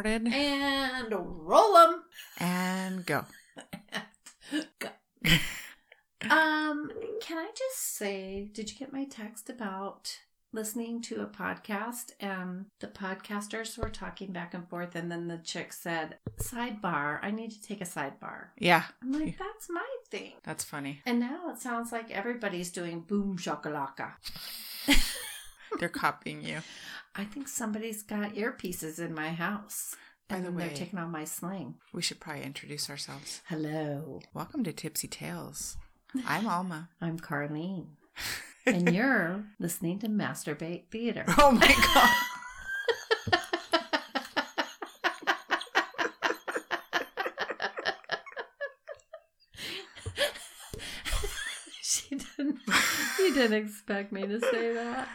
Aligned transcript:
started 0.00 0.26
And 0.32 1.12
roll 1.12 1.74
them. 1.74 2.02
and 2.38 3.04
go. 3.06 3.24
Um, 6.30 6.90
can 7.20 7.38
I 7.38 7.50
just 7.56 7.96
say, 7.96 8.48
did 8.52 8.70
you 8.70 8.78
get 8.78 8.92
my 8.92 9.04
text 9.04 9.50
about 9.50 10.18
listening 10.52 11.00
to 11.02 11.20
a 11.22 11.26
podcast 11.26 12.12
and 12.18 12.66
the 12.80 12.86
podcasters 12.86 13.76
were 13.78 13.88
talking 13.90 14.32
back 14.32 14.52
and 14.54 14.68
forth 14.68 14.94
and 14.94 15.10
then 15.12 15.28
the 15.28 15.38
chick 15.38 15.72
said, 15.72 16.16
sidebar, 16.40 17.18
I 17.22 17.30
need 17.30 17.50
to 17.52 17.62
take 17.62 17.80
a 17.80 17.84
sidebar. 17.84 18.48
Yeah, 18.58 18.84
I'm 19.02 19.12
like, 19.12 19.38
that's 19.38 19.68
my 19.70 19.86
thing. 20.10 20.32
that's 20.42 20.64
funny. 20.64 21.00
And 21.06 21.20
now 21.20 21.50
it 21.50 21.58
sounds 21.58 21.92
like 21.92 22.10
everybody's 22.10 22.70
doing 22.70 23.00
boom 23.00 23.36
shakalaka. 23.38 24.12
They're 25.78 25.88
copying 25.88 26.42
you. 26.42 26.60
I 27.14 27.24
think 27.24 27.48
somebody's 27.48 28.02
got 28.02 28.34
earpieces 28.34 28.98
in 28.98 29.14
my 29.14 29.30
house. 29.30 29.94
By 30.28 30.40
the 30.40 30.52
way- 30.52 30.68
they're 30.68 30.76
taking 30.76 30.98
on 30.98 31.10
my 31.10 31.24
slang. 31.24 31.74
We 31.92 32.02
should 32.02 32.20
probably 32.20 32.44
introduce 32.44 32.88
ourselves. 32.88 33.42
Hello, 33.48 34.20
Welcome 34.32 34.62
to 34.64 34.72
Tipsy 34.72 35.08
Tales. 35.08 35.76
I'm 36.26 36.46
Alma. 36.46 36.88
I'm 37.00 37.18
Carlene. 37.18 37.88
and 38.66 38.94
you're 38.94 39.44
listening 39.58 39.98
to 40.00 40.08
Masturbate 40.08 40.88
Theater. 40.90 41.24
Oh 41.38 41.50
my 41.52 41.74
god. 41.94 43.36
she 51.82 52.16
didn't. 52.16 52.58
You 53.18 53.29
didn't 53.48 53.64
expect 53.64 54.12
me 54.12 54.26
to 54.26 54.40
say 54.40 54.72
that. 54.74 55.08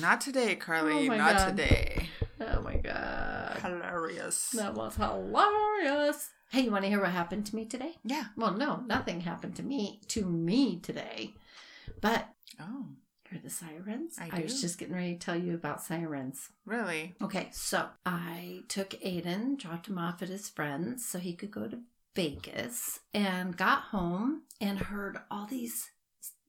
Not 0.00 0.20
today, 0.20 0.56
Carly. 0.56 0.92
Oh 0.92 1.06
my 1.06 1.16
Not 1.16 1.36
God. 1.36 1.50
today. 1.56 2.08
Oh 2.40 2.60
my 2.62 2.76
god, 2.76 3.58
Hilarious. 3.62 4.50
that 4.50 4.74
was 4.74 4.94
hilarious. 4.96 6.30
Hey, 6.50 6.60
you 6.62 6.70
want 6.70 6.84
to 6.84 6.88
hear 6.88 7.00
what 7.00 7.10
happened 7.10 7.46
to 7.46 7.56
me 7.56 7.64
today? 7.66 7.96
Yeah. 8.04 8.24
Well, 8.36 8.52
no, 8.54 8.82
nothing 8.86 9.20
happened 9.22 9.56
to 9.56 9.62
me 9.62 10.00
to 10.08 10.24
me 10.24 10.78
today, 10.80 11.34
but 12.00 12.28
Oh, 12.60 12.86
hear 13.28 13.40
the 13.42 13.50
sirens. 13.50 14.16
I 14.20 14.30
I 14.32 14.40
was 14.42 14.60
just 14.60 14.78
getting 14.78 14.94
ready 14.94 15.14
to 15.14 15.18
tell 15.18 15.36
you 15.36 15.54
about 15.54 15.82
sirens. 15.82 16.48
really? 16.64 17.14
Okay, 17.22 17.48
so 17.52 17.88
I 18.06 18.60
took 18.68 18.90
Aiden, 18.90 19.58
dropped 19.58 19.88
him 19.88 19.98
off 19.98 20.22
at 20.22 20.28
his 20.28 20.48
friend's 20.48 21.04
so 21.04 21.18
he 21.18 21.34
could 21.34 21.50
go 21.50 21.68
to 21.68 21.80
Vegas, 22.14 23.00
and 23.14 23.56
got 23.56 23.82
home 23.82 24.42
and 24.60 24.78
heard 24.78 25.18
all 25.30 25.46
these 25.46 25.72
s- 25.74 25.90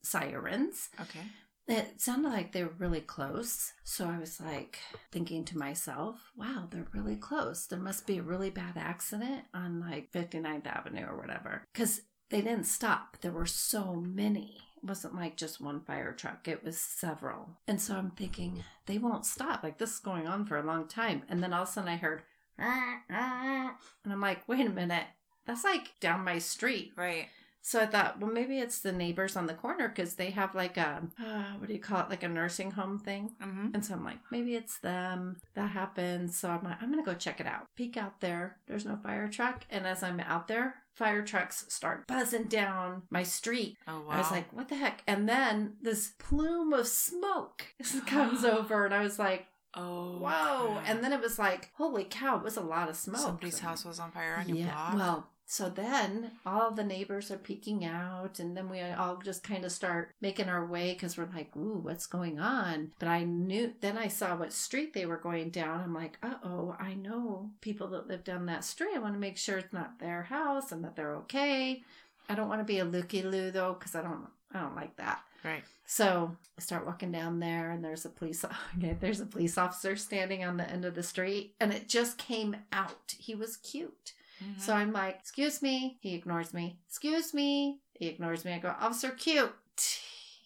sirens. 0.02 0.90
Okay. 1.00 1.22
It 1.68 2.02
sounded 2.02 2.30
like 2.30 2.52
they 2.52 2.64
were 2.64 2.74
really 2.80 3.02
close. 3.02 3.74
So 3.84 4.08
I 4.08 4.18
was 4.18 4.42
like 4.42 4.80
thinking 5.12 5.46
to 5.46 5.58
myself, 5.58 6.32
wow, 6.36 6.68
they're 6.70 6.88
really 6.94 7.16
close. 7.16 7.68
There 7.68 7.78
must 7.78 8.08
be 8.08 8.18
a 8.18 8.24
really 8.24 8.50
bad 8.50 8.74
accident 8.76 9.44
on 9.54 9.80
like 9.80 10.12
59th 10.12 10.66
Avenue 10.66 11.06
or 11.06 11.16
whatever. 11.16 11.68
Because 11.72 12.02
they 12.30 12.42
didn't 12.42 12.66
stop. 12.66 13.18
There 13.22 13.32
were 13.32 13.46
so 13.46 13.96
many. 13.96 14.58
It 14.78 14.88
wasn't 14.88 15.16
like 15.16 15.38
just 15.38 15.62
one 15.62 15.82
fire 15.82 16.14
truck, 16.14 16.48
it 16.48 16.64
was 16.64 16.80
several. 16.80 17.58
And 17.68 17.80
so 17.82 17.96
I'm 17.96 18.12
thinking, 18.12 18.64
they 18.86 18.98
won't 18.98 19.26
stop. 19.26 19.62
Like 19.62 19.78
this 19.78 19.94
is 19.94 20.00
going 20.00 20.26
on 20.26 20.46
for 20.46 20.58
a 20.58 20.66
long 20.66 20.88
time. 20.88 21.24
And 21.30 21.44
then 21.44 21.54
all 21.54 21.64
of 21.64 21.70
a 21.70 21.72
sudden 21.72 21.90
I 21.90 21.98
heard, 21.98 22.24
and 22.58 23.74
I'm 24.10 24.22
like, 24.22 24.48
wait 24.48 24.66
a 24.66 24.72
minute. 24.72 25.06
That's 25.46 25.64
like 25.64 26.00
down 26.00 26.24
my 26.24 26.40
street. 26.40 26.94
Right. 26.96 27.28
So 27.62 27.82
I 27.82 27.86
thought, 27.86 28.20
well, 28.20 28.32
maybe 28.32 28.60
it's 28.60 28.80
the 28.80 28.92
neighbors 28.92 29.36
on 29.36 29.46
the 29.46 29.54
corner 29.54 29.90
because 29.90 30.16
they 30.16 30.32
have 30.32 30.56
like 30.56 30.78
a, 30.78 31.04
uh, 31.24 31.44
what 31.58 31.68
do 31.68 31.74
you 31.74 31.80
call 31.80 32.02
it, 32.02 32.10
like 32.10 32.24
a 32.24 32.30
nursing 32.30 32.72
home 32.72 33.00
thing. 33.00 33.32
Mm-hmm. 33.42 33.70
And 33.74 33.86
so 33.86 33.94
I'm 33.94 34.04
like, 34.04 34.20
maybe 34.32 34.56
it's 34.56 34.80
them. 34.80 35.38
That 35.56 35.70
happened. 35.72 36.34
So 36.34 36.50
I'm 36.50 36.64
like, 36.64 36.82
I'm 36.82 36.92
going 36.92 37.04
to 37.04 37.10
go 37.10 37.18
check 37.18 37.40
it 37.40 37.48
out. 37.48 37.66
Peek 37.76 37.98
out 37.98 38.22
there. 38.22 38.58
There's 38.68 38.86
no 38.86 38.98
fire 38.98 39.28
truck. 39.28 39.66
And 39.70 39.86
as 39.86 40.04
I'm 40.04 40.20
out 40.22 40.48
there, 40.48 40.76
fire 40.94 41.24
trucks 41.24 41.66
start 41.70 42.08
buzzing 42.08 42.46
down 42.46 43.04
my 43.10 43.24
street. 43.24 43.78
Oh 43.88 44.02
wow. 44.02 44.10
I 44.10 44.18
was 44.18 44.32
like, 44.32 44.52
what 44.52 44.70
the 44.70 44.76
heck? 44.76 45.04
And 45.08 45.28
then 45.28 45.74
this 45.82 46.14
plume 46.20 46.74
of 46.74 46.88
smoke 46.88 47.66
comes 48.08 48.44
over. 48.44 48.86
And 48.86 48.94
I 48.94 49.04
was 49.04 49.20
like, 49.20 49.48
oh 49.76 50.18
whoa. 50.20 50.82
And 50.86 51.04
then 51.04 51.14
it 51.14 51.22
was 51.22 51.40
like, 51.40 51.72
holy 51.76 52.04
cow, 52.04 52.38
it 52.38 52.44
was 52.44 52.58
a 52.58 52.62
lot 52.62 52.90
of 52.90 52.96
smoke. 52.96 53.22
somebody's 53.22 53.60
house 53.60 53.86
was 53.86 54.00
on 54.00 54.12
fire 54.12 54.36
on 54.40 54.50
your 54.50 54.68
block. 54.68 54.94
Well, 54.96 55.30
so 55.52 55.68
then 55.68 56.30
all 56.46 56.70
the 56.70 56.84
neighbors 56.84 57.32
are 57.32 57.38
peeking 57.38 57.84
out, 57.84 58.38
and 58.38 58.56
then 58.56 58.70
we 58.70 58.82
all 58.82 59.18
just 59.18 59.42
kind 59.42 59.66
of 59.66 59.72
start 59.72 60.12
making 60.22 60.48
our 60.48 60.64
way 60.64 60.94
because 60.94 61.18
we're 61.18 61.28
like, 61.34 61.56
ooh, 61.58 61.80
what's 61.82 62.06
going 62.06 62.40
on? 62.40 62.92
But 63.00 63.08
I 63.10 63.24
knew, 63.24 63.74
then 63.82 63.98
I 63.98 64.10
saw 64.10 64.36
what 64.36 64.54
street 64.54 64.94
they 64.94 65.08
were 65.08 65.18
going 65.18 65.50
down. 65.50 65.80
I'm 65.80 65.94
like, 65.96 66.20
uh 66.22 66.36
oh, 66.44 66.76
I 66.80 66.94
know 66.94 67.50
people 67.62 67.88
that 67.88 68.08
live 68.08 68.24
down 68.24 68.46
that 68.46 68.64
street. 68.64 68.92
I 68.96 69.00
want 69.00 69.16
to 69.16 69.20
make 69.20 69.38
sure 69.38 69.58
it's 69.58 69.74
not 69.74 69.98
their 69.98 70.22
house 70.22 70.72
and 70.72 70.84
that 70.84 70.96
they're 70.96 71.16
okay. 71.16 71.82
I 72.30 72.36
don't 72.36 72.48
want 72.48 72.62
to 72.62 72.66
be 72.66 72.78
a 72.78 72.86
looky 72.86 73.24
loo 73.24 73.50
though, 73.50 73.74
because 73.74 73.96
I 73.96 74.04
don't, 74.04 74.28
I 74.54 74.60
don't 74.60 74.76
like 74.76 74.98
that. 74.98 75.22
right. 75.44 75.64
So 75.88 76.38
I 76.60 76.62
start 76.62 76.86
walking 76.86 77.12
down 77.12 77.40
there, 77.40 77.72
and 77.72 77.84
there's 77.84 78.06
a 78.06 78.10
police. 78.10 78.46
Okay, 78.78 78.96
there's 79.00 79.20
a 79.20 79.26
police 79.26 79.58
officer 79.58 79.96
standing 79.96 80.46
on 80.46 80.58
the 80.58 80.70
end 80.70 80.86
of 80.86 80.94
the 80.94 81.02
street, 81.02 81.56
and 81.60 81.74
it 81.74 81.90
just 81.90 82.20
came 82.20 82.56
out. 82.72 83.16
He 83.18 83.34
was 83.34 83.58
cute. 83.58 84.14
Mhm. 84.44 84.60
So 84.60 84.74
I'm 84.74 84.92
like, 84.94 85.18
"Excuse 85.20 85.62
me." 85.62 85.98
He 86.02 86.14
ignores 86.16 86.54
me. 86.54 86.78
"Excuse 86.88 87.34
me." 87.34 87.80
He 87.94 88.08
ignores 88.08 88.46
me. 88.46 88.54
I 88.54 88.60
go, 88.60 88.74
"Officer, 88.80 89.12
cute." 89.12 89.52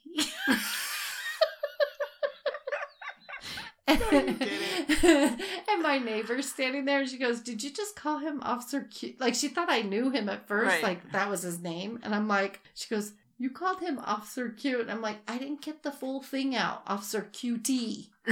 and 3.88 5.82
my 5.82 6.00
neighbor's 6.04 6.50
standing 6.50 6.86
there 6.86 7.02
and 7.02 7.10
she 7.10 7.18
goes, 7.18 7.42
Did 7.42 7.62
you 7.62 7.70
just 7.70 7.96
call 7.96 8.18
him 8.20 8.42
Officer 8.42 8.88
Cute? 8.90 9.20
Like 9.20 9.36
she 9.36 9.50
thought 9.50 9.70
I 9.70 9.82
knew 9.82 10.10
him 10.10 10.30
at 10.30 10.48
first, 10.48 10.68
Right. 10.76 10.84
like 10.84 11.12
that 11.12 11.30
was 11.30 11.42
his 11.42 11.60
name. 11.60 12.00
And 12.04 12.16
I'm 12.16 12.28
like, 12.28 12.62
She 12.76 12.94
goes, 12.94 13.12
You 13.44 13.50
called 13.50 13.82
him 13.82 14.00
Officer 14.00 14.48
Cute. 14.48 14.80
And 14.80 14.90
I'm 14.90 15.02
like, 15.02 15.18
I 15.28 15.38
didn't 15.38 15.62
get 15.62 15.84
the 15.84 15.92
full 15.92 16.22
thing 16.22 16.56
out. 16.56 16.82
Officer 16.88 17.28
QT. 17.34 18.08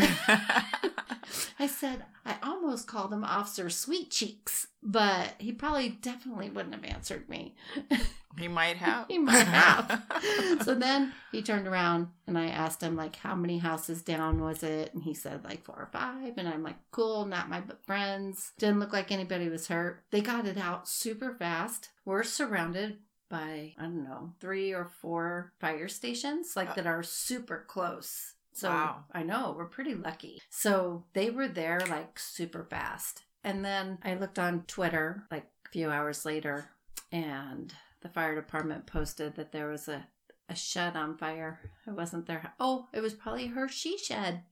I 1.60 1.68
said, 1.68 2.06
I 2.26 2.38
almost 2.42 2.88
called 2.88 3.12
him 3.12 3.26
Officer 3.26 3.70
Sweet 3.70 4.10
Cheeks, 4.10 4.68
but 4.82 5.34
he 5.38 5.52
probably 5.52 5.90
definitely 5.90 6.50
wouldn't 6.50 6.76
have 6.76 6.86
answered 6.86 7.28
me. 7.28 7.56
he 8.40 8.48
might 8.48 8.78
have. 8.78 9.08
He 9.10 9.18
might 9.18 9.48
have. 9.48 10.02
so 10.64 10.76
then 10.76 11.12
he 11.34 11.42
turned 11.42 11.68
around 11.68 12.08
and 12.26 12.38
I 12.38 12.46
asked 12.46 12.82
him 12.82 12.96
like 12.96 13.18
how 13.18 13.36
many 13.36 13.58
houses 13.58 14.02
down 14.02 14.42
was 14.42 14.64
it 14.64 14.94
and 14.94 15.04
he 15.04 15.14
said 15.14 15.44
like 15.44 15.66
four 15.66 15.76
or 15.76 15.90
five 15.92 16.38
and 16.38 16.48
I'm 16.48 16.64
like 16.64 16.78
cool 16.92 17.26
not 17.26 17.50
my 17.50 17.62
friends 17.86 18.54
didn't 18.58 18.80
look 18.80 18.94
like 18.94 19.12
anybody 19.12 19.50
was 19.50 19.68
hurt 19.68 20.04
they 20.12 20.22
got 20.22 20.48
it 20.48 20.58
out 20.58 20.88
super 20.88 21.34
fast 21.34 21.90
we're 22.06 22.24
surrounded 22.24 22.98
by 23.32 23.74
I 23.80 23.84
don't 23.84 24.04
know 24.04 24.34
three 24.40 24.74
or 24.74 24.86
four 25.02 25.54
fire 25.60 25.88
stations 25.88 26.56
like 26.56 26.70
Uh, 26.72 26.74
that 26.76 26.86
are 26.88 27.02
super 27.04 27.66
close 27.68 28.34
so 28.54 28.70
Wow. 28.70 29.06
I 29.14 29.24
know 29.24 29.56
we're 29.58 29.66
pretty 29.66 29.96
lucky 29.96 30.42
so 30.50 31.06
they 31.14 31.30
were 31.32 31.48
there 31.48 31.80
like 31.90 32.20
super 32.20 32.64
fast 32.64 33.24
and 33.44 33.66
then 33.66 33.98
I 34.04 34.14
looked 34.16 34.38
on 34.38 34.64
Twitter 34.68 35.24
like 35.32 35.48
a 35.66 35.70
few 35.70 35.90
hours 35.90 36.26
later 36.26 36.70
and 37.12 37.74
the 38.02 38.10
fire 38.10 38.36
department 38.36 38.86
posted 38.86 39.36
that 39.36 39.52
there 39.52 39.70
was 39.70 39.88
a, 39.88 40.06
a 40.50 40.56
shed 40.56 40.96
on 40.96 41.18
fire. 41.18 41.60
It 41.86 41.92
wasn't 41.92 42.26
their. 42.26 42.52
Oh, 42.60 42.88
it 42.94 43.00
was 43.02 43.14
probably 43.14 43.48
her 43.48 43.68
she 43.70 43.98
shed. 43.98 44.42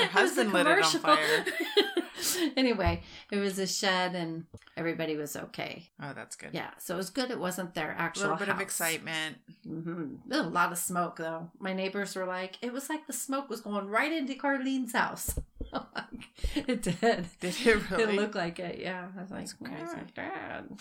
Her 0.00 0.06
husband 0.08 0.52
lit 0.52 0.66
it 0.66 0.78
on 0.84 0.90
fire. 1.00 1.44
anyway, 2.56 3.02
it 3.30 3.36
was 3.36 3.58
a 3.58 3.66
shed 3.66 4.14
and 4.14 4.44
everybody 4.76 5.16
was 5.16 5.36
okay. 5.36 5.90
Oh, 6.02 6.12
that's 6.14 6.36
good. 6.36 6.50
Yeah, 6.52 6.70
so 6.78 6.94
it 6.94 6.96
was 6.98 7.10
good. 7.10 7.30
It 7.30 7.38
wasn't 7.38 7.74
their 7.74 7.94
actual. 7.98 8.22
A 8.22 8.32
little 8.32 8.38
bit 8.38 8.48
of 8.48 8.60
excitement. 8.60 9.38
Mm-hmm. 9.66 10.32
A 10.32 10.42
lot 10.42 10.72
of 10.72 10.78
smoke 10.78 11.16
though. 11.16 11.50
My 11.58 11.72
neighbors 11.72 12.14
were 12.16 12.26
like, 12.26 12.58
it 12.62 12.72
was 12.72 12.88
like 12.88 13.06
the 13.06 13.12
smoke 13.12 13.48
was 13.48 13.60
going 13.60 13.88
right 13.88 14.12
into 14.12 14.34
Carlene's 14.34 14.92
house. 14.92 15.38
it 16.54 16.82
did. 16.82 17.26
Did 17.40 17.54
it 17.66 17.90
really? 17.90 18.16
It 18.16 18.20
looked 18.20 18.34
like 18.34 18.58
it. 18.58 18.78
Yeah, 18.80 19.08
I 19.16 19.20
was 19.20 19.30
like, 19.30 19.40
That's 19.40 19.54
crazy. 19.54 20.06
God. 20.16 20.78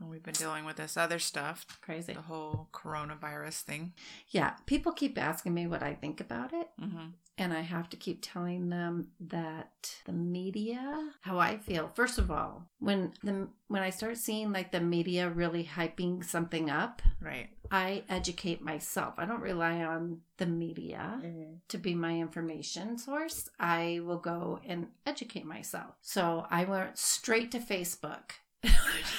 We've 0.00 0.22
been 0.22 0.34
dealing 0.34 0.64
with 0.64 0.76
this 0.76 0.96
other 0.96 1.18
stuff, 1.18 1.64
Crazy. 1.80 2.12
the 2.12 2.20
whole 2.22 2.68
coronavirus 2.72 3.62
thing. 3.62 3.92
Yeah, 4.28 4.52
people 4.66 4.92
keep 4.92 5.16
asking 5.18 5.54
me 5.54 5.66
what 5.66 5.82
I 5.82 5.94
think 5.94 6.20
about 6.20 6.52
it, 6.52 6.68
hmm 6.78 7.06
and 7.38 7.52
I 7.52 7.60
have 7.60 7.90
to 7.90 7.98
keep 7.98 8.20
telling 8.22 8.70
them 8.70 9.08
that 9.20 9.94
the 10.06 10.12
media, 10.12 11.10
how 11.20 11.38
I 11.38 11.58
feel. 11.58 11.90
First 11.94 12.18
of 12.18 12.30
all, 12.30 12.64
when 12.78 13.12
the 13.22 13.48
when 13.68 13.82
I 13.82 13.90
start 13.90 14.16
seeing 14.16 14.52
like 14.52 14.72
the 14.72 14.80
media 14.80 15.28
really 15.28 15.62
hyping 15.64 16.24
something 16.24 16.70
up, 16.70 17.02
Right. 17.20 17.48
I 17.70 18.04
educate 18.08 18.62
myself. 18.62 19.14
I 19.18 19.26
don't 19.26 19.42
rely 19.42 19.82
on 19.84 20.20
the 20.38 20.46
media 20.46 21.20
to 21.68 21.76
be 21.78 21.94
my 21.94 22.18
information 22.18 22.96
source. 22.96 23.50
I 23.60 24.00
will 24.02 24.18
go 24.18 24.60
and 24.66 24.86
educate 25.04 25.44
myself. 25.44 25.94
So 26.00 26.46
I 26.50 26.64
went 26.64 26.96
straight 26.96 27.50
to 27.52 27.58
Facebook. 27.58 28.30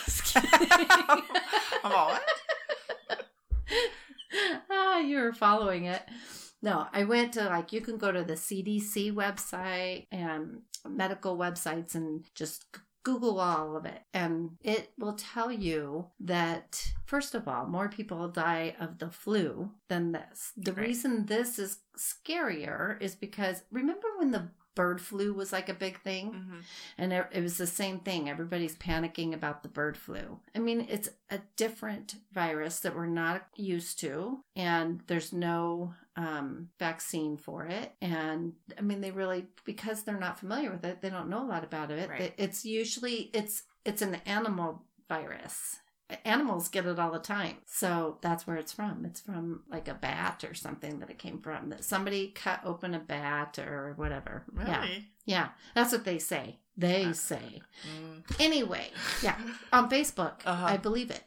Just 0.06 0.24
kidding. 0.34 0.88
I'm 1.84 1.92
all, 1.92 2.08
what? 2.10 3.26
ah, 4.70 5.00
you 5.00 5.18
were 5.20 5.34
following 5.34 5.86
it. 5.86 6.02
No, 6.62 6.88
I 6.92 7.04
went 7.04 7.34
to 7.34 7.44
like 7.46 7.72
you 7.72 7.82
can 7.82 7.98
go 7.98 8.12
to 8.12 8.24
the 8.24 8.34
CDC 8.34 9.14
website 9.14 10.08
and 10.12 10.62
medical 10.88 11.38
websites 11.38 11.96
and 11.96 12.26
just 12.34 12.66
Google 13.04 13.40
all 13.40 13.78
of 13.78 13.86
it, 13.86 14.02
and 14.14 14.58
it 14.62 14.92
will 14.98 15.14
tell 15.14 15.50
you 15.50 16.08
that, 16.20 16.92
first 17.06 17.36
of 17.36 17.48
all, 17.48 17.66
more 17.66 17.88
people 17.88 18.28
die 18.28 18.76
of 18.82 18.98
the 18.98 19.10
flu 19.10 19.72
than 19.88 20.12
this. 20.12 20.52
The 20.58 20.74
Right. 20.74 20.88
reason 20.88 21.26
this 21.28 21.58
is 21.58 21.78
scarier 21.98 23.02
is 23.02 23.16
because 23.16 23.64
remember 23.72 24.08
when 24.18 24.32
the 24.32 24.50
bird 24.78 25.02
flu 25.02 25.34
was 25.34 25.52
like 25.52 25.70
a 25.70 25.74
big 25.74 26.00
thing? 26.02 26.26
Mhm. 26.32 26.62
And 26.98 27.12
it, 27.14 27.28
it 27.32 27.42
was 27.42 27.58
the 27.58 27.68
same 27.68 28.00
thing. 28.00 28.30
Everybody's 28.30 28.76
panicking 28.76 29.34
about 29.34 29.64
the 29.64 29.70
bird 29.70 29.98
flu. 29.98 30.40
I 30.56 30.60
mean, 30.60 30.86
it's 30.90 31.10
a 31.30 31.40
different 31.56 32.16
virus 32.32 32.80
that 32.82 32.96
we're 32.96 33.08
not 33.26 33.48
used 33.56 34.00
to, 34.02 34.40
and 34.56 35.02
there's 35.08 35.34
no 35.34 35.94
um, 36.16 36.70
vaccine 36.80 37.38
for 37.38 37.66
it. 37.66 37.94
And 38.02 38.54
I 38.78 38.82
mean, 38.82 39.02
they 39.02 39.12
really 39.12 39.48
because 39.66 40.04
they're 40.04 40.20
not 40.28 40.40
familiar 40.40 40.72
with 40.72 40.86
it, 40.86 41.02
they 41.02 41.10
don't 41.10 41.30
know 41.30 41.44
a 41.44 41.52
lot 41.54 41.64
about 41.64 41.92
it. 41.92 42.10
Right. 42.10 42.34
It's 42.38 42.64
usually 42.64 43.30
it's 43.34 43.64
it's 43.86 44.02
an 44.02 44.16
animal 44.26 44.84
virus. 45.10 45.80
Animals 46.24 46.70
get 46.70 46.86
it 46.86 47.00
all 47.00 47.12
the 47.12 47.20
time. 47.20 47.58
So 47.66 48.18
that's 48.22 48.48
where 48.48 48.56
it's 48.56 48.72
from. 48.72 49.04
It's 49.06 49.20
from 49.20 49.64
like 49.70 49.88
a 49.90 49.94
bat 49.94 50.46
or 50.48 50.54
something 50.54 51.00
that 51.00 51.10
it 51.10 51.18
came 51.20 51.40
from. 51.42 51.70
That 51.70 51.84
somebody 51.84 52.30
cut 52.34 52.62
open 52.64 52.94
a 52.94 53.00
bat 53.00 53.60
or 53.60 53.94
whatever. 53.98 54.44
Yeah. 54.58 54.82
Really? 54.82 55.08
Yeah, 55.26 55.50
that's 55.76 55.92
what 55.92 56.06
they 56.06 56.18
say. 56.20 56.60
They 56.78 57.12
say. 57.12 57.62
Mm. 58.00 58.24
Anyway, 58.40 58.88
yeah, 59.22 59.36
on 59.74 59.90
Facebook, 59.90 60.36
Uh-huh. 60.46 60.66
I 60.66 60.78
believe 60.78 61.12
it. 61.12 61.24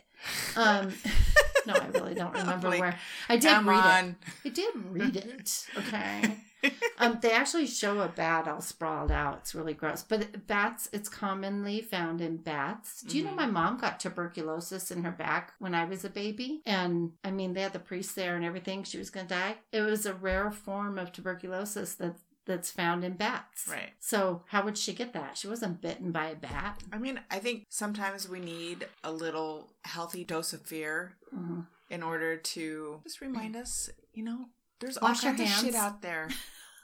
Um, 0.57 0.93
no, 1.67 1.75
I 1.75 1.87
really 1.93 2.15
don't 2.15 2.33
remember 2.33 2.71
Like, 2.71 2.81
where. 2.81 2.99
I 3.29 3.37
did 3.37 3.51
read 3.67 3.85
on. 3.85 4.17
it. 4.45 4.47
I 4.47 4.49
did 4.49 4.75
read 4.91 5.17
it. 5.17 5.67
Okay. 5.77 6.37
Um, 6.99 7.19
they 7.23 7.33
actually 7.33 7.67
show 7.67 8.01
a 8.01 8.09
bat 8.09 8.47
all 8.47 8.61
sprawled 8.61 9.11
out. 9.11 9.39
It's 9.39 9.55
really 9.55 9.73
gross. 9.73 10.03
But 10.03 10.47
bats, 10.47 10.87
it's 10.93 11.09
commonly 11.09 11.81
found 11.81 12.21
in 12.21 12.37
bats. 12.37 13.01
Do 13.01 13.17
you 13.17 13.25
know 13.25 13.31
Mhm. 13.31 13.37
my 13.37 13.47
mom 13.47 13.79
got 13.79 13.99
tuberculosis 14.01 14.91
in 14.91 15.03
her 15.05 15.11
back 15.11 15.55
when 15.59 15.75
I 15.75 15.87
was 15.87 16.05
a 16.05 16.11
baby? 16.11 16.61
And 16.67 17.13
I 17.25 17.31
mean, 17.31 17.55
they 17.55 17.63
had 17.63 17.73
the 17.73 17.79
priest 17.79 18.15
there 18.17 18.37
and 18.37 18.45
everything. 18.45 18.85
She 18.85 18.99
was 18.99 19.09
going 19.09 19.27
to 19.29 19.35
die. 19.35 19.57
It 19.73 19.81
was 19.81 20.05
a 20.05 20.13
rare 20.13 20.51
form 20.51 20.99
of 20.99 21.11
tuberculosis 21.13 21.95
that 21.95 22.17
that's 22.45 22.71
found 22.71 23.05
in 23.05 23.15
bats. 23.15 23.67
Right. 23.67 23.93
So 24.01 24.43
how 24.49 24.65
would 24.65 24.77
she 24.77 24.93
get 24.93 25.13
that? 25.15 25.39
She 25.39 25.47
wasn't 25.49 25.81
bitten 25.81 26.11
by 26.13 26.27
a 26.31 26.35
bat. 26.37 26.83
I 26.93 26.99
mean, 26.99 27.21
I 27.31 27.39
think 27.39 27.65
sometimes 27.71 28.29
we 28.29 28.41
need 28.41 28.87
a 29.05 29.13
little 29.13 29.73
healthy 29.85 30.25
dose 30.25 30.53
of 30.53 30.63
fear 30.67 31.17
Mhm. 31.35 31.67
in 31.89 32.03
order 32.03 32.37
to 32.37 33.01
just 33.05 33.21
remind 33.23 33.57
us, 33.57 33.89
you 34.13 34.23
know, 34.25 34.49
there's 34.81 34.97
all 34.97 35.09
Wash 35.11 35.23
your 35.25 35.35
kinds 35.35 35.51
of 35.51 35.57
shit 35.57 35.75
hands. 35.75 35.77
out 35.77 36.03
there. 36.03 36.29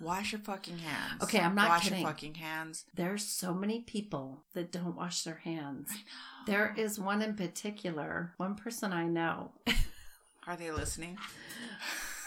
Wash 0.01 0.33
your 0.33 0.41
fucking 0.43 0.79
hands. 0.79 1.23
Okay, 1.23 1.41
I'm 1.41 1.55
not 1.55 1.69
Wash 1.71 1.85
kidding. 1.85 2.01
your 2.01 2.09
fucking 2.09 2.35
hands. 2.35 2.85
There's 2.95 3.25
so 3.25 3.55
many 3.55 3.81
people 3.81 4.45
that 4.53 4.71
don't 4.71 4.95
wash 4.95 5.23
their 5.23 5.37
hands. 5.43 5.89
I 5.91 5.95
know. 5.95 6.01
There 6.47 6.75
is 6.77 6.99
one 7.01 7.23
in 7.23 7.35
particular, 7.35 8.35
one 8.37 8.57
person 8.57 8.93
I 8.93 9.07
know. 9.07 9.53
Are 10.47 10.57
they 10.57 10.71
listening? 10.71 11.17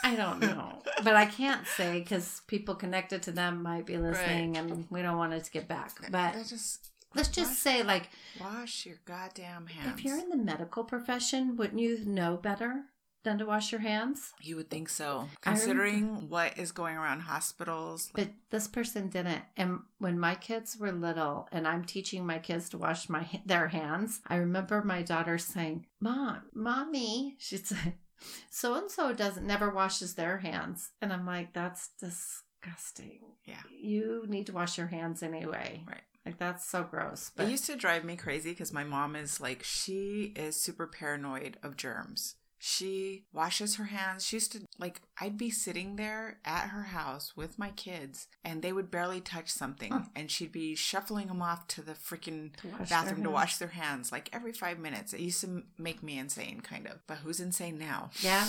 I 0.02 0.16
don't 0.16 0.40
know, 0.40 0.82
but 1.04 1.14
I 1.14 1.26
can't 1.26 1.66
say 1.66 2.00
because 2.00 2.40
people 2.46 2.74
connected 2.74 3.22
to 3.24 3.32
them 3.32 3.62
might 3.62 3.86
be 3.86 3.98
listening, 3.98 4.56
and 4.56 4.86
we 4.90 5.02
don't 5.02 5.18
want 5.18 5.34
it 5.34 5.44
to 5.44 5.50
get 5.50 5.68
back. 5.68 5.92
But 6.10 6.32
just 6.48 6.90
let's 7.14 7.28
just 7.28 7.60
say, 7.62 7.82
like, 7.82 8.08
wash 8.40 8.86
your 8.86 8.96
goddamn 9.04 9.66
hands. 9.66 9.98
if 9.98 10.04
you're 10.04 10.18
in 10.18 10.28
the 10.30 10.36
medical 10.36 10.84
profession, 10.84 11.54
wouldn't 11.56 11.80
you 11.80 12.04
know 12.04 12.36
better 12.36 12.84
than 13.22 13.38
to 13.38 13.46
wash 13.46 13.72
your 13.72 13.80
hands? 13.80 14.32
you 14.40 14.56
would 14.56 14.70
think 14.70 14.88
so, 14.88 15.28
considering 15.40 16.28
what 16.28 16.58
is 16.58 16.72
going 16.72 16.96
around 16.96 17.20
hospitals. 17.20 18.10
But 18.14 18.30
this 18.50 18.66
person 18.68 19.08
didn't. 19.08 19.42
And 19.56 19.80
when 19.98 20.18
my 20.18 20.34
kids 20.34 20.76
were 20.78 20.92
little, 20.92 21.48
and 21.52 21.66
I'm 21.68 21.84
teaching 21.84 22.26
my 22.26 22.38
kids 22.38 22.68
to 22.70 22.78
wash 22.78 23.08
my 23.08 23.26
their 23.46 23.68
hands, 23.68 24.20
I 24.26 24.36
remember 24.36 24.82
my 24.82 25.02
daughter 25.02 25.38
saying, 25.38 25.86
"Mom, 26.00 26.42
mommy," 26.54 27.36
she'd 27.38 27.66
say, 27.66 27.96
"So 28.50 28.74
and 28.74 28.90
so 28.90 29.12
doesn't 29.12 29.46
never 29.46 29.70
washes 29.70 30.14
their 30.14 30.38
hands," 30.38 30.90
and 31.00 31.12
I'm 31.12 31.26
like, 31.26 31.52
"That's 31.52 31.88
disgusting. 32.00 33.20
Yeah. 33.44 33.62
you 33.70 34.24
need 34.28 34.46
to 34.46 34.52
wash 34.52 34.78
your 34.78 34.86
hands 34.86 35.22
anyway. 35.22 35.82
Right. 35.86 36.02
Like 36.24 36.38
that's 36.38 36.66
so 36.68 36.82
gross." 36.84 37.30
But 37.34 37.46
it 37.48 37.50
used 37.50 37.66
to 37.66 37.76
drive 37.76 38.04
me 38.04 38.16
crazy 38.16 38.50
because 38.50 38.72
my 38.72 38.84
mom 38.84 39.16
is 39.16 39.40
like, 39.40 39.62
she 39.62 40.32
is 40.36 40.60
super 40.60 40.86
paranoid 40.86 41.56
of 41.62 41.76
germs. 41.76 42.36
She 42.62 43.24
washes 43.32 43.76
her 43.76 43.84
hands. 43.84 44.26
She 44.26 44.36
used 44.36 44.52
to, 44.52 44.60
like, 44.78 45.00
I'd 45.18 45.38
be 45.38 45.48
sitting 45.48 45.96
there 45.96 46.40
at 46.44 46.68
her 46.68 46.82
house 46.82 47.34
with 47.34 47.58
my 47.58 47.70
kids 47.70 48.28
and 48.44 48.60
they 48.60 48.70
would 48.70 48.90
barely 48.90 49.22
touch 49.22 49.48
something. 49.48 49.90
Huh. 49.90 50.02
And 50.14 50.30
she'd 50.30 50.52
be 50.52 50.74
shuffling 50.74 51.28
them 51.28 51.40
off 51.40 51.66
to 51.68 51.80
the 51.82 51.92
freaking 51.94 52.50
bathroom 52.90 53.22
to 53.24 53.30
wash 53.30 53.56
their 53.56 53.68
hands 53.68 54.12
like 54.12 54.28
every 54.30 54.52
five 54.52 54.78
minutes. 54.78 55.14
It 55.14 55.20
used 55.20 55.40
to 55.40 55.62
make 55.78 56.02
me 56.02 56.18
insane, 56.18 56.60
kind 56.60 56.86
of. 56.86 56.98
But 57.06 57.18
who's 57.18 57.40
insane 57.40 57.78
now? 57.78 58.10
Yeah. 58.20 58.46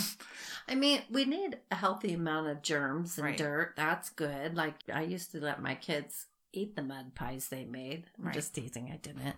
I 0.68 0.76
mean, 0.76 1.04
we 1.10 1.24
need 1.24 1.60
a 1.72 1.76
healthy 1.76 2.14
amount 2.14 2.48
of 2.50 2.62
germs 2.62 3.18
and 3.18 3.28
Right. 3.28 3.38
dirt. 3.38 3.76
That's 3.78 4.10
good. 4.10 4.58
Like, 4.58 4.76
I 4.94 5.04
used 5.04 5.32
to 5.32 5.40
let 5.40 5.62
my 5.62 5.76
kids 5.76 6.28
eat 6.54 6.76
the 6.76 6.84
mud 6.84 7.16
pies 7.16 7.48
they 7.48 7.66
made. 7.66 8.06
I'm 8.18 8.26
Right. 8.26 8.34
just 8.34 8.54
teasing. 8.54 8.90
I 8.92 8.98
didn't. 8.98 9.36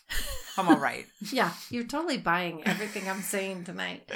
I'm 0.58 0.68
all 0.68 0.78
right. 0.78 1.06
yeah, 1.32 1.52
you're 1.70 1.84
totally 1.84 2.18
buying 2.18 2.66
everything 2.66 3.08
I'm 3.08 3.22
saying 3.22 3.64
tonight. 3.64 4.10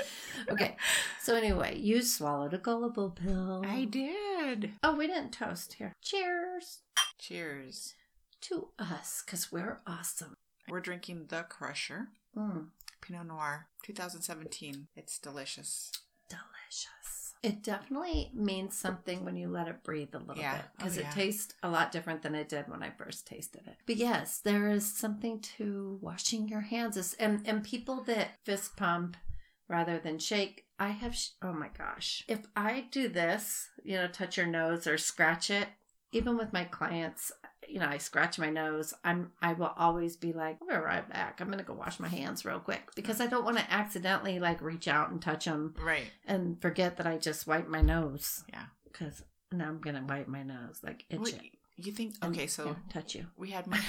Okay. 0.48 0.76
So, 1.22 1.34
anyway, 1.36 1.78
you 1.78 2.02
swallowed 2.02 2.54
a 2.54 2.58
gullible 2.58 3.10
pill. 3.10 3.62
I 3.66 3.84
did. 3.84 4.72
Oh, 4.82 4.96
we 4.96 5.06
didn't 5.06 5.32
toast 5.32 5.74
here. 5.74 5.92
Cheers 6.02 6.78
Cheers. 7.18 7.94
to 8.42 8.68
us 8.78 9.22
because 9.24 9.52
we're 9.52 9.80
awesome. 9.86 10.34
We're 10.68 10.80
drinking 10.80 11.26
The 11.28 11.42
Crusher 11.48 12.08
Mm, 12.36 12.68
Pinot 13.00 13.26
Noir 13.26 13.66
2017. 13.82 14.86
It's 14.96 15.18
delicious. 15.18 15.90
delicious. 16.28 16.99
It 17.42 17.62
definitely 17.62 18.30
means 18.34 18.76
something 18.76 19.24
when 19.24 19.34
you 19.36 19.48
let 19.48 19.66
it 19.68 19.82
breathe 19.82 20.14
a 20.14 20.18
little 20.18 20.42
Yeah. 20.42 20.56
bit 20.58 20.64
because 20.76 20.98
Oh, 20.98 21.00
it 21.00 21.10
tastes 21.10 21.54
a 21.62 21.70
lot 21.70 21.90
different 21.90 22.22
than 22.22 22.34
it 22.34 22.48
did 22.50 22.68
when 22.68 22.82
I 22.82 22.90
first 22.90 23.26
tasted 23.26 23.66
it. 23.66 23.76
But 23.86 23.96
yes, 23.96 24.40
there 24.40 24.68
is 24.70 24.86
something 24.86 25.40
to 25.56 25.98
washing 26.02 26.48
your 26.48 26.60
hands. 26.60 27.14
And 27.14 27.46
and 27.46 27.64
people 27.64 28.02
that 28.04 28.38
fist 28.44 28.76
pump 28.76 29.16
rather 29.68 29.98
than 29.98 30.18
shake. 30.18 30.66
I 30.78 30.88
have. 30.88 31.14
Sh- 31.14 31.30
oh 31.42 31.52
my 31.52 31.68
gosh! 31.76 32.24
If 32.28 32.46
I 32.56 32.86
do 32.90 33.08
this, 33.08 33.68
you 33.84 33.96
know, 33.96 34.08
touch 34.08 34.36
your 34.36 34.46
nose 34.46 34.86
or 34.86 34.98
scratch 34.98 35.50
it, 35.50 35.68
even 36.12 36.36
with 36.36 36.52
my 36.52 36.64
clients, 36.64 37.32
you 37.70 37.78
know, 37.80 37.86
I 37.86 37.98
scratch 37.98 38.38
my 38.38 38.50
nose. 38.50 38.92
I'm. 39.04 39.32
I 39.40 39.52
will 39.54 39.72
always 39.76 40.16
be 40.16 40.32
like, 40.32 40.58
"I'll 40.62 40.68
be 40.68 40.74
right 40.74 41.08
back. 41.08 41.40
I'm 41.40 41.50
gonna 41.50 41.62
go 41.62 41.74
wash 41.74 42.00
my 42.00 42.08
hands 42.08 42.44
real 42.44 42.58
quick 42.60 42.90
because 42.94 43.20
I 43.20 43.26
don't 43.26 43.44
want 43.44 43.58
to 43.58 43.72
accidentally 43.72 44.38
like 44.40 44.60
reach 44.60 44.88
out 44.88 45.10
and 45.10 45.20
touch 45.22 45.44
them 45.44 45.74
Right. 45.80 46.10
and 46.26 46.60
forget 46.60 46.96
that 46.96 47.06
I 47.06 47.16
just 47.18 47.46
wiped 47.46 47.68
my 47.68 47.80
nose. 47.82 48.42
Yeah. 48.48 48.64
Because 48.84 49.22
now 49.52 49.68
I'm 49.68 49.80
gonna 49.80 50.04
wipe 50.08 50.28
my 50.28 50.42
nose, 50.42 50.80
like 50.82 51.04
itch 51.10 51.20
Wait, 51.20 51.34
it. 51.34 51.42
you 51.76 51.92
think? 51.92 52.14
Okay, 52.24 52.46
so 52.46 52.66
yeah, 52.66 52.74
touch 52.92 53.14
you. 53.14 53.26
we 53.36 53.50
had 53.50 53.66
my 53.66 53.80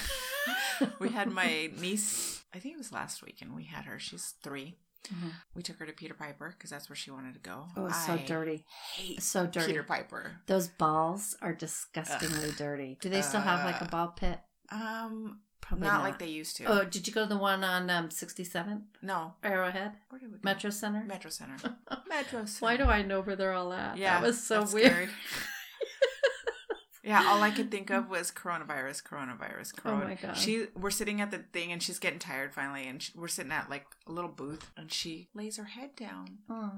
we 1.00 1.09
had 1.09 1.31
my 1.31 1.69
niece. 1.79 2.43
I 2.53 2.59
think 2.59 2.75
it 2.75 2.77
was 2.77 2.91
last 2.91 3.23
week, 3.23 3.38
and 3.41 3.55
we 3.55 3.63
had 3.63 3.85
her. 3.85 3.97
She's 4.00 4.33
3 4.43 4.75
Mhm. 5.10 5.31
We 5.55 5.63
took 5.63 5.77
her 5.79 5.86
to 5.86 5.93
Peter 5.93 6.13
Piper 6.13 6.53
because 6.55 6.70
that's 6.70 6.89
where 6.89 6.96
she 6.96 7.12
wanted 7.12 7.34
to 7.34 7.39
go. 7.39 7.67
Oh, 7.75 7.88
it's 7.88 8.05
so 8.05 8.13
I 8.13 8.17
dirty. 8.17 8.65
Hate 8.96 9.22
So 9.22 9.48
dirty. 9.48 9.67
Peter 9.67 9.84
Piper. 9.84 10.41
Those 10.48 10.67
balls 10.67 11.36
are 11.41 11.53
disgustingly 11.53 12.51
dirty. 12.51 12.98
Do 13.01 13.10
they 13.10 13.22
still 13.22 13.41
have 13.41 13.65
like 13.65 13.81
a 13.81 13.86
Uh, 13.86 13.89
ball 13.89 14.08
pit? 14.10 14.39
Um, 14.70 15.41
Probably 15.60 15.88
not, 15.88 15.98
not. 15.98 16.03
like 16.03 16.20
they 16.20 16.27
used 16.27 16.55
to. 16.58 16.65
Oh, 16.65 16.84
did 16.86 17.08
you 17.08 17.13
go 17.13 17.24
to 17.24 17.29
the 17.29 17.38
one 17.38 17.63
on 17.63 17.89
um, 17.89 18.10
67th 18.10 18.84
no. 19.01 19.36
Arrowhead 19.43 19.93
Where 20.10 20.20
did 20.20 20.31
we 20.31 20.38
go? 20.38 20.41
Metro 20.43 20.70
Center? 20.70 21.03
Metro 21.05 21.29
Center. 21.29 21.55
Metro 22.10 22.46
Center. 22.46 22.60
Why 22.65 22.77
do 22.77 22.84
I 22.86 23.01
know 23.01 23.22
where 23.22 23.36
they're 23.36 23.53
all 23.53 23.72
at? 23.74 23.98
Yeah, 23.98 24.20
that 24.20 24.25
was 24.25 24.41
so 24.43 24.63
weird. 24.72 25.10
Yeah, 27.03 27.24
all 27.27 27.41
I 27.41 27.50
could 27.51 27.72
think 27.72 27.89
of 27.89 28.10
was 28.15 28.31
coronavirus, 28.31 29.03
coronavirus, 29.03 29.74
Oh 29.79 29.81
corona. 29.81 30.05
my 30.05 30.15
God. 30.15 30.38
She, 30.38 30.67
we're 30.79 30.91
sitting 30.91 31.20
at 31.22 31.31
the 31.31 31.39
thing, 31.51 31.72
and 31.72 31.81
she's 31.81 31.98
getting 32.00 32.20
tired 32.20 32.53
finally, 32.53 32.88
and 32.88 33.01
she, 33.01 33.12
we're 33.15 33.27
sitting 33.27 33.51
at 33.51 33.70
like 33.70 33.86
a 34.08 34.12
little 34.12 34.29
booth, 34.29 34.70
and 34.77 34.91
she 34.91 35.29
lays 35.34 35.58
her 35.58 35.63
head 35.63 35.96
down 35.96 36.38
Aw. 36.50 36.72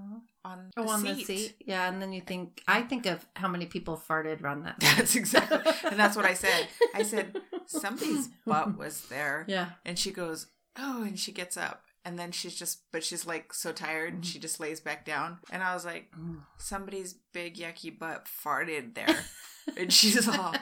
on 0.46 0.70
Oh, 0.77 0.88
on 0.89 1.01
seat. 1.01 1.13
the 1.15 1.24
seat. 1.24 1.56
Yeah, 1.65 1.88
and 1.89 2.01
then 2.01 2.13
you 2.13 2.22
think 2.22 2.62
I 2.68 2.82
think 2.84 3.06
of 3.06 3.25
how 3.36 3.48
many 3.48 3.65
people 3.65 4.01
farted 4.10 4.42
around 4.42 4.63
that. 4.63 4.80
That's 4.80 5.15
exactly, 5.15 5.60
and 5.89 6.00
that's 6.00 6.15
what 6.15 6.25
I 6.25 6.34
said. 6.36 6.68
I 6.96 7.03
said 7.03 7.36
somebody's 7.65 8.30
butt 8.46 8.77
was 8.77 9.01
there, 9.10 9.46
Yeah. 9.48 9.70
and 9.86 10.00
she 10.00 10.12
goes, 10.12 10.48
oh, 10.77 11.03
and 11.03 11.20
she 11.20 11.32
gets 11.32 11.58
up, 11.58 11.84
and 12.05 12.17
then 12.19 12.31
she's 12.31 12.55
just, 12.55 12.81
but 12.91 13.03
she's 13.03 13.25
like 13.25 13.53
so 13.53 13.72
tired, 13.72 14.13
and 14.13 14.25
she 14.25 14.39
just 14.39 14.60
lays 14.60 14.79
back 14.79 15.05
down, 15.05 15.39
and 15.51 15.62
I 15.63 15.74
was 15.74 15.86
like, 15.86 16.12
Mm. 16.17 16.41
somebody's 16.57 17.13
big 17.33 17.55
yucky 17.57 17.98
butt 17.98 18.25
farted 18.27 18.93
there, 18.95 19.19
and 19.77 19.91
she's 19.93 20.27
all, 20.27 20.55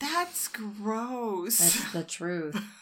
that's 0.00 0.48
gross. 0.48 1.58
That's 1.58 1.92
the 1.92 2.04
truth. 2.04 2.56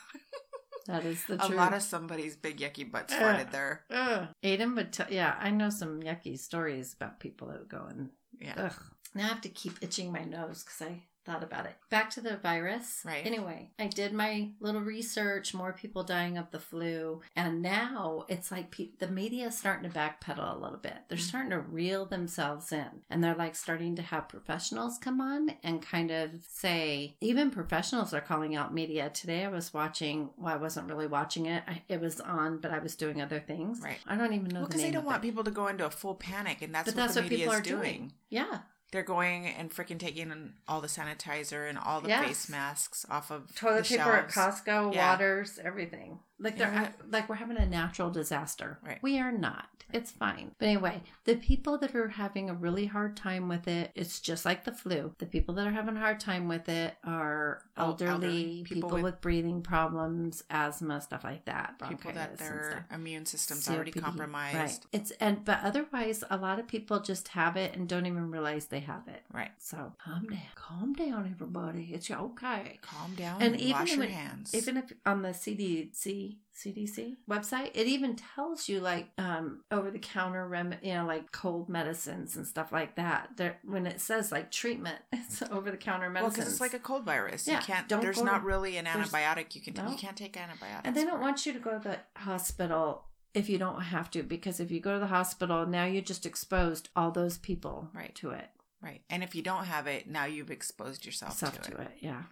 That 0.87 1.05
is 1.05 1.25
the 1.27 1.35
a 1.35 1.39
truth. 1.39 1.51
A 1.53 1.55
lot 1.55 1.73
of 1.75 1.83
somebody's 1.83 2.35
big 2.37 2.59
yucky 2.59 2.91
butts 2.91 3.15
farted 3.15 3.53
there. 3.53 3.85
Ugh. 3.91 4.27
Aiden 4.43 4.75
would 4.75 4.93
tell, 4.93 5.07
yeah, 5.09 5.37
I 5.39 5.51
know 5.51 5.71
some 5.71 6.01
yucky 6.01 6.37
stories 6.37 6.95
about 6.95 7.21
people 7.21 7.47
that 7.49 7.61
would 7.61 7.69
go 7.69 7.87
and 7.89 8.09
Yeah. 8.41 8.55
Ugh. 8.57 8.73
Now 9.15 9.27
I 9.27 9.29
have 9.29 9.41
to 9.43 9.51
keep 9.51 9.75
itching 9.83 10.11
my 10.11 10.25
nose 10.25 10.65
because 10.65 10.83
I 10.89 11.03
thought 11.25 11.43
about 11.43 11.67
it. 11.67 11.75
Back 11.91 12.11
to 12.11 12.21
the 12.21 12.37
virus. 12.39 13.03
Right. 13.05 13.25
Anyway, 13.27 13.71
I 13.79 13.87
did 13.89 14.13
my 14.13 14.51
little 14.61 14.81
research, 14.81 15.53
more 15.55 15.73
people 15.73 16.03
dying 16.03 16.39
of 16.39 16.51
the 16.51 16.59
flu. 16.59 17.21
And 17.37 17.61
now 17.63 18.25
it's 18.29 18.51
like 18.51 18.71
pe- 18.71 18.91
the 18.99 19.09
media 19.09 19.49
is 19.49 19.59
starting 19.59 19.91
to 19.91 19.97
backpedal 19.97 20.57
a 20.57 20.59
little 20.59 20.79
bit. 20.79 20.97
They're 21.09 21.19
Mhm. 21.19 21.29
starting 21.29 21.51
to 21.51 21.61
reel 21.61 22.07
themselves 22.07 22.73
in. 22.73 23.03
And 23.11 23.23
they're 23.23 23.35
like 23.35 23.55
starting 23.55 23.97
to 23.97 24.03
have 24.03 24.29
professionals 24.29 24.99
come 24.99 25.21
on 25.21 25.51
and 25.63 25.83
kind 25.83 26.11
of 26.11 26.31
say, 26.49 27.17
even 27.21 27.51
professionals 27.51 28.15
are 28.15 28.21
calling 28.21 28.57
out 28.57 28.73
media. 28.73 29.11
Today 29.11 29.45
I 29.45 29.49
was 29.49 29.75
watching, 29.75 30.31
well, 30.37 30.55
I 30.55 30.57
wasn't 30.57 30.89
really 30.89 31.07
watching 31.07 31.47
it. 31.47 31.63
I, 31.69 31.83
it 31.89 32.01
was 32.01 32.21
on, 32.21 32.59
but 32.59 32.71
I 32.71 32.79
was 32.79 32.97
doing 32.97 33.21
other 33.21 33.41
things. 33.41 33.81
Right. 33.83 33.99
I 34.07 34.17
don't 34.17 34.33
even 34.33 34.49
know 34.49 34.61
Well, 34.61 34.69
the 34.69 34.69
because 34.69 34.83
they 34.83 34.91
don't 34.91 35.01
of 35.01 35.07
want 35.07 35.23
it. 35.25 35.27
people 35.27 35.45
to 35.45 35.51
go 35.51 35.67
into 35.69 35.85
a 35.87 35.91
full 35.91 36.15
panic, 36.15 36.63
and 36.63 36.75
that's 36.75 36.87
but 36.87 36.95
what 36.97 37.03
that's 37.03 37.15
the 37.15 37.21
what 37.23 37.31
media 37.31 37.39
people 37.47 37.53
is 37.55 37.61
are 37.61 37.63
doing. 37.63 37.83
doing. 37.83 38.13
Yeah. 38.31 38.59
They're 38.93 39.03
going 39.03 39.47
and 39.47 39.71
freaking 39.71 39.99
taking 39.99 40.55
all 40.67 40.81
the 40.81 40.89
sanitizer 40.89 41.69
and 41.69 41.79
all 41.79 42.01
the 42.01 42.09
Yes. 42.09 42.25
face 42.27 42.49
masks 42.49 43.07
off 43.09 43.31
of 43.31 43.55
toilet 43.55 43.85
paper 43.87 44.17
at. 44.17 44.29
Costco, 44.29 44.95
Yeah. 44.95 45.11
waters, 45.13 45.59
everything. 45.63 46.19
Like 46.41 46.57
they're 46.57 46.73
Yeah. 46.73 46.91
like 47.11 47.29
we're 47.29 47.35
having 47.37 47.59
a 47.59 47.67
natural 47.67 48.11
disaster. 48.11 48.79
Right. 48.85 48.99
We 49.03 49.19
are 49.21 49.31
not. 49.33 49.67
It's 49.93 50.13
fine. 50.13 50.53
But 50.59 50.67
anyway, 50.67 51.03
the 51.25 51.35
people 51.35 51.77
that 51.79 51.97
are 51.97 52.07
having 52.09 52.49
a 52.49 52.55
really 52.55 52.87
hard 52.87 53.17
time 53.17 53.49
with 53.49 53.67
it, 53.67 53.91
it's 53.97 54.21
just 54.21 54.45
like 54.45 54.65
the 54.65 54.71
flu. 54.73 55.15
The 55.19 55.27
people 55.27 55.53
that 55.57 55.67
are 55.67 55.73
having 55.73 55.97
a 55.97 56.01
hard 56.01 56.21
time 56.21 56.47
with 56.47 56.69
it 56.69 56.95
are 57.03 57.61
Oh, 57.77 57.87
elderly, 57.87 58.13
elderly, 58.13 58.63
people, 58.65 58.75
people 58.89 58.91
with, 58.91 59.03
with- 59.03 59.21
breathing 59.21 59.63
problems, 59.63 60.45
asthma, 60.49 61.01
stuff 61.01 61.25
like 61.25 61.45
that. 61.47 61.75
People 61.89 62.13
that 62.13 62.39
their 62.39 62.87
immune 62.95 63.27
system's 63.27 63.69
already 63.69 63.91
compromised. 63.91 64.57
Right. 64.57 64.79
It's 64.93 65.11
and 65.13 65.45
but 65.45 65.59
otherwise 65.65 66.23
a 66.31 66.37
lot 66.37 66.61
of 66.61 66.69
people 66.69 67.01
just 67.01 67.27
have 67.29 67.57
it 67.57 67.75
and 67.75 67.89
don't 67.89 68.07
even 68.07 68.31
realize 68.31 68.67
they 68.67 68.81
have 68.81 69.09
it. 69.09 69.25
Right. 69.33 69.51
So 69.59 69.93
calm 69.99 70.27
down. 70.29 70.39
Calm 70.55 70.93
down 70.93 71.29
everybody. 71.33 71.91
It's 71.93 72.09
okay. 72.09 72.79
Calm 72.81 73.17
down 73.17 73.43
And 73.43 73.55
and, 73.55 73.61
even 73.61 73.73
wash 73.81 73.91
your 73.91 73.99
when- 74.01 74.11
hands. 74.11 74.55
even 74.55 74.77
if 74.77 74.93
on 75.05 75.23
the 75.23 75.31
CDC 75.35 76.30
CDC 76.57 77.17
website, 77.29 77.71
it 77.75 77.87
even 77.87 78.17
tells 78.17 78.69
you 78.69 78.81
like 78.81 79.09
um 79.19 79.63
over 79.71 79.91
the 79.91 79.99
counter 79.99 80.47
rem 80.47 80.75
you 80.83 80.95
know 80.95 81.07
like 81.07 81.33
cold 81.33 81.69
medicines 81.69 82.37
and 82.37 82.47
stuff 82.47 82.71
like 82.73 82.97
that. 82.97 83.31
There 83.37 83.59
when 83.65 83.87
it 83.87 84.01
says 84.01 84.31
like 84.31 84.51
treatment, 84.51 84.99
it's 85.13 85.43
over 85.51 85.71
the 85.71 85.77
counter 85.77 86.11
well, 86.13 86.29
because 86.29 86.47
it's 86.47 86.61
like 86.61 86.75
a 86.75 86.79
cold 86.79 87.05
virus. 87.05 87.47
Yeah, 87.47 87.57
You 87.61 87.65
can't. 87.65 87.89
don't 87.89 88.01
There's 88.03 88.19
go 88.19 88.25
not 88.25 88.45
really 88.45 88.77
an 88.77 88.87
antibiotic 88.87 89.55
you 89.55 89.61
can. 89.61 89.75
No. 89.75 89.91
You 89.91 89.97
can't 89.97 90.17
take 90.17 90.37
antibiotics. 90.37 90.83
and 90.85 90.97
they 90.97 91.05
don't 91.05 91.21
want 91.21 91.47
you 91.47 91.53
to 91.53 91.59
go 91.59 91.79
to 91.79 91.89
the 91.89 91.99
hospital 92.21 93.05
if 93.33 93.49
you 93.49 93.59
don't 93.59 93.81
have 93.83 94.11
to 94.11 94.23
because 94.23 94.59
if 94.61 94.71
you 94.71 94.81
go 94.81 94.95
to 94.95 94.99
the 94.99 95.07
hospital 95.07 95.65
now 95.65 95.85
you 95.85 96.01
just 96.03 96.27
exposed 96.27 96.89
all 96.97 97.11
those 97.11 97.39
people 97.39 97.89
Right. 97.95 98.15
to 98.17 98.31
it. 98.31 98.49
Right. 98.83 99.03
And 99.11 99.23
if 99.23 99.35
you 99.35 99.43
don't 99.43 99.65
have 99.67 99.87
it, 99.87 100.09
now 100.09 100.25
you've 100.25 100.51
exposed 100.51 101.05
yourself 101.05 101.35
Self 101.35 101.61
to, 101.61 101.71
to 101.71 101.77
it. 101.77 101.81
it. 101.83 101.91
Yeah. 102.01 102.23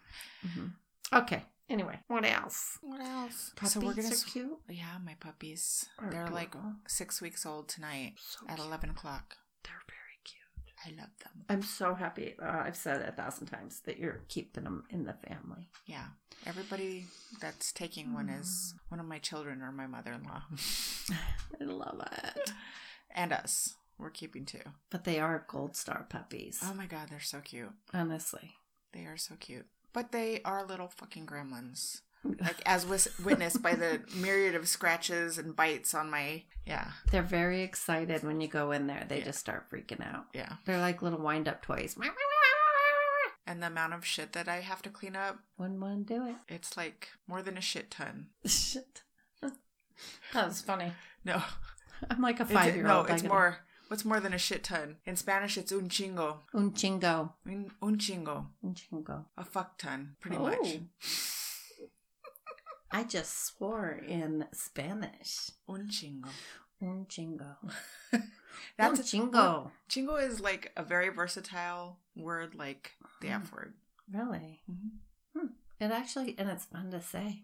Mhm. 0.46 0.72
Okay. 1.12 1.44
Anyway, 1.70 1.98
what 2.08 2.24
else? 2.24 2.78
What 2.82 3.00
else? 3.00 3.52
Puppies 3.56 3.72
so 3.74 3.80
we're 3.80 3.92
gonna. 3.94 4.08
are 4.08 4.30
cute. 4.32 4.58
Yeah, 4.70 4.96
my 5.04 5.14
puppies. 5.20 5.84
Are 5.98 6.10
They're 6.10 6.28
like 6.28 6.54
six 6.86 7.20
weeks 7.20 7.44
old 7.44 7.68
tonight 7.68 8.14
So 8.18 8.46
at 8.48 8.56
cute. 8.56 8.66
eleven 8.66 8.90
o'clock. 8.90 9.36
They're 9.64 9.82
very 9.86 10.18
cute. 10.24 10.86
I 10.86 10.98
love 11.00 11.10
them. 11.22 11.44
I'm 11.50 11.62
so 11.62 11.94
happy. 11.94 12.36
Uh, 12.42 12.62
I've 12.64 12.76
said 12.76 13.02
it 13.02 13.08
a 13.08 13.12
thousand 13.12 13.48
times 13.48 13.80
that 13.84 13.98
you're 13.98 14.20
keeping 14.28 14.64
them 14.64 14.84
in 14.90 15.04
the 15.04 15.12
family. 15.28 15.68
Yeah. 15.86 16.06
Everybody 16.46 17.04
that's 17.40 17.72
taking 17.72 18.14
one 18.14 18.28
is 18.30 18.74
Mm. 18.74 18.80
one 18.90 19.00
of 19.00 19.06
my 19.06 19.18
children 19.18 19.60
or 19.60 19.70
my 19.72 19.86
mother-in-law, 19.86 20.42
I 21.60 21.64
love 21.64 22.00
it. 22.24 22.52
and 23.10 23.32
us. 23.32 23.74
We're 23.98 24.10
keeping 24.10 24.44
two. 24.46 24.60
But 24.90 25.02
they 25.04 25.18
are 25.18 25.44
gold 25.48 25.74
star 25.76 26.06
puppies. 26.08 26.60
Oh 26.62 26.72
my 26.72 26.86
god, 26.86 27.08
they're 27.10 27.18
so 27.20 27.40
cute. 27.40 27.72
honestly. 27.92 28.54
They 28.92 29.00
are 29.06 29.16
so 29.16 29.34
cute. 29.40 29.66
But 29.92 30.12
they 30.12 30.40
are 30.44 30.64
little 30.64 30.88
fucking 30.88 31.26
gremlins. 31.26 32.00
Like 32.24 32.60
as 32.66 32.84
was 32.84 33.08
witnessed 33.24 33.62
by 33.62 33.74
the 33.74 34.00
myriad 34.16 34.54
of 34.54 34.68
scratches 34.68 35.38
and 35.38 35.54
bites 35.54 35.94
on 35.94 36.10
my 36.10 36.42
yeah 36.66 36.90
They're 37.10 37.22
very 37.22 37.62
excited 37.62 38.22
when 38.24 38.40
you 38.40 38.48
go 38.48 38.72
in 38.72 38.86
there. 38.88 39.04
They 39.08 39.18
Yeah. 39.20 39.24
just 39.26 39.38
start 39.38 39.70
freaking 39.70 40.04
out. 40.04 40.26
yeah 40.34 40.54
They're 40.64 40.80
like 40.80 41.00
little 41.00 41.20
wind 41.20 41.48
up 41.48 41.62
toys. 41.62 41.96
and 43.46 43.62
the 43.62 43.68
amount 43.68 43.94
of 43.94 44.04
shit 44.04 44.32
that 44.34 44.48
I 44.48 44.56
have 44.60 44.82
to 44.82 44.90
clean 44.90 45.16
up 45.16 45.38
Wouldn't 45.58 45.80
want 45.80 46.06
to 46.08 46.14
do 46.14 46.26
it. 46.26 46.34
it's 46.48 46.76
like 46.76 47.08
more 47.26 47.40
than 47.40 47.56
a 47.56 47.60
shit 47.62 47.90
ton. 47.90 48.26
Shit. 48.44 49.02
That 50.32 50.46
was 50.48 50.60
funny. 50.62 50.92
No, 51.24 51.42
I'm 52.08 52.20
like 52.20 52.38
a 52.40 52.44
five 52.44 52.76
year 52.76 52.88
old. 52.88 53.08
no, 53.08 53.14
it's 53.14 53.24
more. 53.24 53.58
What's 53.88 54.04
more 54.04 54.20
than 54.20 54.34
a 54.34 54.38
shit 54.38 54.64
ton? 54.64 54.96
In 55.06 55.16
Spanish, 55.16 55.56
it's 55.56 55.72
un 55.72 55.88
chingo. 55.88 56.38
Un 56.54 56.72
chingo. 56.72 57.32
Un, 57.46 57.70
un 57.82 57.96
chingo. 57.96 58.46
Un 58.62 58.74
chingo. 58.74 59.24
A 59.36 59.44
fuck 59.44 59.78
ton, 59.78 60.16
pretty 60.20 60.36
Oh. 60.36 60.42
much. 60.42 60.78
I 62.90 63.04
just 63.04 63.46
swore 63.46 63.90
in 64.06 64.46
Spanish. 64.52 65.50
Un 65.68 65.88
chingo. 65.88 66.28
Un 66.82 67.06
chingo. 67.08 67.56
That's 68.76 68.98
un 69.00 69.04
chingo. 69.30 69.70
Chingo 69.90 70.22
is 70.22 70.40
like 70.40 70.72
a 70.76 70.82
very 70.82 71.08
versatile 71.08 71.98
word, 72.16 72.54
like 72.54 72.92
the 73.20 73.28
F 73.28 73.52
word. 73.52 73.74
Really? 74.12 74.60
Mhm. 74.70 74.98
It 75.80 75.90
actually, 75.92 76.34
and 76.38 76.48
it's 76.48 76.64
fun 76.64 76.90
to 76.90 77.00
say. 77.00 77.42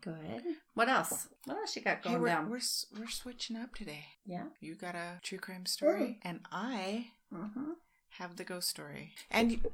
Good. 0.00 0.42
What 0.74 0.88
else? 0.88 1.28
What 1.44 1.56
else 1.58 1.74
you 1.76 1.82
got 1.82 1.98
Hey, 2.04 2.10
going 2.10 2.20
we're, 2.22 2.28
down? 2.28 2.48
we're 2.50 2.60
we're 2.98 3.08
switching 3.08 3.56
up 3.56 3.74
today. 3.74 4.04
Yeah. 4.24 4.44
You 4.60 4.74
got 4.76 4.94
a 4.94 5.18
true 5.22 5.38
crime 5.38 5.66
story, 5.66 6.18
and 6.22 6.40
I 6.52 7.08
Mm-hmm. 7.34 7.72
have 8.18 8.36
the 8.36 8.44
ghost 8.44 8.68
story. 8.68 9.14
And 9.30 9.52
you- 9.52 9.72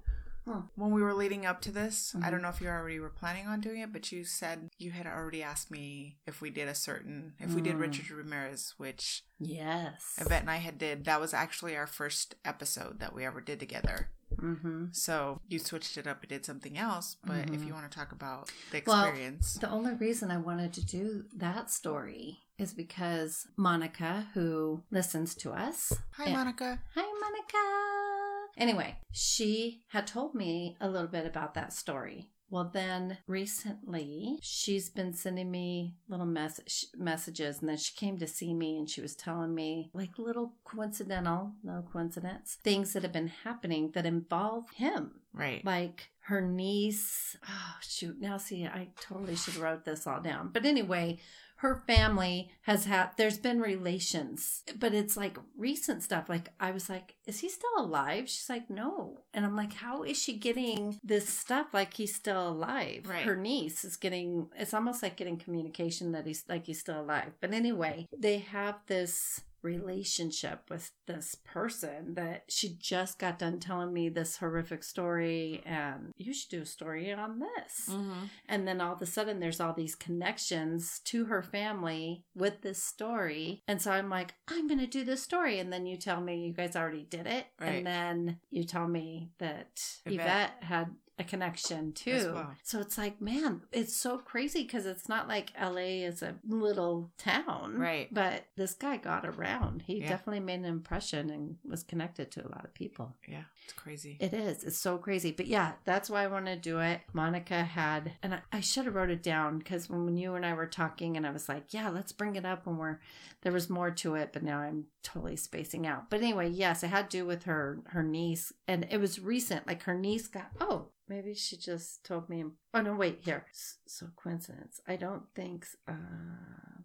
when 0.76 0.92
we 0.92 1.02
were 1.02 1.14
leading 1.14 1.44
up 1.44 1.60
to 1.62 1.72
this, 1.72 2.14
I 2.22 2.30
don't 2.30 2.40
know 2.42 2.50
if 2.50 2.60
you 2.60 2.68
already 2.68 3.00
were 3.00 3.08
planning 3.10 3.48
on 3.48 3.60
doing 3.60 3.80
it, 3.80 3.92
but 3.92 4.12
you 4.12 4.24
said 4.24 4.70
you 4.78 4.92
had 4.92 5.04
already 5.06 5.42
asked 5.42 5.70
me 5.72 6.18
if 6.24 6.40
we 6.40 6.50
did 6.50 6.68
a 6.68 6.74
certain, 6.74 7.32
if 7.40 7.52
we 7.52 7.60
did 7.60 7.74
Mm. 7.74 7.80
Richard 7.80 8.10
Ramirez, 8.10 8.74
which 8.76 9.24
Yes. 9.40 10.14
Yvette 10.18 10.42
and 10.42 10.50
I 10.50 10.58
had 10.58 10.78
did. 10.78 11.04
That 11.04 11.20
was 11.20 11.34
actually 11.34 11.76
our 11.76 11.86
first 11.88 12.36
episode 12.44 13.00
that 13.00 13.12
we 13.12 13.24
ever 13.24 13.40
did 13.40 13.58
together. 13.58 14.10
Mm-hmm. 14.46 14.86
So 14.92 15.40
you 15.48 15.58
switched 15.58 15.96
it 15.98 16.06
up 16.06 16.20
and 16.22 16.28
did 16.28 16.44
something 16.46 16.78
else. 16.78 17.16
But 17.24 17.50
if 17.50 17.60
Mhm. 17.60 17.66
you 17.66 17.74
want 17.74 17.90
to 17.90 17.98
talk 17.98 18.12
about 18.12 18.50
the 18.70 18.82
Well, 18.86 19.04
experience, 19.04 19.54
The 19.54 19.70
only 19.70 19.94
reason 19.94 20.30
I 20.30 20.36
wanted 20.38 20.72
to 20.74 20.84
do 20.86 21.24
that 21.34 21.70
story 21.70 22.40
is 22.58 22.72
because 22.72 23.46
Monica, 23.56 24.28
who 24.34 24.82
listens 24.90 25.34
to 25.36 25.52
us, 25.52 25.92
hi. 26.12 26.32
Monica. 26.32 26.80
Hi, 26.94 27.02
Monica. 27.20 28.52
Anyway, 28.56 28.98
she 29.12 29.82
had 29.88 30.06
told 30.06 30.34
me 30.34 30.76
a 30.80 30.88
little 30.88 31.08
bit 31.08 31.26
about 31.26 31.54
that 31.54 31.72
story. 31.72 32.30
Well, 32.48 32.70
then 32.72 33.18
recently, 33.26 34.38
she's 34.40 34.88
been 34.88 35.12
sending 35.12 35.50
me 35.50 35.96
little 36.08 36.26
mess- 36.26 36.86
messages, 36.96 37.60
and 37.60 37.68
then 37.68 37.76
she 37.76 37.94
came 37.94 38.18
to 38.18 38.26
see 38.26 38.54
me 38.54 38.78
and 38.78 38.88
she 38.88 39.00
was 39.00 39.16
telling 39.16 39.54
me, 39.54 39.90
like, 39.92 40.18
little 40.18 40.54
coincidental, 40.64 41.52
no 41.64 41.84
coincidence, 41.92 42.58
things 42.62 42.92
that 42.92 43.02
have 43.02 43.12
been 43.12 43.32
happening 43.44 43.90
that 43.94 44.06
involve 44.06 44.70
him. 44.70 45.20
Right. 45.32 45.64
Like 45.64 46.08
her 46.20 46.40
niece. 46.40 47.36
Oh, 47.46 47.76
shoot. 47.80 48.20
Now, 48.20 48.38
see, 48.38 48.64
I 48.64 48.88
totally 49.00 49.36
should 49.36 49.54
have 49.54 49.62
wrote 49.62 49.84
this 49.84 50.06
all 50.06 50.20
down. 50.20 50.50
But 50.52 50.64
anyway, 50.64 51.18
her 51.56 51.82
family 51.86 52.50
has 52.62 52.84
had 52.84 53.10
there's 53.16 53.38
been 53.38 53.60
relations 53.60 54.62
but 54.78 54.92
it's 54.94 55.16
like 55.16 55.38
recent 55.56 56.02
stuff. 56.02 56.28
Like 56.28 56.50
i 56.60 56.70
was 56.70 56.88
like 56.88 57.14
is 57.26 57.40
he 57.40 57.48
still 57.48 57.70
alive? 57.78 58.28
She's 58.28 58.48
like 58.48 58.68
no. 58.70 59.20
And 59.34 59.44
i'm 59.44 59.56
like 59.56 59.74
how 59.74 60.02
is 60.02 60.20
she 60.20 60.36
getting 60.38 60.98
this 61.02 61.28
stuff 61.28 61.68
like 61.72 61.94
he's 61.94 62.14
still 62.14 62.48
alive? 62.48 63.02
Right. 63.06 63.24
her 63.24 63.36
niece 63.36 63.84
is 63.84 63.96
getting 63.96 64.48
it's 64.56 64.74
almost 64.74 65.02
like 65.02 65.16
getting 65.16 65.36
communication 65.36 66.12
that 66.12 66.26
he's 66.26 66.44
like 66.48 66.66
he's 66.66 66.80
still 66.80 67.00
alive. 67.00 67.32
But 67.40 67.52
anyway 67.52 68.06
they 68.16 68.38
have 68.38 68.76
this 68.86 69.40
relationship 69.66 70.60
with 70.70 70.92
this 71.06 71.34
person 71.44 72.14
that 72.14 72.44
she 72.48 72.76
just 72.78 73.18
got 73.18 73.38
done 73.38 73.58
telling 73.58 73.92
me 73.92 74.08
this 74.08 74.36
horrific 74.38 74.82
story 74.84 75.62
and 75.66 76.12
you 76.16 76.32
should 76.32 76.50
do 76.50 76.62
a 76.62 76.66
story 76.66 77.12
on 77.12 77.40
this 77.40 77.88
Mm-hmm. 77.90 78.24
and 78.48 78.66
then 78.66 78.80
all 78.80 78.94
of 78.94 79.02
a 79.02 79.06
sudden, 79.06 79.40
there's 79.40 79.60
all 79.60 79.72
these 79.72 79.94
connections 79.94 81.00
to 81.04 81.26
her 81.26 81.42
family 81.42 82.24
with 82.34 82.62
this 82.62 82.82
story. 82.82 83.62
And 83.68 83.80
so 83.82 83.90
I'm 83.90 84.08
like, 84.08 84.34
I'm 84.48 84.66
going 84.66 84.80
to 84.80 84.86
do 84.86 85.04
this 85.04 85.22
story. 85.22 85.58
And 85.58 85.72
then 85.72 85.86
you 85.86 85.96
tell 85.96 86.20
me 86.20 86.46
you 86.46 86.52
guys 86.52 86.76
already 86.76 87.04
did 87.08 87.26
it. 87.26 87.46
Right. 87.60 87.68
And 87.68 87.86
then 87.86 88.38
you 88.50 88.64
tell 88.64 88.86
me 88.88 89.30
that 89.38 89.80
Yvette. 90.04 90.14
Yvette, 90.14 90.52
had 90.60 90.86
a 91.18 91.24
connection 91.24 91.92
too. 91.92 92.32
Well. 92.34 92.54
So 92.62 92.80
it's 92.80 92.98
like, 92.98 93.20
man, 93.22 93.62
it's 93.72 93.96
so 93.96 94.18
crazy 94.18 94.62
because 94.64 94.84
it's 94.84 95.08
not 95.08 95.28
like 95.28 95.52
LA 95.60 96.04
is 96.04 96.22
a 96.22 96.34
little 96.46 97.10
town. 97.16 97.78
Right. 97.78 98.12
But 98.12 98.44
this 98.56 98.74
guy 98.74 98.98
got 98.98 99.24
around. 99.24 99.82
He 99.86 100.00
Yeah. 100.00 100.10
definitely 100.10 100.40
made 100.40 100.60
an 100.60 100.66
impression 100.66 101.30
and 101.30 101.56
was 101.64 101.82
connected 101.82 102.30
to 102.32 102.46
a 102.46 102.50
lot 102.50 102.64
of 102.64 102.74
people. 102.74 103.16
Yeah, 103.26 103.44
it's 103.64 103.72
crazy. 103.72 104.18
It 104.20 104.34
is. 104.34 104.62
It's 104.62 104.78
so 104.78 104.98
crazy. 104.98 105.32
But 105.32 105.46
yeah, 105.46 105.72
that's 105.84 106.10
why 106.10 106.22
I 106.22 106.26
want 106.26 106.46
to 106.46 106.56
do 106.56 106.80
it. 106.80 107.00
Monica 107.14 107.64
had, 107.64 108.12
and 108.22 108.34
I, 108.34 108.40
I 108.52 108.60
should 108.60 108.84
have 108.84 108.94
wrote 108.94 109.10
it 109.10 109.22
down 109.22 109.58
because 109.58 109.88
when, 109.88 110.16
you 110.18 110.34
and 110.34 110.44
I 110.44 110.52
were 110.52 110.66
talking, 110.66 111.16
and 111.16 111.26
I 111.26 111.30
was 111.30 111.48
like, 111.48 111.72
yeah, 111.72 111.88
let's 111.88 112.12
bring 112.12 112.36
it 112.36 112.44
up 112.44 112.66
when 112.66 112.76
we're, 112.76 113.00
there 113.42 113.52
was 113.52 113.70
more 113.70 113.90
to 113.90 114.14
it, 114.16 114.30
but 114.32 114.42
now 114.42 114.58
I'm 114.58 114.84
totally 115.02 115.36
spacing 115.36 115.86
out. 115.86 116.10
But 116.10 116.20
anyway, 116.20 116.48
yes, 116.50 116.82
it 116.82 116.88
had 116.88 117.10
to 117.10 117.18
do 117.18 117.24
with 117.26 117.44
her, 117.44 117.80
her 117.86 118.02
niece. 118.02 118.52
And 118.68 118.86
it 118.90 118.98
was 118.98 119.18
recent. 119.18 119.66
Like 119.66 119.82
her 119.84 119.94
niece 119.94 120.26
got, 120.28 120.50
oh, 120.60 120.88
maybe 121.08 121.34
she 121.34 121.56
just 121.56 122.04
told 122.04 122.28
me. 122.28 122.44
Oh, 122.74 122.80
no, 122.80 122.94
wait, 122.94 123.20
here. 123.24 123.46
S- 123.50 123.78
So 123.86 124.06
coincidence. 124.16 124.80
I 124.86 124.96
don't 124.96 125.24
think, 125.34 125.66
uh, 125.88 125.92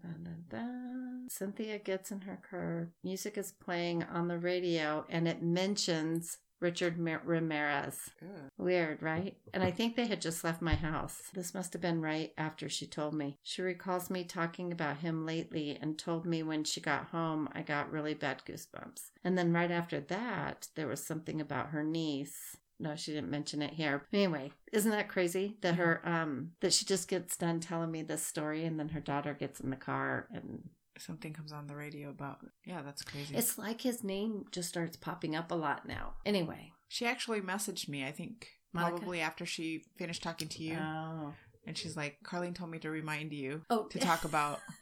dun, 0.02 0.24
dun, 0.24 0.44
dun. 0.50 1.28
Cynthia 1.30 1.78
gets 1.80 2.12
in 2.12 2.22
her 2.22 2.40
car. 2.50 2.90
Music 3.04 3.38
is 3.38 3.52
playing 3.52 4.04
on 4.04 4.28
the 4.28 4.38
radio 4.38 5.06
and 5.10 5.28
it 5.28 5.42
mentions 5.42 6.38
Richard 6.60 7.00
Mer- 7.00 7.24
Ramirez. 7.26 7.98
Ugh. 8.22 8.50
Weird, 8.60 9.02
right? 9.02 9.36
And 9.52 9.64
I 9.64 9.72
think 9.72 9.96
they 9.96 10.06
had 10.06 10.22
just 10.22 10.44
left 10.44 10.62
my 10.62 10.76
house. 10.76 11.24
This 11.34 11.56
must 11.56 11.74
have 11.74 11.82
been 11.82 12.02
right 12.02 12.34
after 12.38 12.70
she 12.70 12.86
told 12.86 13.16
me. 13.16 13.40
She 13.42 13.64
recalls 13.64 14.12
me 14.12 14.24
talking 14.26 14.72
about 14.72 14.98
him 14.98 15.26
lately 15.26 15.76
and 15.82 15.98
told 15.98 16.26
me 16.28 16.44
when 16.44 16.64
she 16.64 16.80
got 16.80 17.06
home 17.08 17.50
I 17.54 17.64
got 17.64 17.92
really 17.92 18.14
bad 18.14 18.44
goosebumps. 18.46 19.10
And 19.24 19.36
then 19.38 19.52
right 19.54 19.72
after 19.72 20.00
that, 20.02 20.68
there 20.76 20.88
was 20.88 21.04
something 21.04 21.42
about 21.42 21.70
her 21.70 21.84
niece. 21.84 22.58
No, 22.82 22.96
she 22.96 23.14
didn't 23.14 23.30
mention 23.30 23.62
it 23.62 23.74
here. 23.74 24.04
Anyway, 24.12 24.52
isn't 24.74 24.92
that 24.92 25.08
crazy 25.08 25.58
that 25.62 25.76
her 25.76 26.02
um 26.04 26.52
that 26.62 26.74
she 26.74 26.84
just 26.86 27.08
gets 27.08 27.38
done 27.38 27.60
telling 27.60 27.92
me 27.92 28.02
this 28.04 28.26
story 28.26 28.66
and 28.66 28.80
then 28.80 28.90
her 28.90 29.00
daughter 29.00 29.34
gets 29.34 29.60
in 29.60 29.70
the 29.70 29.76
car 29.76 30.28
and 30.34 30.64
Something 30.98 31.34
comes 31.34 31.52
on 31.52 31.66
the 31.68 31.76
radio 31.76 32.10
about. 32.10 32.40
Yeah, 32.66 32.82
that's 32.84 33.02
crazy. 33.02 33.36
it's 33.36 33.58
like 33.58 33.82
his 33.82 34.04
name 34.04 34.44
just 34.52 34.70
starts 34.70 34.98
popping 34.98 35.36
up 35.36 35.50
a 35.52 35.56
lot 35.56 35.88
now. 35.88 36.14
Anyway. 36.26 36.74
she 36.90 37.06
actually 37.08 37.42
messaged 37.42 37.88
me. 37.88 38.06
I 38.06 38.12
think 38.12 38.48
Monica? 38.74 38.98
probably 38.98 39.22
after 39.22 39.46
she 39.46 39.84
finished 39.98 40.22
talking 40.22 40.48
to 40.50 40.62
you, 40.64 40.78
Oh. 40.80 41.34
and 41.66 41.76
she's 41.78 41.96
like, 41.98 42.18
"Carlene 42.24 42.54
told 42.54 42.70
me 42.72 42.78
to 42.80 42.90
remind 42.92 43.32
you 43.34 43.62
Oh, 43.70 43.86
to 43.88 44.00
talk 44.00 44.26
about." 44.26 44.60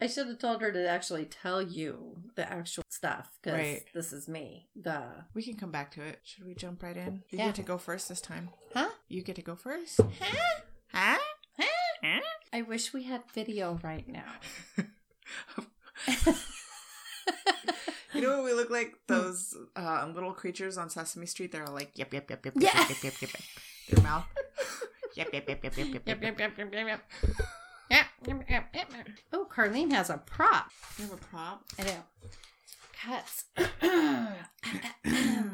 I 0.00 0.06
should 0.06 0.26
have 0.28 0.38
told 0.38 0.60
her 0.62 0.70
to 0.72 0.88
actually 0.88 1.24
tell 1.26 1.60
you 1.62 2.16
the 2.34 2.50
actual 2.50 2.84
stuff 2.90 3.38
because 3.42 3.58
Right. 3.58 3.82
this 3.94 4.12
is 4.12 4.28
me. 4.28 4.68
The 4.76 5.02
We 5.34 5.42
can 5.42 5.54
come 5.56 5.70
back 5.70 5.90
to 5.92 6.02
it. 6.02 6.20
Should 6.24 6.44
we 6.46 6.54
jump 6.54 6.82
right 6.82 6.96
in? 6.96 7.22
You 7.30 7.38
Yeah. 7.38 7.46
get 7.46 7.54
to 7.56 7.62
go 7.62 7.78
first 7.78 8.08
this 8.08 8.20
time. 8.20 8.50
huh? 8.74 8.90
You 9.08 9.22
get 9.22 9.36
to 9.36 9.42
go 9.42 9.54
first. 9.56 10.00
Huh? 10.20 10.60
Huh? 10.92 11.18
Huh? 11.58 11.64
Huh? 12.02 12.20
I 12.52 12.62
wish 12.62 12.92
we 12.94 13.02
had 13.04 13.22
video 13.34 13.78
right 13.82 14.06
now. 14.08 14.32
You 18.14 18.22
know 18.22 18.36
what 18.36 18.44
we 18.44 18.52
look 18.54 18.70
like? 18.70 18.94
Those 19.08 19.54
uh, 19.74 20.10
little 20.14 20.32
creatures 20.32 20.78
on 20.78 20.88
Sesame 20.88 21.26
Street. 21.26 21.52
They're 21.52 21.66
like, 21.66 21.90
yep, 21.96 22.14
yep, 22.14 22.30
yep, 22.30 22.44
yep, 22.46 22.54
yep, 22.54 22.62
Yeah. 22.74 22.78
yep, 22.88 22.88
yep, 22.88 23.02
yep, 23.04 23.22
yep, 23.22 23.30
yep. 23.34 23.42
Their 23.90 24.02
mouth. 24.02 24.24
yep, 25.14 25.28
yep, 25.34 25.48
yep, 25.48 25.62
yep, 25.64 25.76
yep, 25.76 25.86
yep, 25.94 26.06
Yep, 26.06 26.22
yep. 26.22 26.38
yep, 26.38 26.58
yep, 26.58 26.72
yep, 26.72 26.86
yep, 26.86 27.00
yep. 27.90 28.06
Oh, 29.32 29.46
Carlene 29.54 29.92
has 29.92 30.10
a 30.10 30.18
prop. 30.18 30.70
You 30.98 31.04
have 31.04 31.14
a 31.14 31.16
prop? 31.16 31.64
I 31.78 31.84
know. 31.84 32.04
Cuts. 33.02 33.44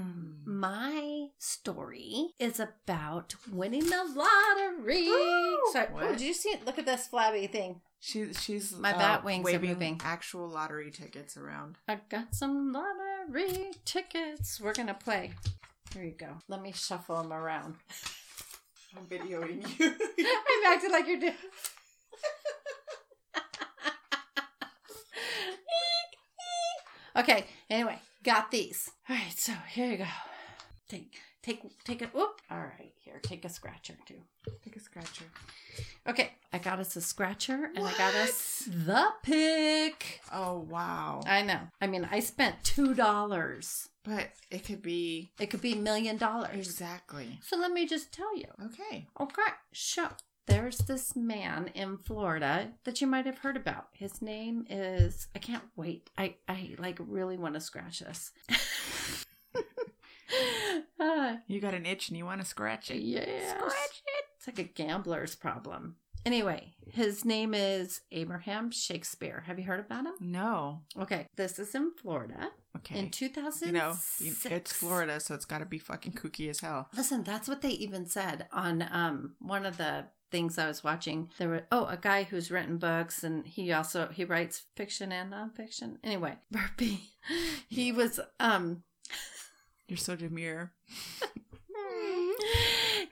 My 0.44 1.26
story 1.38 2.34
is 2.38 2.60
about 2.60 3.34
winning 3.50 3.86
the 3.86 4.04
lottery. 4.14 5.06
So, 5.73 5.86
oh, 5.95 6.08
did 6.12 6.21
you 6.21 6.34
see? 6.34 6.54
Look 6.64 6.78
at 6.78 6.86
this 6.86 7.06
flabby 7.06 7.47
thing. 7.47 7.80
She's 8.00 8.42
she's 8.42 8.73
My 8.76 8.92
uh, 8.92 8.99
bat 8.99 9.25
wings 9.25 9.42
are 9.42 9.52
waving 9.52 9.71
moving. 9.71 10.00
actual 10.04 10.49
lottery 10.49 10.90
tickets 10.90 11.36
around. 11.36 11.78
I 11.86 12.00
got 12.08 12.34
some 12.34 12.73
lottery 12.73 13.71
tickets. 13.84 14.60
We're 14.60 14.75
gonna 14.75 14.95
play. 14.95 15.32
Here 15.95 16.02
you 16.02 16.14
go. 16.18 16.38
Let 16.49 16.62
me 16.62 16.73
shuffle 16.73 17.23
them 17.23 17.32
around. 17.32 17.76
I'm 18.97 19.06
videoing 19.06 19.62
you. 19.78 19.86
I'm 20.18 20.73
acting 20.73 20.90
like 20.90 21.06
you're 21.06 21.21
doing. 21.21 21.34
okay. 27.17 27.45
Anyway, 27.71 27.99
got 28.23 28.50
these. 28.50 28.91
All 29.08 29.17
right. 29.17 29.32
So 29.37 29.52
here 29.71 29.91
you 29.91 29.99
go. 29.99 30.04
Take, 30.89 31.15
take, 31.43 31.63
take 31.85 32.02
it. 32.02 32.15
Whoop. 32.15 32.41
All 32.50 32.58
right. 32.58 32.93
Here, 32.99 33.19
take 33.23 33.45
a 33.45 33.49
scratcher 33.49 33.95
too. 34.06 34.21
Take 34.65 34.76
a 34.76 34.80
scratcher. 34.80 35.25
Okay. 36.06 36.32
I 36.52 36.58
got 36.58 36.78
us 36.80 36.95
a 36.97 37.00
scratcher, 37.00 37.71
and 37.75 37.87
I 37.87 37.93
got 37.97 38.15
us 38.15 38.69
the 38.69 39.06
pick. 39.23 40.21
Oh 40.30 40.58
wow! 40.69 41.23
I 41.26 41.41
know. 41.41 41.61
I 41.80 41.87
mean, 41.87 42.06
I 42.11 42.21
spent 42.21 42.56
two 42.63 42.93
dollars. 42.95 43.89
But 44.04 44.28
it 44.50 44.65
could 44.65 44.82
be 44.82 45.30
It 45.41 45.47
could 45.49 45.63
be 45.63 45.73
a 45.75 45.76
million 45.76 46.17
dollars. 46.17 46.54
exactly 46.56 47.39
So 47.41 47.56
let 47.56 47.71
me 47.73 47.87
just 47.87 48.13
tell 48.13 48.37
you. 48.37 48.47
okay. 48.67 49.06
Okay, 49.21 49.43
so 49.73 50.08
there's 50.47 50.78
this 50.78 51.15
man 51.17 51.71
in 51.75 51.99
Florida 51.99 52.73
that 52.85 53.00
you 53.00 53.07
might 53.07 53.26
have 53.26 53.39
heard 53.39 53.57
about. 53.57 53.89
His 53.93 54.21
name 54.23 54.67
is 54.69 55.28
I 55.35 55.39
can't 55.39 55.63
wait. 55.76 56.11
I 56.19 56.35
I 56.49 56.75
like 56.78 56.99
really 57.00 57.37
want 57.37 57.55
to 57.55 57.61
scratch 57.61 58.00
this. 58.00 58.33
uh, 61.00 61.37
You 61.47 61.61
got 61.61 61.75
an 61.75 61.87
itch 61.87 62.09
and 62.09 62.17
you 62.19 62.25
want 62.25 62.41
to 62.41 62.47
scratch 62.47 62.91
it. 62.91 63.00
yeah, 63.02 63.21
Scratch 63.57 64.02
it. 64.07 64.25
It's 64.39 64.47
like 64.47 64.59
a 64.59 64.65
gambler's 64.65 65.35
problem. 65.35 65.97
Anyway, 66.25 66.75
his 66.93 67.25
name 67.25 67.52
is 67.52 68.02
Abraham 68.13 68.71
Shakespeare. 68.71 69.43
Have 69.47 69.59
you 69.59 69.65
heard 69.65 69.81
about 69.81 70.07
him? 70.07 70.13
No. 70.21 70.83
Okay, 70.97 71.26
this 71.37 71.59
is 71.59 71.75
in 71.75 71.91
Florida 72.00 72.50
Okay. 72.76 72.99
in 73.00 73.11
2006. 73.11 73.67
you 73.67 73.73
know, 73.73 74.57
it's 74.57 74.73
Florida, 74.73 75.19
so 75.21 75.35
it's 75.35 75.45
got 75.45 75.59
to 75.59 75.67
be 75.67 75.78
fucking 75.78 76.13
kooky 76.13 76.49
as 76.49 76.61
hell. 76.61 76.89
Listen, 76.97 77.25
that's 77.25 77.49
what 77.49 77.61
they 77.61 77.71
even 77.71 78.07
said 78.07 78.47
on 78.52 78.87
um 78.93 79.35
one 79.41 79.67
of 79.67 79.76
the 79.78 80.07
things 80.32 80.58
I 80.58 80.66
was 80.66 80.82
watching. 80.82 81.30
There 81.38 81.49
were 81.49 81.66
oh 81.71 81.86
a 81.86 81.97
guy 81.97 82.25
who's 82.25 82.50
written 82.50 82.78
books 82.78 83.23
and 83.23 83.47
he 83.47 83.71
also 83.71 84.08
he 84.08 84.25
writes 84.25 84.64
fiction 84.75 85.12
and 85.12 85.32
nonfiction. 85.32 85.99
Anyway, 86.02 86.38
Burpee, 86.50 87.12
he 87.68 87.92
was 87.92 88.18
um 88.40 88.82
You're 89.86 89.99
so 89.99 90.16
demure. 90.16 90.73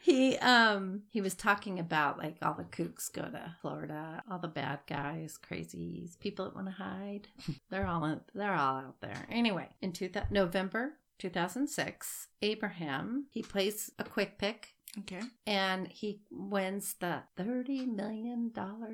he 0.01 0.37
um 0.39 1.03
he 1.11 1.21
was 1.21 1.35
talking 1.35 1.79
about 1.79 2.19
like 2.19 2.37
all 2.43 2.55
the 2.55 2.65
kooks 2.65 3.13
go 3.13 3.23
to 3.23 3.55
Florida, 3.61 4.23
all 4.29 4.39
the 4.39 4.49
bad 4.49 4.81
guys, 4.89 5.39
crazies, 5.39 6.19
people 6.19 6.47
that 6.47 6.55
want 6.55 6.67
to 6.67 6.73
hide. 6.73 7.29
they're 7.71 7.87
all 7.87 8.05
in, 8.07 8.21
they're 8.35 8.55
all 8.55 8.79
out 8.79 9.01
there. 9.01 9.27
Anyway, 9.31 9.69
in 9.83 9.93
two 9.93 10.11
November 10.31 10.95
2006, 11.19 12.29
Abraham 12.41 13.27
he 13.31 13.43
plays 13.43 13.93
a 13.99 14.05
quick 14.05 14.39
pick 14.39 14.75
Okay. 14.99 15.21
and 15.47 15.87
he 15.87 16.21
wins 16.31 16.95
the 16.99 17.23
$30 17.39 17.87
million 17.87 18.53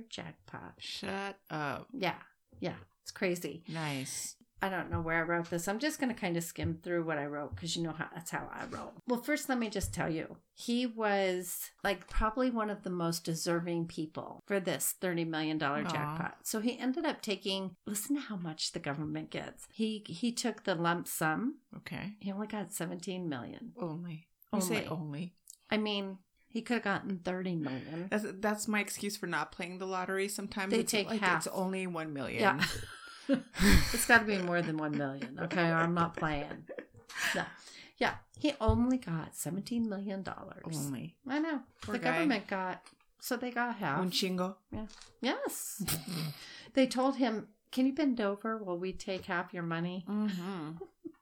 jackpot. 0.08 0.74
Shut 0.78 1.38
up. 1.50 1.88
Yeah, 1.92 2.16
yeah, 2.60 2.74
it's 3.02 3.10
crazy. 3.10 3.64
Nice. 3.68 4.36
I 4.62 4.70
don't 4.70 4.90
know 4.90 5.02
where 5.02 5.18
I 5.18 5.22
wrote 5.22 5.50
this. 5.50 5.68
I'm 5.68 5.78
just 5.78 6.00
going 6.00 6.12
to 6.12 6.18
kind 6.18 6.36
of 6.36 6.42
skim 6.42 6.78
through 6.82 7.04
what 7.04 7.18
I 7.18 7.26
wrote 7.26 7.54
because 7.54 7.76
you 7.76 7.82
know 7.82 7.92
how 7.92 8.06
that's 8.14 8.30
how 8.30 8.48
I 8.50 8.64
wrote. 8.64 8.94
Well, 9.06 9.20
first, 9.20 9.50
let 9.50 9.58
me 9.58 9.68
just 9.68 9.92
tell 9.92 10.10
you, 10.10 10.38
he 10.54 10.86
was 10.86 11.70
like 11.84 12.08
probably 12.08 12.50
one 12.50 12.70
of 12.70 12.82
the 12.82 12.90
most 12.90 13.22
deserving 13.22 13.86
people 13.86 14.42
for 14.46 14.58
this 14.58 14.94
$30 15.02 15.28
million 15.28 15.58
jackpot. 15.58 16.38
So 16.42 16.60
he 16.60 16.78
ended 16.78 17.04
up 17.04 17.20
taking, 17.20 17.76
listen 17.86 18.16
to 18.16 18.22
how 18.22 18.36
much 18.36 18.72
the 18.72 18.78
government 18.78 19.30
gets. 19.30 19.66
He, 19.70 20.02
he 20.08 20.32
took 20.32 20.64
the 20.64 20.74
lump 20.74 21.06
sum. 21.06 21.58
Okay. 21.76 22.14
He 22.20 22.32
only 22.32 22.46
got 22.46 22.72
17 22.72 23.28
million. 23.28 23.72
Only. 23.78 24.26
You 24.54 24.62
say 24.62 24.86
only. 24.86 25.34
I 25.70 25.76
mean, 25.76 26.18
he 26.48 26.62
could 26.62 26.74
have 26.74 26.84
gotten 26.84 27.18
30 27.18 27.56
million. 27.56 28.08
That's 28.10 28.24
that's 28.40 28.68
my 28.68 28.80
excuse 28.80 29.16
for 29.16 29.26
not 29.26 29.52
playing 29.52 29.78
the 29.78 29.86
lottery. 29.86 30.28
Sometimes 30.28 30.72
They 30.72 30.80
it's 30.80 30.92
take 30.92 31.08
like 31.08 31.20
half. 31.20 31.38
it's 31.46 31.46
only 31.54 31.86
one 31.86 32.12
million. 32.12 32.40
Yeah. 32.40 32.64
it's 33.92 34.06
got 34.06 34.20
to 34.20 34.24
be 34.24 34.38
more 34.38 34.62
than 34.62 34.76
1 34.76 34.96
million, 34.96 35.38
okay? 35.42 35.62
I'm 35.62 35.94
not 35.94 36.16
playing. 36.16 36.64
No. 37.34 37.42
Yeah, 37.98 38.14
he 38.38 38.54
only 38.60 38.98
got 38.98 39.34
17 39.34 39.88
million 39.88 40.22
dollars. 40.22 40.62
only. 40.76 41.16
I 41.26 41.38
know. 41.40 41.60
Poor 41.82 41.94
the 41.94 41.98
guy. 41.98 42.12
government 42.12 42.46
got 42.46 42.82
so 43.20 43.36
they 43.36 43.50
got 43.50 43.76
half. 43.76 43.98
Un 43.98 44.10
chingo. 44.10 44.54
yes. 45.20 45.82
they 46.74 46.86
told 46.86 47.16
him, 47.16 47.48
"Can 47.72 47.86
you 47.86 47.92
bend 47.94 48.20
over 48.20 48.58
while 48.58 48.78
we 48.78 48.92
take 48.92 49.24
half 49.24 49.52
your 49.52 49.62
money?" 49.62 50.04
Mm-hmm. 50.08 50.72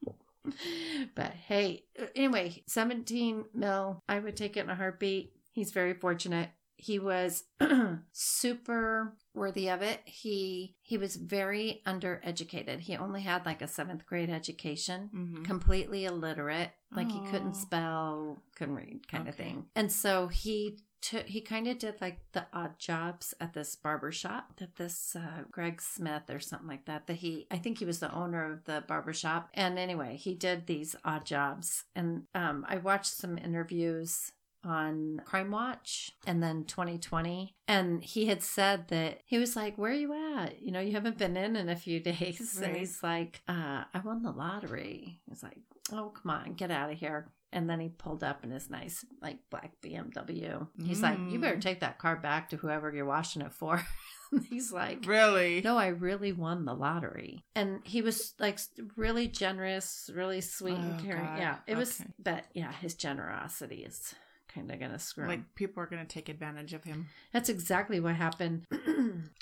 but 1.15 1.31
hey, 1.49 1.85
anyway, 2.15 2.63
17 2.67 3.45
mil, 3.55 4.03
I 4.09 4.19
would 4.19 4.37
take 4.37 4.57
it 4.57 4.65
in 4.65 4.71
a 4.71 4.75
heartbeat. 4.75 5.33
He's 5.53 5.71
very 5.73 5.95
fortunate. 5.95 6.51
he 6.77 6.99
was 6.99 7.45
super 8.13 9.15
worthy 9.35 9.69
of 9.71 9.83
it. 9.83 10.01
He 10.05 10.77
he 10.83 10.99
was 10.99 11.17
very 11.17 11.83
undereducated. 11.87 12.81
He 12.81 12.97
only 12.97 13.23
had 13.23 13.47
like 13.47 13.63
a 13.63 13.69
seventh 13.69 14.05
grade 14.07 14.31
education, 14.31 15.11
Mhm. 15.15 15.45
completely 15.45 16.05
illiterate. 16.05 16.73
Like 16.91 17.11
he 17.11 17.19
Oh. 17.21 17.31
couldn't 17.31 17.55
spell, 17.55 18.43
couldn't 18.57 18.75
read, 18.75 19.09
kind 19.09 19.29
of 19.29 19.35
thing. 19.35 19.67
And 19.75 19.91
so 19.91 20.29
he 20.29 20.79
took 21.05 21.27
he 21.27 21.43
kind 21.43 21.69
of 21.69 21.79
did 21.79 22.01
like 22.01 22.19
the 22.33 22.47
odd 22.53 22.79
jobs 22.79 23.35
at 23.39 23.53
this 23.53 23.77
barber 23.77 24.11
shop 24.11 24.57
that 24.57 24.77
this 24.77 25.15
uh, 25.15 25.43
Greg 25.51 25.83
Smith 25.83 26.31
or 26.31 26.41
something 26.41 26.69
like 26.69 26.87
that 26.87 27.07
that 27.07 27.17
he 27.17 27.47
I 27.51 27.59
think 27.59 27.79
he 27.79 27.85
was 27.85 28.01
the 28.01 28.13
owner 28.13 28.51
of 28.51 28.65
the 28.65 28.83
barber 28.89 29.13
shop. 29.13 29.51
And 29.53 29.79
anyway 29.79 30.17
he 30.17 30.35
did 30.35 30.67
these 30.67 30.97
odd 31.05 31.27
jobs. 31.27 31.85
And 31.95 32.23
um, 32.35 32.65
I 32.69 32.79
watched 32.79 33.13
some 33.13 33.37
interviews 33.37 34.33
on 34.65 35.21
Crime 35.27 35.51
Watch 35.51 36.11
and 36.27 36.43
then 36.43 36.65
2020 36.65 37.55
and 37.69 38.03
he 38.03 38.25
had 38.25 38.43
said 38.43 38.89
that 38.89 39.21
he 39.27 39.37
was 39.37 39.57
like 39.57 39.77
where 39.77 39.93
are 39.93 39.95
you 39.95 40.39
at? 40.39 40.63
You 40.63 40.73
know 40.73 40.81
you 40.81 40.93
haven't 40.93 41.19
been 41.19 41.37
in 41.37 41.55
in 41.55 41.69
a 41.69 41.77
few 41.77 42.01
days. 42.13 42.59
And 42.63 42.75
he's 42.75 43.03
like 43.03 43.43
uh, 43.47 43.85
I 43.93 43.99
won 44.03 44.23
the 44.23 44.33
lottery. 44.33 45.21
He's 45.29 45.43
like 45.43 45.59
oh 45.99 46.11
come 46.11 46.31
on 46.31 46.55
get 46.55 46.71
out 46.71 46.91
of 46.93 46.99
here 46.99 47.29
and 47.53 47.71
then 47.71 47.79
he 47.81 47.89
pulled 47.89 48.25
up 48.25 48.43
in 48.45 48.51
his 48.51 48.69
nice 48.69 49.05
like 49.23 49.39
black 49.49 49.73
BMW. 49.81 50.67
He's 50.85 51.01
like, 51.03 51.19
"You 51.31 51.39
better 51.39 51.57
Mm. 51.57 51.61
take 51.61 51.81
that 51.81 51.99
car 51.99 52.17
back 52.17 52.49
to 52.51 52.57
whoever 52.57 52.93
you're 52.93 53.05
washing 53.07 53.43
it 53.43 53.53
for." 53.53 53.81
He's 54.51 54.73
like, 54.73 55.07
Really? 55.07 55.61
"No, 55.63 55.77
I 55.79 55.87
really 55.89 56.33
won 56.33 56.65
the 56.65 56.75
lottery." 56.75 57.45
And 57.55 57.81
he 57.85 58.03
was 58.03 58.35
like 58.41 58.59
really 58.97 59.29
generous, 59.29 60.11
really 60.13 60.41
sweet 60.41 60.75
and 60.79 60.99
Oh, 60.99 61.03
caring. 61.05 61.25
God. 61.25 61.39
Yeah, 61.39 61.57
it 61.69 61.77
was. 61.77 62.03
But 62.19 62.45
yeah, 62.55 62.73
his 62.73 62.95
generosity 62.97 63.85
is 63.85 64.13
kind 64.53 64.69
of 64.73 64.81
gonna 64.81 64.99
screw 64.99 65.23
him. 65.25 65.31
Like 65.31 65.55
people 65.55 65.81
are 65.81 65.87
gonna 65.87 66.05
take 66.07 66.29
advantage 66.29 66.73
of 66.75 66.83
him. 66.83 67.07
That's 67.33 67.49
exactly 67.49 68.01
what 68.01 68.17
happened. 68.17 68.67
God, 68.71 68.81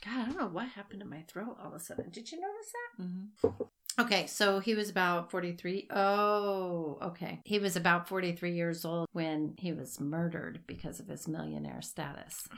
I 0.06 0.24
don't 0.26 0.38
know 0.38 0.48
what 0.48 0.68
happened 0.68 1.00
to 1.00 1.06
my 1.06 1.22
throat 1.28 1.56
all 1.62 1.68
of 1.68 1.74
a 1.74 1.80
sudden. 1.80 2.10
Did 2.10 2.30
you 2.30 2.40
notice 2.40 2.72
that? 2.72 3.02
Mm-hmm. 3.04 3.62
Okay, 3.98 4.26
so 4.26 4.58
he 4.58 4.74
was 4.74 4.88
about 4.88 5.30
43. 5.30 5.88
Oh, 5.90 6.98
okay. 7.02 7.40
He 7.44 7.58
was 7.58 7.76
about 7.76 8.08
43 8.08 8.52
years 8.52 8.84
old 8.84 9.08
when 9.12 9.54
he 9.58 9.72
was 9.72 10.00
murdered 10.00 10.60
because 10.66 10.98
of 11.00 11.08
his 11.08 11.28
millionaire 11.28 11.82
status. 11.82 12.48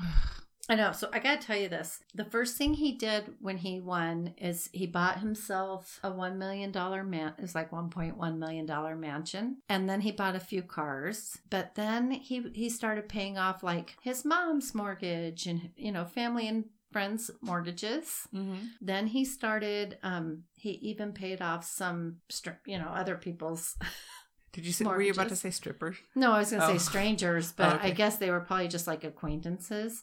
I 0.68 0.76
know. 0.76 0.92
So 0.92 1.10
I 1.12 1.18
got 1.18 1.40
to 1.40 1.46
tell 1.46 1.58
you 1.58 1.68
this. 1.68 2.00
The 2.14 2.24
first 2.24 2.56
thing 2.56 2.72
he 2.72 2.92
did 2.92 3.34
when 3.40 3.58
he 3.58 3.80
won 3.80 4.34
is 4.38 4.70
he 4.72 4.86
bought 4.86 5.18
himself 5.18 6.00
a 6.02 6.10
$1 6.10 6.36
million 6.36 6.72
man. 7.10 7.34
It 7.36 7.42
was 7.42 7.54
like 7.54 7.70
$1.1 7.70 8.38
million 8.38 9.00
mansion. 9.00 9.58
And 9.68 9.88
then 9.88 10.00
he 10.00 10.10
bought 10.10 10.36
a 10.36 10.40
few 10.40 10.62
cars. 10.62 11.36
But 11.50 11.74
then 11.74 12.10
he, 12.12 12.46
he 12.54 12.70
started 12.70 13.10
paying 13.10 13.36
off 13.36 13.62
like 13.62 13.96
his 14.00 14.24
mom's 14.24 14.74
mortgage 14.74 15.46
and, 15.46 15.70
you 15.76 15.92
know, 15.92 16.06
family 16.06 16.48
and 16.48 16.64
friends' 16.94 17.30
mortgages. 17.42 18.06
Mm-hmm. 18.32 18.58
Then 18.90 19.04
he 19.14 19.24
started. 19.24 19.98
Um, 20.02 20.44
he 20.54 20.70
even 20.90 21.12
paid 21.12 21.42
off 21.42 21.62
some, 21.66 21.98
str- 22.30 22.62
you 22.72 22.78
know, 22.78 22.88
other 23.02 23.16
people's. 23.26 23.76
Did 24.54 24.64
you 24.66 24.72
say? 24.72 24.84
Were 24.86 25.02
you 25.02 25.10
about 25.18 25.28
to 25.34 25.36
say 25.44 25.50
strippers? 25.50 25.96
No, 26.14 26.30
I 26.32 26.38
was 26.38 26.50
gonna 26.52 26.64
Oh. 26.66 26.72
say 26.72 26.78
strangers, 26.92 27.50
but 27.58 27.66
Oh, 27.72 27.76
okay. 27.76 27.88
I 27.88 27.90
guess 28.00 28.14
they 28.18 28.30
were 28.30 28.40
probably 28.48 28.68
just 28.68 28.86
like 28.86 29.02
acquaintances. 29.02 30.02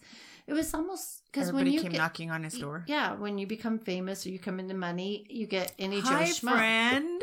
It 0.49 0.53
was 0.53 0.73
almost 0.73 1.23
because 1.31 1.53
when 1.55 1.67
you 1.67 1.79
came 1.81 1.91
get, 1.95 1.97
knocking 2.03 2.29
on 2.35 2.43
his 2.43 2.55
door. 2.59 2.83
yeah, 2.87 3.15
when 3.23 3.37
you 3.39 3.47
become 3.47 3.79
famous 3.79 4.25
or 4.25 4.29
you 4.35 4.39
come 4.39 4.59
into 4.59 4.75
money, 4.75 5.25
you 5.29 5.47
get 5.47 5.71
any 5.79 6.01
Hi, 6.01 6.25
Joe 6.25 6.31
Schmo. 6.33 6.51
friend. 6.57 7.21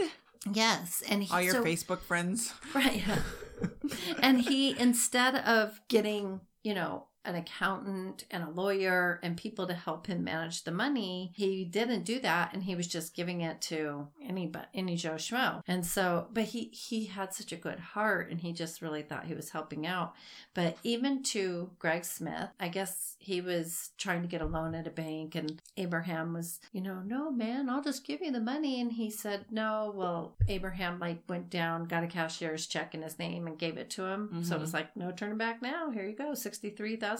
Yes, 0.54 1.02
and 1.11 1.22
he, 1.22 1.28
All 1.35 1.42
your 1.42 1.57
so- 1.61 1.64
Facebook 1.68 2.00
friends. 2.00 2.54
right? 2.74 3.02
Yeah. 3.07 3.20
and 4.26 4.40
he 4.40 4.61
instead 4.78 5.35
of 5.57 5.81
getting 5.88 6.40
you 6.62 6.74
know 6.78 7.09
an 7.28 7.36
accountant 7.36 8.24
and 8.30 8.42
a 8.42 8.50
lawyer 8.50 9.20
and 9.22 9.36
people 9.36 9.66
to 9.66 9.74
help 9.74 10.06
him 10.06 10.24
manage 10.24 10.64
the 10.64 10.70
money 10.70 11.32
he 11.34 11.64
didn't 11.64 12.04
do 12.04 12.18
that 12.20 12.52
and 12.52 12.62
he 12.62 12.74
was 12.74 12.86
just 12.86 13.14
giving 13.14 13.40
it 13.40 13.60
to 13.60 14.08
any 14.26 14.50
any 14.74 14.96
joe 14.96 15.14
schmo. 15.14 15.62
And 15.66 15.84
so 15.84 16.28
but 16.32 16.44
he 16.44 16.70
he 16.72 17.06
had 17.06 17.34
such 17.34 17.52
a 17.52 17.56
good 17.56 17.78
heart 17.78 18.30
and 18.30 18.40
he 18.40 18.52
just 18.52 18.82
really 18.82 19.02
thought 19.02 19.26
he 19.26 19.34
was 19.34 19.50
helping 19.50 19.86
out. 19.86 20.14
But 20.54 20.78
even 20.82 21.22
to 21.24 21.70
greg 21.78 22.04
smith 22.04 22.48
i 22.58 22.68
guess 22.68 23.16
he 23.18 23.40
was 23.40 23.90
trying 23.98 24.22
to 24.22 24.28
get 24.28 24.40
a 24.40 24.46
loan 24.46 24.74
at 24.74 24.86
a 24.86 24.90
bank 24.90 25.34
and 25.34 25.60
abraham 25.76 26.32
was 26.32 26.60
you 26.72 26.80
know 26.80 27.00
no 27.04 27.30
man 27.30 27.68
i'll 27.68 27.82
just 27.82 28.04
give 28.04 28.20
you 28.20 28.32
the 28.32 28.40
money. 28.40 28.80
And 28.80 28.92
he 28.92 29.10
said 29.10 29.46
no 29.50 29.92
well 29.94 30.34
abraham 30.48 30.98
like 30.98 31.22
went 31.28 31.50
down 31.50 31.84
got 31.84 32.04
a 32.04 32.06
cashier's 32.06 32.66
check 32.66 32.94
in 32.94 33.02
his 33.02 33.18
name 33.18 33.46
and 33.46 33.58
gave 33.58 33.76
it 33.76 33.90
to 33.90 34.04
him. 34.04 34.28
So 34.30 34.38
it 34.38 34.42
mm-hmm. 34.54 34.60
was 34.60 34.74
like 34.74 34.96
no 34.96 35.10
turning 35.10 35.38
back 35.38 35.62
now. 35.62 35.90
Here 35.90 36.06
you 36.06 36.14
go 36.14 36.32
$63000 36.32 37.17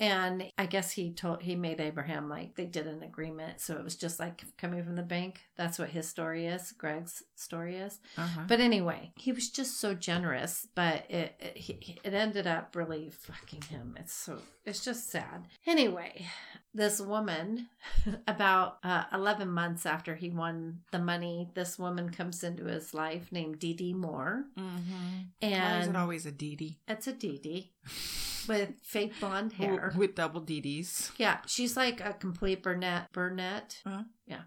and 0.00 0.44
i 0.58 0.66
guess 0.66 0.90
he 0.92 1.12
told 1.12 1.42
he 1.42 1.54
made 1.56 1.80
abraham 1.80 2.28
like 2.28 2.54
they 2.56 2.64
did 2.64 2.86
an 2.86 3.02
agreement 3.02 3.60
so 3.60 3.76
it 3.76 3.84
was 3.84 3.96
just 3.96 4.18
like 4.20 4.42
coming 4.58 4.82
from 4.84 4.96
the 4.96 5.02
bank 5.02 5.40
that's 5.56 5.78
what 5.78 5.90
his 5.90 6.08
story 6.08 6.46
is 6.46 6.72
greg's 6.72 7.22
story 7.36 7.76
is 7.76 8.00
Uh-huh. 8.16 8.42
but 8.48 8.60
anyway, 8.60 9.12
he 9.16 9.32
was 9.32 9.50
just 9.50 9.80
so 9.80 9.92
generous, 9.94 10.66
but 10.74 11.04
it 11.10 11.34
it, 11.40 11.56
he- 11.56 11.98
it 12.04 12.14
ended 12.14 12.46
up 12.46 12.74
really 12.76 13.10
fucking 13.10 13.62
him. 13.62 13.96
It's 13.98 14.12
so 14.14 14.38
it's 14.64 14.84
just 14.84 15.10
sad. 15.10 15.46
Anyway, 15.66 16.26
this 16.72 17.00
woman, 17.00 17.68
about 18.28 18.78
uh, 18.84 19.04
eleven 19.12 19.48
months 19.50 19.84
after 19.86 20.14
he 20.14 20.30
won 20.30 20.80
the 20.90 20.98
money, 20.98 21.50
this 21.54 21.78
woman 21.78 22.10
comes 22.10 22.42
into 22.44 22.64
his 22.64 22.94
life 22.94 23.30
named 23.30 23.58
Dee 23.58 23.74
Dee 23.74 23.94
Moore, 23.94 24.44
mm-hmm. 24.58 25.22
Why 25.42 25.78
is 25.80 25.86
and 25.86 25.96
it 25.96 25.98
always 25.98 26.24
a 26.26 26.32
Dee 26.32 26.56
Dee? 26.56 26.78
it's 26.88 27.06
a 27.06 27.12
Dee 27.12 27.38
Dee 27.38 27.72
with 28.48 28.70
fake 28.82 29.12
blonde 29.20 29.52
hair. 29.52 29.92
With 29.96 30.14
double 30.14 30.40
Dees. 30.40 31.12
Yeah, 31.16 31.38
she's 31.46 31.76
like 31.76 32.00
a 32.00 32.12
complete 32.12 32.62
brunette. 32.62 33.12
Brunette. 33.12 33.80
Uh-huh. 33.84 34.02
Yeah. 34.26 34.42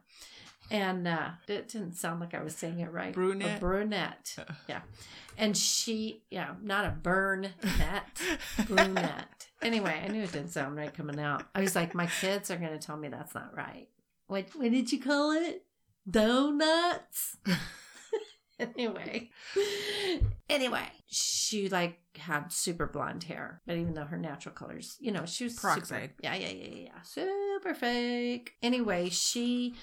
And 0.69 1.07
uh, 1.07 1.29
it 1.47 1.69
didn't 1.69 1.93
sound 1.93 2.19
like 2.19 2.33
I 2.33 2.43
was 2.43 2.55
saying 2.55 2.79
it 2.79 2.91
right. 2.91 3.13
Brunette? 3.13 3.57
A 3.57 3.59
brunette. 3.59 4.35
Uh. 4.37 4.53
Yeah. 4.67 4.81
And 5.37 5.55
she, 5.55 6.23
yeah, 6.29 6.55
not 6.61 6.85
a 6.85 6.89
burn 6.89 7.49
net, 7.77 8.21
brunette. 8.67 9.47
Anyway, 9.61 10.01
I 10.03 10.07
knew 10.07 10.23
it 10.23 10.31
didn't 10.31 10.49
sound 10.49 10.75
right 10.75 10.93
coming 10.93 11.19
out. 11.19 11.43
I 11.53 11.61
was 11.61 11.75
like, 11.75 11.93
my 11.93 12.07
kids 12.07 12.49
are 12.49 12.57
going 12.57 12.71
to 12.71 12.79
tell 12.79 12.97
me 12.97 13.07
that's 13.07 13.35
not 13.35 13.55
right. 13.55 13.87
What, 14.27 14.47
what 14.55 14.71
did 14.71 14.91
you 14.91 14.99
call 14.99 15.31
it? 15.31 15.63
Donuts? 16.09 17.37
anyway. 18.77 19.29
Anyway, 20.49 20.87
she 21.07 21.67
like 21.67 21.99
had 22.17 22.53
super 22.53 22.87
blonde 22.87 23.25
hair, 23.25 23.61
but 23.67 23.75
even 23.75 23.93
though 23.93 24.05
her 24.05 24.17
natural 24.17 24.55
colors, 24.55 24.95
you 25.01 25.11
know, 25.11 25.25
she 25.25 25.43
was 25.43 25.55
super- 25.55 25.73
Peroxide. 25.73 26.11
yeah, 26.21 26.35
yeah, 26.35 26.47
yeah, 26.49 26.67
yeah, 26.69 26.83
yeah. 26.85 27.01
Super 27.03 27.73
fake. 27.75 28.53
Anyway, 28.63 29.09
she 29.09 29.75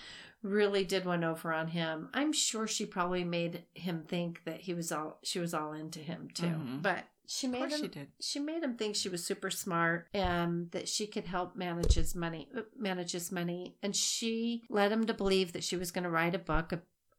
really 0.42 0.82
did 0.84 1.04
one 1.04 1.22
over 1.22 1.52
on 1.52 1.68
him. 1.68 2.08
I'm 2.14 2.32
sure 2.32 2.66
she 2.66 2.86
probably 2.86 3.24
made 3.24 3.64
him 3.74 4.04
think 4.08 4.42
that 4.46 4.60
he 4.62 4.72
was 4.72 4.90
all 4.90 5.18
she 5.22 5.38
was 5.38 5.52
all 5.52 5.74
into 5.74 5.98
him 5.98 6.28
too. 6.32 6.46
Mhm. 6.46 6.80
But 6.82 7.04
she 7.26 7.46
made 7.46 7.70
him 7.70 7.80
she 7.80 7.88
did. 7.88 8.08
she 8.20 8.38
made 8.38 8.62
him 8.62 8.76
think 8.76 8.96
she 8.96 9.10
was 9.10 9.24
super 9.24 9.50
smart 9.50 10.08
and 10.14 10.70
that 10.72 10.88
she 10.88 11.06
could 11.06 11.24
help 11.26 11.56
manage 11.56 11.92
his 11.94 12.14
money 12.14 12.48
manage 12.76 13.12
his 13.12 13.30
money 13.30 13.76
and 13.82 13.94
she 13.96 14.62
led 14.70 14.92
him 14.92 15.04
to 15.06 15.14
believe 15.14 15.52
that 15.52 15.64
she 15.64 15.76
was 15.76 15.90
going 15.90 16.04
to 16.04 16.10
write 16.10 16.34
a 16.34 16.38
book 16.38 16.72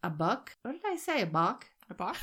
a, 0.03 0.07
a 0.07 0.09
book. 0.09 0.57
What 0.61 0.73
did 0.73 0.81
i 0.85 0.95
say? 0.95 1.21
A 1.21 1.25
book? 1.25 1.67
I 1.89 1.93
bought. 1.93 2.17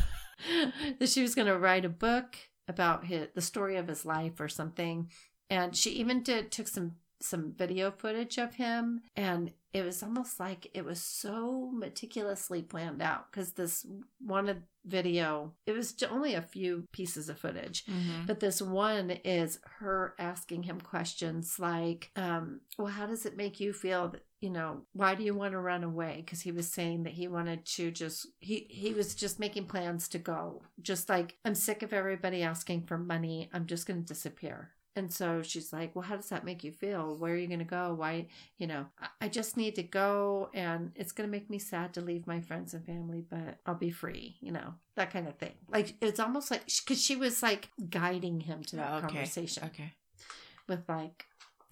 that 0.98 1.08
she 1.08 1.22
was 1.22 1.34
going 1.34 1.48
to 1.48 1.58
write 1.58 1.84
a 1.84 1.90
book 1.90 2.36
about 2.68 3.06
his, 3.06 3.28
the 3.34 3.40
story 3.40 3.76
of 3.76 3.88
his 3.88 4.04
life 4.04 4.40
or 4.40 4.48
something. 4.48 5.10
And 5.50 5.76
she 5.76 5.90
even 5.90 6.22
did 6.22 6.50
took 6.50 6.68
some 6.68 6.96
some 7.22 7.52
video 7.56 7.90
footage 7.90 8.38
of 8.38 8.54
him 8.54 9.02
and 9.16 9.52
it 9.72 9.84
was 9.84 10.02
almost 10.02 10.38
like 10.38 10.68
it 10.74 10.84
was 10.84 11.00
so 11.00 11.70
meticulously 11.72 12.60
planned 12.62 13.00
out 13.00 13.30
because 13.30 13.52
this 13.52 13.86
one 14.20 14.64
video 14.84 15.52
it 15.66 15.72
was 15.72 15.94
only 16.10 16.34
a 16.34 16.42
few 16.42 16.86
pieces 16.92 17.28
of 17.28 17.38
footage 17.38 17.84
Mm-hmm. 17.86 18.26
but 18.26 18.40
this 18.40 18.60
one 18.60 19.10
is 19.24 19.60
her 19.78 20.14
asking 20.18 20.64
him 20.64 20.80
questions 20.80 21.58
like, 21.58 22.10
um, 22.16 22.60
well, 22.78 22.88
how 22.88 23.06
does 23.06 23.24
it 23.26 23.36
make 23.36 23.60
you 23.60 23.72
feel 23.72 24.08
that, 24.08 24.24
you 24.40 24.50
know, 24.50 24.82
why 24.92 25.14
do 25.14 25.22
you 25.22 25.34
want 25.34 25.52
to 25.52 25.58
run 25.58 25.84
away? 25.84 26.22
Because 26.24 26.40
he 26.40 26.52
was 26.52 26.68
saying 26.68 27.04
that 27.04 27.12
he 27.12 27.28
wanted 27.28 27.64
to 27.66 27.90
just, 27.90 28.26
he, 28.40 28.66
he 28.68 28.92
was 28.92 29.14
just 29.14 29.38
making 29.38 29.66
plans 29.66 30.08
to 30.08 30.18
go. 30.18 30.62
Just 30.80 31.08
like, 31.08 31.36
I'm 31.44 31.54
sick 31.54 31.82
of 31.82 31.92
everybody 31.92 32.42
asking 32.42 32.82
for 32.82 32.98
money. 32.98 33.48
I'm 33.52 33.66
just 33.66 33.86
going 33.86 34.02
to 34.02 34.06
disappear. 34.14 34.70
And 34.94 35.10
so 35.12 35.42
she's 35.42 35.72
like, 35.72 35.96
well, 35.96 36.02
how 36.02 36.16
does 36.16 36.28
that 36.28 36.44
make 36.44 36.62
you 36.62 36.70
feel? 36.70 37.16
Where 37.16 37.32
are 37.32 37.36
you 37.36 37.46
going 37.46 37.60
to 37.60 37.64
go? 37.64 37.94
Why, 37.94 38.26
you 38.58 38.66
know, 38.66 38.86
I- 39.00 39.08
I 39.22 39.28
just 39.28 39.56
need 39.56 39.74
to 39.76 39.82
go 39.82 40.50
and 40.52 40.92
it's 40.94 41.12
going 41.12 41.26
to 41.26 41.30
make 41.30 41.48
me 41.48 41.58
sad 41.58 41.94
to 41.94 42.02
leave 42.02 42.26
my 42.26 42.40
friends 42.42 42.74
and 42.74 42.84
family, 42.84 43.24
but 43.28 43.58
I'll 43.64 43.74
be 43.74 43.90
free, 43.90 44.36
you 44.40 44.52
know, 44.52 44.74
that 44.96 45.10
kind 45.10 45.26
of 45.28 45.36
thing. 45.38 45.54
Like, 45.68 45.94
it's 46.02 46.20
almost 46.20 46.50
like, 46.50 46.64
because 46.66 47.00
she 47.02 47.16
was 47.16 47.42
like 47.42 47.70
guiding 47.88 48.40
him 48.40 48.62
to 48.64 48.76
that 48.76 48.92
Oh, 48.92 48.96
okay. 48.98 49.06
conversation 49.08 49.64
Okay. 49.64 49.94
with 50.68 50.86
like, 50.88 51.24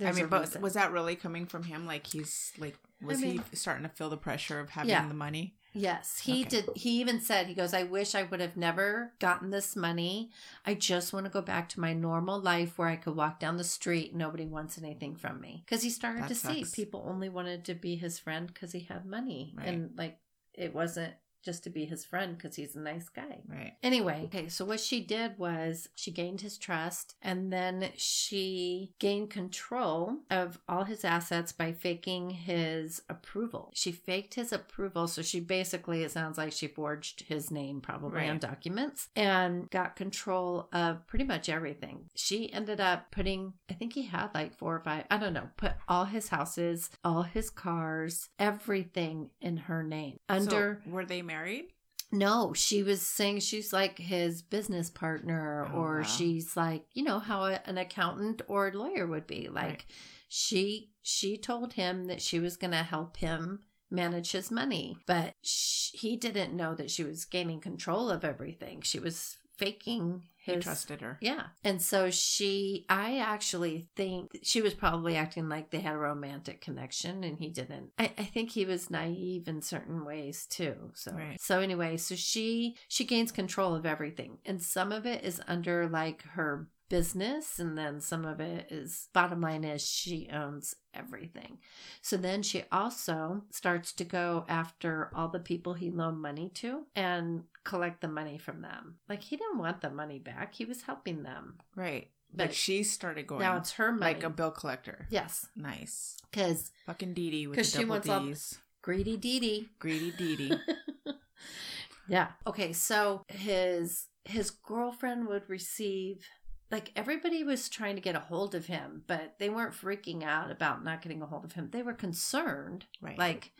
I 0.03 0.13
mean, 0.13 0.29
but 0.29 0.41
reason. 0.47 0.63
was 0.63 0.73
that 0.73 0.93
really 0.93 1.15
coming 1.15 1.45
from 1.45 1.63
him? 1.65 1.85
Like 1.85 2.07
he's 2.07 2.53
like, 2.59 2.79
was 3.03 3.21
mean- 3.21 3.43
he 3.51 3.57
starting 3.57 3.83
to 3.83 3.91
feel 3.91 4.09
the 4.09 4.17
pressure 4.17 4.59
of 4.61 4.71
having 4.71 4.89
Yeah. 4.91 5.07
the 5.07 5.13
money? 5.13 5.57
Yes, 5.73 6.21
he 6.21 6.41
Okay. 6.41 6.49
did. 6.49 6.71
He 6.75 7.01
even 7.01 7.21
said, 7.21 7.47
he 7.47 7.55
goes, 7.55 7.73
I 7.73 7.85
wish 7.85 8.15
I 8.15 8.25
would 8.25 8.41
have 8.41 8.57
never 8.57 9.13
gotten 9.19 9.51
this 9.51 9.77
money. 9.77 10.31
I 10.67 10.75
just 10.75 11.13
want 11.13 11.27
to 11.27 11.31
go 11.31 11.43
back 11.43 11.69
to 11.71 11.81
my 11.81 11.93
normal 11.93 12.41
life 12.41 12.77
where 12.77 12.89
I 12.89 12.97
could 12.97 13.15
walk 13.15 13.39
down 13.39 13.57
the 13.57 13.65
street. 13.65 14.15
Nobody 14.15 14.47
wants 14.47 14.79
anything 14.79 15.15
from 15.15 15.41
me. 15.41 15.63
Because 15.65 15.83
he 15.83 15.91
started 15.91 16.25
That 16.25 16.29
to 16.29 16.35
see 16.35 16.65
people 16.65 17.05
only 17.07 17.29
wanted 17.29 17.65
to 17.67 17.75
be 17.75 17.97
his 17.97 18.19
friend 18.19 18.47
because 18.47 18.73
he 18.73 18.81
had 18.81 19.07
money. 19.07 19.55
Right. 19.57 19.69
And 19.69 19.97
like, 19.97 20.19
it 20.55 20.75
wasn't 20.75 21.15
just 21.43 21.65
to 21.65 21.71
be 21.71 21.85
his 21.85 22.05
friend 22.05 22.37
because 22.37 22.57
he's 22.57 22.77
a 22.77 22.81
nice 22.81 23.09
guy. 23.09 23.41
Right. 23.49 23.75
Anyway, 23.83 24.23
okay, 24.27 24.49
so 24.49 24.65
what 24.65 24.81
she 24.81 25.01
did 25.01 25.39
was 25.39 25.89
she 25.95 26.11
gained 26.11 26.41
his 26.41 26.59
trust 26.59 27.15
and 27.23 27.53
then 27.53 27.91
she 27.97 28.93
gained 28.99 29.31
control 29.31 30.19
of 30.31 30.59
all 30.69 30.85
his 30.85 31.05
assets 31.05 31.53
by 31.53 31.73
faking 31.73 32.31
his 32.31 33.03
approval. 33.09 33.71
She 33.75 33.93
faked 33.93 34.35
his 34.35 34.53
approval. 34.53 35.07
So 35.07 35.23
she 35.23 35.41
basically, 35.41 36.03
it 36.03 36.11
sounds 36.11 36.39
like 36.39 36.53
she 36.53 36.69
forged 36.69 37.25
his 37.27 37.51
name 37.51 37.81
probably 37.81 38.29
on 38.29 38.39
documents 38.39 39.09
and 39.17 39.69
got 39.71 39.97
control 39.97 40.69
of 40.73 41.07
pretty 41.07 41.25
much 41.25 41.49
everything. 41.49 42.11
She 42.15 42.53
ended 42.53 42.81
up 42.81 43.11
putting, 43.11 43.55
I 43.71 43.75
think 43.75 43.93
he 43.95 44.03
had 44.03 44.29
like 44.35 44.55
four 44.55 44.77
or 44.77 44.81
five, 44.81 45.05
I 45.11 45.19
don't 45.19 45.33
know, 45.33 45.49
put 45.57 45.73
all 45.89 46.05
his 46.05 46.29
houses, 46.29 46.91
all 47.05 47.23
his 47.23 47.51
cars, 47.51 48.29
everything 48.39 49.31
in 49.41 49.57
her 49.57 49.83
name 49.83 50.19
under. 50.29 50.81
So, 50.85 50.91
were 50.91 51.05
they 51.05 51.23
married? 51.31 51.67
No, 52.13 52.53
she 52.55 52.83
was 52.83 53.03
saying 53.03 53.39
she's 53.41 53.73
like 53.73 53.97
his 53.99 54.43
business 54.43 54.91
partner, 54.91 55.69
Oh, 55.73 55.79
or 55.79 55.97
wow. 55.99 56.03
she's 56.03 56.57
like, 56.57 56.83
you 56.93 57.05
know, 57.05 57.21
how 57.21 57.45
a, 57.45 57.61
an 57.67 57.79
accountant 57.79 58.43
or 58.49 58.69
a 58.69 58.73
lawyer 58.77 59.07
would 59.07 59.27
be. 59.29 59.49
Like, 59.49 59.65
Right. 59.65 59.85
she 60.29 60.91
she 61.03 61.37
told 61.37 61.75
him 61.75 62.07
that 62.07 62.21
she 62.21 62.39
was 62.41 62.57
going 62.57 62.73
to 62.73 62.83
help 62.83 63.17
him 63.19 63.61
manage 63.91 64.33
his 64.33 64.51
money, 64.51 64.97
but 65.07 65.35
sh- 65.43 65.91
he 65.95 66.17
didn't 66.17 66.55
know 66.57 66.75
that 66.75 66.91
she 66.91 67.05
was 67.05 67.25
gaining 67.25 67.61
control 67.61 68.11
of 68.11 68.25
everything. 68.25 68.83
She 68.83 68.99
was 68.99 69.37
faking 69.61 70.23
He 70.39 70.57
trusted 70.57 71.01
her. 71.03 71.19
yeah. 71.21 71.45
And 71.63 71.81
so 71.83 72.11
she, 72.11 72.87
I 72.89 73.19
actually 73.19 73.89
think 73.95 74.39
she 74.43 74.63
was 74.63 74.75
probably 74.75 75.17
acting 75.17 75.49
like 75.49 75.71
they 75.71 75.81
had 75.81 75.95
a 75.95 75.99
romantic 75.99 76.61
connection 76.61 77.23
and 77.25 77.39
he 77.39 77.49
didn't. 77.51 77.91
I, 77.99 78.13
I 78.19 78.25
think 78.25 78.51
he 78.51 78.65
was 78.65 78.91
naive 78.91 79.47
in 79.49 79.63
certain 79.63 80.05
ways 80.05 80.47
too. 80.47 80.91
So, 80.95 81.13
Right. 81.13 81.41
so 81.41 81.61
anyway, 81.61 81.97
so 81.99 82.15
she, 82.15 82.77
she 82.89 83.05
gains 83.05 83.31
control 83.33 83.75
of 83.75 83.85
everything 83.87 84.39
and 84.47 84.61
some 84.63 84.93
of 84.93 85.07
it 85.07 85.25
is 85.25 85.41
under 85.47 85.89
like 85.89 86.23
her 86.23 86.69
business 86.91 87.59
and 87.59 87.79
then 87.79 88.01
some 88.01 88.27
of 88.27 88.41
it 88.41 88.67
is 88.71 89.09
bottom 89.15 89.41
line 89.41 89.65
is 89.65 89.81
she 89.87 90.29
owns 90.31 90.75
everything 90.93 91.57
so 92.03 92.17
then 92.19 92.43
she 92.43 92.65
also 92.71 93.43
starts 93.51 93.93
to 93.95 94.05
go 94.05 94.45
after 94.49 95.11
all 95.15 95.29
the 95.29 95.39
people 95.39 95.73
he 95.73 95.91
loaned 95.91 96.21
money 96.21 96.51
to 96.53 96.83
and 96.95 97.45
collect 97.65 98.01
the 98.03 98.09
money 98.09 98.37
from 98.37 98.61
them 98.61 98.97
like 99.09 99.23
he 99.23 99.37
didn't 99.37 99.57
want 99.59 99.81
the 99.81 99.89
money 99.91 100.19
back 100.19 100.53
he 100.55 100.65
was 100.67 100.83
helping 100.83 101.23
them 101.23 101.55
Right. 101.75 102.11
But 102.33 102.49
But 102.49 102.55
she 102.55 102.83
started 102.85 103.27
going 103.27 103.41
now 103.41 103.57
it's 103.57 103.73
her 103.73 103.91
money 103.93 104.15
like 104.15 104.23
a 104.23 104.31
bill 104.31 104.51
collector. 104.51 105.07
yes 105.11 105.47
Nice. 105.57 106.17
because 106.31 106.71
Fucking 106.87 107.15
Dee 107.15 107.31
Dee 107.31 107.47
with 107.47 107.57
the 107.59 107.65
she 107.65 107.79
double 107.85 108.01
wants 108.01 108.07
D's. 108.09 108.59
greedy 108.83 109.17
Dee 109.17 109.41
Dee 109.41 109.69
Greedy 109.79 110.11
Dee 110.13 110.37
Dee. 110.37 110.57
yeah. 112.09 112.29
Okay, 112.47 112.73
so 112.73 113.23
his 113.29 114.07
his 114.25 114.51
girlfriend 114.51 115.27
would 115.29 115.49
receive 115.49 116.27
like 116.71 116.93
everybody 116.97 117.43
was 117.45 117.69
trying 117.69 117.97
to 117.97 118.01
get 118.01 118.15
a 118.17 118.21
hold 118.21 118.55
of 118.55 118.67
him, 118.67 119.03
but 119.07 119.35
they 119.39 119.49
weren't 119.51 119.75
freaking 119.75 120.23
out 120.23 120.51
about 120.51 120.85
not 120.85 121.03
getting 121.03 121.23
a 121.23 121.27
hold 121.27 121.45
of 121.45 121.53
him. 121.53 121.69
They 121.71 121.83
were 121.83 121.95
concerned, 121.95 122.87
Right. 123.01 123.19
like 123.19 123.53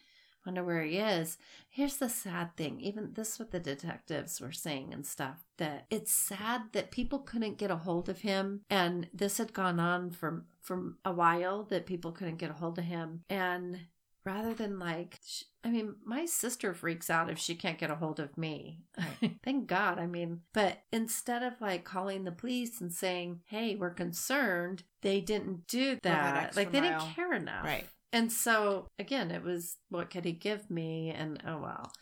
wonder 0.47 0.65
where 0.65 0.83
he 0.83 0.97
is. 0.97 1.37
Here's 1.69 1.99
the 1.99 2.09
sad 2.09 2.57
thing. 2.57 2.81
Even 2.81 3.13
this 3.13 3.35
is 3.35 3.39
what 3.39 3.51
the 3.51 3.61
detectives 3.61 4.41
were 4.41 4.53
saying 4.53 4.93
and 4.95 5.05
stuff 5.07 5.45
that 5.59 5.87
it's 5.91 6.13
sad 6.13 6.63
that 6.73 6.91
people 6.91 7.19
couldn't 7.19 7.59
get 7.59 7.71
a 7.71 7.77
hold 7.77 8.09
of 8.09 8.21
him 8.21 8.63
and 8.71 9.09
this 9.13 9.37
had 9.39 9.53
gone 9.53 9.79
on 9.79 10.11
for 10.11 10.47
for 10.61 10.95
a 11.05 11.13
while 11.13 11.65
that 11.65 11.85
people 11.87 12.13
couldn't 12.13 12.37
get 12.39 12.51
a 12.51 12.55
hold 12.55 12.79
of 12.79 12.85
him 12.85 13.23
and 13.29 13.81
rather 14.25 14.53
than 14.55 14.79
like 14.79 15.19
i 15.65 15.71
mean 15.71 15.95
my 16.05 16.25
sister 16.27 16.75
freaks 16.75 17.09
out 17.11 17.31
if 17.31 17.39
she 17.39 17.55
can't 17.55 17.79
get 17.79 17.91
a 17.91 17.95
hold 17.95 18.21
of 18.21 18.37
me. 18.37 18.81
Thank 19.45 19.67
god 19.67 19.99
i 19.99 20.07
mean 20.07 20.41
but 20.53 20.83
instead 20.93 21.43
of 21.43 21.55
like 21.61 21.85
calling 21.85 22.25
the 22.25 22.33
police 22.33 22.81
and 22.81 22.93
saying 22.93 23.41
hey 23.47 23.77
we're 23.77 23.91
concerned 23.95 24.83
they 25.03 25.21
didn't 25.21 25.67
do 25.67 25.99
that. 26.03 26.45
Extra 26.45 26.63
like 26.63 26.73
they 26.73 26.81
mile. 26.81 27.01
didn't 27.01 27.15
care 27.15 27.33
enough. 27.33 27.65
Right. 27.65 27.87
and 28.13 28.31
so 28.31 28.89
again 28.99 29.31
it 29.31 29.43
was 29.43 29.77
what 29.89 30.11
could 30.11 30.25
he 30.25 30.33
give 30.33 30.71
me? 30.71 31.11
And 31.11 31.43
oh 31.47 31.61
well 31.61 31.93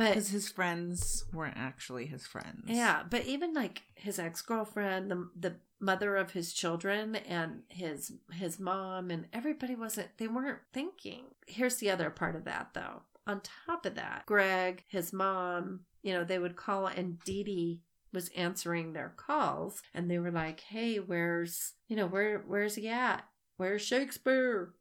but 0.00 0.08
Because 0.14 0.30
his 0.30 0.48
friends 0.48 1.24
weren't 1.30 1.58
actually 1.58 2.06
his 2.06 2.26
friends. 2.26 2.64
yeah, 2.66 3.02
but 3.08 3.26
even 3.26 3.52
like 3.52 3.82
his 3.94 4.18
ex 4.18 4.40
girlfriend, 4.40 5.10
the 5.10 5.28
the 5.38 5.56
mother 5.78 6.16
of 6.16 6.30
his 6.32 6.54
children, 6.54 7.16
and 7.16 7.62
his 7.68 8.12
his 8.32 8.58
mom, 8.58 9.10
and 9.10 9.26
everybody 9.32 9.74
wasn't. 9.74 10.08
They 10.16 10.26
weren't 10.26 10.60
thinking. 10.72 11.24
Here's 11.46 11.76
the 11.76 11.90
other 11.90 12.08
part 12.08 12.34
of 12.34 12.44
that, 12.44 12.70
though. 12.72 13.02
On 13.26 13.42
top 13.66 13.84
of 13.84 13.94
that, 13.96 14.24
Greg, 14.26 14.84
his 14.88 15.12
mom, 15.12 15.80
you 16.02 16.14
know, 16.14 16.24
they 16.24 16.38
would 16.38 16.56
call, 16.56 16.86
and 16.86 17.18
Dee 17.24 17.44
Dee 17.44 17.80
was 18.12 18.30
answering 18.30 18.92
their 18.94 19.12
calls, 19.16 19.82
and 19.94 20.10
they 20.10 20.18
were 20.18 20.30
like, 20.32 20.60
"Hey, 20.60 20.96
where's 20.96 21.74
you 21.88 21.96
know 21.96 22.06
where 22.06 22.38
where's 22.46 22.74
he 22.76 22.88
at? 22.88 23.22
Where's 23.58 23.82
Shakespeare?" 23.82 24.72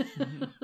Mhm. 0.00 0.50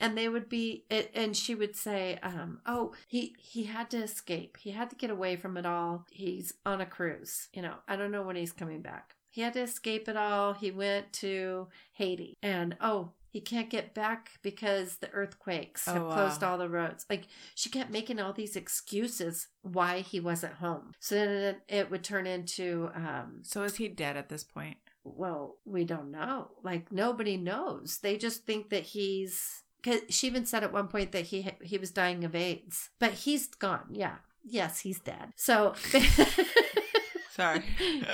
and 0.00 0.16
they 0.16 0.28
would 0.28 0.48
be 0.48 0.84
it, 0.90 1.10
and 1.14 1.36
she 1.36 1.54
would 1.54 1.76
say 1.76 2.18
um 2.22 2.60
oh 2.66 2.92
he 3.06 3.34
he 3.38 3.64
had 3.64 3.90
to 3.90 3.98
escape 4.02 4.56
he 4.58 4.70
had 4.70 4.90
to 4.90 4.96
get 4.96 5.10
away 5.10 5.36
from 5.36 5.56
it 5.56 5.66
all 5.66 6.06
he's 6.10 6.54
on 6.66 6.80
a 6.80 6.86
cruise 6.86 7.48
you 7.52 7.62
know 7.62 7.74
i 7.86 7.94
don't 7.96 8.10
know 8.12 8.22
when 8.22 8.36
he's 8.36 8.52
coming 8.52 8.80
back 8.82 9.14
he 9.28 9.42
had 9.42 9.52
to 9.52 9.60
escape 9.60 10.08
it 10.08 10.16
all 10.16 10.52
he 10.54 10.70
went 10.70 11.12
to 11.12 11.68
haiti 11.92 12.36
and 12.42 12.76
oh 12.80 13.12
he 13.32 13.40
can't 13.40 13.70
get 13.70 13.94
back 13.94 14.30
because 14.42 14.96
the 14.96 15.08
earthquakes 15.12 15.84
have 15.86 16.02
Oh, 16.02 16.08
wow. 16.08 16.14
closed 16.14 16.42
all 16.42 16.58
the 16.58 16.68
roads. 16.68 17.06
Like 17.08 17.28
she 17.54 17.70
kept 17.70 17.92
making 17.92 18.18
all 18.18 18.32
these 18.32 18.56
excuses 18.56 19.46
why 19.62 20.00
he 20.00 20.18
wasn't 20.18 20.54
home. 20.54 20.94
So 20.98 21.14
then 21.14 21.28
it, 21.28 21.60
it 21.68 21.90
would 21.92 22.02
turn 22.02 22.26
into 22.26 22.90
um, 22.92 23.38
So 23.42 23.62
is 23.62 23.76
he 23.76 23.86
dead 23.86 24.16
at 24.16 24.30
this 24.30 24.42
point? 24.42 24.78
well, 25.04 25.58
we 25.64 25.84
don't 25.84 26.10
know. 26.10 26.48
Like 26.64 26.90
nobody 26.90 27.36
knows. 27.36 28.00
They 28.02 28.16
just 28.16 28.44
think 28.46 28.70
that 28.70 28.82
he's. 28.82 29.62
Cause 29.82 30.00
she 30.10 30.26
even 30.26 30.46
said 30.46 30.62
at 30.64 30.72
one 30.72 30.88
point 30.88 31.12
that 31.12 31.26
he 31.26 31.48
he 31.62 31.78
was 31.78 31.90
dying 31.90 32.24
of 32.24 32.34
AIDS, 32.34 32.90
but 32.98 33.12
he's 33.12 33.46
gone. 33.48 33.86
Yeah, 33.90 34.16
yes, 34.44 34.80
he's 34.80 35.00
dead. 35.00 35.32
So 35.36 35.74
Sorry. 37.30 37.62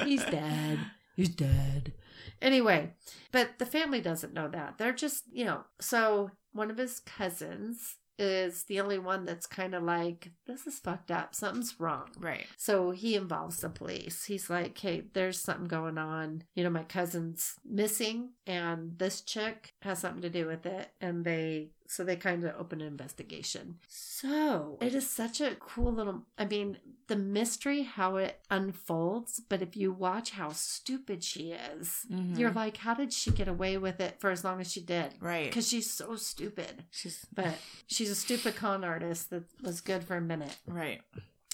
he's 0.04 0.24
dead. 0.24 0.78
He's 1.16 1.30
dead. 1.30 1.92
Anyway, 2.42 2.92
but 3.32 3.58
the 3.58 3.66
family 3.66 4.00
doesn't 4.00 4.34
know 4.34 4.48
that. 4.48 4.78
They're 4.78 4.92
just 4.92 5.24
you 5.32 5.44
know. 5.44 5.64
So 5.80 6.30
one 6.52 6.70
of 6.70 6.76
his 6.78 7.00
cousins 7.00 7.96
is 8.18 8.64
the 8.64 8.80
only 8.80 8.98
one 8.98 9.24
that's 9.24 9.46
kind 9.46 9.74
of 9.74 9.82
like 9.82 10.30
this 10.46 10.66
is 10.66 10.78
fucked 10.78 11.10
up. 11.10 11.34
Something's 11.34 11.78
wrong. 11.78 12.08
Right. 12.18 12.46
So 12.56 12.90
he 12.90 13.14
involves 13.14 13.58
the 13.58 13.68
police. 13.68 14.24
He's 14.24 14.48
like, 14.48 14.78
hey, 14.78 15.02
there's 15.12 15.40
something 15.40 15.66
going 15.66 15.98
on. 15.98 16.44
You 16.54 16.64
know, 16.64 16.70
my 16.70 16.84
cousin's 16.84 17.54
missing, 17.64 18.30
and 18.46 18.98
this 18.98 19.20
chick 19.20 19.74
has 19.82 19.98
something 19.98 20.22
to 20.22 20.30
do 20.30 20.46
with 20.46 20.66
it. 20.66 20.90
And 21.00 21.24
they, 21.24 21.70
so 21.88 22.04
they 22.04 22.16
kind 22.16 22.44
of 22.44 22.54
open 22.58 22.80
an 22.80 22.86
investigation. 22.86 23.78
So 23.88 24.78
it 24.80 24.94
is 24.94 25.08
such 25.08 25.40
a 25.40 25.54
cool 25.56 25.92
little, 25.92 26.22
I 26.38 26.44
mean, 26.44 26.78
the 27.08 27.16
mystery, 27.16 27.82
how 27.82 28.16
it 28.16 28.40
unfolds. 28.50 29.40
But 29.48 29.62
if 29.62 29.76
you 29.76 29.92
watch 29.92 30.30
how 30.30 30.50
stupid 30.52 31.22
she 31.24 31.52
is, 31.52 32.06
Mhm. 32.10 32.38
you're 32.38 32.52
like, 32.52 32.78
how 32.78 32.94
did 32.94 33.12
she 33.12 33.30
get 33.30 33.48
away 33.48 33.76
with 33.78 34.00
it 34.00 34.20
for 34.20 34.30
as 34.30 34.44
long 34.44 34.60
as 34.60 34.70
she 34.72 34.80
did? 34.80 35.14
Right. 35.20 35.46
Because 35.46 35.68
she's 35.68 35.90
so 35.90 36.16
stupid. 36.16 36.84
She's 36.90 37.26
But 37.34 37.56
she's 37.86 38.10
a 38.10 38.14
stupid 38.14 38.56
con 38.56 38.84
artist 38.84 39.30
that 39.30 39.44
was 39.62 39.80
good 39.80 40.04
for 40.04 40.16
a 40.16 40.20
minute. 40.20 40.56
right. 40.66 41.00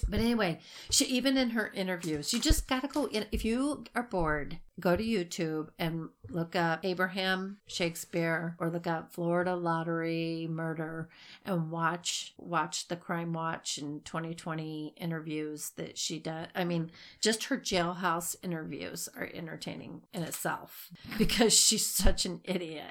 But 0.09 0.19
anyway, 0.19 0.59
she 0.89 1.05
even 1.05 1.37
in 1.37 1.51
her 1.51 1.71
interviews, 1.73 2.33
you 2.33 2.39
just 2.39 2.67
gotta 2.67 2.89
go 2.89 3.05
in. 3.05 3.25
If 3.31 3.45
you 3.45 3.85
are 3.95 4.03
bored, 4.03 4.59
go 4.79 4.95
to 4.95 5.03
YouTube 5.03 5.69
and 5.77 6.09
look 6.29 6.55
up 6.55 6.79
Abraham 6.83 7.57
Shakespeare 7.67 8.55
or 8.59 8.69
look 8.69 8.87
up 8.87 9.13
Florida 9.13 9.55
Lottery 9.55 10.47
Murder 10.49 11.09
and 11.45 11.69
watch 11.69 12.33
watch 12.37 12.87
the 12.87 12.95
Crime 12.95 13.33
Watch 13.33 13.77
and 13.77 14.03
2020 14.03 14.95
interviews 14.97 15.71
that 15.77 15.97
she 15.97 16.17
does. 16.19 16.47
I 16.55 16.63
mean, 16.63 16.91
just 17.21 17.45
her 17.45 17.57
jailhouse 17.57 18.35
interviews 18.41 19.07
are 19.15 19.29
entertaining 19.33 20.01
in 20.13 20.23
itself 20.23 20.89
because 21.17 21.53
she's 21.53 21.85
such 21.85 22.25
an 22.25 22.41
idiot. 22.43 22.85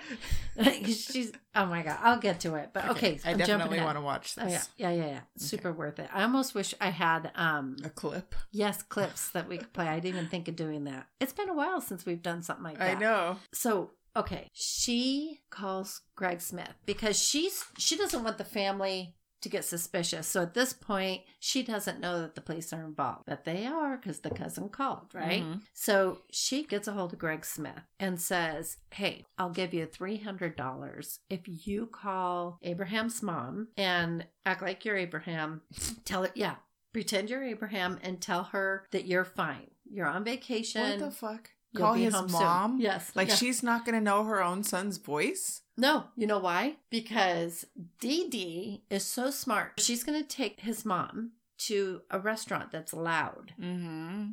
she's 0.85 1.33
oh 1.55 1.67
my 1.67 1.83
god, 1.83 1.99
I'll 2.01 2.19
get 2.21 2.41
to 2.41 2.55
it. 2.55 2.71
But 2.73 2.91
okay, 2.91 3.19
I 3.25 3.31
I'm 3.31 3.39
jumping 3.39 3.47
definitely 3.59 3.81
want 3.81 3.97
to 3.97 4.03
watch 4.03 4.35
Oh 4.39 4.45
this. 4.45 4.69
yeah, 4.77 4.91
yeah, 4.91 5.05
yeah, 5.05 5.11
yeah. 5.13 5.21
Super 5.37 5.73
worth 5.73 5.99
it. 5.99 6.09
I 6.13 6.23
almost 6.23 6.55
wish 6.55 6.75
I 6.81 6.91
had 6.91 7.31
um 7.35 7.77
A 7.85 7.91
clip. 7.91 8.35
yes 8.53 8.83
clips 8.83 9.31
that 9.31 9.49
we 9.49 9.59
could 9.59 9.73
play. 9.73 9.89
I 9.89 9.97
didn't 9.99 10.17
even 10.17 10.29
think 10.29 10.49
of 10.49 10.57
doing 10.57 10.85
that. 10.85 11.07
It's 11.21 11.33
been 11.33 11.49
a 11.49 11.55
while 11.55 11.72
since 11.81 12.05
we've 12.07 12.23
done 12.23 12.43
something 12.43 12.65
like 12.65 12.79
that. 12.79 12.97
I 12.97 13.01
know. 13.01 13.37
So 13.53 13.91
okay, 14.17 14.49
she 14.53 15.41
calls 15.51 16.03
Greg 16.17 16.41
Smith 16.41 16.75
because 16.87 17.19
she's 17.21 17.65
she 17.79 17.97
doesn't 17.97 18.23
want 18.25 18.39
the 18.39 18.45
family 18.45 19.15
to 19.41 19.49
get 19.49 19.65
suspicious. 19.65 20.29
So 20.29 20.43
at 20.43 20.55
this 20.55 20.73
point, 20.73 21.23
she 21.41 21.65
doesn't 21.65 21.99
know 21.99 22.21
that 22.21 22.37
the 22.37 22.41
police 22.41 22.73
are 22.73 22.85
involved, 22.85 23.25
but 23.27 23.45
they 23.45 23.67
are 23.67 23.97
because 23.97 24.21
the 24.21 24.31
cousin 24.31 24.69
called, 24.69 25.13
right? 25.15 25.43
Mhm. 25.43 25.63
So 25.73 26.23
she 26.31 26.63
gets 26.63 26.87
a 26.87 26.93
hold 26.93 27.13
of 27.13 27.19
Greg 27.19 27.45
Smith 27.45 27.83
and 27.99 28.21
says, 28.21 28.77
Hey, 28.93 29.25
I'll 29.39 29.51
give 29.51 29.75
you 29.75 29.85
$300 29.87 31.19
if 31.29 31.41
you 31.67 31.87
call 31.87 32.59
Abraham's 32.63 33.23
mom 33.23 33.69
and 33.77 34.27
act 34.45 34.63
like 34.63 34.85
you're 34.85 34.97
Abraham. 34.97 35.63
Tell 36.05 36.23
her, 36.25 36.31
yeah, 36.35 36.57
pretend 36.93 37.31
you're 37.31 37.43
Abraham 37.43 37.99
and 38.03 38.21
tell 38.21 38.45
her 38.45 38.87
that 38.91 39.07
you're 39.07 39.25
fine. 39.25 39.71
You're 39.91 40.07
on 40.07 40.25
vacation. 40.25 40.83
What 40.83 40.99
the 40.99 41.11
fuck? 41.11 41.51
You'll 41.73 41.83
Call 41.83 41.95
his 41.95 42.15
home 42.15 42.29
soon. 42.29 42.41
mom? 42.41 42.81
Yes. 42.81 43.11
Like 43.15 43.29
Yeah. 43.29 43.35
she's 43.37 43.63
not 43.63 43.85
going 43.87 43.95
to 43.95 44.01
know 44.05 44.25
her 44.25 44.43
own 44.43 44.63
son's 44.63 44.99
voice? 44.99 45.63
No, 45.77 46.05
you 46.17 46.27
know 46.27 46.39
why? 46.39 46.77
Because 46.91 47.65
Dee 47.99 48.29
Dee 48.29 48.85
is 48.91 49.05
so 49.07 49.31
smart. 49.31 49.81
She's 49.81 50.05
going 50.05 50.21
to 50.21 50.29
take 50.29 50.61
his 50.61 50.85
mom 50.85 51.33
to 51.61 52.03
a 52.11 52.19
restaurant 52.21 52.73
that's 52.73 52.93
loud. 52.93 53.55
Mm-hmm. 53.61 54.27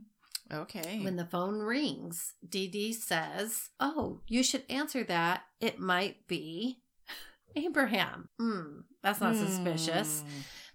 Okay. 0.52 1.00
When 1.04 1.16
the 1.16 1.26
phone 1.26 1.60
rings, 1.60 2.34
Dee 2.48 2.68
Dee 2.68 2.92
says, 2.92 3.70
Oh, 3.80 4.20
you 4.28 4.44
should 4.44 4.64
answer 4.70 5.04
that. 5.06 5.44
It 5.62 5.80
might 5.80 6.28
be 6.28 6.82
Abraham. 7.56 8.30
Hmm, 8.40 8.80
that's 9.02 9.22
not 9.22 9.36
suspicious. 9.36 10.22
Hmm. 10.22 10.28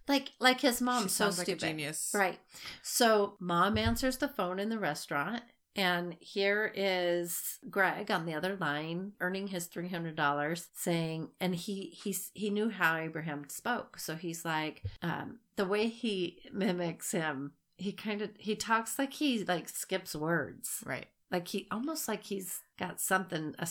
Like 0.07 0.33
like 0.39 0.61
his 0.61 0.79
She 0.79 0.85
mom's 0.85 1.13
so 1.13 1.25
sounds 1.25 1.39
like 1.39 1.49
a 1.49 1.53
stupid. 1.53 1.67
genius. 1.67 2.11
Right. 2.15 2.39
So 2.83 3.37
mom 3.41 3.79
answers 3.79 4.19
the 4.19 4.29
phone 4.29 4.59
in 4.59 4.69
the 4.69 4.79
restaurant. 4.79 5.43
And 5.77 6.17
here 6.21 6.71
is 6.75 7.59
Greg 7.69 8.11
on 8.11 8.27
the 8.27 8.35
other 8.35 8.57
line 8.57 9.13
earning 9.21 9.49
his 9.49 9.67
three 9.67 9.89
hundred 9.89 10.15
dollars, 10.15 10.69
saying, 10.75 11.31
and 11.41 11.55
he 11.55 11.87
he's 12.03 12.31
he 12.35 12.51
knew 12.51 12.71
how 12.71 12.97
Abraham 12.97 13.49
spoke, 13.49 13.99
so 13.99 14.15
he's 14.15 14.45
like, 14.45 14.83
um, 15.03 15.39
the 15.57 15.65
way 15.67 15.89
he 15.89 16.39
mimics 16.53 17.11
him, 17.11 17.53
he 17.77 17.91
kind 17.93 18.23
of 18.23 18.31
he 18.39 18.55
talks 18.55 18.99
like 18.99 19.15
he 19.15 19.45
like 19.45 19.69
skips 19.69 20.15
words, 20.15 20.81
Right. 20.87 21.07
like 21.31 21.49
he 21.49 21.67
almost 21.73 22.07
like 22.07 22.23
he's 22.25 22.61
got 22.79 23.01
something, 23.01 23.55
a 23.59 23.67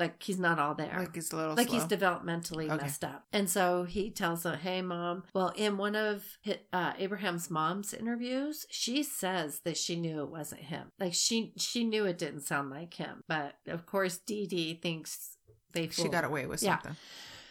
like 0.00 0.20
he's 0.22 0.38
not 0.40 0.58
all 0.58 0.74
there, 0.74 0.96
Like 0.98 1.14
he's 1.14 1.30
a 1.32 1.36
little 1.36 1.54
like 1.54 1.68
slow. 1.68 1.78
he's 1.78 1.86
developmentally 1.88 2.70
Okay. 2.70 2.82
messed 2.82 3.04
up. 3.04 3.24
And 3.32 3.48
so 3.48 3.84
he 3.84 4.10
tells 4.10 4.42
her, 4.44 4.56
"Hey, 4.56 4.82
mom." 4.82 5.22
Well, 5.34 5.52
in 5.54 5.76
one 5.76 5.94
of 5.94 6.24
hi- 6.44 6.60
uh, 6.72 6.94
Abraham's 6.98 7.50
mom's 7.50 7.94
interviews, 7.94 8.66
she 8.70 9.02
says 9.02 9.60
that 9.64 9.76
she 9.76 9.94
knew 9.96 10.20
it 10.22 10.30
wasn't 10.30 10.62
him. 10.62 10.88
Like 10.98 11.14
she 11.14 11.52
she 11.56 11.84
knew 11.84 12.04
it 12.06 12.18
didn't 12.18 12.40
sound 12.40 12.70
like 12.70 12.94
him, 12.94 13.22
but 13.28 13.54
of 13.68 13.86
course, 13.86 14.18
Dee 14.18 14.46
Dee 14.46 14.74
thinks 14.82 15.36
they 15.72 15.88
she 15.90 16.08
got 16.08 16.24
away 16.24 16.46
with 16.46 16.62
Yeah. 16.62 16.78
something. 16.80 16.96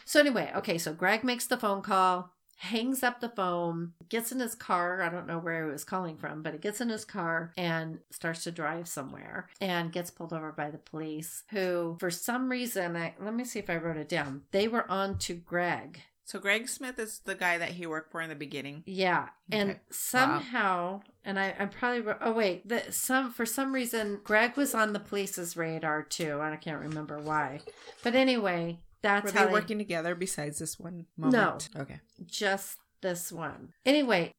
So 0.06 0.20
anyway, 0.20 0.52
okay, 0.56 0.78
so 0.80 0.92
Greg 0.92 1.24
makes 1.24 1.46
the 1.46 1.56
phone 1.58 1.84
call, 1.84 2.34
hangs 2.60 3.04
up 3.04 3.20
the 3.22 3.30
phone, 3.30 3.94
gets 4.10 4.32
in 4.32 4.40
his 4.40 4.54
car. 4.56 5.02
I 5.02 5.10
don't 5.10 5.28
know 5.28 5.40
where 5.40 5.66
he 5.66 5.72
was 5.72 5.84
calling 5.84 6.18
from, 6.18 6.44
but 6.44 6.54
he 6.54 6.60
gets 6.60 6.82
in 6.82 6.90
his 6.90 7.06
car 7.06 7.54
and 7.58 8.00
starts 8.12 8.44
to 8.44 8.52
drive 8.52 8.88
somewhere 8.88 9.48
and 9.62 9.92
gets 9.92 10.12
pulled 10.12 10.34
over 10.34 10.52
by 10.52 10.70
the 10.70 10.78
police 10.78 11.44
who, 11.52 11.96
for 12.00 12.12
some 12.12 12.50
reason, 12.50 12.96
I, 12.96 13.14
let 13.20 13.34
me 13.34 13.46
see 13.46 13.60
if 13.60 13.70
I 13.70 13.78
wrote 13.78 13.98
it 13.98 14.10
down. 14.10 14.42
They 14.52 14.68
were 14.68 14.90
on 14.92 15.18
to 15.20 15.34
Greg. 15.36 16.02
So 16.26 16.38
Greg 16.38 16.70
Smith 16.70 17.00
is 17.00 17.22
the 17.26 17.34
guy 17.34 17.58
that 17.58 17.70
he 17.72 17.88
worked 17.88 18.12
for 18.12 18.22
in 18.22 18.30
the 18.30 18.36
beginning. 18.36 18.84
Yeah, 18.86 19.30
and 19.52 19.72
Okay. 19.72 19.80
somehow, 19.90 21.02
and 21.26 21.40
I, 21.40 21.56
I'm 21.58 21.70
probably 21.70 22.14
oh 22.22 22.34
wait, 22.34 22.68
the, 22.68 22.84
some 22.92 23.32
for 23.32 23.48
some 23.48 23.74
reason 23.74 24.20
Greg 24.24 24.56
was 24.56 24.76
on 24.76 24.94
the 24.94 25.00
police's 25.00 25.58
radar 25.58 26.04
too, 26.04 26.34
and 26.42 26.54
I 26.54 26.58
can't 26.58 26.82
remember 26.82 27.18
why. 27.20 27.62
But 28.04 28.14
anyway, 28.14 28.78
that's 29.02 29.34
Were 29.34 29.40
how 29.40 29.46
they 29.48 29.52
working 29.54 29.78
together 29.78 30.16
besides 30.16 30.60
this 30.60 30.80
one 30.80 31.06
moment? 31.18 31.70
No. 31.74 31.82
Okay. 31.82 32.00
just 32.26 32.78
this 33.02 33.32
one. 33.32 33.74
Anyway, 33.86 34.34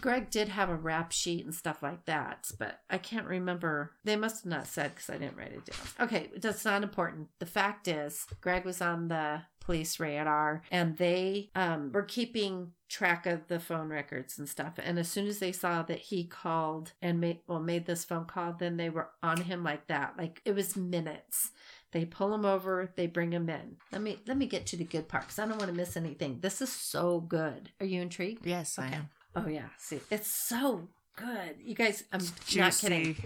Greg 0.00 0.30
did 0.30 0.48
have 0.48 0.68
a 0.68 0.76
rap 0.76 1.12
sheet 1.12 1.44
and 1.44 1.54
stuff 1.54 1.82
like 1.82 2.04
that, 2.06 2.50
but 2.58 2.80
I 2.90 2.98
can't 2.98 3.26
remember. 3.26 3.92
They 4.04 4.16
must 4.16 4.44
have 4.44 4.50
not 4.50 4.66
said 4.66 4.94
because 4.94 5.10
I 5.10 5.18
didn't 5.18 5.36
write 5.36 5.52
it 5.52 5.64
down. 5.64 6.06
Okay, 6.06 6.30
that's 6.36 6.64
not 6.64 6.82
important. 6.82 7.28
The 7.38 7.46
fact 7.46 7.88
is, 7.88 8.26
Greg 8.40 8.64
was 8.64 8.80
on 8.80 9.08
the 9.08 9.42
police 9.60 10.00
radar 10.00 10.62
and 10.72 10.96
they 10.96 11.48
um, 11.54 11.92
were 11.92 12.02
keeping 12.02 12.72
track 12.88 13.26
of 13.26 13.46
the 13.46 13.60
phone 13.60 13.88
records 13.88 14.36
and 14.36 14.48
stuff 14.48 14.74
and 14.82 14.98
as 14.98 15.08
soon 15.08 15.26
as 15.28 15.38
they 15.38 15.52
saw 15.52 15.82
that 15.82 16.00
he 16.00 16.24
called 16.24 16.92
and 17.00 17.20
made 17.20 17.38
well 17.46 17.60
made 17.60 17.86
this 17.86 18.04
phone 18.04 18.24
call 18.24 18.52
then 18.58 18.76
they 18.76 18.90
were 18.90 19.08
on 19.22 19.40
him 19.40 19.62
like 19.62 19.86
that 19.86 20.14
like 20.18 20.42
it 20.44 20.54
was 20.54 20.76
minutes 20.76 21.52
they 21.92 22.04
pull 22.04 22.34
him 22.34 22.44
over 22.44 22.90
they 22.96 23.06
bring 23.06 23.32
him 23.32 23.48
in. 23.48 23.76
Let 23.92 24.02
me 24.02 24.18
let 24.26 24.36
me 24.36 24.46
get 24.46 24.66
to 24.66 24.76
the 24.76 24.84
good 24.84 25.08
part 25.08 25.24
because 25.24 25.38
i 25.38 25.46
don't 25.46 25.58
want 25.58 25.70
to 25.70 25.76
miss 25.76 25.96
anything. 25.96 26.38
This 26.40 26.60
is 26.60 26.72
so 26.72 27.20
good. 27.20 27.70
Are 27.80 27.86
you 27.86 28.00
intrigued? 28.02 28.46
Yes, 28.46 28.78
I 28.78 28.88
am. 28.88 29.08
oh 29.36 29.46
yeah. 29.46 29.68
See 29.78 30.00
it's 30.10 30.28
so 30.30 30.88
good. 31.16 31.56
You 31.62 31.74
guys 31.74 32.04
i'm 32.12 32.22
not 32.56 32.76
kidding. 32.78 33.16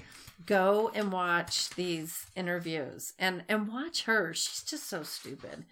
Go 0.44 0.90
and 0.94 1.10
watch 1.10 1.70
these 1.70 2.26
interviews 2.36 3.14
and 3.18 3.42
and 3.48 3.68
watch 3.68 4.02
her. 4.04 4.34
She's 4.34 4.62
just 4.62 4.88
so 4.88 5.02
stupid. 5.02 5.64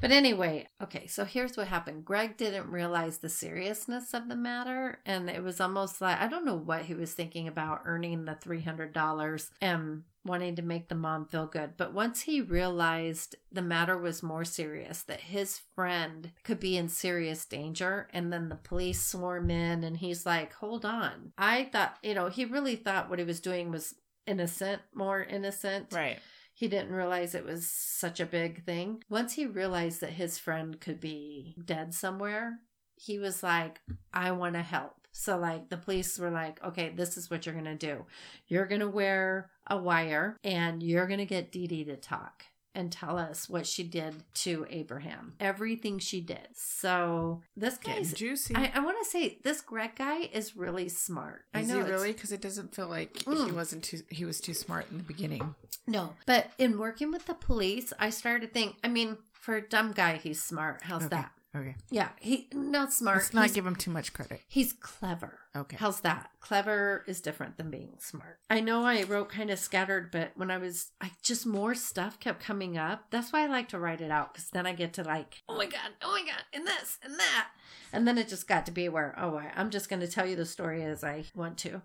But 0.00 0.10
anyway 0.10 0.68
okay 0.82 1.06
so 1.06 1.24
here's 1.24 1.56
what 1.56 1.68
happened. 1.68 2.04
Greg 2.04 2.36
didn't 2.36 2.70
realize 2.70 3.18
the 3.18 3.28
seriousness 3.28 4.12
of 4.12 4.28
the 4.28 4.36
matter 4.36 4.98
and 5.06 5.30
it 5.30 5.42
was 5.42 5.60
almost 5.60 6.00
like 6.00 6.20
i 6.20 6.26
don't 6.28 6.44
know 6.44 6.56
what 6.56 6.82
he 6.82 6.94
was 6.94 7.12
thinking 7.14 7.48
about 7.48 7.82
earning 7.84 8.24
the 8.24 8.34
$300 8.34 9.50
and 9.60 10.02
wanting 10.24 10.56
to 10.56 10.62
make 10.62 10.88
the 10.88 10.94
mom 10.94 11.26
feel 11.26 11.46
good 11.46 11.76
but 11.76 11.92
once 11.92 12.22
he 12.22 12.40
realized 12.40 13.36
the 13.52 13.62
matter 13.62 13.98
was 13.98 14.22
more 14.22 14.44
serious 14.44 15.02
that 15.02 15.20
his 15.20 15.60
friend 15.74 16.32
could 16.42 16.58
be 16.58 16.76
in 16.76 16.88
serious 16.88 17.44
danger 17.44 18.08
and 18.12 18.32
then 18.32 18.48
the 18.48 18.54
police 18.54 19.04
swarm 19.04 19.50
in 19.50 19.84
and 19.84 19.98
he's 19.98 20.24
like 20.24 20.52
hold 20.54 20.84
on 20.84 21.32
i 21.36 21.64
thought 21.72 21.96
you 22.02 22.14
know 22.14 22.28
he 22.28 22.44
really 22.44 22.76
thought 22.76 23.10
what 23.10 23.18
he 23.18 23.24
was 23.24 23.40
doing 23.40 23.70
was 23.70 23.94
innocent, 24.26 24.82
more 24.94 25.22
innocent. 25.22 25.92
Right. 25.92 26.18
He 26.52 26.68
didn't 26.68 26.92
realize 26.92 27.34
it 27.34 27.44
was 27.44 27.68
such 27.68 28.20
a 28.20 28.26
big 28.26 28.64
thing. 28.64 29.02
Once 29.08 29.34
he 29.34 29.46
realized 29.46 30.00
that 30.00 30.10
his 30.10 30.38
friend 30.38 30.80
could 30.80 31.00
be 31.00 31.56
dead 31.64 31.92
somewhere, 31.92 32.60
he 32.96 33.18
was 33.18 33.42
like, 33.42 33.80
I 34.12 34.30
want 34.30 34.54
to 34.54 34.62
help. 34.62 34.94
So, 35.10 35.36
like, 35.36 35.68
the 35.68 35.76
police 35.76 36.18
were 36.18 36.30
like, 36.30 36.62
okay, 36.64 36.90
this 36.90 37.16
is 37.16 37.30
what 37.30 37.44
you're 37.44 37.54
going 37.54 37.64
to 37.66 37.74
do. 37.74 38.04
You're 38.48 38.66
going 38.66 38.80
to 38.80 38.88
wear 38.88 39.50
a 39.66 39.76
wire 39.76 40.36
and 40.44 40.82
you're 40.82 41.06
going 41.06 41.18
to 41.20 41.24
get 41.26 41.50
Dee 41.52 41.66
Dee 41.66 41.84
to 41.84 41.96
talk 41.96 42.44
and 42.76 42.90
tell 42.90 43.16
us 43.18 43.48
what 43.48 43.66
she 43.66 43.84
did 43.84 44.14
to 44.34 44.66
Abraham. 44.68 45.34
Everything 45.38 45.98
she 46.00 46.20
did. 46.20 46.48
So, 46.54 47.40
this 47.56 47.78
Getting 47.78 48.02
guy's. 48.02 48.12
juicy. 48.14 48.54
I, 48.56 48.72
I 48.74 48.80
want 48.80 48.96
to 49.02 49.08
say 49.08 49.38
this 49.44 49.60
Greg 49.60 49.94
guy 49.96 50.22
is 50.32 50.56
really 50.56 50.88
smart. 50.88 51.44
I 51.54 51.60
Is 51.60 51.68
know 51.68 51.84
he 51.84 51.90
really? 51.90 52.12
Because 52.12 52.32
it 52.32 52.40
doesn't 52.40 52.74
feel 52.74 52.88
like 52.88 53.18
he 53.18 53.24
Mm. 53.30 53.52
wasn't 53.52 53.84
too. 53.84 54.00
He 54.10 54.24
was 54.24 54.40
too 54.40 54.54
smart 54.54 54.86
in 54.90 54.96
the 54.98 55.04
beginning. 55.04 55.54
No, 55.86 56.14
but 56.26 56.50
in 56.58 56.78
working 56.78 57.12
with 57.12 57.26
the 57.26 57.34
police, 57.34 57.92
I 57.98 58.10
started 58.10 58.46
to 58.48 58.52
think. 58.52 58.76
I 58.82 58.88
mean, 58.88 59.18
for 59.32 59.54
a 59.56 59.68
dumb 59.68 59.92
guy, 59.92 60.16
he's 60.16 60.42
smart. 60.42 60.82
How's 60.82 61.02
Okay. 61.04 61.16
that? 61.16 61.30
Okay. 61.56 61.76
Yeah, 61.90 62.08
he 62.20 62.48
not 62.52 62.92
smart. 62.92 63.18
Let's 63.18 63.34
not 63.34 63.42
he's, 63.44 63.52
give 63.52 63.66
him 63.66 63.76
too 63.76 63.92
much 63.92 64.12
credit. 64.12 64.40
he's 64.48 64.72
clever. 64.72 65.38
Okay. 65.54 65.76
How's 65.78 66.00
that? 66.00 66.30
Clever 66.40 67.04
is 67.06 67.20
different 67.20 67.56
than 67.56 67.70
being 67.70 67.92
smart. 67.98 68.38
I 68.50 68.58
know 68.58 68.84
I 68.84 69.04
wrote 69.04 69.28
kind 69.28 69.50
of 69.50 69.58
scattered, 69.60 70.10
but 70.10 70.32
when 70.34 70.50
I 70.50 70.58
was, 70.58 70.90
I 71.00 71.12
just 71.22 71.46
more 71.46 71.76
stuff 71.76 72.18
kept 72.18 72.42
coming 72.42 72.76
up. 72.76 73.04
That's 73.10 73.32
why 73.32 73.44
I 73.44 73.46
like 73.46 73.68
to 73.68 73.78
write 73.78 74.00
it 74.00 74.10
out 74.10 74.34
because 74.34 74.50
then 74.50 74.66
I 74.66 74.72
get 74.72 74.94
to 74.94 75.04
like, 75.04 75.42
oh 75.48 75.56
my 75.56 75.66
god, 75.66 75.92
oh 76.02 76.10
my 76.10 76.24
god, 76.26 76.42
and 76.52 76.66
this 76.66 76.98
and 77.04 77.14
that, 77.20 77.48
and 77.92 78.08
then 78.08 78.18
it 78.18 78.28
just 78.28 78.48
got 78.48 78.66
to 78.66 78.72
be 78.72 78.88
where, 78.88 79.14
oh, 79.16 79.36
I, 79.36 79.52
I'm 79.54 79.70
just 79.70 79.88
going 79.88 80.00
to 80.00 80.08
tell 80.08 80.26
you 80.26 80.34
the 80.34 80.46
story 80.46 80.82
as 80.82 81.04
I 81.04 81.24
want 81.36 81.58
to. 81.58 81.82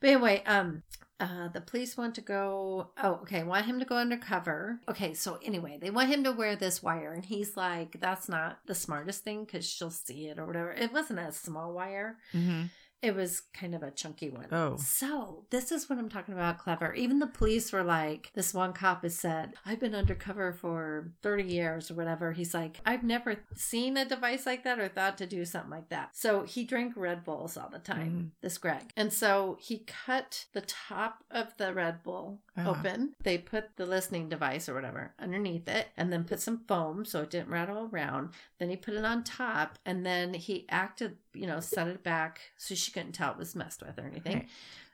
But 0.00 0.10
anyway, 0.10 0.42
um, 0.46 0.82
uh, 1.20 1.48
the 1.48 1.60
police 1.60 1.96
want 1.96 2.14
to 2.14 2.20
go. 2.22 2.88
Oh, 3.02 3.20
okay. 3.22 3.42
Want 3.42 3.66
him 3.66 3.78
to 3.78 3.84
go 3.84 3.96
undercover. 3.96 4.80
Okay. 4.88 5.14
So 5.14 5.38
anyway, 5.44 5.78
they 5.80 5.90
want 5.90 6.08
him 6.08 6.24
to 6.24 6.32
wear 6.32 6.56
this 6.56 6.82
wire, 6.82 7.12
and 7.12 7.24
he's 7.24 7.56
like, 7.56 8.00
"That's 8.00 8.28
not 8.28 8.58
the 8.66 8.74
smartest 8.74 9.22
thing 9.22 9.44
because 9.44 9.68
she'll 9.68 9.90
see 9.90 10.28
it 10.28 10.38
or 10.38 10.46
whatever." 10.46 10.72
It 10.72 10.92
wasn't 10.92 11.20
a 11.20 11.30
small 11.32 11.72
wire. 11.74 12.16
Mm-hmm. 12.32 12.62
It 13.02 13.14
was 13.14 13.40
kind 13.54 13.74
of 13.74 13.82
a 13.82 13.90
chunky 13.90 14.28
one. 14.28 14.46
Oh. 14.52 14.76
So, 14.76 15.44
this 15.48 15.72
is 15.72 15.88
what 15.88 15.98
I'm 15.98 16.10
talking 16.10 16.34
about 16.34 16.58
clever. 16.58 16.92
Even 16.92 17.18
the 17.18 17.26
police 17.26 17.72
were 17.72 17.82
like, 17.82 18.30
this 18.34 18.52
one 18.52 18.74
cop 18.74 19.02
has 19.04 19.16
said, 19.18 19.54
I've 19.64 19.80
been 19.80 19.94
undercover 19.94 20.52
for 20.52 21.10
30 21.22 21.44
years 21.44 21.90
or 21.90 21.94
whatever. 21.94 22.32
He's 22.32 22.52
like, 22.52 22.78
I've 22.84 23.02
never 23.02 23.36
seen 23.54 23.96
a 23.96 24.04
device 24.04 24.44
like 24.44 24.64
that 24.64 24.78
or 24.78 24.88
thought 24.88 25.16
to 25.18 25.26
do 25.26 25.46
something 25.46 25.70
like 25.70 25.88
that. 25.88 26.10
So, 26.14 26.42
he 26.42 26.64
drank 26.64 26.92
Red 26.94 27.24
Bulls 27.24 27.56
all 27.56 27.70
the 27.70 27.78
time, 27.78 28.32
Mhm. 28.36 28.42
this 28.42 28.58
Greg. 28.58 28.92
And 28.98 29.10
so, 29.12 29.56
he 29.60 29.78
cut 29.86 30.44
the 30.52 30.60
top 30.60 31.24
of 31.30 31.56
the 31.56 31.72
Red 31.72 32.02
Bull 32.02 32.40
Uh-huh. 32.56 32.70
open. 32.70 33.14
They 33.22 33.38
put 33.38 33.76
the 33.76 33.86
listening 33.86 34.28
device 34.28 34.68
or 34.68 34.74
whatever 34.74 35.14
underneath 35.18 35.68
it 35.68 35.88
and 35.96 36.12
then 36.12 36.24
put 36.24 36.40
some 36.40 36.64
foam 36.68 37.06
so 37.06 37.22
it 37.22 37.30
didn't 37.30 37.48
rattle 37.48 37.88
around. 37.90 38.34
Then 38.60 38.70
he 38.70 38.76
put 38.76 38.94
it 38.94 39.04
on 39.04 39.24
top 39.24 39.78
and 39.84 40.06
then 40.06 40.34
he 40.34 40.66
acted 40.68 41.16
you 41.34 41.46
know, 41.46 41.60
set 41.60 41.88
it 41.88 42.02
back 42.02 42.40
so 42.56 42.74
she 42.74 42.92
couldn't 42.92 43.12
tell 43.12 43.32
it 43.32 43.38
was 43.38 43.54
messed 43.54 43.82
with 43.82 43.98
or 43.98 44.02
anything. 44.06 44.34
Right. 44.34 44.48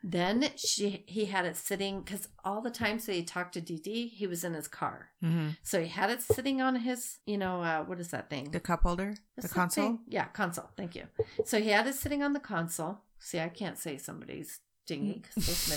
Then 0.04 0.44
she 0.56 1.04
he 1.06 1.24
had 1.24 1.46
it 1.46 1.56
sitting 1.56 2.02
because 2.02 2.28
all 2.44 2.60
the 2.60 2.70
times 2.70 3.06
that 3.06 3.14
he 3.14 3.24
talked 3.24 3.54
to 3.54 3.60
Dee, 3.60 4.06
he 4.06 4.26
was 4.26 4.44
in 4.44 4.54
his 4.54 4.68
car. 4.68 5.08
Mm-hmm. 5.24 5.48
So 5.62 5.80
he 5.80 5.88
had 5.88 6.10
it 6.10 6.22
sitting 6.22 6.62
on 6.62 6.76
his, 6.76 7.18
you 7.26 7.38
know, 7.38 7.62
uh, 7.62 7.82
what 7.82 7.98
is 7.98 8.08
that 8.08 8.30
thing? 8.30 8.50
The 8.50 8.60
cup 8.60 8.82
holder, 8.82 9.14
What's 9.34 9.48
the 9.48 9.54
console. 9.54 9.84
thing? 9.84 9.98
Yeah, 10.06 10.26
console. 10.26 10.70
Thank 10.76 10.94
you. 10.94 11.04
So 11.44 11.60
he 11.60 11.70
had 11.70 11.86
it 11.86 11.94
sitting 11.94 12.22
on 12.22 12.34
the 12.34 12.40
console. 12.40 13.00
See, 13.18 13.40
I 13.40 13.48
can't 13.48 13.78
say 13.78 13.96
somebody's 13.96 14.60
dingy 14.87 15.22
because 15.22 15.49
it's 15.49 15.68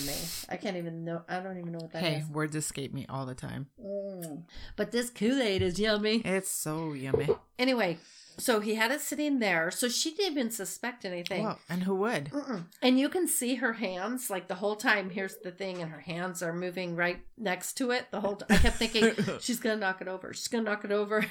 my. 0.49 0.53
I 0.53 0.57
can't 0.57 0.77
even 0.77 1.03
know. 1.03 1.23
I 1.27 1.39
don't 1.39 1.57
even 1.57 1.71
know 1.71 1.79
what 1.79 1.91
that 1.93 2.03
is. 2.03 2.09
Hey, 2.09 2.25
words 2.31 2.55
escape 2.55 2.93
me 2.93 3.05
all 3.09 3.25
the 3.25 3.35
time. 3.35 3.67
Mm. 3.83 4.43
But 4.75 4.91
this 4.91 5.09
Kool 5.09 5.41
Aid 5.41 5.61
is 5.61 5.79
yummy. 5.79 6.21
It's 6.23 6.49
so 6.49 6.93
yummy. 6.93 7.27
Anyway, 7.57 7.97
so 8.37 8.59
he 8.59 8.75
had 8.75 8.91
it 8.91 9.01
sitting 9.01 9.39
there. 9.39 9.71
So 9.71 9.89
she 9.89 10.11
didn't 10.11 10.31
even 10.31 10.51
suspect 10.51 11.05
anything. 11.05 11.43
Well, 11.43 11.59
and 11.69 11.83
who 11.83 11.95
would? 11.95 12.25
Mm-mm. 12.25 12.65
And 12.81 12.99
you 12.99 13.09
can 13.09 13.27
see 13.27 13.55
her 13.55 13.73
hands 13.73 14.29
like 14.29 14.47
the 14.47 14.55
whole 14.55 14.75
time. 14.75 15.09
Here's 15.09 15.37
the 15.37 15.51
thing, 15.51 15.81
and 15.81 15.91
her 15.91 15.99
hands 15.99 16.41
are 16.41 16.53
moving 16.53 16.95
right 16.95 17.19
next 17.37 17.73
to 17.73 17.91
it 17.91 18.05
the 18.11 18.21
whole 18.21 18.37
time. 18.37 18.47
I 18.49 18.57
kept 18.57 18.77
thinking 18.77 19.13
she's 19.39 19.59
gonna 19.59 19.77
knock 19.77 20.01
it 20.01 20.07
over. 20.07 20.33
She's 20.33 20.47
gonna 20.47 20.63
knock 20.63 20.85
it 20.85 20.91
over. 20.91 21.25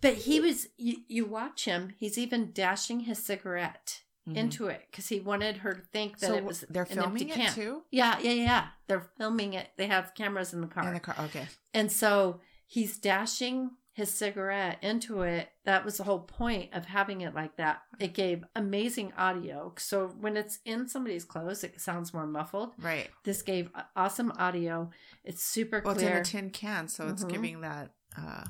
But 0.00 0.14
he 0.14 0.40
was. 0.40 0.68
You, 0.76 0.96
you 1.08 1.24
watch 1.24 1.64
him. 1.64 1.94
He's 1.96 2.18
even 2.18 2.52
dashing 2.52 3.00
his 3.00 3.18
cigarette 3.18 4.02
Mhm. 4.28 4.36
into 4.36 4.66
it 4.68 4.86
because 4.90 5.08
he 5.08 5.18
wanted 5.20 5.56
her 5.58 5.72
to 5.74 5.80
think 5.80 6.18
that 6.20 6.28
so 6.28 6.34
it 6.36 6.44
was 6.44 6.60
they're 6.70 6.84
an 6.84 6.88
filming 6.90 7.22
empty 7.30 7.30
it 7.30 7.34
can. 7.46 7.52
too 7.54 7.82
Yeah, 7.90 8.18
yeah, 8.20 8.30
yeah. 8.32 8.66
They're 8.86 9.10
filming 9.18 9.54
it. 9.54 9.68
They 9.76 9.88
have 9.88 10.14
cameras 10.14 10.52
in 10.54 10.60
the 10.60 10.68
car. 10.68 10.86
in 10.86 10.94
the 10.94 11.00
car. 11.00 11.16
Okay. 11.26 11.46
And 11.74 11.90
so 11.90 12.40
he's 12.66 12.98
dashing 12.98 13.72
his 13.94 14.10
cigarette 14.14 14.78
into 14.80 15.20
it. 15.22 15.50
That 15.64 15.84
was 15.84 15.98
the 15.98 16.04
whole 16.04 16.20
point 16.20 16.72
of 16.72 16.86
having 16.86 17.20
it 17.20 17.34
like 17.34 17.56
that. 17.56 17.82
It 17.98 18.14
gave 18.14 18.42
amazing 18.56 19.12
audio. 19.18 19.74
So 19.76 20.08
when 20.20 20.36
it's 20.36 20.60
in 20.64 20.88
somebody's 20.88 21.24
clothes, 21.24 21.62
it 21.64 21.78
sounds 21.80 22.14
more 22.14 22.26
muffled. 22.26 22.72
Right. 22.78 23.10
This 23.24 23.42
gave 23.42 23.70
awesome 23.96 24.32
audio. 24.38 24.88
It's 25.24 25.44
super 25.44 25.82
Well, 25.84 25.94
it's 25.94 26.02
in 26.02 26.12
a 26.12 26.24
tin 26.24 26.50
can, 26.50 26.88
so 26.88 27.08
it's 27.08 27.24
Mhm. 27.24 27.28
giving 27.30 27.60
that. 27.62 27.90
uh 28.16 28.44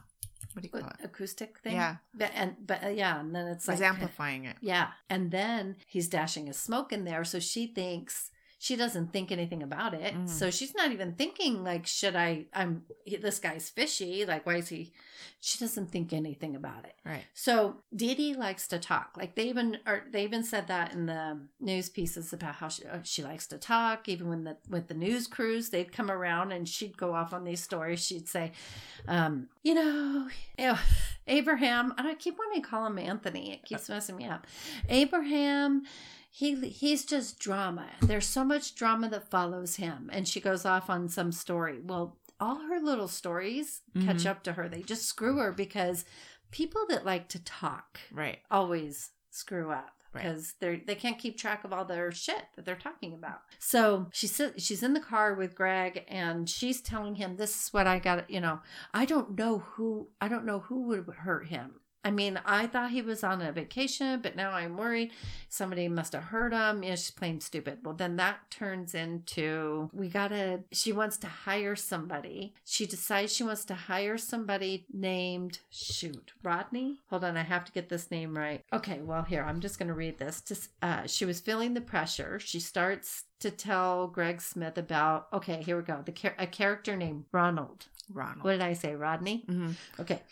What 0.52 0.62
do 0.62 0.68
you 0.72 0.82
call 0.82 0.90
it? 0.90 1.04
acoustic 1.04 1.58
thing. 1.60 1.74
Yeah. 1.74 1.96
But 2.14 2.30
and 2.34 2.56
but 2.66 2.84
uh, 2.84 2.88
yeah, 2.88 3.20
and 3.20 3.34
then 3.34 3.46
it's 3.48 3.66
like 3.68 3.76
It's 3.76 3.82
amplifying 3.82 4.44
it. 4.44 4.56
Yeah. 4.60 4.88
And 5.08 5.30
then 5.30 5.76
he's 5.86 6.08
dashing 6.08 6.46
his 6.46 6.58
smoke 6.58 6.92
in 6.92 7.04
there. 7.04 7.24
So 7.24 7.38
she 7.40 7.66
thinks 7.66 8.30
she 8.62 8.76
doesn't 8.76 9.12
think 9.12 9.32
anything 9.32 9.60
about 9.60 9.92
it. 9.92 10.14
Mm. 10.14 10.28
So 10.28 10.48
she's 10.48 10.72
not 10.72 10.92
even 10.92 11.14
thinking 11.14 11.64
like, 11.64 11.84
should 11.84 12.14
I, 12.14 12.46
I'm, 12.54 12.84
this 13.20 13.40
guy's 13.40 13.68
fishy. 13.68 14.24
Like, 14.24 14.46
why 14.46 14.54
is 14.54 14.68
he, 14.68 14.92
she 15.40 15.58
doesn't 15.58 15.90
think 15.90 16.12
anything 16.12 16.54
about 16.54 16.84
it. 16.84 16.94
Right. 17.04 17.24
So 17.34 17.78
Dee 17.92 18.34
likes 18.34 18.68
to 18.68 18.78
talk. 18.78 19.16
Like 19.16 19.34
they 19.34 19.48
even, 19.48 19.78
or 19.84 20.04
they 20.12 20.22
even 20.22 20.44
said 20.44 20.68
that 20.68 20.92
in 20.92 21.06
the 21.06 21.40
news 21.58 21.88
pieces 21.88 22.32
about 22.32 22.54
how 22.54 22.68
she, 22.68 22.84
uh, 22.84 22.98
she 23.02 23.24
likes 23.24 23.48
to 23.48 23.58
talk. 23.58 24.08
Even 24.08 24.28
when 24.28 24.44
the, 24.44 24.56
with 24.70 24.86
the 24.86 24.94
news 24.94 25.26
crews, 25.26 25.70
they'd 25.70 25.90
come 25.90 26.08
around 26.08 26.52
and 26.52 26.68
she'd 26.68 26.96
go 26.96 27.16
off 27.16 27.34
on 27.34 27.42
these 27.42 27.60
stories. 27.60 28.06
She'd 28.06 28.28
say, 28.28 28.52
um, 29.08 29.48
you 29.64 29.74
know, 29.74 30.28
you 30.56 30.66
know, 30.66 30.78
Abraham, 31.26 31.94
I 31.98 32.14
keep 32.14 32.38
wanting 32.38 32.62
to 32.62 32.68
call 32.68 32.86
him 32.86 33.00
Anthony. 33.00 33.54
It 33.54 33.64
keeps 33.64 33.88
messing 33.88 34.14
me 34.14 34.26
up. 34.26 34.46
Abraham, 34.88 35.82
he 36.34 36.54
he's 36.70 37.04
just 37.04 37.38
drama. 37.38 37.86
There's 38.00 38.26
so 38.26 38.42
much 38.42 38.74
drama 38.74 39.08
that 39.10 39.30
follows 39.30 39.76
him, 39.76 40.08
and 40.12 40.26
she 40.26 40.40
goes 40.40 40.64
off 40.64 40.88
on 40.88 41.08
some 41.10 41.30
story. 41.30 41.78
Well, 41.82 42.16
all 42.40 42.62
her 42.68 42.80
little 42.80 43.06
stories 43.06 43.82
catch 43.94 44.24
Mhm. 44.24 44.26
up 44.26 44.42
to 44.44 44.54
her. 44.54 44.68
They 44.68 44.82
just 44.82 45.04
screw 45.04 45.36
her 45.36 45.52
because 45.52 46.04
people 46.50 46.86
that 46.88 47.04
like 47.04 47.28
to 47.28 47.44
talk 47.44 48.00
Right. 48.10 48.40
always 48.50 49.10
screw 49.30 49.70
up 49.70 50.02
Right. 50.12 50.24
because 50.24 50.54
they're 50.58 50.78
they 50.84 50.94
can't 50.94 51.18
keep 51.18 51.38
track 51.38 51.64
of 51.64 51.72
all 51.72 51.84
their 51.84 52.10
shit 52.10 52.46
that 52.56 52.64
they're 52.64 52.76
talking 52.76 53.12
about. 53.14 53.42
So 53.58 54.08
she 54.12 54.26
sit, 54.26 54.60
she's 54.60 54.82
in 54.82 54.92
the 54.94 55.00
car 55.00 55.34
with 55.34 55.54
Greg 55.54 56.04
and 56.08 56.48
she's 56.50 56.80
telling 56.80 57.14
him 57.16 57.36
this 57.36 57.66
is 57.66 57.72
what 57.72 57.86
I 57.86 57.98
got. 57.98 58.28
You 58.28 58.40
know, 58.40 58.60
I 58.92 59.04
don't 59.04 59.38
know 59.38 59.58
who 59.60 60.08
I 60.20 60.28
don't 60.28 60.44
know 60.46 60.60
who 60.60 60.82
would 60.88 61.06
hurt 61.18 61.48
him. 61.48 61.80
I 62.04 62.10
mean, 62.10 62.40
I 62.44 62.66
thought 62.66 62.90
he 62.90 63.02
was 63.02 63.22
on 63.22 63.40
a 63.40 63.52
vacation, 63.52 64.20
but 64.20 64.34
now 64.34 64.50
I'm 64.50 64.76
worried 64.76 65.12
somebody 65.48 65.86
must 65.88 66.14
have 66.14 66.24
hurt 66.24 66.52
him. 66.52 66.82
Yeah, 66.82 66.96
she's 66.96 67.10
playing 67.10 67.40
stupid. 67.40 67.78
Well, 67.84 67.94
then 67.94 68.16
that 68.16 68.50
turns 68.50 68.94
into 68.94 69.88
we 69.92 70.08
gotta. 70.08 70.60
She 70.72 70.92
wants 70.92 71.16
to 71.18 71.26
hire 71.26 71.76
somebody. 71.76 72.54
She 72.64 72.86
decides 72.86 73.32
she 73.32 73.44
wants 73.44 73.64
to 73.66 73.74
hire 73.74 74.18
somebody 74.18 74.86
named 74.92 75.60
shoot 75.70 76.32
Rodney. 76.42 76.98
Hold 77.10 77.24
on, 77.24 77.36
I 77.36 77.42
have 77.42 77.64
to 77.66 77.72
get 77.72 77.88
this 77.88 78.10
name 78.10 78.36
right. 78.36 78.64
Okay, 78.72 79.00
well 79.02 79.22
here 79.22 79.44
I'm 79.44 79.60
just 79.60 79.78
gonna 79.78 79.94
read 79.94 80.18
this. 80.18 80.40
Just 80.40 80.70
uh, 80.82 81.06
she 81.06 81.24
was 81.24 81.40
feeling 81.40 81.74
the 81.74 81.80
pressure. 81.80 82.40
She 82.40 82.58
starts 82.58 83.24
to 83.40 83.50
tell 83.50 84.08
Greg 84.08 84.40
Smith 84.40 84.78
about. 84.78 85.28
Okay, 85.32 85.62
here 85.62 85.76
we 85.76 85.82
go. 85.82 86.02
The 86.04 86.32
a 86.38 86.46
character 86.46 86.96
named 86.96 87.24
Ronald. 87.30 87.86
Ronald. 88.12 88.44
What 88.44 88.52
did 88.52 88.62
I 88.62 88.72
say, 88.72 88.94
Rodney? 88.94 89.44
hmm 89.46 89.72
Okay, 89.98 90.22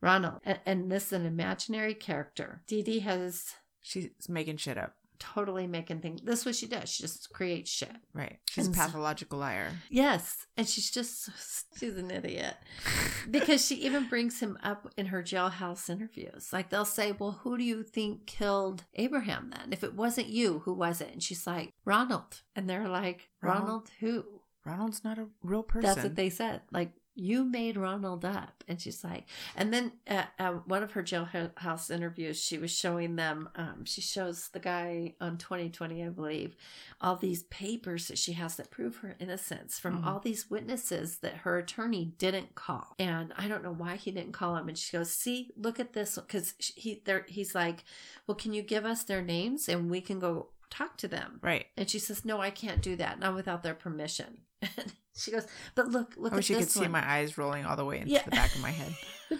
Ronald. 0.00 0.40
And, 0.44 0.58
and 0.66 0.92
this 0.92 1.06
is 1.06 1.12
an 1.12 1.26
imaginary 1.26 1.94
character. 1.94 2.62
Dee 2.66 2.82
Dee 2.82 3.00
has 3.00 3.44
She's 3.82 4.10
making 4.28 4.58
shit 4.58 4.76
up. 4.78 4.94
totally 5.18 5.66
making 5.66 6.00
things. 6.00 6.20
This 6.22 6.40
is 6.40 6.46
what 6.46 6.54
she 6.54 6.66
does. 6.66 6.88
She 6.88 7.02
just 7.02 7.30
creates 7.32 7.70
shit. 7.70 7.94
Right. 8.14 8.38
She's 8.50 8.66
a 8.66 8.68
And 8.68 8.76
so- 8.76 8.82
pathological 8.82 9.38
liar. 9.38 9.72
Yes, 9.90 10.46
and 10.56 10.66
she's 10.68 10.90
just 10.90 11.28
she's 11.78 11.96
an 11.96 12.10
idiot 12.10 12.56
because 13.30 13.64
she 13.66 13.76
even 13.76 14.08
brings 14.08 14.40
him 14.40 14.58
up 14.62 14.90
in 14.96 15.06
her 15.06 15.22
jailhouse 15.22 15.88
interviews. 15.90 16.50
Like 16.52 16.70
they'll 16.70 16.84
say, 16.84 17.12
"Well, 17.12 17.40
who 17.42 17.56
do 17.58 17.64
you 17.64 17.82
think 17.82 18.26
killed 18.26 18.84
Abraham 18.94 19.50
then? 19.54 19.72
If 19.72 19.82
it 19.84 19.94
wasn't 19.94 20.28
you, 20.28 20.60
who 20.60 20.72
was 20.74 21.00
it?" 21.00 21.12
And 21.12 21.22
she's 21.22 21.46
like, 21.46 21.72
"Ronald." 21.84 22.42
And 22.56 22.68
they're 22.68 22.88
like, 22.88 23.28
Ronald? 23.42 23.62
"Ronald 23.68 23.90
who?" 24.00 24.24
Ronald's 24.64 25.02
not 25.04 25.18
a 25.18 25.26
real 25.42 25.62
person. 25.62 25.82
That's 25.88 26.02
what 26.02 26.16
they 26.16 26.28
said. 26.30 26.60
Like 26.70 26.92
you 27.20 27.44
made 27.44 27.76
Ronald 27.76 28.24
up, 28.24 28.64
and 28.66 28.80
she's 28.80 29.04
like, 29.04 29.26
and 29.54 29.72
then 29.72 29.92
at, 30.06 30.30
one 30.66 30.82
of 30.82 30.92
her 30.92 31.02
jailhouse 31.02 31.90
interviews, 31.90 32.42
she 32.42 32.58
was 32.58 32.70
showing 32.70 33.16
them. 33.16 33.48
Um, 33.56 33.84
she 33.84 34.00
shows 34.00 34.48
the 34.48 34.58
guy 34.60 35.14
on 35.20 35.36
2020, 35.38 36.04
I 36.04 36.08
believe, 36.08 36.56
all 37.00 37.16
these 37.16 37.42
papers 37.44 38.08
that 38.08 38.18
she 38.18 38.32
has 38.34 38.56
that 38.56 38.70
prove 38.70 38.96
her 38.98 39.16
innocence 39.20 39.78
from 39.78 40.02
Mhm. 40.02 40.06
all 40.06 40.20
these 40.20 40.50
witnesses 40.50 41.18
that 41.18 41.38
her 41.38 41.58
attorney 41.58 42.12
didn't 42.18 42.54
call, 42.54 42.94
and 42.98 43.32
I 43.36 43.48
don't 43.48 43.62
know 43.62 43.72
why 43.72 43.96
he 43.96 44.10
didn't 44.10 44.32
call 44.32 44.56
him. 44.56 44.68
And 44.68 44.78
she 44.78 44.96
goes, 44.96 45.12
"See, 45.12 45.50
look 45.56 45.78
at 45.78 45.92
this," 45.92 46.16
because 46.16 46.54
he 46.58 47.02
there. 47.04 47.24
He's 47.28 47.54
like, 47.54 47.84
"Well, 48.26 48.34
can 48.34 48.52
you 48.52 48.62
give 48.62 48.84
us 48.84 49.04
their 49.04 49.22
names 49.22 49.68
and 49.68 49.90
we 49.90 50.00
can 50.00 50.18
go 50.18 50.50
talk 50.70 50.96
to 50.98 51.08
them?" 51.08 51.38
Right. 51.42 51.66
And 51.76 51.88
she 51.90 51.98
says, 51.98 52.24
"No, 52.24 52.40
I 52.40 52.50
can't 52.50 52.80
do 52.82 52.96
that, 52.96 53.18
not 53.18 53.34
without 53.34 53.62
their 53.62 53.74
permission." 53.74 54.38
And 54.76 54.92
she 55.24 55.32
goes, 55.32 55.46
"But 55.74 55.88
look, 55.88 56.14
look 56.16 56.32
I 56.32 56.36
at 56.36 56.38
wish 56.38 56.50
you 56.50 56.56
this 56.56 56.72
could 56.72 56.82
see 56.84 56.88
my 56.88 57.06
eyes 57.06 57.36
rolling 57.36 57.64
all 57.66 57.76
the 57.76 57.84
way 57.84 57.98
into 57.98 58.12
Yeah. 58.12 58.22
the 58.24 58.30
back 58.30 58.54
of 58.54 58.62
my 58.62 58.70
head. 58.70 58.94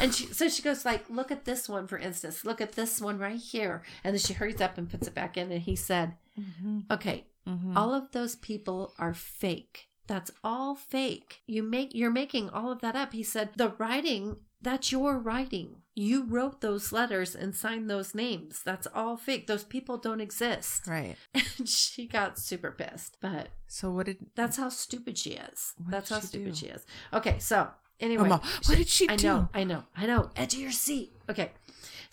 and 0.00 0.14
she, 0.14 0.26
so 0.26 0.48
she 0.48 0.60
goes 0.62 0.84
like, 0.84 1.08
"Look 1.08 1.30
at 1.30 1.44
this 1.44 1.68
one, 1.68 1.86
for 1.86 1.96
instance. 1.98 2.44
Look 2.44 2.60
at 2.60 2.72
this 2.72 3.00
one 3.00 3.18
right 3.18 3.38
here." 3.40 3.82
And 4.02 4.12
then 4.14 4.20
she 4.20 4.32
hurries 4.34 4.60
up 4.60 4.76
and 4.76 4.90
puts 4.90 5.06
it 5.06 5.14
back 5.14 5.36
in. 5.36 5.50
And 5.52 5.62
he 5.62 5.76
said, 5.76 6.16
Mm-hmm. 6.38 6.80
"Okay, 6.90 7.26
Mm-hmm. 7.48 7.76
all 7.76 7.94
of 7.94 8.10
those 8.12 8.34
people 8.36 8.92
are 8.98 9.14
fake. 9.14 9.88
That's 10.06 10.30
all 10.42 10.74
fake. 10.74 11.42
You 11.46 11.62
make 11.62 11.94
you're 11.94 12.10
making 12.10 12.50
all 12.50 12.70
of 12.72 12.80
that 12.80 12.96
up." 12.96 13.12
He 13.12 13.22
said, 13.22 13.50
"The 13.56 13.68
writing." 13.78 14.36
That's 14.60 14.90
your 14.90 15.18
writing. 15.18 15.82
You 15.96 16.24
wrote 16.24 16.60
those 16.60 16.90
letters 16.92 17.36
and 17.36 17.54
signed 17.54 17.88
those 17.88 18.14
names. 18.16 18.62
That's 18.64 18.88
all 18.94 19.16
fake. 19.16 19.46
Those 19.46 19.62
people 19.64 19.96
don't 19.96 20.20
exist. 20.20 20.86
Right. 20.86 21.16
And 21.58 21.68
she 21.68 22.06
got 22.08 22.36
super 22.38 22.72
pissed. 22.72 23.18
But 23.20 23.48
So 23.68 23.90
what 23.92 24.06
did 24.06 24.16
That's 24.34 24.56
how 24.56 24.70
stupid 24.70 25.16
she 25.16 25.30
is. 25.30 25.74
That's 25.88 26.10
how 26.10 26.18
she 26.20 26.26
stupid 26.26 26.48
do? 26.52 26.54
she 26.54 26.66
is. 26.66 26.84
Okay, 27.12 27.38
so 27.38 27.68
anyway, 28.00 28.28
Mama, 28.28 28.42
what 28.66 28.76
did 28.78 28.88
she 28.88 29.08
I 29.08 29.14
do? 29.16 29.26
know, 29.28 29.48
I 29.54 29.62
know, 29.64 29.84
I 29.96 30.06
know. 30.06 30.30
Edge 30.34 30.54
of 30.54 30.60
your 30.60 30.72
seat. 30.72 31.12
Okay, 31.30 31.52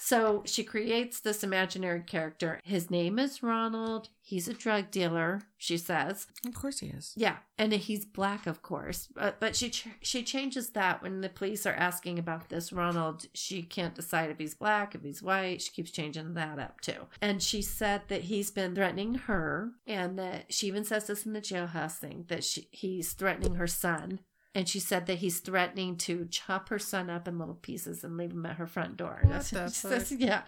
so 0.03 0.41
she 0.47 0.63
creates 0.63 1.19
this 1.19 1.43
imaginary 1.43 2.01
character. 2.01 2.59
His 2.63 2.89
name 2.89 3.19
is 3.19 3.43
Ronald. 3.43 4.09
He's 4.23 4.47
a 4.47 4.53
drug 4.53 4.89
dealer. 4.89 5.41
She 5.57 5.77
says, 5.77 6.25
Of 6.47 6.55
course 6.55 6.79
he 6.79 6.87
is. 6.87 7.13
yeah, 7.15 7.37
and 7.57 7.71
he's 7.71 8.03
black, 8.05 8.47
of 8.47 8.63
course. 8.63 9.07
But 9.13 9.39
but 9.39 9.55
she 9.55 9.69
ch- 9.69 9.89
she 10.01 10.23
changes 10.23 10.71
that 10.71 11.03
when 11.03 11.21
the 11.21 11.29
police 11.29 11.65
are 11.67 11.73
asking 11.73 12.17
about 12.17 12.49
this 12.49 12.73
Ronald. 12.73 13.27
She 13.35 13.61
can't 13.61 13.93
decide 13.93 14.31
if 14.31 14.39
he's 14.39 14.55
black, 14.55 14.95
if 14.95 15.03
he's 15.03 15.21
white. 15.21 15.61
She 15.61 15.71
keeps 15.71 15.91
changing 15.91 16.33
that 16.33 16.57
up 16.57 16.81
too. 16.81 17.07
And 17.21 17.43
she 17.43 17.61
said 17.61 18.01
that 18.07 18.21
he's 18.23 18.49
been 18.49 18.73
threatening 18.73 19.15
her, 19.15 19.71
and 19.85 20.17
that 20.17 20.51
she 20.51 20.65
even 20.67 20.83
says 20.83 21.05
this 21.07 21.25
in 21.27 21.33
the 21.33 21.41
jailhouse 21.41 21.97
thing 21.97 22.25
that 22.27 22.43
she 22.43 22.67
he's 22.71 23.13
threatening 23.13 23.55
her 23.55 23.67
son. 23.67 24.19
And 24.53 24.67
she 24.67 24.79
said 24.79 25.05
that 25.05 25.19
he's 25.19 25.39
threatening 25.39 25.95
to 25.97 26.27
chop 26.29 26.69
her 26.69 26.79
son 26.79 27.09
up 27.09 27.27
in 27.27 27.39
little 27.39 27.55
pieces 27.55 28.03
and 28.03 28.17
leave 28.17 28.31
him 28.31 28.45
at 28.45 28.57
her 28.57 28.67
front 28.67 28.97
door. 28.97 29.19
What 29.23 29.31
That's 29.31 29.49
she 29.49 29.55
says, 29.55 30.11
yeah. 30.17 30.41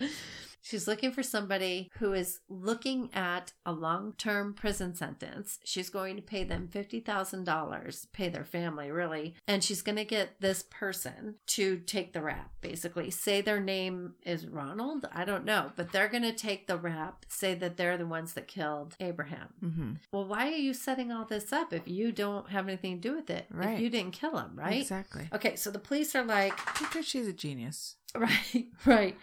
She's 0.64 0.88
looking 0.88 1.12
for 1.12 1.22
somebody 1.22 1.92
who 2.00 2.14
is 2.14 2.40
looking 2.48 3.10
at 3.14 3.52
a 3.66 3.74
long 3.74 4.14
term 4.18 4.54
prison 4.54 4.96
sentence. 4.96 5.60
She's 5.66 5.90
going 5.90 6.16
to 6.16 6.22
pay 6.22 6.46
them 6.46 6.70
$50,000, 6.74 8.06
pay 8.14 8.30
their 8.30 8.46
family, 8.46 8.90
really. 8.90 9.36
And 9.46 9.62
she's 9.62 9.82
going 9.82 9.98
to 9.98 10.06
get 10.06 10.40
this 10.40 10.64
person 10.64 11.36
to 11.48 11.80
take 11.80 12.14
the 12.14 12.22
rap, 12.22 12.52
basically. 12.62 13.12
Say 13.12 13.42
their 13.42 13.60
name 13.60 14.14
is 14.24 14.48
Ronald. 14.48 15.06
I 15.12 15.26
don't 15.26 15.44
know, 15.44 15.74
but 15.76 15.92
they're 15.92 16.08
going 16.08 16.24
to 16.24 16.32
take 16.34 16.68
the 16.68 16.78
rap, 16.78 17.26
say 17.28 17.54
that 17.56 17.76
they're 17.76 17.98
the 17.98 18.08
ones 18.08 18.34
that 18.34 18.48
killed 18.48 18.96
Abraham. 19.02 19.50
Mm-hmm. 19.62 19.92
Well, 20.14 20.26
why 20.26 20.48
are 20.48 20.52
you 20.56 20.74
setting 20.74 21.12
all 21.12 21.26
this 21.26 21.52
up 21.52 21.74
if 21.74 21.90
you 21.90 22.14
don't 22.14 22.50
have 22.50 22.70
anything 22.70 23.02
to 23.02 23.10
do 23.10 23.16
with 23.16 23.30
it? 23.30 23.48
Right. 23.52 23.74
If 23.74 23.82
you 23.82 23.90
didn't 23.90 24.14
kill 24.14 24.38
him, 24.38 24.52
right? 24.56 24.80
Exactly. 24.82 25.28
Okay, 25.34 25.58
so 25.58 25.72
the 25.72 25.80
police 25.80 26.16
are 26.16 26.24
like, 26.24 26.58
Because 26.80 27.06
she's 27.06 27.28
a 27.28 27.34
genius. 27.34 27.98
Right, 28.16 28.68
right. 28.86 29.18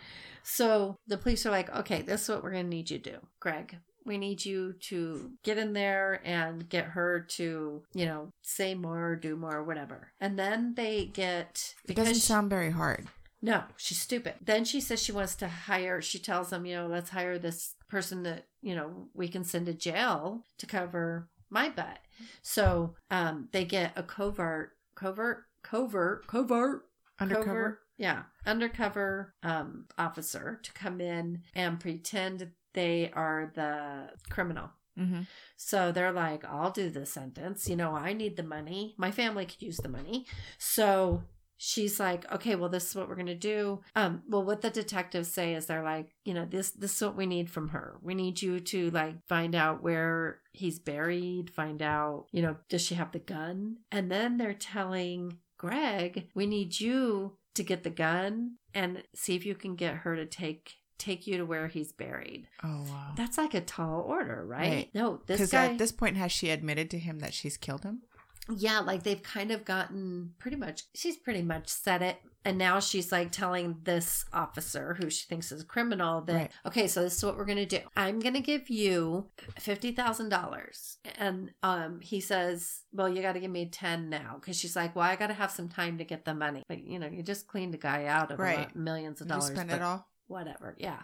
So 0.54 0.96
the 1.06 1.16
police 1.18 1.46
are 1.46 1.50
like, 1.50 1.74
okay, 1.74 2.02
this 2.02 2.22
is 2.22 2.28
what 2.28 2.42
we're 2.42 2.52
going 2.52 2.64
to 2.66 2.70
need 2.76 2.90
you 2.90 2.98
to 2.98 3.10
do, 3.12 3.18
Greg. 3.40 3.78
We 4.06 4.18
need 4.18 4.44
you 4.44 4.74
to 4.88 5.32
get 5.44 5.58
in 5.58 5.72
there 5.74 6.20
and 6.24 6.68
get 6.68 6.86
her 6.86 7.20
to, 7.36 7.82
you 7.94 8.06
know, 8.06 8.30
say 8.42 8.74
more, 8.74 9.10
or 9.10 9.16
do 9.16 9.36
more, 9.36 9.56
or 9.58 9.64
whatever. 9.64 10.12
And 10.20 10.38
then 10.38 10.74
they 10.74 11.04
get 11.06 11.74
It 11.88 11.94
doesn't 11.96 12.14
she- 12.14 12.20
sound 12.20 12.48
very 12.50 12.70
hard. 12.70 13.08
no, 13.42 13.64
she's 13.76 14.00
stupid. 14.00 14.34
Then 14.40 14.64
she 14.64 14.80
says 14.80 15.02
she 15.02 15.12
wants 15.12 15.34
to 15.36 15.48
hire, 15.48 16.00
she 16.02 16.18
tells 16.18 16.50
them, 16.50 16.64
you 16.66 16.74
know, 16.76 16.86
let's 16.86 17.10
hire 17.10 17.38
this 17.38 17.74
person 17.88 18.22
that, 18.24 18.46
you 18.62 18.74
know, 18.74 19.08
we 19.14 19.28
can 19.28 19.44
send 19.44 19.66
to 19.66 19.74
jail 19.74 20.44
to 20.58 20.66
cover 20.66 21.28
my 21.50 21.68
butt. 21.68 21.98
So 22.42 22.94
um, 23.10 23.48
they 23.52 23.64
get 23.64 23.92
a 23.96 24.02
covert, 24.02 24.72
covert, 24.94 25.44
covert, 25.62 26.26
covert, 26.26 26.82
Undercover. 27.20 27.44
covert- 27.46 27.78
yeah, 28.00 28.22
undercover 28.46 29.34
um, 29.42 29.84
officer 29.98 30.58
to 30.62 30.72
come 30.72 31.02
in 31.02 31.42
and 31.54 31.78
pretend 31.78 32.50
they 32.72 33.10
are 33.12 33.52
the 33.54 34.08
criminal. 34.30 34.70
Mm-hmm. 34.98 35.22
So 35.58 35.92
they're 35.92 36.10
like, 36.10 36.42
I'll 36.46 36.70
do 36.70 36.88
the 36.88 37.04
sentence. 37.04 37.68
You 37.68 37.76
know, 37.76 37.94
I 37.94 38.14
need 38.14 38.38
the 38.38 38.42
money. 38.42 38.94
My 38.96 39.10
family 39.10 39.44
could 39.44 39.60
use 39.60 39.76
the 39.76 39.90
money. 39.90 40.24
So 40.56 41.24
she's 41.58 42.00
like, 42.00 42.30
okay, 42.32 42.54
well, 42.54 42.70
this 42.70 42.88
is 42.88 42.96
what 42.96 43.06
we're 43.06 43.16
gonna 43.16 43.34
do. 43.34 43.82
Um, 43.94 44.22
well, 44.26 44.44
what 44.44 44.62
the 44.62 44.70
detectives 44.70 45.30
say 45.30 45.54
is 45.54 45.66
they're 45.66 45.84
like, 45.84 46.08
you 46.24 46.32
know, 46.32 46.46
this 46.46 46.70
this 46.70 46.96
is 46.96 47.02
what 47.02 47.18
we 47.18 47.26
need 47.26 47.50
from 47.50 47.68
her. 47.68 47.98
We 48.00 48.14
need 48.14 48.40
you 48.40 48.60
to 48.60 48.90
like 48.92 49.16
find 49.28 49.54
out 49.54 49.82
where 49.82 50.40
he's 50.52 50.78
buried, 50.78 51.50
find 51.50 51.82
out, 51.82 52.28
you 52.32 52.40
know, 52.40 52.56
does 52.70 52.80
she 52.80 52.94
have 52.94 53.12
the 53.12 53.18
gun? 53.18 53.76
And 53.92 54.10
then 54.10 54.38
they're 54.38 54.54
telling 54.54 55.36
Greg, 55.58 56.28
we 56.34 56.46
need 56.46 56.80
you 56.80 57.36
to 57.54 57.62
get 57.62 57.82
the 57.82 57.90
gun 57.90 58.56
and 58.74 59.02
see 59.14 59.34
if 59.36 59.44
you 59.44 59.54
can 59.54 59.74
get 59.74 59.94
her 59.96 60.16
to 60.16 60.26
take 60.26 60.76
take 60.98 61.26
you 61.26 61.38
to 61.38 61.46
where 61.46 61.66
he's 61.66 61.92
buried. 61.92 62.46
Oh 62.62 62.84
wow. 62.88 63.12
That's 63.16 63.38
like 63.38 63.54
a 63.54 63.60
tall 63.62 64.02
order, 64.02 64.44
right? 64.46 64.60
Right. 64.70 64.90
No, 64.94 65.20
this 65.26 65.38
Because 65.38 65.52
guy. 65.52 65.66
at 65.66 65.78
this 65.78 65.92
point, 65.92 66.16
has 66.18 66.30
she 66.30 66.50
admitted 66.50 66.90
to 66.90 66.98
him 66.98 67.20
that 67.20 67.32
she's 67.32 67.56
killed 67.56 67.84
him? 67.84 68.02
Yeah, 68.56 68.80
like 68.80 69.02
they've 69.02 69.22
kind 69.22 69.50
of 69.50 69.64
gotten 69.64 70.34
pretty 70.38 70.56
much. 70.56 70.84
She's 70.94 71.16
pretty 71.16 71.42
much 71.42 71.68
said 71.68 72.02
it, 72.02 72.18
and 72.44 72.56
now 72.58 72.80
she's 72.80 73.10
like 73.12 73.32
telling 73.32 73.76
this 73.84 74.24
officer 74.32 74.94
who 75.00 75.10
she 75.10 75.26
thinks 75.26 75.52
is 75.52 75.62
a 75.62 75.66
criminal 75.66 76.20
that 76.22 76.34
Right. 76.34 76.50
okay, 76.66 76.86
so 76.88 77.02
this 77.02 77.16
is 77.16 77.24
what 77.24 77.36
we're 77.36 77.44
gonna 77.44 77.66
do. 77.66 77.80
I'm 77.96 78.18
gonna 78.20 78.40
give 78.40 78.68
you 78.70 79.28
fifty 79.58 79.92
thousand 79.92 80.28
dollars, 80.30 80.98
and 81.18 81.52
um, 81.62 82.00
he 82.00 82.20
says, 82.20 82.80
well, 82.92 83.08
you 83.08 83.22
got 83.22 83.32
to 83.32 83.40
give 83.40 83.50
me 83.50 83.66
ten 83.66 84.08
now, 84.10 84.36
because 84.40 84.58
she's 84.58 84.76
like, 84.76 84.94
well, 84.96 85.04
I 85.08 85.16
got 85.16 85.28
to 85.28 85.34
have 85.34 85.50
some 85.50 85.68
time 85.68 85.98
to 85.98 86.04
get 86.04 86.24
the 86.24 86.34
money. 86.34 86.62
But 86.68 86.84
you 86.84 86.98
know, 86.98 87.08
you 87.08 87.22
just 87.22 87.46
cleaned 87.46 87.74
a 87.74 87.78
guy 87.78 88.06
out 88.06 88.30
of 88.32 88.38
Right. 88.38 88.74
millions 88.74 89.20
of 89.20 89.28
Did 89.28 89.34
you 89.34 89.40
dollars. 89.40 89.54
spend 89.54 89.68
but- 89.70 89.76
it 89.76 89.82
all? 89.82 90.06
Whatever. 90.30 90.74
Yeah. 90.78 91.00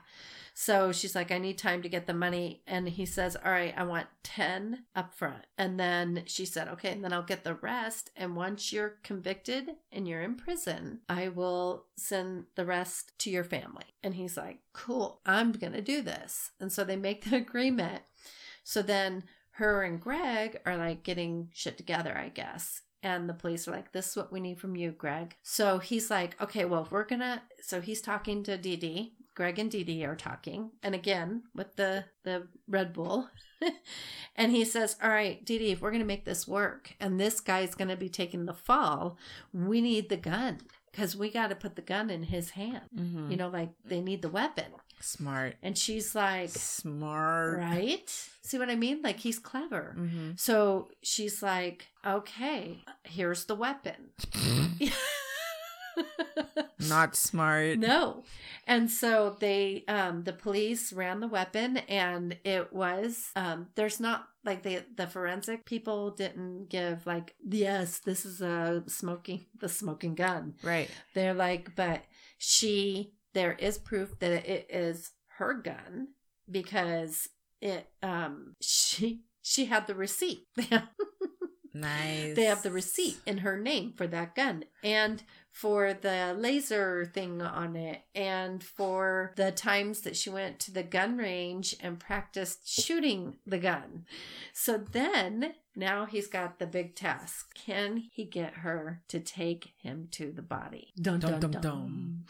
So 0.55 0.91
she's 0.91 1.15
like, 1.15 1.31
I 1.31 1.37
need 1.37 1.59
time 1.59 1.83
to 1.83 1.89
get 1.89 2.07
the 2.07 2.15
money. 2.15 2.63
And 2.67 2.89
he 2.89 3.05
says, 3.05 3.37
All 3.37 3.53
right, 3.53 3.75
I 3.77 3.83
want 3.83 4.07
10 4.23 4.85
up 4.95 5.13
front. 5.13 5.45
And 5.59 5.79
then 5.79 6.23
she 6.25 6.47
said, 6.47 6.69
Okay, 6.69 6.93
and 6.93 7.05
then 7.05 7.13
I'll 7.13 7.23
get 7.23 7.45
the 7.45 7.57
rest. 7.57 8.11
And 8.17 8.37
once 8.37 8.73
you're 8.73 8.95
convicted 9.03 9.73
and 9.93 10.09
you're 10.09 10.23
in 10.23 10.35
prison, 10.35 11.01
I 11.11 11.29
will 11.29 11.85
send 11.97 12.47
the 12.55 12.65
rest 12.65 13.13
to 13.19 13.31
your 13.31 13.45
family. 13.45 13.85
And 14.03 14.15
he's 14.15 14.39
like, 14.39 14.61
Cool, 14.73 15.21
I'm 15.27 15.53
going 15.53 15.75
to 15.75 15.83
do 15.83 16.01
this. 16.01 16.53
And 16.59 16.73
so 16.73 16.85
they 16.85 16.97
make 16.97 17.25
the 17.31 17.37
agreement. 17.37 18.03
So 18.65 18.81
then 18.81 19.25
her 19.51 19.83
and 19.83 20.01
Greg 20.01 20.61
are 20.65 20.77
like 20.77 21.03
getting 21.03 21.51
shit 21.53 21.77
together, 21.77 22.17
I 22.17 22.29
guess. 22.29 22.83
And 23.03 23.29
the 23.29 23.35
police 23.35 23.69
are 23.69 23.73
like, 23.73 23.93
this 23.93 24.09
is 24.09 24.17
what 24.17 24.33
we 24.33 24.41
need 24.41 24.59
from 24.59 24.75
you, 24.75 24.91
Greg. 24.91 25.37
So 25.43 25.79
he's 25.79 26.11
like, 26.11 26.41
okay, 26.41 26.65
well, 26.65 26.83
if 26.83 26.91
we're 26.91 27.05
gonna. 27.05 27.43
So 27.63 27.81
he's 27.81 28.01
talking 28.01 28.43
to 28.45 28.57
Dee 28.57 28.77
Dee. 28.77 29.13
Greg 29.35 29.59
and 29.59 29.71
Dee 29.71 29.85
Dee 29.85 30.05
are 30.05 30.17
talking. 30.17 30.71
And 30.83 30.95
again, 30.95 31.43
with 31.55 31.77
the, 31.77 32.07
the 32.25 32.49
Red 32.67 32.95
Bull. 32.95 33.29
and 34.37 34.51
he 34.51 34.65
says, 34.65 34.97
all 35.03 35.11
right, 35.11 35.45
Dee 35.45 35.59
Dee, 35.59 35.73
if 35.73 35.83
we're 35.83 35.91
gonna 35.91 36.05
make 36.05 36.25
this 36.25 36.49
work 36.49 36.95
and 36.99 37.21
this 37.21 37.41
guy's 37.41 37.75
gonna 37.75 37.97
be 37.97 38.09
taking 38.09 38.47
the 38.47 38.55
fall, 38.55 39.19
we 39.53 39.81
need 39.83 40.09
the 40.09 40.17
gun 40.17 40.61
because 40.97 41.15
we 41.15 41.31
got 41.31 41.49
to 41.49 41.55
put 41.55 41.77
the 41.77 41.83
gun 41.83 42.09
in 42.09 42.23
his 42.23 42.51
hand. 42.51 42.85
Mm-hmm. 42.99 43.31
You 43.31 43.37
know, 43.37 43.49
like 43.49 43.71
they 43.85 44.01
need 44.01 44.23
the 44.23 44.31
weapon. 44.31 44.73
Smart. 45.01 45.57
And 45.63 45.77
she's 45.77 46.15
like, 46.15 46.51
Smart. 46.51 47.59
right? 47.59 48.29
See 48.43 48.59
what 48.59 48.71
I 48.71 48.77
mean? 48.77 49.03
Like 49.03 49.19
he's 49.19 49.39
clever. 49.39 49.95
Mm-hmm. 49.99 50.31
So 50.37 50.89
she's 51.03 51.43
like, 51.43 51.87
okay, 52.07 52.85
here's 53.05 53.45
the 53.47 53.55
weapon. 53.55 54.11
Not 56.89 57.17
smart. 57.17 57.79
no. 57.79 58.23
And 58.67 58.91
so 58.91 59.37
they, 59.41 59.85
um, 59.89 60.25
the 60.25 60.33
police 60.33 60.93
ran 60.93 61.21
the 61.21 61.27
weapon 61.29 61.79
and 61.89 62.37
it 62.45 62.73
was, 62.73 63.31
um, 63.35 63.69
there's 63.77 63.99
not 63.99 64.29
like 64.45 64.63
the, 64.63 64.85
the 64.95 65.07
forensic 65.07 65.65
people 65.65 66.11
didn't 66.11 66.69
give 66.69 67.07
like, 67.07 67.35
yes, 67.49 68.01
this 68.01 68.27
is 68.27 68.41
a 68.43 68.83
smoking, 68.89 69.47
the 69.59 69.69
smoking 69.69 70.15
gun. 70.15 70.55
Right. 70.63 70.91
They're 71.15 71.35
like, 71.35 71.75
but 71.77 72.03
she, 72.39 73.15
there 73.37 73.53
is 73.53 73.77
proof 73.77 74.19
that 74.19 74.49
it 74.51 74.67
is 74.71 75.13
her 75.37 75.53
gun 75.53 76.09
because 76.51 77.29
it, 77.61 77.87
um, 78.03 78.57
she, 78.63 79.25
she 79.43 79.67
had 79.67 79.87
the 79.87 79.95
receipt. 79.95 80.47
Nice. 81.77 82.35
They 82.35 82.45
have 82.45 82.63
the 82.63 82.71
receipt 82.71 83.19
in 83.27 83.39
her 83.39 83.59
name 83.59 83.93
for 83.95 84.07
that 84.07 84.35
gun 84.35 84.65
and 84.83 85.23
for 85.51 85.93
the 85.93 86.35
laser 86.37 87.05
thing 87.05 87.43
on 87.43 87.77
it 87.77 88.03
and 88.15 88.65
for 88.65 89.33
the 89.37 89.53
times 89.53 90.01
that 90.03 90.17
she 90.17 90.31
went 90.31 90.59
to 90.61 90.73
the 90.73 90.83
gun 90.83 91.19
range 91.19 91.77
and 91.81 92.01
practiced 92.01 92.67
shooting 92.69 93.37
the 93.47 93.59
gun. 93.59 94.07
So 94.55 94.79
then 94.79 95.53
now 95.75 96.07
he's 96.07 96.29
got 96.29 96.59
the 96.59 96.67
big 96.67 96.95
task. 96.95 97.55
Can 97.55 97.99
he 98.11 98.25
get 98.25 98.55
her 98.55 99.03
to 99.09 99.21
take 99.21 99.73
him 99.79 100.09
to 100.13 100.33
the 100.33 100.43
body? 100.43 100.95
Dun 101.01 101.21
Dum, 101.21 101.33
dun 101.33 101.41
dum, 101.41 101.51
dun. 101.51 101.63
dum. 101.63 102.25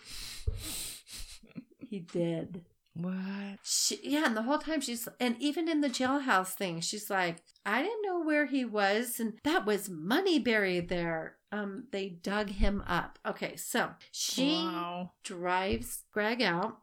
He 1.89 2.01
did. 2.01 2.65
What? 2.95 3.59
She, 3.63 3.99
yeah, 4.03 4.25
and 4.27 4.37
the 4.37 4.43
whole 4.43 4.59
time 4.59 4.81
she's, 4.81 5.07
and 5.21 5.37
even 5.39 5.69
in 5.69 5.83
the 5.83 5.89
jailhouse 5.91 6.55
thing, 6.55 6.81
she's 6.81 7.11
like, 7.11 7.37
I 7.67 7.83
didn't 7.83 8.03
know 8.03 8.23
where 8.23 8.47
he 8.47 8.65
was, 8.65 9.21
and 9.21 9.35
that 9.45 9.67
was 9.67 9.91
money 9.91 10.39
buried 10.39 10.89
there. 10.89 11.37
Um, 11.53 11.85
they 11.93 12.09
dug 12.09 12.49
him 12.51 12.83
up. 12.87 13.19
Okay, 13.27 13.57
so 13.57 13.91
she 14.13 14.51
Wow. 14.55 15.13
drives 15.25 16.05
Greg 16.11 16.41
out 16.41 16.79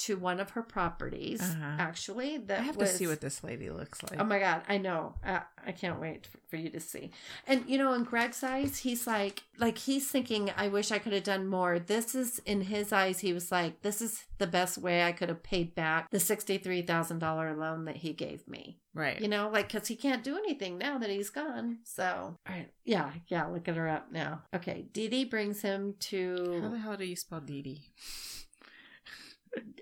to 0.00 0.16
one 0.16 0.40
of 0.40 0.50
her 0.50 0.62
properties. 0.62 1.40
Uh-huh. 1.40 1.76
Actually, 1.78 2.38
that 2.38 2.60
I 2.60 2.62
have 2.62 2.76
was, 2.76 2.90
to 2.90 2.96
see 2.96 3.06
what 3.06 3.20
this 3.20 3.44
lady 3.44 3.70
looks 3.70 4.02
like. 4.02 4.20
Oh 4.20 4.24
my 4.24 4.38
god, 4.38 4.62
I 4.68 4.78
know. 4.78 5.14
Uh, 5.24 5.40
I 5.66 5.72
can't 5.72 6.00
wait 6.00 6.28
for 6.48 6.56
you 6.56 6.70
to 6.70 6.80
see. 6.80 7.10
And 7.46 7.64
you 7.68 7.78
know, 7.78 7.92
in 7.92 8.04
Greg's 8.04 8.42
eyes, 8.42 8.78
he's 8.78 9.06
like, 9.06 9.42
like 9.58 9.78
he's 9.78 10.08
thinking, 10.08 10.50
I 10.56 10.68
wish 10.68 10.90
I 10.90 10.98
could 10.98 11.12
have 11.12 11.24
done 11.24 11.46
more. 11.46 11.78
This 11.78 12.14
is 12.14 12.38
in 12.40 12.62
his 12.62 12.92
eyes. 12.92 13.20
He 13.20 13.32
was 13.32 13.52
like, 13.52 13.82
this 13.82 14.00
is 14.00 14.24
the 14.38 14.46
best 14.46 14.78
way 14.78 15.04
I 15.04 15.12
could 15.12 15.28
have 15.28 15.42
paid 15.42 15.74
back 15.74 16.10
the 16.10 16.20
sixty-three 16.20 16.82
thousand 16.82 17.18
dollar 17.18 17.54
loan 17.54 17.84
that 17.84 17.96
he 17.96 18.12
gave 18.12 18.48
me. 18.48 18.78
right. 18.94 19.20
You 19.20 19.28
know, 19.28 19.50
like 19.52 19.70
because 19.70 19.86
he 19.86 19.96
can't 19.96 20.24
do 20.24 20.36
anything 20.36 20.78
now 20.78 20.96
that 20.98 21.10
he's 21.10 21.30
gone. 21.30 21.78
So, 21.84 22.38
all 22.48 22.54
right, 22.54 22.70
yeah, 22.84 23.10
yeah. 23.28 23.46
Looking 23.46 23.74
her 23.74 23.88
up 23.88 24.10
now. 24.10 24.42
Okay, 24.54 24.86
Dee 24.92 25.08
Dee 25.08 25.24
brings 25.26 25.60
him 25.60 25.94
to 26.00 26.60
How 26.62 26.68
the 26.70 26.78
hell 26.78 26.96
do 26.96 27.04
you 27.04 27.16
spell 27.16 27.40
Dee 27.40 27.62
Dee? 27.62 27.82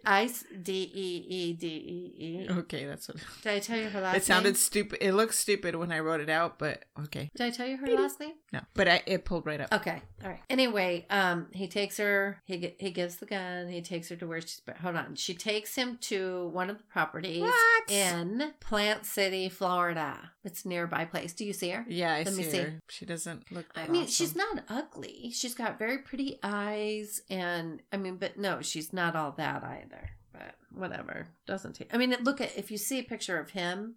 Ice 0.04 0.44
D 0.62 0.90
E 0.94 1.24
E 1.28 1.52
D 1.52 1.66
E 1.66 2.24
E. 2.24 2.48
Okay, 2.50 2.86
that's 2.86 3.08
what. 3.08 3.18
Did 3.42 3.52
I 3.52 3.58
tell 3.58 3.78
you 3.78 3.90
her 3.90 4.00
last 4.00 4.16
It 4.16 4.24
sounded 4.24 4.50
name? 4.50 4.54
stupid. 4.56 4.98
It 5.02 5.12
looked 5.12 5.34
stupid 5.34 5.74
when 5.76 5.92
I 5.92 5.98
wrote 5.98 6.20
it 6.20 6.30
out, 6.30 6.58
but 6.58 6.84
okay. 7.04 7.30
Did 7.36 7.44
I 7.46 7.50
tell 7.50 7.66
you 7.66 7.76
her 7.76 7.86
last 7.88 8.18
name? 8.18 8.32
No, 8.52 8.60
but 8.72 8.88
I, 8.88 9.02
it 9.04 9.26
pulled 9.26 9.44
right 9.44 9.60
up. 9.60 9.72
Okay. 9.72 10.00
All 10.24 10.30
right. 10.30 10.40
Anyway, 10.48 11.04
um, 11.10 11.48
he 11.52 11.68
takes 11.68 11.98
her. 11.98 12.40
He 12.46 12.74
he 12.78 12.90
gives 12.90 13.16
the 13.16 13.26
gun. 13.26 13.68
He 13.68 13.82
takes 13.82 14.08
her 14.08 14.16
to 14.16 14.26
where 14.26 14.40
she's. 14.40 14.62
Hold 14.80 14.96
on. 14.96 15.14
She 15.16 15.34
takes 15.34 15.74
him 15.74 15.98
to 16.02 16.48
one 16.48 16.70
of 16.70 16.78
the 16.78 16.84
properties 16.84 17.42
What? 17.42 17.90
in 17.90 18.52
Plant 18.60 19.04
City, 19.04 19.50
Florida. 19.50 20.30
It's 20.48 20.64
nearby 20.64 21.04
place. 21.04 21.32
Do 21.34 21.44
you 21.44 21.52
see 21.52 21.70
her? 21.70 21.84
Yeah, 21.88 22.14
I 22.14 22.22
Let 22.22 22.34
me 22.34 22.42
see, 22.42 22.50
see. 22.50 22.58
her. 22.58 22.80
She 22.88 23.04
doesn't 23.06 23.52
look. 23.52 23.66
I 23.76 23.82
that 23.82 23.90
mean, 23.90 24.02
awesome. 24.04 24.12
she's 24.12 24.34
not 24.34 24.64
ugly. 24.68 25.30
She's 25.34 25.54
got 25.54 25.78
very 25.78 25.98
pretty 25.98 26.38
eyes, 26.42 27.20
and 27.28 27.82
I 27.92 27.96
mean, 27.98 28.16
but 28.16 28.38
no, 28.38 28.60
she's 28.62 28.92
not 28.92 29.14
all 29.14 29.32
that 29.32 29.62
either. 29.62 30.10
but 30.32 30.54
whatever. 30.72 31.26
Doesn't 31.46 31.74
take. 31.74 31.94
I 31.94 31.98
mean, 31.98 32.16
look 32.22 32.40
at 32.40 32.56
if 32.56 32.70
you 32.70 32.78
see 32.78 32.98
a 33.00 33.04
picture 33.04 33.38
of 33.38 33.50
him, 33.50 33.96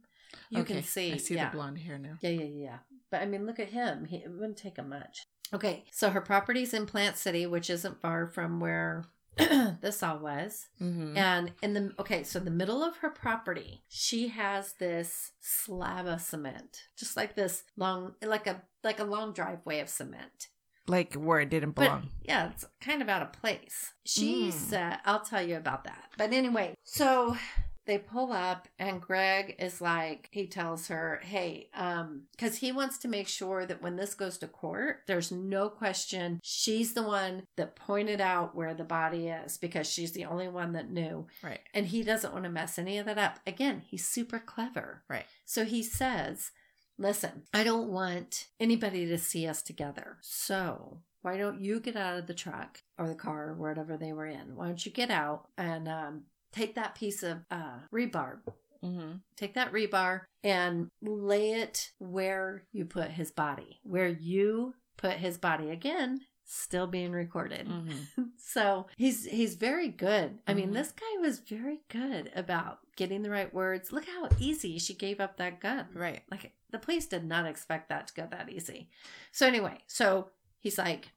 you 0.50 0.62
Okay, 0.62 0.76
can 0.76 0.84
see. 0.84 1.14
I 1.14 1.18
see 1.18 1.36
yeah. 1.36 1.50
the 1.50 1.56
blonde 1.58 1.80
hair 1.80 1.98
now. 1.98 2.18
Yeah, 2.22 2.32
yeah, 2.32 2.44
yeah. 2.68 2.78
But 3.10 3.22
I 3.22 3.26
mean, 3.26 3.46
look 3.46 3.60
at 3.60 3.70
him. 3.70 4.06
He, 4.06 4.18
it 4.18 4.30
wouldn't 4.32 4.58
take 4.58 4.78
him 4.78 4.90
much. 4.90 5.24
Okay, 5.54 5.84
so 5.92 6.10
her 6.12 6.22
property's 6.22 6.74
in 6.74 6.86
Plant 6.86 7.18
City, 7.18 7.46
which 7.46 7.70
isn't 7.70 8.00
far 8.02 8.28
from 8.28 8.60
where 8.62 9.04
this 9.82 10.04
all 10.04 10.20
was. 10.20 10.68
Mm-hmm. 10.82 11.18
And 11.18 11.52
in 11.62 11.74
the 11.74 11.92
okay, 12.00 12.24
so 12.24 12.40
the 12.40 12.52
middle 12.52 12.84
of 12.84 12.98
her 12.98 13.10
property, 13.10 13.84
she 13.88 14.28
has 14.30 14.74
this 14.74 15.32
slab 15.40 16.06
of 16.08 16.22
cement, 16.22 16.84
just 16.98 17.16
like 17.18 17.36
this 17.36 17.64
long, 17.78 18.14
like 18.22 18.48
a 18.48 18.62
like 18.84 19.00
a 19.00 19.04
long 19.06 19.34
driveway 19.34 19.80
of 19.80 19.90
cement. 19.90 20.48
Like 20.88 21.14
where 21.14 21.40
it 21.40 21.50
didn't 21.50 21.72
But 21.76 21.84
belong. 21.86 22.10
yeah, 22.24 22.50
it's 22.50 22.66
kind 22.82 23.02
of 23.02 23.08
out 23.10 23.22
of 23.22 23.32
place. 23.34 23.94
She 24.04 24.50
Mm. 24.50 24.52
said, 24.54 24.98
I'll 25.06 25.22
tell 25.22 25.42
you 25.48 25.56
about 25.56 25.84
that. 25.84 26.10
But 26.18 26.34
anyway, 26.34 26.74
so 26.84 27.38
they 27.86 27.98
pull 27.98 28.32
up 28.32 28.68
and 28.78 29.02
Greg 29.02 29.56
is 29.60 29.82
like, 29.82 30.30
he 30.32 30.48
tells 30.48 30.88
her, 30.88 31.20
hey, 31.24 31.70
um, 31.74 32.24
because 32.32 32.58
he 32.58 32.72
wants 32.72 32.98
to 33.00 33.08
make 33.08 33.28
sure 33.28 33.66
that 33.66 33.82
when 33.82 33.96
this 33.96 34.14
goes 34.14 34.38
to 34.40 34.48
court, 34.48 35.02
there's 35.08 35.32
no 35.32 35.70
question 35.70 36.40
she's 36.44 36.94
the 36.94 37.04
one 37.04 37.44
that 37.58 37.76
pointed 37.76 38.22
out 38.22 38.56
where 38.56 38.74
the 38.74 38.84
body 38.84 39.28
is 39.28 39.58
because 39.58 39.90
she's 39.90 40.12
the 40.12 40.26
only 40.26 40.48
one 40.48 40.74
that 40.74 40.92
knew. 40.92 41.28
right. 41.44 41.60
And 41.74 41.88
he 41.88 42.04
doesn't 42.04 42.34
want 42.34 42.44
to 42.44 42.50
mess 42.50 42.78
any 42.78 42.98
of 42.98 43.06
that 43.06 43.18
up. 43.18 43.40
Again, 43.48 43.82
he's 43.86 44.08
super 44.08 44.40
clever. 44.40 45.04
Right. 45.10 45.26
So 45.46 45.66
he 45.66 45.84
says, 45.84 46.52
Listen, 46.98 47.44
I 47.52 47.64
don't 47.64 47.88
want 47.88 48.46
anybody 48.60 49.08
to 49.08 49.18
see 49.18 49.48
us 49.48 49.64
together. 49.64 50.18
So 50.22 51.00
why 51.24 51.38
don't 51.38 51.60
you 51.60 51.80
get 51.80 51.96
out 51.96 52.20
of 52.20 52.28
the 52.28 52.34
truck 52.34 52.80
or 52.98 53.08
the 53.08 53.16
car 53.16 53.50
or 53.50 53.54
whatever 53.54 53.98
they 53.98 54.14
were 54.14 54.28
in? 54.28 54.56
Why 54.56 54.68
don't 54.68 54.86
you 54.86 54.92
get 54.92 55.10
out 55.10 55.48
and 55.58 55.88
um, 55.88 56.24
take 56.52 56.76
that 56.76 56.96
piece 56.96 57.24
of 57.24 57.40
uh, 57.52 57.80
rebar, 57.94 58.40
Mm-hmm. 58.84 59.18
take 59.36 59.54
that 59.54 59.72
rebar 59.72 60.22
and 60.44 60.90
lay 61.04 61.52
it 61.52 61.92
where 62.00 62.64
you 62.72 62.84
put 62.86 63.12
his 63.12 63.30
body, 63.32 63.80
where 63.84 64.08
you 64.08 64.74
put 64.98 65.14
his 65.18 65.38
body. 65.38 65.70
Again, 65.70 66.22
still 66.46 66.88
being 66.88 67.12
recorded. 67.12 67.68
Mm-hmm. 67.68 68.24
So 68.44 68.88
he's 68.98 69.26
he's 69.26 69.56
very 69.56 69.88
good. 69.88 70.40
I 70.46 70.54
mean, 70.54 70.72
Mhm. 70.72 70.74
this 70.74 70.92
guy 70.92 71.22
was 71.22 71.40
very 71.40 71.80
good 71.90 72.32
about 72.36 72.80
getting 72.98 73.22
the 73.22 73.30
right 73.30 73.54
words. 73.54 73.94
Look 73.94 74.06
how 74.08 74.28
easy 74.40 74.78
she 74.78 74.94
gave 74.94 75.22
up 75.22 75.38
that 75.38 75.62
gun. 75.62 75.86
Right. 75.94 76.24
Like 76.30 76.52
the 76.72 76.80
police 76.80 77.06
did 77.06 77.24
not 77.24 77.46
expect 77.46 77.88
that 77.90 78.08
to 78.08 78.14
go 78.14 78.28
that 78.32 78.50
easy. 78.50 78.90
So 79.32 79.48
anyway, 79.48 79.78
so 79.88 80.32
he's 80.60 80.78
like, 80.78 81.12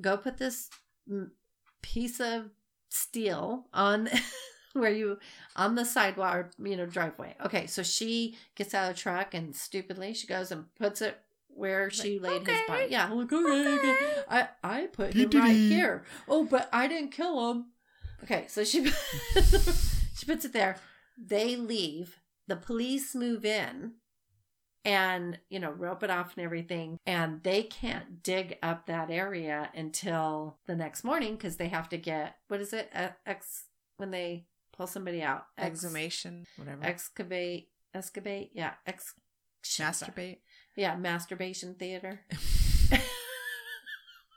"Go 0.00 0.16
put 0.16 0.38
this 0.38 0.70
piece 1.82 2.20
of 2.20 2.48
steel 2.92 3.66
on 3.72 4.08
where 4.72 4.92
you 4.92 5.18
on 5.56 5.74
the 5.74 5.84
sidewalk, 5.84 6.34
or, 6.34 6.50
you 6.64 6.76
know, 6.76 6.86
driveway." 6.86 7.34
Okay, 7.44 7.66
so 7.66 7.82
she 7.82 8.36
gets 8.54 8.74
out 8.74 8.90
of 8.90 8.96
the 8.96 9.00
truck 9.00 9.34
and 9.34 9.54
stupidly 9.54 10.14
she 10.14 10.26
goes 10.26 10.50
and 10.50 10.74
puts 10.76 11.02
it 11.02 11.18
where 11.54 11.90
she 11.90 12.18
laid 12.18 12.46
his 12.46 12.60
body. 12.66 12.86
Yeah, 12.90 13.08
like, 13.10 13.32
okay, 13.32 13.36
okay. 13.36 13.78
okay. 13.78 13.96
I 14.28 14.48
I 14.62 14.86
put 14.86 15.14
him 15.14 15.30
right 15.30 15.50
here. 15.50 16.04
Oh, 16.28 16.44
but 16.44 16.68
I 16.72 16.88
didn't 16.88 17.10
kill 17.10 17.50
him. 17.50 17.66
Okay, 18.22 18.46
so 18.48 18.64
she 18.64 18.86
she 20.14 20.26
puts 20.26 20.44
it 20.44 20.52
there. 20.52 20.76
They 21.18 21.56
leave. 21.56 22.18
The 22.48 22.56
police 22.56 23.14
move 23.14 23.44
in 23.44 23.92
and, 24.84 25.38
you 25.48 25.60
know, 25.60 25.70
rope 25.70 26.02
it 26.02 26.10
off 26.10 26.36
and 26.36 26.44
everything. 26.44 26.98
And 27.06 27.42
they 27.42 27.62
can't 27.62 28.22
dig 28.22 28.58
up 28.62 28.86
that 28.86 29.10
area 29.10 29.70
until 29.74 30.58
the 30.66 30.74
next 30.76 31.04
morning 31.04 31.36
because 31.36 31.56
they 31.56 31.68
have 31.68 31.88
to 31.90 31.96
get, 31.98 32.36
what 32.48 32.60
is 32.60 32.72
it? 32.72 32.90
Ex, 33.26 33.64
when 33.96 34.10
they 34.10 34.46
pull 34.76 34.86
somebody 34.86 35.22
out. 35.22 35.46
Ex- 35.58 35.84
Exhumation, 35.84 36.44
whatever. 36.56 36.82
Excavate, 36.84 37.68
excavate. 37.94 38.50
Yeah. 38.54 38.72
Ex, 38.86 39.14
Masturbate. 39.64 40.38
Yeah. 40.76 40.96
Masturbation 40.96 41.74
theater. 41.74 42.20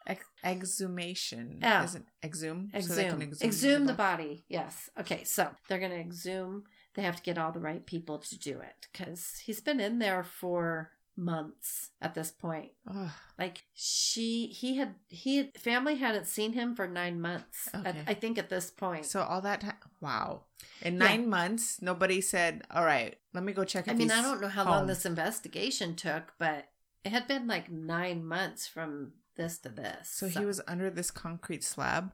Ex- 0.08 0.26
exhumation. 0.44 1.58
Yeah. 1.62 1.84
Isn't 1.84 2.06
exhume? 2.24 2.70
So 2.80 2.94
they 2.94 3.06
Exhume. 3.08 3.20
can 3.22 3.34
exhume, 3.42 3.86
the 3.88 3.94
body. 3.94 4.24
body. 4.24 4.46
Yes. 4.48 4.88
Okay. 5.00 5.24
So 5.24 5.50
they're 5.68 5.80
to 5.80 5.96
exhume. 6.00 6.66
They 6.96 7.02
have 7.04 7.18
to 7.18 7.24
get 7.24 7.38
all 7.38 7.52
the 7.52 7.60
right 7.60 7.86
people 7.86 8.20
to 8.20 8.40
do 8.40 8.60
it 8.60 8.88
because 8.92 9.42
he's 9.46 9.62
been 9.62 9.80
in 9.80 10.00
there 10.00 10.24
for 10.24 10.92
months 11.18 11.92
at 12.02 12.14
this 12.14 12.32
point. 12.32 12.72
Ugh. 12.90 13.10
Like 13.40 13.64
she, 13.74 14.48
he 14.48 14.76
had, 14.78 14.96
he 15.08 15.38
had, 15.38 15.58
family 15.58 15.96
hadn't 15.96 16.28
seen 16.28 16.54
him 16.54 16.76
for 16.76 16.88
nine 16.88 17.22
months. 17.22 17.70
at- 17.74 17.96
I 18.08 18.14
think 18.14 18.38
at 18.38 18.50
this 18.50 18.70
point. 18.72 19.06
So 19.06 19.22
all 19.22 19.42
that 19.42 19.62
time. 19.62 19.76
Wow. 20.02 20.44
In 20.82 20.94
Yeah. 20.96 21.00
nine 21.00 21.30
months, 21.30 21.82
nobody 21.82 22.22
said, 22.22 22.64
"All 22.72 22.84
right, 22.86 23.18
let 23.34 23.44
me 23.44 23.54
go 23.54 23.64
check." 23.64 23.88
I 23.88 23.94
mean, 23.94 24.12
I 24.12 24.22
don't 24.22 24.42
know 24.42 24.50
how 24.50 24.66
long 24.66 24.88
this 24.88 25.06
investigation 25.06 25.96
took, 25.96 26.34
but 26.38 26.70
it 27.04 27.12
had 27.12 27.28
been 27.28 27.48
like 27.48 27.72
nine 27.72 28.26
months 28.26 28.68
from 28.68 29.14
this 29.36 29.58
to 29.60 29.70
this. 29.70 30.10
So 30.10 30.28
he 30.28 30.44
was 30.46 30.62
under 30.68 30.90
this 30.90 31.12
concrete 31.12 31.64
slab. 31.64 32.12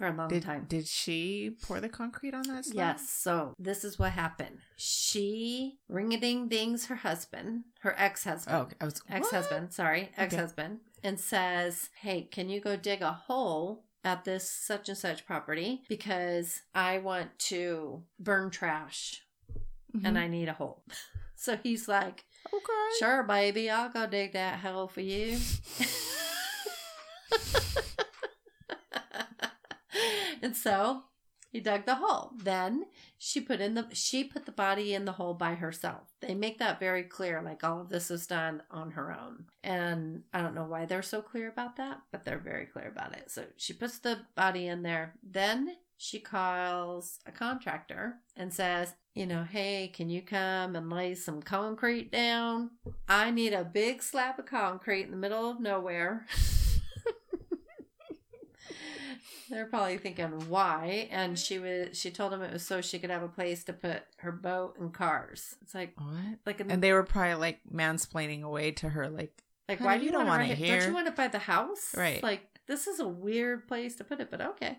For 0.00 0.06
a 0.06 0.12
long 0.16 0.28
Did 0.28 0.42
time. 0.44 0.64
did 0.66 0.86
she 0.86 1.50
pour 1.62 1.78
the 1.78 1.90
concrete 1.90 2.32
on 2.32 2.42
that 2.44 2.64
slab? 2.64 2.96
Yes. 2.96 3.10
So 3.10 3.54
this 3.58 3.84
is 3.84 3.98
what 3.98 4.12
happened. 4.12 4.56
She 4.78 5.78
ring 5.88 6.14
a 6.14 6.18
ding 6.18 6.48
dings 6.48 6.86
her 6.86 6.94
husband, 6.94 7.64
her 7.82 7.94
ex 7.98 8.24
husband. 8.24 8.56
Oh, 8.56 8.60
okay. 8.62 8.76
I 8.80 8.84
was 8.86 9.02
ex 9.10 9.30
husband, 9.30 9.72
sorry, 9.74 10.10
ex 10.16 10.34
husband, 10.34 10.78
and 11.04 11.20
says, 11.20 11.90
Hey, 12.00 12.22
can 12.32 12.48
you 12.48 12.60
go 12.62 12.76
dig 12.76 13.02
a 13.02 13.12
hole 13.12 13.84
at 14.02 14.24
this 14.24 14.50
such 14.50 14.88
and 14.88 14.96
such 14.96 15.26
property? 15.26 15.82
Because 15.86 16.62
I 16.74 16.96
want 16.96 17.38
to 17.50 18.02
burn 18.18 18.48
trash 18.50 19.20
What? 19.90 20.04
and 20.06 20.18
I 20.18 20.26
need 20.28 20.48
a 20.48 20.54
hole. 20.54 20.82
So 21.36 21.56
he's 21.62 21.88
like, 21.88 22.24
Mm-hmm. 22.48 22.56
okay. 22.56 22.96
Sure, 22.98 23.22
baby, 23.22 23.68
I'll 23.70 23.88
go 23.90 24.06
dig 24.06 24.32
that 24.32 24.58
hole 24.60 24.88
for 24.88 25.00
you. 25.02 25.38
and 30.42 30.56
so 30.56 31.04
he 31.50 31.60
dug 31.60 31.84
the 31.84 31.96
hole. 31.96 32.32
Then 32.36 32.84
she 33.18 33.40
put 33.40 33.60
in 33.60 33.74
the 33.74 33.88
she 33.92 34.22
put 34.24 34.46
the 34.46 34.52
body 34.52 34.94
in 34.94 35.04
the 35.04 35.12
hole 35.12 35.34
by 35.34 35.54
herself. 35.54 36.14
They 36.20 36.34
make 36.34 36.58
that 36.58 36.78
very 36.78 37.02
clear, 37.02 37.42
like 37.42 37.64
all 37.64 37.80
of 37.80 37.88
this 37.88 38.10
is 38.10 38.26
done 38.26 38.62
on 38.70 38.92
her 38.92 39.12
own. 39.12 39.46
And 39.64 40.22
I 40.32 40.42
don't 40.42 40.54
know 40.54 40.64
why 40.64 40.86
they're 40.86 41.02
so 41.02 41.20
clear 41.20 41.48
about 41.48 41.76
that, 41.76 42.02
but 42.12 42.24
they're 42.24 42.38
very 42.38 42.66
clear 42.66 42.88
about 42.88 43.16
it. 43.16 43.30
So 43.30 43.44
she 43.56 43.72
puts 43.72 43.98
the 43.98 44.20
body 44.36 44.68
in 44.68 44.82
there. 44.82 45.14
Then 45.22 45.76
she 45.96 46.20
calls 46.20 47.18
a 47.26 47.32
contractor 47.32 48.20
and 48.36 48.54
says, 48.54 48.94
you 49.14 49.26
know, 49.26 49.42
hey, 49.42 49.88
can 49.92 50.08
you 50.08 50.22
come 50.22 50.76
and 50.76 50.88
lay 50.88 51.14
some 51.14 51.42
concrete 51.42 52.12
down? 52.12 52.70
I 53.08 53.32
need 53.32 53.52
a 53.52 53.64
big 53.64 54.02
slab 54.02 54.38
of 54.38 54.46
concrete 54.46 55.02
in 55.02 55.10
the 55.10 55.16
middle 55.16 55.50
of 55.50 55.60
nowhere. 55.60 56.26
They're 59.50 59.66
probably 59.66 59.98
thinking 59.98 60.26
why, 60.48 61.08
and 61.10 61.36
she 61.36 61.58
was. 61.58 61.98
She 61.98 62.10
told 62.10 62.32
him 62.32 62.40
it 62.42 62.52
was 62.52 62.64
so 62.64 62.80
she 62.80 63.00
could 63.00 63.10
have 63.10 63.24
a 63.24 63.28
place 63.28 63.64
to 63.64 63.72
put 63.72 64.02
her 64.18 64.30
boat 64.30 64.76
and 64.78 64.94
cars. 64.94 65.56
It's 65.60 65.74
like, 65.74 65.92
What? 65.98 66.38
like, 66.46 66.60
And 66.60 66.80
they 66.80 66.92
were 66.92 67.02
probably 67.02 67.34
like 67.34 67.60
mansplaining 67.72 68.42
away 68.42 68.70
to 68.72 68.88
her, 68.88 69.08
like, 69.08 69.42
like 69.68 69.80
why 69.80 69.98
do 69.98 70.04
you 70.04 70.12
don't 70.12 70.26
want 70.26 70.46
to 70.46 70.52
it 70.52 70.58
Don't 70.58 70.88
you 70.88 70.94
want 70.94 71.08
it 71.08 71.16
by 71.16 71.28
the 71.28 71.38
house? 71.38 71.94
Right. 71.96 72.22
Like 72.22 72.46
this 72.66 72.86
is 72.86 73.00
a 73.00 73.08
weird 73.08 73.66
place 73.66 73.96
to 73.96 74.04
put 74.04 74.20
it, 74.20 74.30
but 74.30 74.40
okay. 74.40 74.78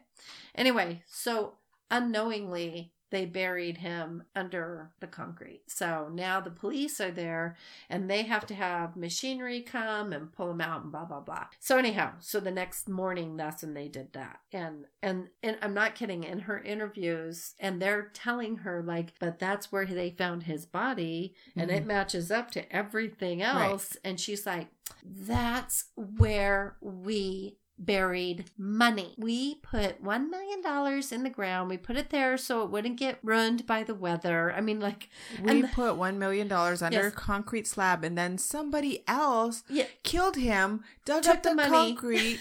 Anyway, 0.56 1.04
so 1.06 1.56
unknowingly 1.90 2.94
they 3.12 3.26
buried 3.26 3.78
him 3.78 4.24
under 4.36 4.90
the 5.00 5.08
concrete. 5.08 5.62
So 5.68 6.10
now 6.14 6.42
the 6.42 6.50
police 6.50 7.00
are 7.00 7.12
there 7.12 7.56
and 7.90 8.10
they 8.10 8.24
have 8.24 8.46
to 8.48 8.54
have 8.56 8.96
machinery 8.96 9.62
come 9.62 10.12
and 10.14 10.32
pull 10.32 10.50
him 10.50 10.62
out 10.62 10.82
and 10.84 10.92
blah 10.92 11.06
blah 11.06 11.20
blah. 11.20 11.46
So 11.60 11.78
anyhow, 11.78 12.14
so 12.20 12.40
the 12.40 12.52
next 12.52 12.90
morning 12.90 13.38
that's 13.38 13.62
when 13.64 13.74
they 13.74 13.88
did 13.88 14.14
that. 14.14 14.40
And 14.52 14.86
and 15.04 15.28
and 15.44 15.58
I'm 15.62 15.74
not 15.74 15.96
kidding, 15.96 16.24
in 16.24 16.40
her 16.40 16.60
interviews 16.60 17.54
and 17.60 17.82
they're 17.82 18.10
telling 18.14 18.58
her 18.58 18.82
like, 18.82 19.14
but 19.20 19.40
that's 19.40 19.72
where 19.72 19.86
they 19.86 20.10
found 20.12 20.44
his 20.44 20.66
body 20.66 21.36
and 21.56 21.70
it 21.70 21.86
matches 21.86 22.32
up 22.32 22.50
to 22.52 22.76
everything 22.76 23.40
Mm-hmm. 23.40 23.58
Right. 23.58 23.70
else. 23.72 23.98
And 24.04 24.20
she's 24.20 24.46
like, 24.46 24.68
that's 25.06 25.86
where 25.96 26.76
we 26.82 27.58
buried 27.86 28.46
money. 28.58 29.16
We 29.18 29.56
put 29.56 30.04
$1 30.04 30.30
million 30.30 31.04
in 31.12 31.24
the 31.24 31.30
ground. 31.30 31.70
We 31.70 31.78
put 31.78 31.98
it 31.98 32.10
there 32.12 32.38
so 32.38 32.64
it 32.64 32.70
wouldn't 32.70 32.98
get 33.00 33.20
ruined 33.24 33.66
by 33.66 33.84
the 33.84 33.96
weather. 33.96 34.54
I 34.54 34.62
mean, 34.62 34.80
like, 34.80 35.10
we 35.42 35.62
the- 35.64 35.68
put 35.70 35.96
one 35.98 36.20
million 36.20 36.48
dollars 36.48 36.82
under 36.84 37.00
Yes. 37.04 37.14
a 37.14 37.16
concrete 37.16 37.68
slab, 37.68 38.04
and 38.04 38.18
then 38.18 38.38
somebody 38.38 39.04
else 39.08 39.64
yeah, 39.70 39.86
killed 40.04 40.36
him, 40.38 40.84
dug 41.06 41.24
Took 41.24 41.36
up 41.38 41.44
the 41.44 41.56
the, 41.56 41.64
concrete, 41.68 42.40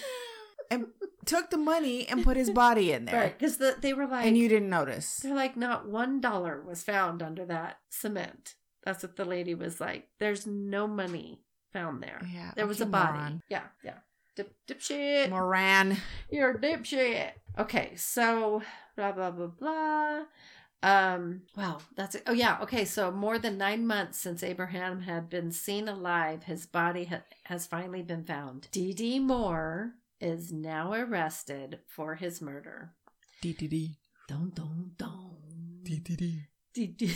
and 0.71 0.87
took 1.25 1.51
the 1.51 1.57
money 1.59 2.07
and 2.09 2.23
put 2.25 2.37
his 2.37 2.51
body 2.51 2.93
in 2.93 3.05
there, 3.07 3.21
right. 3.21 3.39
Because 3.39 3.57
the, 3.57 3.77
they 3.81 3.93
were 3.93 4.07
like, 4.07 4.27
and 4.27 4.37
you 4.37 4.49
didn't 4.49 4.69
notice. 4.71 5.17
they're 5.17 5.35
like, 5.35 5.57
not 5.57 5.87
$1 5.87 6.65
was 6.65 6.83
found 6.83 7.23
under 7.23 7.45
that 7.47 7.79
cement. 7.89 8.55
That's 8.85 9.03
what 9.03 9.17
the 9.17 9.25
lady 9.25 9.55
was 9.55 9.81
like. 9.81 10.09
There's 10.19 10.47
no 10.47 10.87
money 10.87 11.43
found 11.73 12.03
there. 12.03 12.21
Yeah, 12.35 12.53
There 12.57 12.67
was 12.67 12.81
a 12.81 12.87
body. 12.87 13.41
Yeah, 13.49 13.63
yeah. 13.85 13.99
Dip, 14.41 14.55
dipshit. 14.81 15.29
Moran. 15.29 15.97
You're 16.31 16.53
a 16.53 16.59
dipshit. 16.59 17.33
Okay, 17.59 17.93
so 17.97 18.63
blah 18.97 19.13
blah 19.13 19.31
blah 19.31 19.49
blah. 19.49 20.21
Um, 20.83 21.43
wow, 21.57 21.79
that's 21.95 22.15
it. 22.15 22.23
Oh 22.27 22.33
yeah, 22.33 22.59
okay. 22.63 22.87
So 22.87 23.11
more 23.11 23.39
than 23.39 23.59
nine 23.59 23.87
months 23.87 24.19
since 24.19 24.43
Abraham 24.43 25.03
had 25.03 25.29
been 25.29 25.53
seen 25.53 25.89
alive, 25.89 26.45
his 26.45 26.65
body 26.65 27.05
ha- 27.05 27.25
has 27.45 27.67
finally 27.67 28.03
been 28.03 28.25
found. 28.25 28.69
Dee 28.73 28.95
Dee 28.95 29.19
Moore 29.19 29.93
is 30.21 30.51
now 30.53 30.95
arrested 30.95 31.81
for 31.87 32.15
his 32.15 32.41
murder. 32.41 32.95
DDD. 33.43 33.97
Dun 34.27 34.53
dun 34.55 34.93
dun. 34.97 35.37
DDD. 35.83 36.47
D- 36.73 36.87
D- 36.87 37.15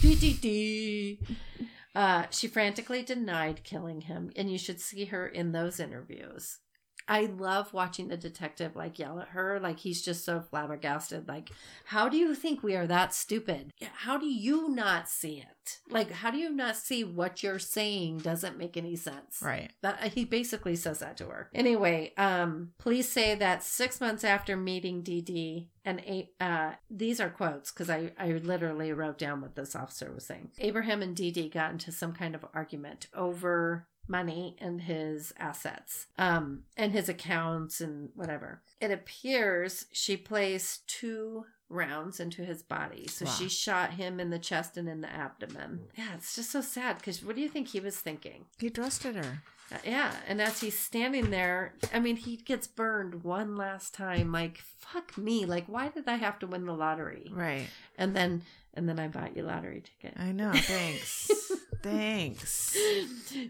D- 0.00 0.14
D- 0.14 0.38
D. 0.40 1.20
Uh, 1.94 2.26
she 2.30 2.48
frantically 2.48 3.02
denied 3.02 3.62
killing 3.62 4.02
him, 4.02 4.32
and 4.34 4.50
you 4.50 4.58
should 4.58 4.80
see 4.80 5.06
her 5.06 5.26
in 5.26 5.52
those 5.52 5.78
interviews. 5.78 6.58
I 7.06 7.26
love 7.26 7.72
watching 7.72 8.08
the 8.08 8.16
detective 8.16 8.76
like 8.76 8.98
yell 8.98 9.20
at 9.20 9.28
her, 9.28 9.60
like 9.60 9.80
he's 9.80 10.02
just 10.02 10.24
so 10.24 10.40
flabbergasted. 10.40 11.28
Like, 11.28 11.50
how 11.86 12.08
do 12.08 12.16
you 12.16 12.34
think 12.34 12.62
we 12.62 12.74
are 12.74 12.86
that 12.86 13.14
stupid? 13.14 13.72
How 13.92 14.16
do 14.16 14.26
you 14.26 14.68
not 14.68 15.08
see 15.08 15.38
it? 15.38 15.80
Like, 15.88 16.10
how 16.10 16.30
do 16.30 16.38
you 16.38 16.50
not 16.50 16.76
see 16.76 17.04
what 17.04 17.42
you're 17.42 17.58
saying 17.58 18.18
doesn't 18.18 18.58
make 18.58 18.76
any 18.76 18.96
sense? 18.96 19.40
Right. 19.42 19.70
That 19.82 20.12
he 20.12 20.24
basically 20.24 20.76
says 20.76 20.98
that 20.98 21.16
to 21.18 21.26
her. 21.26 21.50
Anyway, 21.54 22.12
um, 22.16 22.72
police 22.78 23.08
say 23.08 23.34
that 23.34 23.62
six 23.62 24.00
months 24.00 24.24
after 24.24 24.56
meeting 24.56 25.02
Dee 25.02 25.22
Dee, 25.22 25.70
and 25.84 26.02
uh, 26.40 26.72
these 26.90 27.20
are 27.20 27.30
quotes 27.30 27.70
because 27.70 27.90
I 27.90 28.12
I 28.18 28.32
literally 28.32 28.92
wrote 28.92 29.18
down 29.18 29.40
what 29.40 29.54
this 29.54 29.76
officer 29.76 30.10
was 30.12 30.26
saying. 30.26 30.50
Abraham 30.58 31.02
and 31.02 31.14
Dee 31.14 31.30
Dee 31.30 31.48
got 31.48 31.72
into 31.72 31.92
some 31.92 32.12
kind 32.12 32.34
of 32.34 32.44
argument 32.54 33.08
over 33.14 33.86
money 34.06 34.56
and 34.60 34.82
his 34.82 35.32
assets, 35.38 36.06
um, 36.18 36.62
and 36.76 36.92
his 36.92 37.08
accounts 37.08 37.80
and 37.80 38.10
whatever. 38.14 38.62
It 38.80 38.90
appears 38.90 39.86
she 39.92 40.16
placed 40.16 40.86
two 40.88 41.46
rounds 41.70 42.20
into 42.20 42.44
his 42.44 42.62
body. 42.62 43.06
So 43.08 43.24
Wow. 43.24 43.32
she 43.32 43.48
shot 43.48 43.94
him 43.94 44.20
in 44.20 44.30
the 44.30 44.38
chest 44.38 44.76
and 44.76 44.88
in 44.88 45.00
the 45.00 45.10
abdomen. 45.12 45.88
Yeah, 45.96 46.14
it's 46.14 46.36
just 46.36 46.50
so 46.50 46.60
sad 46.60 46.98
because 46.98 47.24
what 47.24 47.34
do 47.36 47.42
you 47.42 47.48
think 47.48 47.68
he 47.68 47.80
was 47.80 47.96
thinking? 47.96 48.44
He 48.58 48.70
trusted 48.70 49.16
her. 49.16 49.42
Uh, 49.74 49.78
Yeah, 49.84 50.14
and 50.28 50.40
as 50.40 50.60
he's 50.60 50.78
standing 50.78 51.30
there, 51.30 51.74
I 51.92 51.98
mean, 52.00 52.16
he 52.16 52.36
gets 52.36 52.66
burned 52.66 53.24
one 53.24 53.56
last 53.56 53.94
time. 53.94 54.32
Like, 54.32 54.58
fuck 54.78 55.16
me. 55.18 55.44
Like, 55.46 55.66
why 55.66 55.88
did 55.88 56.08
I 56.08 56.16
have 56.16 56.38
to 56.40 56.46
win 56.46 56.64
the 56.66 56.72
lottery? 56.74 57.30
Right. 57.32 57.66
And 57.98 58.14
then, 58.14 58.42
and 58.74 58.88
then 58.88 58.98
I 58.98 59.08
bought 59.08 59.36
you 59.36 59.42
lottery 59.42 59.82
ticket. 59.82 60.18
I 60.18 60.32
know. 60.32 60.52
Thanks. 60.54 61.30
Thanks. 61.82 62.76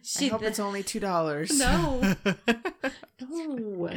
She 0.02 0.26
I 0.26 0.30
hope 0.30 0.40
then- 0.40 0.50
it's 0.50 0.58
only 0.58 0.82
two 0.82 0.98
dollars. 1.00 1.56
No. 1.56 2.14
no. 3.20 3.90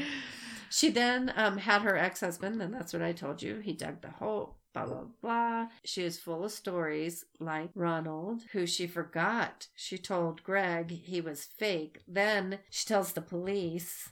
She 0.69 0.89
then 0.91 1.31
um, 1.35 1.57
had 1.57 1.81
her 1.83 1.97
ex 1.97 2.19
husband, 2.19 2.61
and 2.61 2.73
that's 2.73 2.93
what 2.93 3.01
I 3.01 3.13
told 3.13 3.41
you. 3.41 3.59
He 3.59 3.73
dug 3.73 4.01
the 4.01 4.09
hole. 4.11 4.56
Blah 4.73 4.85
blah 4.85 5.03
blah. 5.21 5.67
She 5.83 6.03
is 6.03 6.19
full 6.19 6.43
of 6.45 6.51
stories 6.51 7.25
like 7.39 7.69
Ronald, 7.73 8.43
who 8.51 8.67
she 8.67 8.85
forgot. 8.87 9.67
She 9.75 9.97
told 9.97 10.43
Greg 10.43 10.91
he 10.91 11.19
was 11.21 11.43
fake. 11.45 12.01
Then 12.07 12.59
she 12.69 12.85
tells 12.85 13.13
the 13.13 13.21
police. 13.21 14.09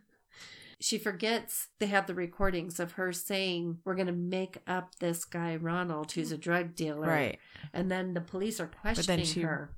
She 0.81 0.97
forgets 0.97 1.69
they 1.79 1.85
have 1.87 2.05
the 2.05 2.13
recordings 2.13 2.79
of 2.79 2.91
her 2.91 3.11
saying, 3.13 3.79
We're 3.85 3.95
going 3.95 4.07
to 4.07 4.13
make 4.13 4.57
up 4.67 4.95
this 4.99 5.23
guy, 5.25 5.55
Ronald, 5.55 6.11
who's 6.11 6.31
a 6.31 6.37
drug 6.37 6.75
dealer. 6.75 7.07
right. 7.07 7.39
And 7.73 7.89
then 7.89 8.13
the 8.13 8.21
police 8.21 8.59
are 8.59 8.69
then 8.83 8.93
questioning 8.93 9.25
she- 9.25 9.41
her. 9.41 9.71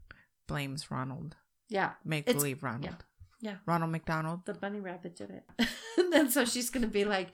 Blames 0.47 0.89
Ronald. 0.89 1.35
Yeah. 1.69 1.91
Make 2.03 2.25
believe 2.25 2.63
Ronald. 2.63 2.85
yeah. 2.85 2.95
Yeah. 3.39 3.57
Ronald 3.65 3.91
McDonald. 3.91 4.45
The 4.45 4.53
bunny 4.53 4.79
rabbit 4.79 5.15
did 5.15 5.29
it. 5.29 5.43
and 5.97 6.11
then 6.11 6.29
so 6.29 6.43
she's 6.43 6.69
going 6.69 6.81
to 6.81 6.87
be 6.87 7.05
like, 7.05 7.29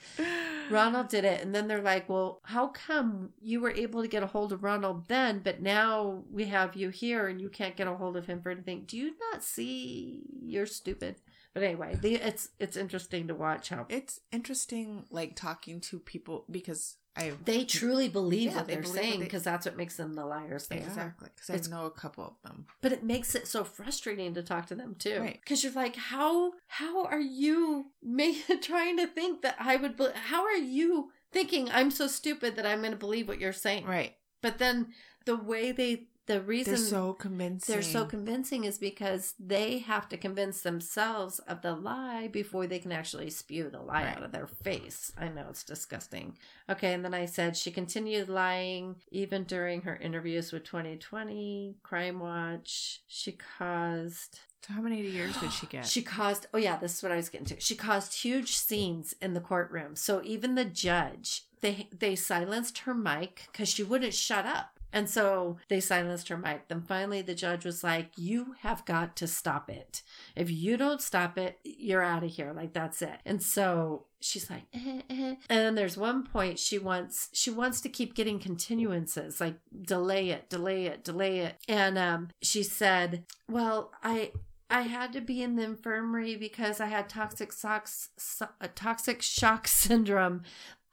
Ronald 0.69 1.07
did 1.07 1.23
it. 1.23 1.41
And 1.41 1.55
then 1.55 1.67
they're 1.67 1.81
like, 1.81 2.09
Well, 2.09 2.39
how 2.43 2.67
come 2.67 3.29
you 3.41 3.61
were 3.61 3.71
able 3.71 4.01
to 4.01 4.07
get 4.07 4.23
a 4.23 4.27
hold 4.27 4.51
of 4.51 4.63
Ronald 4.63 5.07
then, 5.07 5.39
but 5.43 5.61
now 5.61 6.23
we 6.31 6.45
have 6.45 6.75
you 6.75 6.89
here 6.89 7.27
and 7.27 7.39
you 7.39 7.49
can't 7.49 7.77
get 7.77 7.87
a 7.87 7.95
hold 7.95 8.17
of 8.17 8.25
him 8.25 8.41
for 8.41 8.49
anything? 8.49 8.83
Do 8.85 8.97
you 8.97 9.13
not 9.31 9.43
see 9.43 10.23
you're 10.41 10.65
stupid? 10.65 11.15
But 11.53 11.63
anyway, 11.63 11.95
the, 12.01 12.15
it's 12.15 12.49
it's 12.59 12.75
interesting 12.75 13.27
to 13.27 13.35
watch 13.35 13.69
how 13.69 13.85
It's 13.87 14.19
interesting, 14.31 15.05
like 15.11 15.35
talking 15.35 15.79
to 15.81 15.99
people 15.99 16.45
because 16.49 16.97
I 17.16 17.34
they 17.45 17.64
truly 17.64 18.09
believe 18.09 18.51
Yeah, 18.51 18.57
what 18.57 18.68
they 18.68 18.76
what 18.78 18.88
saying 18.88 19.20
they- 19.20 19.26
because 19.26 19.43
that's 19.43 19.66
what 19.68 19.78
makes 19.78 19.97
them 19.97 20.14
the 20.16 20.26
liars 20.26 20.68
they 20.68 20.78
exactly 20.78 21.30
because 21.36 21.68
I 21.68 21.70
know 21.70 21.86
a 21.86 21.91
couple 21.91 22.24
of 22.26 22.34
them. 22.43 22.66
But 22.82 22.91
it 22.91 23.03
makes 23.03 23.36
it 23.36 23.47
so 23.47 23.64
frustrating 23.64 24.34
to 24.34 24.41
talk 24.41 24.66
to 24.68 24.76
them 24.76 24.95
too, 24.95 25.20
Right. 25.20 25.39
Because 25.39 25.64
you're 25.64 25.74
like, 25.74 25.95
how 25.95 26.53
how 26.68 27.05
are 27.05 27.20
you 27.22 27.91
ma- 28.01 28.32
trying 28.61 28.97
to 28.97 29.05
think 29.07 29.41
that 29.43 29.55
I 29.59 29.76
would? 29.76 29.95
Be- 29.95 30.07
how 30.14 30.43
are 30.43 30.57
you 30.57 31.11
thinking 31.32 31.70
I'm 31.72 31.91
so 31.91 32.07
stupid 32.07 32.55
that 32.55 32.66
I'm 32.66 32.80
going 32.80 32.91
to 32.91 32.97
believe 32.97 33.28
what 33.28 33.39
you're 33.39 33.53
saying? 33.53 33.86
Right. 33.86 34.16
But 34.41 34.57
then 34.57 34.88
the 35.26 35.36
way 35.38 35.72
they, 35.72 36.07
the 36.26 36.41
reason 36.41 36.76
They're 36.76 36.84
so 36.84 37.13
convincing. 37.13 37.74
they're 37.74 37.82
so 37.82 38.05
convincing 38.05 38.63
is 38.63 38.78
because 38.78 39.34
they 39.39 39.80
have 39.80 40.07
to 40.09 40.17
convince 40.17 40.61
themselves 40.61 41.39
of 41.39 41.61
the 41.61 41.74
lie 41.76 42.28
before 42.30 42.65
they 42.65 42.80
can 42.80 42.91
actually 42.93 43.30
spew 43.30 43.69
the 43.69 43.82
lie 43.82 44.03
Right. 44.05 44.17
out 44.17 44.24
of 44.24 44.32
their 44.32 44.47
face. 44.47 45.11
I 45.17 45.28
know 45.28 45.47
it's 45.49 45.63
disgusting. 45.63 46.38
Okay, 46.69 46.93
and 46.93 47.03
then 47.03 47.13
I 47.13 47.26
said 47.26 47.57
she 47.57 47.71
continued 47.71 48.30
lying 48.30 48.95
even 49.11 49.43
during 49.43 49.82
her 49.82 49.97
interviews 49.97 50.51
with 50.51 50.63
2020, 50.63 51.76
Crime 51.84 52.19
Watch. 52.19 53.01
She 53.07 53.34
caused 53.34 54.39
So 54.65 54.74
how 54.74 54.82
many 54.82 55.01
years 55.01 55.36
did 55.38 55.51
she 55.59 55.67
get? 55.67 55.86
she 55.86 56.01
caused, 56.01 56.47
oh 56.53 56.57
yeah, 56.57 56.78
this 56.78 56.95
is 56.97 57.03
what 57.03 57.11
I 57.11 57.17
was 57.17 57.30
getting 57.30 57.47
to. 57.47 57.59
She 57.59 57.76
caused 57.76 58.13
huge 58.21 58.55
scenes 58.57 59.13
in 59.21 59.34
the 59.34 59.41
courtroom. 59.41 59.95
So 59.95 60.21
even 60.24 60.55
the 60.55 60.65
judge, 60.65 61.43
they 61.61 61.89
they 61.97 62.15
silenced 62.15 62.80
her 62.80 62.93
mic 62.93 63.47
because 63.51 63.69
she 63.69 63.84
wouldn't 63.84 64.13
shut 64.13 64.45
up. 64.45 64.72
And 64.93 65.09
so 65.09 65.57
they 65.67 65.79
silenced 65.79 66.29
her 66.29 66.37
mic. 66.37 66.67
Then 66.67 66.83
finally 66.83 67.21
the 67.21 67.35
judge 67.35 67.65
was 67.65 67.83
like, 67.83 68.11
You 68.15 68.55
have 68.61 68.85
got 68.85 69.15
to 69.17 69.27
stop 69.27 69.69
it. 69.69 70.03
If 70.35 70.51
you 70.51 70.77
don't 70.77 71.01
stop 71.01 71.37
it, 71.37 71.59
you're 71.63 72.03
out 72.03 72.23
of 72.23 72.29
here. 72.29 72.53
Like 72.55 72.73
that's 72.73 73.01
it. 73.01 73.17
And 73.25 73.41
so 73.41 74.05
she's 74.21 74.49
like, 74.49 74.63
eh, 74.73 75.01
eh. 75.09 75.35
and 75.49 75.59
then 75.59 75.75
there's 75.75 75.97
one 75.97 76.23
point 76.23 76.59
she 76.59 76.77
wants 76.77 77.29
she 77.33 77.49
wants 77.49 77.81
to 77.81 77.89
keep 77.89 78.13
getting 78.13 78.39
continuances, 78.39 79.41
like 79.41 79.55
delay 79.81 80.29
it, 80.29 80.49
delay 80.49 80.85
it, 80.85 81.03
delay 81.03 81.39
it. 81.39 81.55
And 81.67 81.97
um 81.97 82.29
she 82.41 82.61
said, 82.61 83.25
Well, 83.49 83.91
I 84.03 84.31
I 84.69 84.81
had 84.81 85.13
to 85.13 85.21
be 85.21 85.43
in 85.43 85.55
the 85.55 85.63
infirmary 85.63 86.35
because 86.35 86.79
I 86.79 86.87
had 86.87 87.07
toxic 87.07 87.51
socks, 87.51 88.09
so, 88.17 88.47
uh, 88.59 88.67
toxic 88.73 89.21
shock 89.21 89.67
syndrome. 89.83 90.43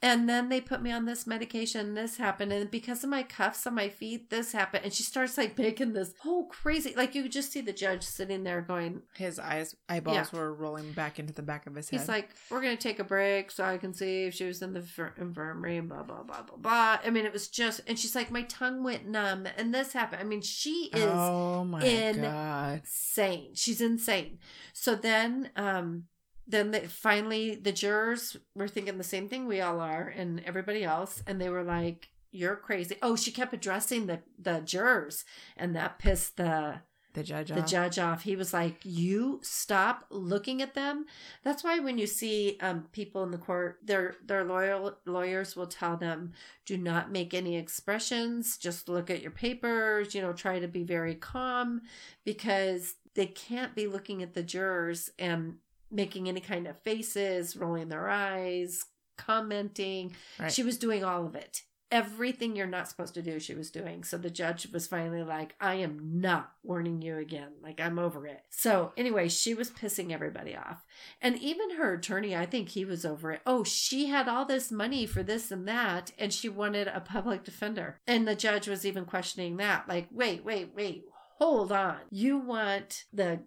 And 0.02 0.26
then 0.26 0.48
they 0.48 0.62
put 0.62 0.80
me 0.80 0.90
on 0.90 1.04
this 1.04 1.26
medication. 1.26 1.92
This 1.92 2.16
happened, 2.16 2.52
and 2.54 2.70
because 2.70 3.04
of 3.04 3.10
my 3.10 3.22
cuffs 3.22 3.66
on 3.66 3.74
my 3.74 3.90
feet, 3.90 4.30
this 4.30 4.52
happened. 4.52 4.84
And 4.84 4.94
she 4.94 5.02
starts 5.02 5.36
like 5.36 5.58
making 5.58 5.92
this 5.92 6.14
whole 6.20 6.46
crazy, 6.46 6.94
like 6.96 7.14
you 7.14 7.28
just 7.28 7.52
see 7.52 7.60
the 7.60 7.72
judge 7.72 8.02
sitting 8.02 8.42
there 8.42 8.62
going, 8.62 9.02
His 9.14 9.38
eyes 9.38 9.76
eyeballs 9.90 10.32
were 10.32 10.54
rolling 10.54 10.92
back 10.92 11.18
into 11.18 11.34
the 11.34 11.42
back 11.42 11.66
of 11.66 11.74
his 11.74 11.90
head. 11.90 12.00
He's 12.00 12.08
like, 12.08 12.30
we're 12.50 12.62
gonna 12.62 12.76
take 12.76 12.98
a 12.98 13.04
break 13.04 13.50
so 13.50 13.62
I 13.62 13.76
can 13.76 13.92
see 13.92 14.24
if 14.24 14.34
she 14.34 14.44
was 14.46 14.62
in 14.62 14.72
the 14.72 14.80
fir- 14.80 15.12
infirmary. 15.18 15.80
Blah 15.80 16.02
blah 16.04 16.22
blah 16.22 16.42
blah 16.42 16.56
blah. 16.56 16.98
I 17.04 17.10
mean, 17.10 17.26
it 17.26 17.32
was 17.32 17.48
just, 17.48 17.82
and 17.86 17.98
she's 17.98 18.14
like, 18.14 18.30
my 18.30 18.42
tongue 18.44 18.82
went 18.82 19.06
numb, 19.06 19.46
and 19.58 19.74
this 19.74 19.92
happened. 19.92 20.22
I 20.22 20.24
mean, 20.24 20.40
she 20.40 20.90
is 20.94 21.10
oh 21.12 21.62
my 21.64 21.84
in- 21.84 22.22
god. 22.22 22.80
insane. 22.80 23.50
She's 23.54 23.82
insane. 23.82 24.38
So 24.72 24.94
then, 24.94 25.50
um, 25.56 26.04
then 26.50 26.70
they, 26.72 26.86
finally 26.86 27.54
the 27.54 27.72
jurors 27.72 28.36
were 28.54 28.68
thinking 28.68 28.98
the 28.98 29.04
same 29.04 29.28
thing 29.28 29.46
we 29.46 29.60
all 29.60 29.80
are, 29.80 30.06
and 30.08 30.40
everybody 30.44 30.82
else, 30.84 31.22
and 31.26 31.40
they 31.40 31.48
were 31.48 31.62
like, 31.64 32.08
"You're 32.30 32.56
crazy." 32.56 32.96
Oh, 33.02 33.16
she 33.16 33.30
kept 33.32 33.54
addressing 33.54 34.06
the 34.06 34.20
the 34.38 34.60
jurors, 34.60 35.24
and 35.56 35.74
that 35.76 35.98
pissed 35.98 36.36
the 36.36 36.80
The 37.12 37.24
judge. 37.24 37.48
the 37.48 37.62
off. 37.62 37.70
judge 37.70 37.98
off. 37.98 38.22
He 38.22 38.36
was 38.36 38.52
like, 38.52 38.76
"You 38.84 39.40
stop 39.42 40.06
looking 40.10 40.62
at 40.62 40.74
them." 40.74 41.06
That's 41.42 41.64
why 41.64 41.78
when 41.80 41.98
you 41.98 42.06
see 42.06 42.56
um, 42.60 42.86
people 42.92 43.22
in 43.24 43.30
the 43.32 43.38
court, 43.38 43.78
their 43.82 44.14
their 44.24 44.44
loyal 44.44 44.96
lawyers 45.06 45.56
will 45.56 45.66
tell 45.66 45.96
them, 45.96 46.32
"Do 46.66 46.76
not 46.76 47.10
make 47.10 47.34
any 47.34 47.56
expressions. 47.56 48.56
Just 48.58 48.88
look 48.88 49.10
at 49.10 49.22
your 49.22 49.32
papers. 49.32 50.14
You 50.14 50.22
know, 50.22 50.32
try 50.32 50.58
to 50.60 50.68
be 50.68 50.84
very 50.84 51.14
calm, 51.16 51.82
because 52.24 52.94
they 53.14 53.26
can't 53.26 53.74
be 53.74 53.86
looking 53.88 54.22
at 54.22 54.34
the 54.34 54.42
jurors 54.44 55.10
and 55.18 55.56
making 55.90 56.28
any 56.28 56.40
kind 56.40 56.66
of 56.66 56.80
faces, 56.82 57.56
rolling 57.56 57.88
their 57.88 58.08
eyes, 58.08 58.84
commenting. 59.16 60.14
Right. 60.38 60.52
She 60.52 60.62
was 60.62 60.78
doing 60.78 61.04
all 61.04 61.26
of 61.26 61.34
it." 61.34 61.62
Everything 61.92 62.54
you're 62.54 62.68
not 62.68 62.86
supposed 62.86 63.14
to 63.14 63.22
do, 63.22 63.40
she 63.40 63.52
was 63.52 63.72
doing. 63.72 64.04
So 64.04 64.16
the 64.16 64.30
judge 64.30 64.68
was 64.72 64.86
finally 64.86 65.24
like, 65.24 65.56
I 65.60 65.74
am 65.74 66.20
not 66.20 66.52
warning 66.62 67.02
you 67.02 67.16
again. 67.16 67.48
Like, 67.60 67.80
I'm 67.80 67.98
over 67.98 68.28
it. 68.28 68.42
So, 68.48 68.92
anyway, 68.96 69.28
she 69.28 69.54
was 69.54 69.72
pissing 69.72 70.12
everybody 70.12 70.54
off. 70.54 70.84
And 71.20 71.36
even 71.38 71.74
her 71.78 71.94
attorney, 71.94 72.36
I 72.36 72.46
think 72.46 72.68
he 72.68 72.84
was 72.84 73.04
over 73.04 73.32
it. 73.32 73.40
Oh, 73.44 73.64
she 73.64 74.06
had 74.06 74.28
all 74.28 74.44
this 74.44 74.70
money 74.70 75.04
for 75.04 75.24
this 75.24 75.50
and 75.50 75.66
that, 75.66 76.12
and 76.16 76.32
she 76.32 76.48
wanted 76.48 76.86
a 76.86 77.00
public 77.00 77.42
defender. 77.42 77.98
And 78.06 78.24
the 78.24 78.36
judge 78.36 78.68
was 78.68 78.86
even 78.86 79.04
questioning 79.04 79.56
that. 79.56 79.88
Like, 79.88 80.06
wait, 80.12 80.44
wait, 80.44 80.70
wait, 80.72 81.06
hold 81.38 81.72
on. 81.72 81.96
You 82.12 82.38
want 82.38 83.02
the, 83.12 83.40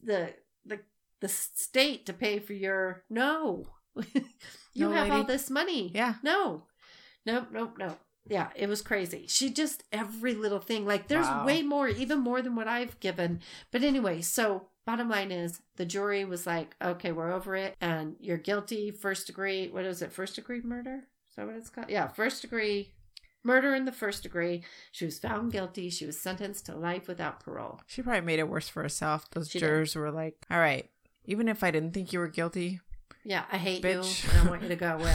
the, 0.00 0.34
the, 1.20 1.28
state 1.28 2.06
to 2.06 2.12
pay 2.12 2.38
for 2.38 2.52
your 2.52 3.04
no. 3.10 3.64
you 4.14 4.22
No, 4.76 4.90
have 4.92 5.10
all 5.10 5.24
this 5.24 5.50
money. 5.50 5.90
Yeah. 5.94 6.14
No. 6.22 6.64
Nope, 7.26 7.48
nope, 7.52 7.76
no. 7.78 7.96
Yeah, 8.28 8.48
it 8.54 8.68
was 8.68 8.82
crazy. 8.82 9.24
She 9.28 9.50
just 9.50 9.84
every 9.90 10.34
little 10.34 10.60
thing. 10.60 10.84
Like 10.86 11.08
there's 11.08 11.26
Wow. 11.26 11.46
way 11.46 11.62
more, 11.62 11.88
even 11.88 12.20
more 12.20 12.42
than 12.42 12.54
what 12.54 12.68
I've 12.68 12.98
given. 13.00 13.40
But 13.72 13.82
anyway, 13.82 14.20
so 14.20 14.68
bottom 14.86 15.08
line 15.08 15.32
is 15.32 15.60
the 15.76 15.86
jury 15.86 16.24
was 16.24 16.46
like, 16.46 16.76
okay, 16.82 17.10
we're 17.12 17.32
over 17.32 17.56
it, 17.56 17.74
and 17.80 18.16
you're 18.20 18.36
guilty, 18.38 18.90
first 18.90 19.26
degree. 19.26 19.68
What 19.68 19.84
is 19.84 20.02
it? 20.02 20.12
First 20.12 20.36
degree 20.36 20.60
murder? 20.62 21.04
Is 21.30 21.36
that 21.36 21.46
what 21.46 21.56
it's 21.56 21.70
called? 21.70 21.88
Yeah, 21.90 22.08
first 22.08 22.42
degree 22.42 22.92
murder 23.44 23.74
in 23.74 23.86
the 23.86 23.92
first 23.92 24.22
degree. 24.22 24.62
She 24.92 25.06
was 25.06 25.18
found 25.18 25.50
guilty. 25.52 25.88
She 25.88 26.04
was 26.04 26.20
sentenced 26.20 26.66
to 26.66 26.76
life 26.76 27.08
without 27.08 27.40
parole. 27.40 27.80
She 27.86 28.02
probably 28.02 28.20
made 28.22 28.40
it 28.40 28.48
worse 28.48 28.68
for 28.68 28.82
herself. 28.82 29.28
Those 29.30 29.48
She 29.48 29.58
did. 29.58 29.66
jurors 29.66 29.94
were 29.96 30.10
like, 30.10 30.34
"All 30.50 30.58
right, 30.58 30.90
even 31.28 31.46
if 31.48 31.62
I 31.62 31.70
didn't 31.70 31.92
think 31.92 32.12
you 32.12 32.18
were 32.18 32.26
guilty, 32.28 32.80
Yeah, 33.24 33.44
I 33.52 33.58
hate 33.58 33.82
Bitch. 33.84 34.24
you. 34.24 34.30
and 34.40 34.48
I 34.48 34.50
want 34.50 34.62
you 34.62 34.68
to 34.68 34.76
go 34.76 34.96
away. 34.96 35.14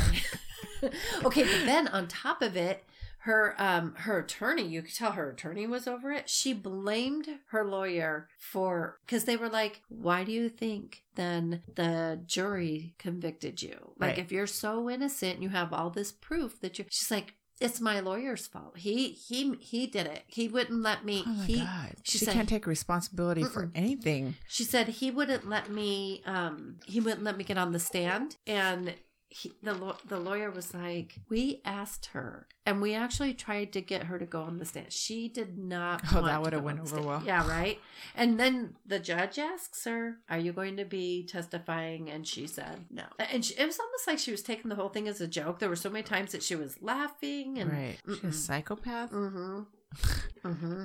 okay, 1.26 1.44
but 1.44 1.66
then 1.66 1.88
on 1.90 2.08
top 2.08 2.42
of 2.42 2.56
it, 2.56 2.84
her 3.20 3.56
um 3.58 3.96
her 4.00 4.20
attorney, 4.20 4.64
you 4.68 4.82
could 4.82 4.94
tell 4.94 5.14
her 5.14 5.30
attorney 5.32 5.66
was 5.66 5.88
over 5.88 6.12
it. 6.12 6.30
She 6.30 6.52
blamed 6.54 7.28
her 7.52 7.64
lawyer 7.64 8.28
for 8.38 8.98
because 9.06 9.24
they 9.24 9.38
were 9.38 9.48
like, 9.50 9.82
"Why 9.88 10.26
do 10.26 10.32
you 10.34 10.50
think 10.50 11.04
then 11.16 11.62
the 11.76 12.20
jury 12.26 12.96
convicted 13.00 13.62
you? 13.62 13.94
Like 13.98 14.10
Right. 14.12 14.20
if 14.20 14.32
you're 14.32 14.46
so 14.48 14.90
innocent, 14.90 15.42
you 15.42 15.50
have 15.50 15.72
all 15.72 15.90
this 15.90 16.12
proof 16.12 16.60
that 16.60 16.78
you." 16.78 16.86
She's 16.90 17.10
like, 17.12 17.36
"It's 17.62 17.80
my 17.82 18.00
lawyer's 18.00 18.48
fault. 18.48 18.78
He 18.78 19.10
he 19.10 19.56
he 19.60 19.88
did 19.88 20.08
it. 20.08 20.24
He 20.28 20.48
wouldn't 20.48 20.82
let 20.82 21.06
me. 21.06 21.24
oh 21.26 21.30
my 21.32 21.46
he 21.46 21.60
god, 21.60 21.96
she 22.04 22.18
she, 22.18 22.26
said- 22.26 22.34
can't 22.34 22.50
take 22.50 22.66
responsibility 22.68 23.44
for 23.44 23.68
Mm-mm. 23.68 23.72
anything." 23.76 24.36
she 24.48 24.64
said 24.64 24.88
he 24.88 25.12
wouldn't 25.12 25.48
let 25.48 25.70
me 25.72 26.22
um 26.26 26.78
he 26.86 27.00
wouldn't 27.00 27.24
let 27.24 27.38
me 27.38 27.44
get 27.44 27.58
on 27.58 27.72
the 27.72 27.80
stand 27.80 28.36
and 28.48 28.94
he, 29.36 29.52
the 29.64 29.96
the 30.08 30.20
lawyer 30.20 30.52
was 30.52 30.74
like 30.74 31.16
we 31.28 31.60
asked 31.66 32.08
her 32.14 32.48
and 32.66 32.82
we 32.82 32.94
actually 32.94 33.34
tried 33.34 33.74
to 33.74 33.82
get 33.82 34.04
her 34.04 34.20
to 34.20 34.26
go 34.26 34.44
on 34.44 34.60
the 34.60 34.66
stand. 34.66 34.94
She 34.94 35.28
did 35.28 35.58
not 35.58 36.02
Oh, 36.14 36.22
that 36.26 36.42
would've 36.42 36.64
went 36.64 36.80
over 36.80 36.88
stand. 36.90 37.06
well. 37.06 37.24
yeah 37.26 37.48
right? 37.50 37.80
And 38.16 38.40
then 38.40 38.76
the 38.86 39.00
judge 39.00 39.40
asks 39.40 39.86
her 39.86 40.18
are 40.30 40.38
you 40.38 40.54
going 40.54 40.78
to 40.78 40.86
be 40.86 41.26
testifying? 41.26 42.10
And 42.12 42.28
she 42.28 42.46
said 42.48 42.86
no. 42.92 43.04
And 43.32 43.44
she, 43.44 43.56
it 43.56 43.66
was 43.66 43.80
almost 43.80 44.06
like 44.08 44.20
she 44.20 44.32
was 44.32 44.44
taking 44.44 44.70
the 44.70 44.76
whole 44.76 44.90
thing 44.90 45.08
as 45.08 45.20
a 45.20 45.28
joke. 45.28 45.60
There 45.60 45.70
were 45.70 45.76
so 45.76 45.90
many 45.90 46.04
times 46.04 46.32
that 46.34 46.44
she 46.44 46.56
was 46.56 46.82
laughing 46.82 47.58
and 47.58 47.72
right, 47.72 47.98
she's 48.08 48.24
a 48.24 48.32
psychopath. 48.32 49.12
mm-hmm. 49.12 49.62
Mm-hmm. 50.46 50.84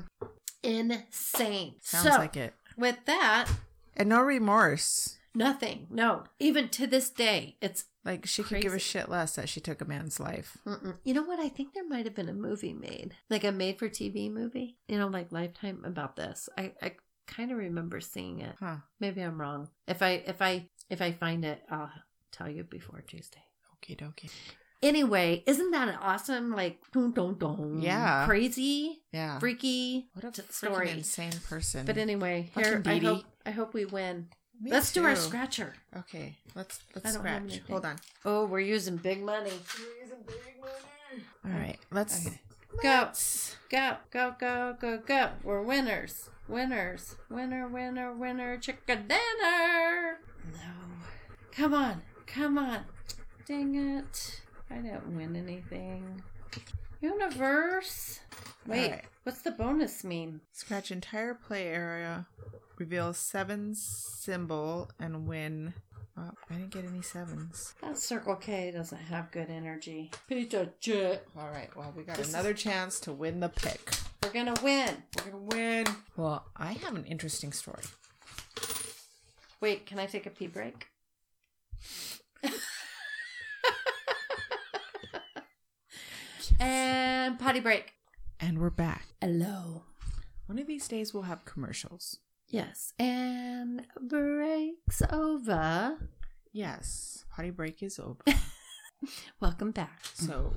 Insane. 0.62 1.74
Sounds 1.82 2.04
so 2.04 2.10
like 2.18 2.36
it, 2.36 2.54
with 2.76 2.96
that 3.06 3.46
and 3.96 4.08
no 4.08 4.20
remorse. 4.22 5.17
Nothing. 5.38 5.86
No. 5.90 6.24
Even 6.38 6.68
to 6.70 6.86
this 6.86 7.08
day, 7.10 7.56
it's. 7.60 7.84
Like 8.04 8.26
she 8.26 8.42
could 8.42 8.62
give 8.62 8.72
a 8.74 8.78
shit 8.78 9.08
less 9.10 9.34
that 9.36 9.48
she 9.50 9.60
took 9.60 9.80
a 9.82 9.84
man's 9.84 10.18
life. 10.18 10.56
Mm-mm. 10.66 10.96
You 11.04 11.12
know 11.14 11.22
what? 11.24 11.38
I 11.40 11.48
think 11.48 11.74
there 11.74 11.86
might 11.86 12.06
have 12.06 12.14
been 12.14 12.28
a 12.28 12.32
movie 12.34 12.72
made, 12.72 13.14
like 13.28 13.44
a 13.44 13.52
made-for-TV 13.52 14.32
movie. 14.32 14.78
You 14.88 14.98
know, 14.98 15.08
like 15.08 15.30
Lifetime 15.30 15.82
about 15.84 16.16
this. 16.16 16.48
I 16.56 16.72
I 16.80 16.92
kind 17.26 17.52
of 17.52 17.58
remember 17.58 18.00
seeing 18.00 18.40
it. 18.40 18.54
Huh? 18.60 18.76
Maybe 18.98 19.20
I'm 19.20 19.38
wrong. 19.40 19.68
If 19.86 20.00
I 20.02 20.22
if 20.26 20.40
I 20.40 20.68
if 20.88 21.02
I 21.02 21.12
find 21.12 21.44
it, 21.44 21.62
I'll 21.70 21.90
tell 22.32 22.48
you 22.48 22.64
before 22.64 23.02
Tuesday. 23.02 23.42
Okie 23.74 23.96
dokie. 23.98 24.30
Anyway, 24.80 25.42
isn't 25.46 25.72
that 25.72 25.88
an 25.88 25.96
awesome 25.96 26.52
like 26.54 26.78
dun, 26.92 27.12
dun, 27.12 27.36
dun, 27.36 27.82
Yeah. 27.82 28.24
crazy, 28.26 29.02
Yeah. 29.12 29.38
freaky 29.40 30.08
What 30.14 30.24
a 30.24 30.30
t- 30.30 30.42
story. 30.50 30.90
insane 30.90 31.32
person. 31.48 31.84
But 31.84 31.98
anyway, 31.98 32.50
here 32.54 32.80
I 32.86 32.96
hope 32.98 33.24
I 33.44 33.50
hope 33.50 33.74
we 33.74 33.84
win. 33.84 34.28
Me 34.60 34.70
Let's 34.72 34.92
do 34.92 35.04
our 35.04 35.14
scratcher. 35.14 35.74
Okay, 35.96 36.36
let's 36.54 36.80
let's 36.94 37.12
scratch. 37.14 37.60
Hold 37.68 37.84
on. 37.84 37.96
Oh, 38.24 38.44
we're 38.46 38.58
using 38.60 38.96
big 38.96 39.22
money. 39.22 39.52
We're 39.78 40.02
using 40.04 40.18
big 40.26 40.60
money. 40.60 41.24
All 41.44 41.52
right, 41.60 41.78
let's. 41.92 42.26
Okay. 42.26 42.40
Go. 42.82 42.88
let's- 42.88 43.54
Go, 43.70 43.96
go, 44.10 44.34
go, 44.40 44.76
go, 44.80 44.98
go. 45.04 45.28
We're 45.44 45.60
winners. 45.60 46.30
Winners. 46.48 47.16
Winner, 47.28 47.68
winner, 47.68 48.14
winner, 48.14 48.56
chicken 48.56 49.06
dinner. 49.06 50.18
No. 50.54 50.72
Come 51.52 51.74
on. 51.74 52.00
Come 52.26 52.56
on. 52.56 52.84
Dang 53.46 53.74
it. 53.74 54.40
I 54.70 54.76
didn't 54.76 55.14
win 55.14 55.36
anything. 55.36 56.22
Universe. 57.02 58.20
Wait, 58.66 58.84
Alright. 58.86 59.04
what's 59.24 59.42
the 59.42 59.50
bonus 59.50 60.02
mean? 60.02 60.40
Scratch 60.52 60.90
entire 60.90 61.34
play 61.34 61.66
area, 61.66 62.26
reveal 62.78 63.12
seven 63.12 63.74
symbol, 63.74 64.90
and 64.98 65.26
win. 65.26 65.74
Oh, 66.16 66.30
I 66.50 66.54
didn't 66.54 66.70
get 66.70 66.84
any 66.84 67.02
sevens. 67.02 67.74
That 67.80 67.96
Circle 67.96 68.36
K 68.36 68.70
doesn't 68.72 68.98
have 68.98 69.30
good 69.30 69.50
energy. 69.50 70.10
Pizza 70.28 70.70
jet. 70.80 71.24
All 71.38 71.48
right, 71.50 71.74
well, 71.76 71.92
we 71.96 72.02
got 72.02 72.16
This 72.16 72.28
is- 72.28 72.34
another 72.34 72.54
chance 72.54 72.98
to 73.00 73.12
win 73.12 73.40
the 73.40 73.48
pick. 73.48 73.90
We're 74.22 74.32
gonna 74.32 74.54
win. 74.62 75.02
We're 75.16 75.30
gonna 75.30 75.44
win. 75.44 75.86
Well, 76.16 76.44
I 76.56 76.72
have 76.72 76.96
an 76.96 77.04
interesting 77.04 77.52
story. 77.52 77.84
Wait, 79.60 79.86
can 79.86 79.98
I 79.98 80.06
take 80.06 80.26
a 80.26 80.30
pee 80.30 80.46
break? 80.48 80.86
and 86.60 87.38
potty 87.38 87.60
break. 87.60 87.92
And 88.40 88.58
we're 88.58 88.70
back. 88.70 89.04
Hello. 89.20 89.82
One 90.46 90.58
of 90.58 90.66
these 90.66 90.88
days 90.88 91.12
we'll 91.12 91.24
have 91.24 91.44
commercials. 91.44 92.18
Yes. 92.48 92.94
And 92.98 93.82
breaks 94.00 95.02
over. 95.12 95.98
Yes, 96.52 97.24
potty 97.30 97.50
break 97.50 97.82
is 97.82 97.98
over. 97.98 98.16
Welcome 99.40 99.70
back. 99.70 100.00
so, 100.02 100.54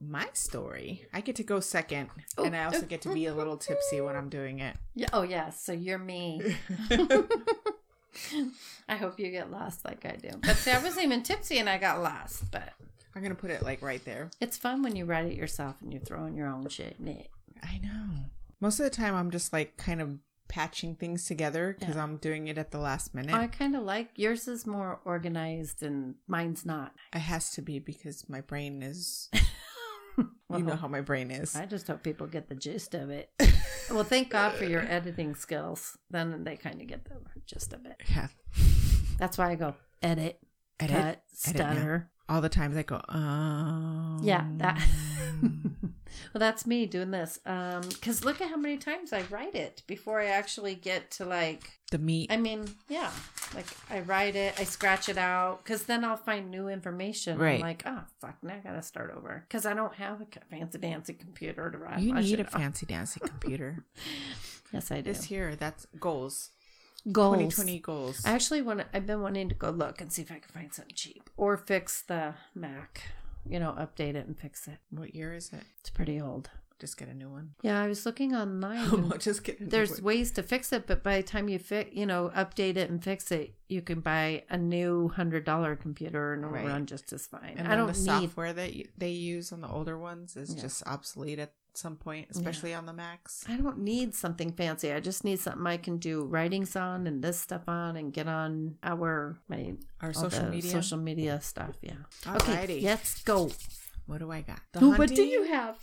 my 0.00 0.28
story, 0.34 1.06
I 1.12 1.20
get 1.22 1.36
to 1.36 1.42
go 1.42 1.60
second, 1.60 2.10
Oh, 2.36 2.44
and 2.44 2.54
I 2.54 2.64
also 2.64 2.82
get 2.82 3.00
to 3.02 3.14
be 3.14 3.26
a 3.26 3.34
little 3.34 3.56
tipsy 3.56 4.00
when 4.00 4.16
I'm 4.16 4.28
doing 4.28 4.60
it. 4.60 4.76
Yeah, 4.94 5.08
oh, 5.12 5.22
yes. 5.22 5.64
So 5.64 5.72
you're 5.72 5.98
me. 5.98 6.56
I 8.88 8.96
hope 8.96 9.18
you 9.18 9.30
get 9.30 9.50
lost 9.50 9.84
like 9.84 10.04
I 10.04 10.16
do. 10.16 10.30
But 10.42 10.56
see, 10.56 10.70
I 10.70 10.82
wasn't 10.82 11.06
even 11.06 11.22
tipsy 11.22 11.58
and 11.58 11.68
I 11.68 11.78
got 11.78 12.02
lost. 12.02 12.50
But 12.50 12.72
I'm 13.14 13.22
gonna 13.22 13.34
put 13.34 13.50
it 13.50 13.62
like 13.62 13.82
right 13.82 14.04
there. 14.04 14.30
it's 14.40 14.56
fun 14.56 14.82
when 14.82 14.94
you 14.94 15.04
write 15.06 15.26
it 15.26 15.36
yourself 15.36 15.76
and 15.80 15.92
you're 15.92 16.02
throwing 16.02 16.36
your 16.36 16.48
own 16.48 16.68
shit 16.68 16.96
in 17.00 17.08
it. 17.08 17.28
I 17.62 17.78
know. 17.82 18.10
Most 18.60 18.78
of 18.78 18.84
the 18.84 18.90
time, 18.90 19.14
I'm 19.14 19.30
just 19.30 19.52
like 19.52 19.76
kind 19.78 20.00
of 20.02 20.18
patching 20.50 20.96
things 20.96 21.24
together 21.26 21.76
because 21.78 21.94
Yeah. 21.94 22.02
I'm 22.02 22.16
doing 22.16 22.48
it 22.48 22.58
at 22.58 22.72
the 22.72 22.78
last 22.78 23.14
minute. 23.14 23.34
I 23.34 23.46
kind 23.46 23.74
of 23.76 23.84
like 23.84 24.10
yours 24.16 24.48
is 24.48 24.66
more 24.66 25.00
organized 25.04 25.82
and 25.82 26.16
mine's 26.26 26.66
not. 26.66 26.92
It 27.14 27.20
has 27.20 27.50
to 27.52 27.62
be 27.62 27.78
because 27.78 28.28
my 28.28 28.40
brain 28.42 28.82
is. 28.82 29.30
Well, 30.48 30.58
you 30.58 30.64
know 30.66 30.74
how 30.74 30.88
my 30.88 31.00
brain 31.00 31.30
is. 31.30 31.54
I 31.56 31.66
just 31.66 31.86
hope 31.86 32.02
people 32.02 32.26
get 32.26 32.48
the 32.48 32.56
gist 32.56 32.94
of 32.94 33.10
it. 33.10 33.30
well, 33.90 34.04
thank 34.04 34.28
God 34.30 34.54
for 34.54 34.64
your 34.64 34.82
editing 34.82 35.34
skills. 35.36 35.96
Then 36.10 36.42
they 36.44 36.56
kind 36.56 36.80
of 36.80 36.88
get 36.88 37.04
the 37.04 37.14
gist 37.46 37.72
of 37.72 37.86
it. 37.86 37.96
Yeah. 38.10 38.26
That's 39.18 39.38
why 39.38 39.50
I 39.52 39.54
go 39.54 39.74
edit, 40.02 40.40
Edit. 40.80 40.96
cut, 40.96 41.04
edit 41.06 41.20
stutter. 41.32 42.10
All 42.30 42.40
the 42.40 42.48
times 42.48 42.76
I 42.76 42.82
go, 42.84 43.00
oh. 43.08 44.18
Yeah, 44.22 44.44
that. 44.58 44.80
well, 45.42 45.90
that's 46.34 46.66
me 46.66 46.86
doing 46.86 47.10
this. 47.10 47.40
Um, 47.44 47.82
because 47.88 48.24
look 48.24 48.40
at 48.40 48.48
how 48.48 48.56
many 48.56 48.76
times 48.76 49.12
I 49.12 49.22
write 49.30 49.54
it 49.56 49.82
before 49.86 50.20
I 50.20 50.26
actually 50.26 50.74
get 50.76 51.10
to 51.12 51.24
like. 51.24 51.70
the 51.90 51.98
meat. 51.98 52.30
I 52.32 52.36
mean, 52.36 52.66
yeah, 52.88 53.10
like 53.54 53.66
I 53.90 54.00
write 54.00 54.36
it, 54.36 54.54
I 54.60 54.64
scratch 54.64 55.08
it 55.08 55.18
out, 55.18 55.64
because 55.64 55.82
then 55.84 56.04
I'll 56.04 56.16
find 56.16 56.50
new 56.52 56.68
information. 56.68 57.34
I'm 57.34 57.40
Right. 57.40 57.60
like, 57.60 57.82
oh 57.84 58.02
fuck, 58.20 58.36
now 58.42 58.54
I 58.54 58.58
gotta 58.58 58.82
start 58.82 59.12
over 59.16 59.44
because 59.48 59.66
I 59.66 59.74
don't 59.74 59.94
have 59.94 60.20
a 60.20 60.26
fancy 60.50 60.78
dancy 60.78 61.14
computer 61.14 61.68
to 61.70 61.78
write. 61.78 61.98
you 62.00 62.14
need 62.14 62.38
a 62.40 62.44
fancy 62.44 62.86
dancy 62.86 63.20
computer. 63.20 63.84
Yes, 64.72 64.92
I 64.92 65.00
do. 65.00 65.12
this 65.12 65.32
year, 65.32 65.56
that's 65.56 65.88
goals. 65.98 66.50
Goals. 67.10 67.36
2020 67.56 67.78
goals. 67.80 68.22
I 68.24 68.30
actually 68.32 68.62
want. 68.62 68.80
To, 68.80 68.86
I've 68.92 69.06
been 69.06 69.22
wanting 69.22 69.48
to 69.48 69.54
go 69.54 69.70
look 69.70 70.00
and 70.00 70.12
see 70.12 70.22
if 70.22 70.30
I 70.30 70.38
can 70.38 70.50
find 70.52 70.72
something 70.72 70.94
cheap 70.94 71.30
or 71.36 71.56
fix 71.56 72.02
the 72.02 72.34
Mac. 72.54 73.02
You 73.48 73.58
know, 73.58 73.72
update 73.78 74.16
it 74.16 74.26
and 74.26 74.38
fix 74.38 74.68
it. 74.68 74.78
what 74.90 75.14
year 75.14 75.32
is 75.34 75.50
it? 75.52 75.62
It's 75.80 75.88
pretty 75.90 76.20
old. 76.20 76.50
Just 76.78 76.96
get 76.96 77.08
a 77.08 77.14
new 77.14 77.28
one. 77.28 77.50
Yeah, 77.62 77.80
I 77.82 77.88
was 77.88 78.06
looking 78.06 78.34
online. 78.34 78.88
Oh, 78.92 79.10
and 79.12 79.20
just 79.20 79.44
get 79.44 79.70
There's 79.70 80.00
ways 80.00 80.30
to 80.32 80.42
fix 80.42 80.72
it, 80.72 80.86
but 80.86 81.02
by 81.02 81.16
the 81.18 81.22
time 81.22 81.48
you 81.48 81.58
fix, 81.58 81.90
you 81.94 82.06
know, 82.06 82.30
update 82.34 82.76
it 82.76 82.88
and 82.90 83.02
fix 83.04 83.30
it, 83.30 83.54
you 83.68 83.82
can 83.82 84.00
buy 84.00 84.44
a 84.48 84.56
new 84.56 85.08
hundred 85.08 85.44
dollar 85.44 85.76
computer 85.76 86.32
and 86.34 86.42
it'll 86.44 86.54
Right. 86.54 86.66
run 86.66 86.86
just 86.86 87.12
as 87.12 87.26
fine. 87.26 87.54
And 87.58 87.66
I 87.66 87.70
then 87.70 87.78
don't 87.78 87.92
the 87.92 87.98
need. 88.00 88.06
software 88.28 88.52
that 88.54 88.72
you, 88.74 88.88
they 88.96 89.10
use 89.10 89.52
on 89.52 89.60
the 89.60 89.68
older 89.68 89.98
ones 89.98 90.36
is 90.36 90.54
Yeah. 90.54 90.62
just 90.62 90.82
obsolete 90.86 91.38
at 91.38 91.52
some 91.76 91.96
point, 91.96 92.28
especially 92.30 92.74
on 92.74 92.86
the 92.86 92.92
Macs. 92.92 93.44
I 93.48 93.56
don't 93.56 93.78
need 93.78 94.14
something 94.14 94.52
fancy. 94.52 94.92
I 94.92 95.00
just 95.00 95.24
need 95.24 95.38
something 95.40 95.66
I 95.66 95.76
can 95.76 95.98
do 95.98 96.24
writings 96.24 96.76
on 96.76 97.06
and 97.06 97.22
this 97.22 97.38
stuff 97.40 97.62
on 97.68 97.96
and 97.96 98.12
get 98.12 98.28
on 98.28 98.76
our 98.82 99.38
my 99.48 99.74
Our 100.00 100.12
social 100.12 100.46
media. 100.48 100.70
social 100.70 100.98
media 100.98 101.40
stuff. 101.40 101.76
Yeah. 101.82 101.92
Alrighty. 102.22 102.62
Okay, 102.62 102.80
let's 102.82 103.22
go. 103.22 103.50
What 104.06 104.18
do 104.18 104.30
I 104.30 104.40
got? 104.40 104.60
The 104.72 104.88
what 104.90 105.08
do 105.08 105.22
you 105.22 105.44
have? 105.44 105.76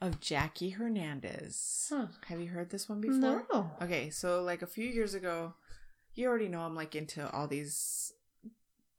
of 0.00 0.20
Jackie 0.20 0.70
Hernandez. 0.70 1.86
Huh. 1.90 2.06
Have 2.26 2.40
you 2.40 2.48
heard 2.48 2.70
this 2.70 2.88
one 2.88 3.00
before? 3.00 3.46
No. 3.52 3.70
Okay, 3.80 4.10
so 4.10 4.42
like 4.42 4.60
a 4.62 4.66
few 4.66 4.86
years 4.86 5.14
ago, 5.14 5.54
you 6.14 6.28
already 6.28 6.48
know 6.48 6.60
I'm 6.60 6.74
like 6.74 6.94
into 6.94 7.30
all 7.30 7.46
these 7.46 8.12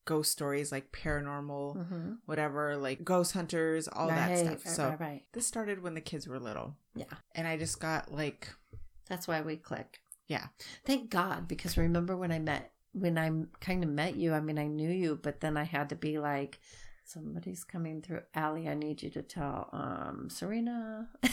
ghost 0.08 0.32
stories, 0.32 0.72
like 0.72 0.92
paranormal, 0.92 1.78
Mm-hmm. 1.78 2.12
whatever, 2.26 2.76
like 2.78 3.04
ghost 3.04 3.34
hunters, 3.34 3.88
all 3.88 4.08
that 4.08 4.38
stuff. 4.40 4.66
right, 4.66 4.74
so 4.76 4.84
right, 4.90 5.00
right. 5.00 5.22
this 5.34 5.46
started 5.46 5.84
when 5.84 5.94
the 5.94 6.02
kids 6.02 6.28
were 6.28 6.40
little, 6.40 6.76
Yeah. 6.96 7.14
and 7.36 7.48
I 7.48 7.58
just 7.58 7.80
got 7.80 8.12
like, 8.12 8.48
That's 9.08 9.28
why 9.28 9.42
we 9.42 9.56
click. 9.58 10.00
Yeah. 10.28 10.48
Thank 10.86 11.10
God, 11.10 11.48
because 11.48 11.78
remember 11.78 12.18
when 12.18 12.32
I 12.32 12.40
met 12.40 12.72
when 12.94 13.18
I 13.18 13.30
kind 13.60 13.84
of 13.84 13.90
met 13.92 14.16
you, 14.16 14.34
I 14.34 14.40
mean 14.40 14.58
I 14.58 14.68
knew 14.68 14.90
you, 14.90 15.20
but 15.22 15.40
then 15.42 15.56
I 15.58 15.64
had 15.66 15.90
to 15.90 15.96
be 15.96 16.18
like, 16.18 16.60
somebody's 17.06 17.64
coming 17.64 18.02
through. 18.02 18.22
Allie, 18.34 18.68
I 18.68 18.74
need 18.74 19.04
you 19.04 19.10
to 19.12 19.22
tell 19.22 19.70
um 19.72 20.30
Serena. 20.30 21.08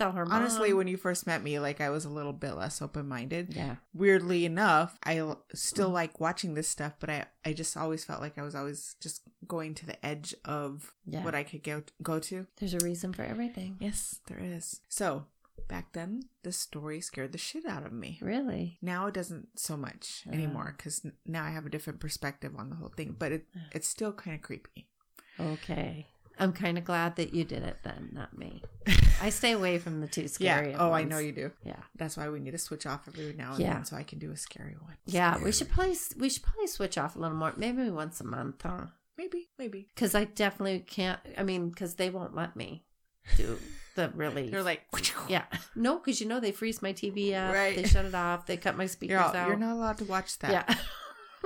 tell 0.00 0.12
her 0.12 0.24
mom. 0.26 0.34
honestly, 0.34 0.72
when 0.72 0.88
you 0.88 0.96
first 0.96 1.26
met 1.26 1.42
me, 1.42 1.58
like 1.58 1.80
I 1.80 1.90
was 1.90 2.04
a 2.04 2.08
little 2.10 2.32
bit 2.32 2.52
less 2.54 2.80
open 2.82 3.06
minded. 3.08 3.54
Yeah. 3.54 3.76
Weirdly 3.94 4.44
enough, 4.44 4.98
I 5.04 5.22
still 5.54 5.90
like 5.90 6.18
watching 6.20 6.54
this 6.54 6.68
stuff, 6.68 6.94
but 7.00 7.10
I 7.10 7.26
I 7.44 7.52
just 7.52 7.76
always 7.76 8.04
felt 8.04 8.20
like 8.20 8.38
I 8.38 8.42
was 8.42 8.54
always 8.54 8.96
just 9.00 9.22
going 9.46 9.74
to 9.76 9.86
the 9.86 10.04
edge 10.04 10.34
of 10.44 10.92
Yeah. 11.06 11.24
what 11.24 11.34
I 11.34 11.42
could 11.44 11.62
go 11.62 11.82
go 12.02 12.18
to. 12.20 12.46
There's 12.58 12.74
a 12.74 12.78
reason 12.84 13.12
for 13.12 13.22
everything. 13.22 13.76
Yes, 13.80 14.20
there 14.26 14.40
is. 14.40 14.80
So 14.88 15.26
back 15.68 15.92
then, 15.92 16.22
the 16.42 16.50
story 16.52 17.00
scared 17.00 17.32
the 17.32 17.38
shit 17.38 17.64
out 17.64 17.86
of 17.86 17.92
me. 17.92 18.18
Really? 18.20 18.78
Now 18.82 19.06
it 19.06 19.14
doesn't 19.14 19.58
so 19.58 19.76
much 19.76 20.24
Uh. 20.26 20.32
anymore 20.32 20.74
because 20.76 21.04
now 21.26 21.44
I 21.44 21.50
have 21.50 21.66
a 21.66 21.70
different 21.70 22.00
perspective 22.00 22.54
on 22.58 22.70
the 22.70 22.76
whole 22.76 22.88
thing. 22.96 23.14
But 23.18 23.32
it 23.32 23.46
Uh. 23.54 23.60
it's 23.72 23.88
still 23.88 24.12
kind 24.12 24.34
of 24.34 24.42
creepy. 24.42 24.88
Okay. 25.38 26.08
I'm 26.40 26.52
kind 26.52 26.78
of 26.78 26.84
glad 26.84 27.16
that 27.16 27.32
you 27.34 27.44
did 27.44 27.62
it 27.62 27.76
then, 27.84 28.10
not 28.12 28.36
me. 28.36 28.62
I 29.22 29.30
stay 29.30 29.52
away 29.52 29.78
from 29.78 30.00
the 30.00 30.06
too 30.08 30.22
Yeah. 30.40 30.56
scary. 30.56 30.74
Oh, 30.74 30.92
I 30.92 31.04
know 31.04 31.18
you 31.18 31.32
do. 31.32 31.50
Yeah. 31.64 31.76
That's 31.96 32.16
why 32.16 32.28
we 32.30 32.40
need 32.40 32.52
to 32.52 32.58
switch 32.58 32.86
off 32.86 33.06
every 33.06 33.34
now 33.36 33.52
and 33.52 33.60
Yeah. 33.60 33.74
then 33.74 33.84
so 33.84 33.96
I 33.96 34.02
can 34.02 34.18
do 34.18 34.30
a 34.32 34.36
scary 34.36 34.76
one. 34.80 34.96
Yeah, 35.06 35.36
we 35.42 35.52
should 35.52 35.68
probably 35.68 35.96
we 36.18 36.30
should 36.30 36.42
probably 36.42 36.66
switch 36.66 36.96
off 36.98 37.14
a 37.14 37.18
little 37.18 37.36
more. 37.36 37.52
Maybe 37.56 37.88
once 37.90 38.20
a 38.20 38.24
month, 38.24 38.62
huh? 38.62 38.86
Maybe, 39.18 39.50
maybe. 39.58 39.88
Because 39.94 40.14
I 40.14 40.24
definitely 40.24 40.80
can't. 40.80 41.20
I 41.36 41.42
mean, 41.42 41.68
because 41.68 41.96
they 41.96 42.08
won't 42.08 42.34
let 42.34 42.56
me 42.56 42.84
do 43.36 43.58
the 43.96 44.10
really. 44.14 44.48
They're 44.48 44.62
like, 44.62 44.82
yeah, 45.28 45.44
no, 45.76 45.98
because 45.98 46.20
you 46.22 46.26
know 46.26 46.40
they 46.40 46.52
freeze 46.52 46.80
my 46.80 46.94
TV 46.94 47.34
up. 47.34 47.52
Right. 47.54 47.76
They 47.76 47.84
shut 47.84 48.06
it 48.06 48.14
off. 48.14 48.46
They 48.46 48.56
cut 48.56 48.76
my 48.78 48.86
speakers 48.86 49.12
you're, 49.12 49.20
all- 49.22 49.36
out. 49.36 49.48
you're 49.48 49.56
not 49.58 49.74
allowed 49.74 49.98
to 49.98 50.04
watch 50.04 50.38
that. 50.38 50.50
Yeah. 50.68 50.74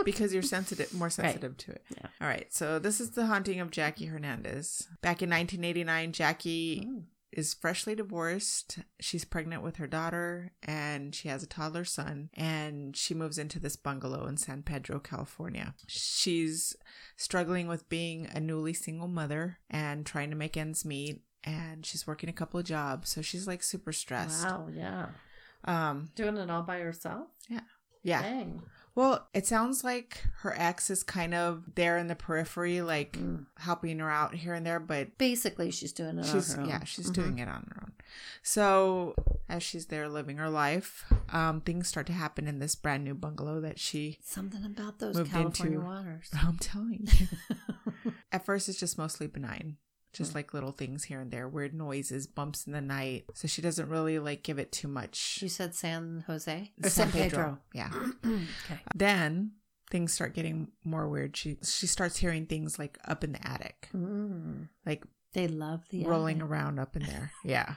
Because 0.04 0.32
you're 0.32 0.42
sensitive, 0.42 0.92
more 0.94 1.10
sensitive 1.10 1.56
to 1.58 1.72
it. 1.72 1.84
Yeah. 1.96 2.06
All 2.20 2.26
right. 2.28 2.52
So 2.52 2.78
this 2.78 3.00
is 3.00 3.10
the 3.10 3.26
haunting 3.26 3.60
of 3.60 3.70
Jackie 3.70 4.06
Hernandez. 4.06 4.88
Back 5.02 5.22
in 5.22 5.30
1989, 5.30 6.12
Jackie 6.12 6.80
Mm. 6.86 7.02
is 7.32 7.54
freshly 7.54 7.94
divorced. 7.94 8.78
She's 9.00 9.24
pregnant 9.24 9.62
with 9.62 9.76
her 9.76 9.86
daughter 9.86 10.52
and 10.62 11.14
she 11.14 11.28
has 11.28 11.42
a 11.42 11.46
toddler 11.48 11.84
son. 11.84 12.30
And 12.34 12.96
she 12.96 13.14
moves 13.14 13.38
into 13.38 13.58
this 13.60 13.76
bungalow 13.76 14.26
in 14.26 14.36
San 14.36 14.62
Pedro, 14.62 14.98
California. 15.00 15.74
She's 15.86 16.76
struggling 17.16 17.66
with 17.68 17.88
being 17.88 18.26
a 18.34 18.40
newly 18.40 18.72
single 18.72 19.08
mother 19.08 19.58
and 19.70 20.04
trying 20.06 20.30
to 20.30 20.36
make 20.36 20.56
ends 20.56 20.84
meet. 20.84 21.22
And 21.44 21.84
she's 21.84 22.06
working 22.06 22.28
a 22.30 22.32
couple 22.32 22.58
of 22.58 22.66
jobs. 22.66 23.10
So 23.10 23.20
she's 23.20 23.46
like 23.46 23.62
super 23.62 23.92
stressed. 23.92 24.44
Wow. 24.44 24.68
Yeah. 24.72 25.06
Um, 25.64 26.10
Doing 26.14 26.36
it 26.36 26.50
all 26.50 26.62
by 26.62 26.78
herself. 26.80 27.28
yeah. 27.48 27.60
Dang. 28.22 28.62
Well, 28.96 29.26
it 29.34 29.44
sounds 29.46 29.82
like 29.82 30.22
her 30.42 30.54
ex 30.56 30.88
is 30.88 31.02
kind 31.02 31.34
of 31.34 31.74
there 31.74 31.98
in 31.98 32.06
the 32.06 32.14
periphery, 32.14 32.80
like 32.80 33.18
Mm. 33.18 33.46
helping 33.58 33.98
her 33.98 34.08
out 34.10 34.34
here 34.36 34.54
and 34.54 34.64
there, 34.64 34.78
but 34.78 35.18
Basically, 35.18 35.70
she's 35.72 35.92
doing 35.92 36.18
it 36.18 36.26
she's 36.26 36.50
on 36.52 36.56
her 36.56 36.62
own. 36.62 36.68
yeah, 36.68 36.84
she's 36.84 37.10
Mhm. 37.10 37.14
doing 37.14 37.38
it 37.40 37.48
on 37.48 37.66
her 37.74 37.82
own. 37.82 37.92
So 38.42 39.14
as 39.48 39.62
she's 39.64 39.86
there 39.86 40.08
living 40.08 40.36
her 40.36 40.48
life, 40.48 41.12
um, 41.30 41.60
things 41.60 41.88
start 41.88 42.06
to 42.06 42.12
happen 42.12 42.46
in 42.46 42.60
this 42.60 42.74
brand 42.76 43.02
new 43.02 43.14
bungalow 43.14 43.60
that 43.62 43.80
she. 43.80 44.18
Something 44.22 44.64
about 44.64 45.00
those 45.00 45.16
California 45.28 45.76
into- 45.78 45.80
waters. 45.86 46.28
I'm 46.34 46.58
telling 46.58 47.08
you. 47.10 48.12
At 48.32 48.44
first, 48.44 48.68
it's 48.68 48.78
just 48.78 48.96
mostly 48.98 49.26
benign. 49.26 49.76
Just 50.14 50.32
Mm. 50.32 50.36
like 50.36 50.54
little 50.54 50.72
things 50.72 51.04
here 51.04 51.20
and 51.20 51.30
there, 51.30 51.48
weird 51.48 51.74
noises, 51.74 52.26
bumps 52.26 52.66
in 52.66 52.72
the 52.72 52.80
night. 52.80 53.24
So 53.34 53.46
she 53.48 53.60
doesn't 53.60 53.88
really 53.88 54.18
like 54.18 54.42
give 54.42 54.58
it 54.58 54.72
too 54.72 54.88
much. 54.88 55.38
you 55.42 55.48
said 55.48 55.74
San 55.74 56.24
Jose 56.26 56.72
or 56.82 56.88
San 56.88 57.10
San 57.10 57.12
Pedro. 57.12 57.58
Yeah. 57.74 57.90
okay. 58.24 58.80
Then 58.94 59.52
things 59.90 60.12
start 60.14 60.34
getting 60.34 60.68
more 60.84 61.08
weird. 61.08 61.36
She 61.36 61.58
she 61.62 61.86
starts 61.86 62.16
hearing 62.16 62.46
things 62.46 62.78
like 62.78 62.98
up 63.04 63.22
in 63.24 63.32
the 63.32 63.46
attic, 63.46 63.88
Mm. 63.94 64.68
like 64.86 65.04
They 65.34 65.48
love 65.48 65.84
the 65.90 66.04
rolling 66.06 66.36
attic. 66.38 66.48
around 66.50 66.78
up 66.78 66.96
in 66.96 67.02
there. 67.02 67.32
Yeah. 67.44 67.74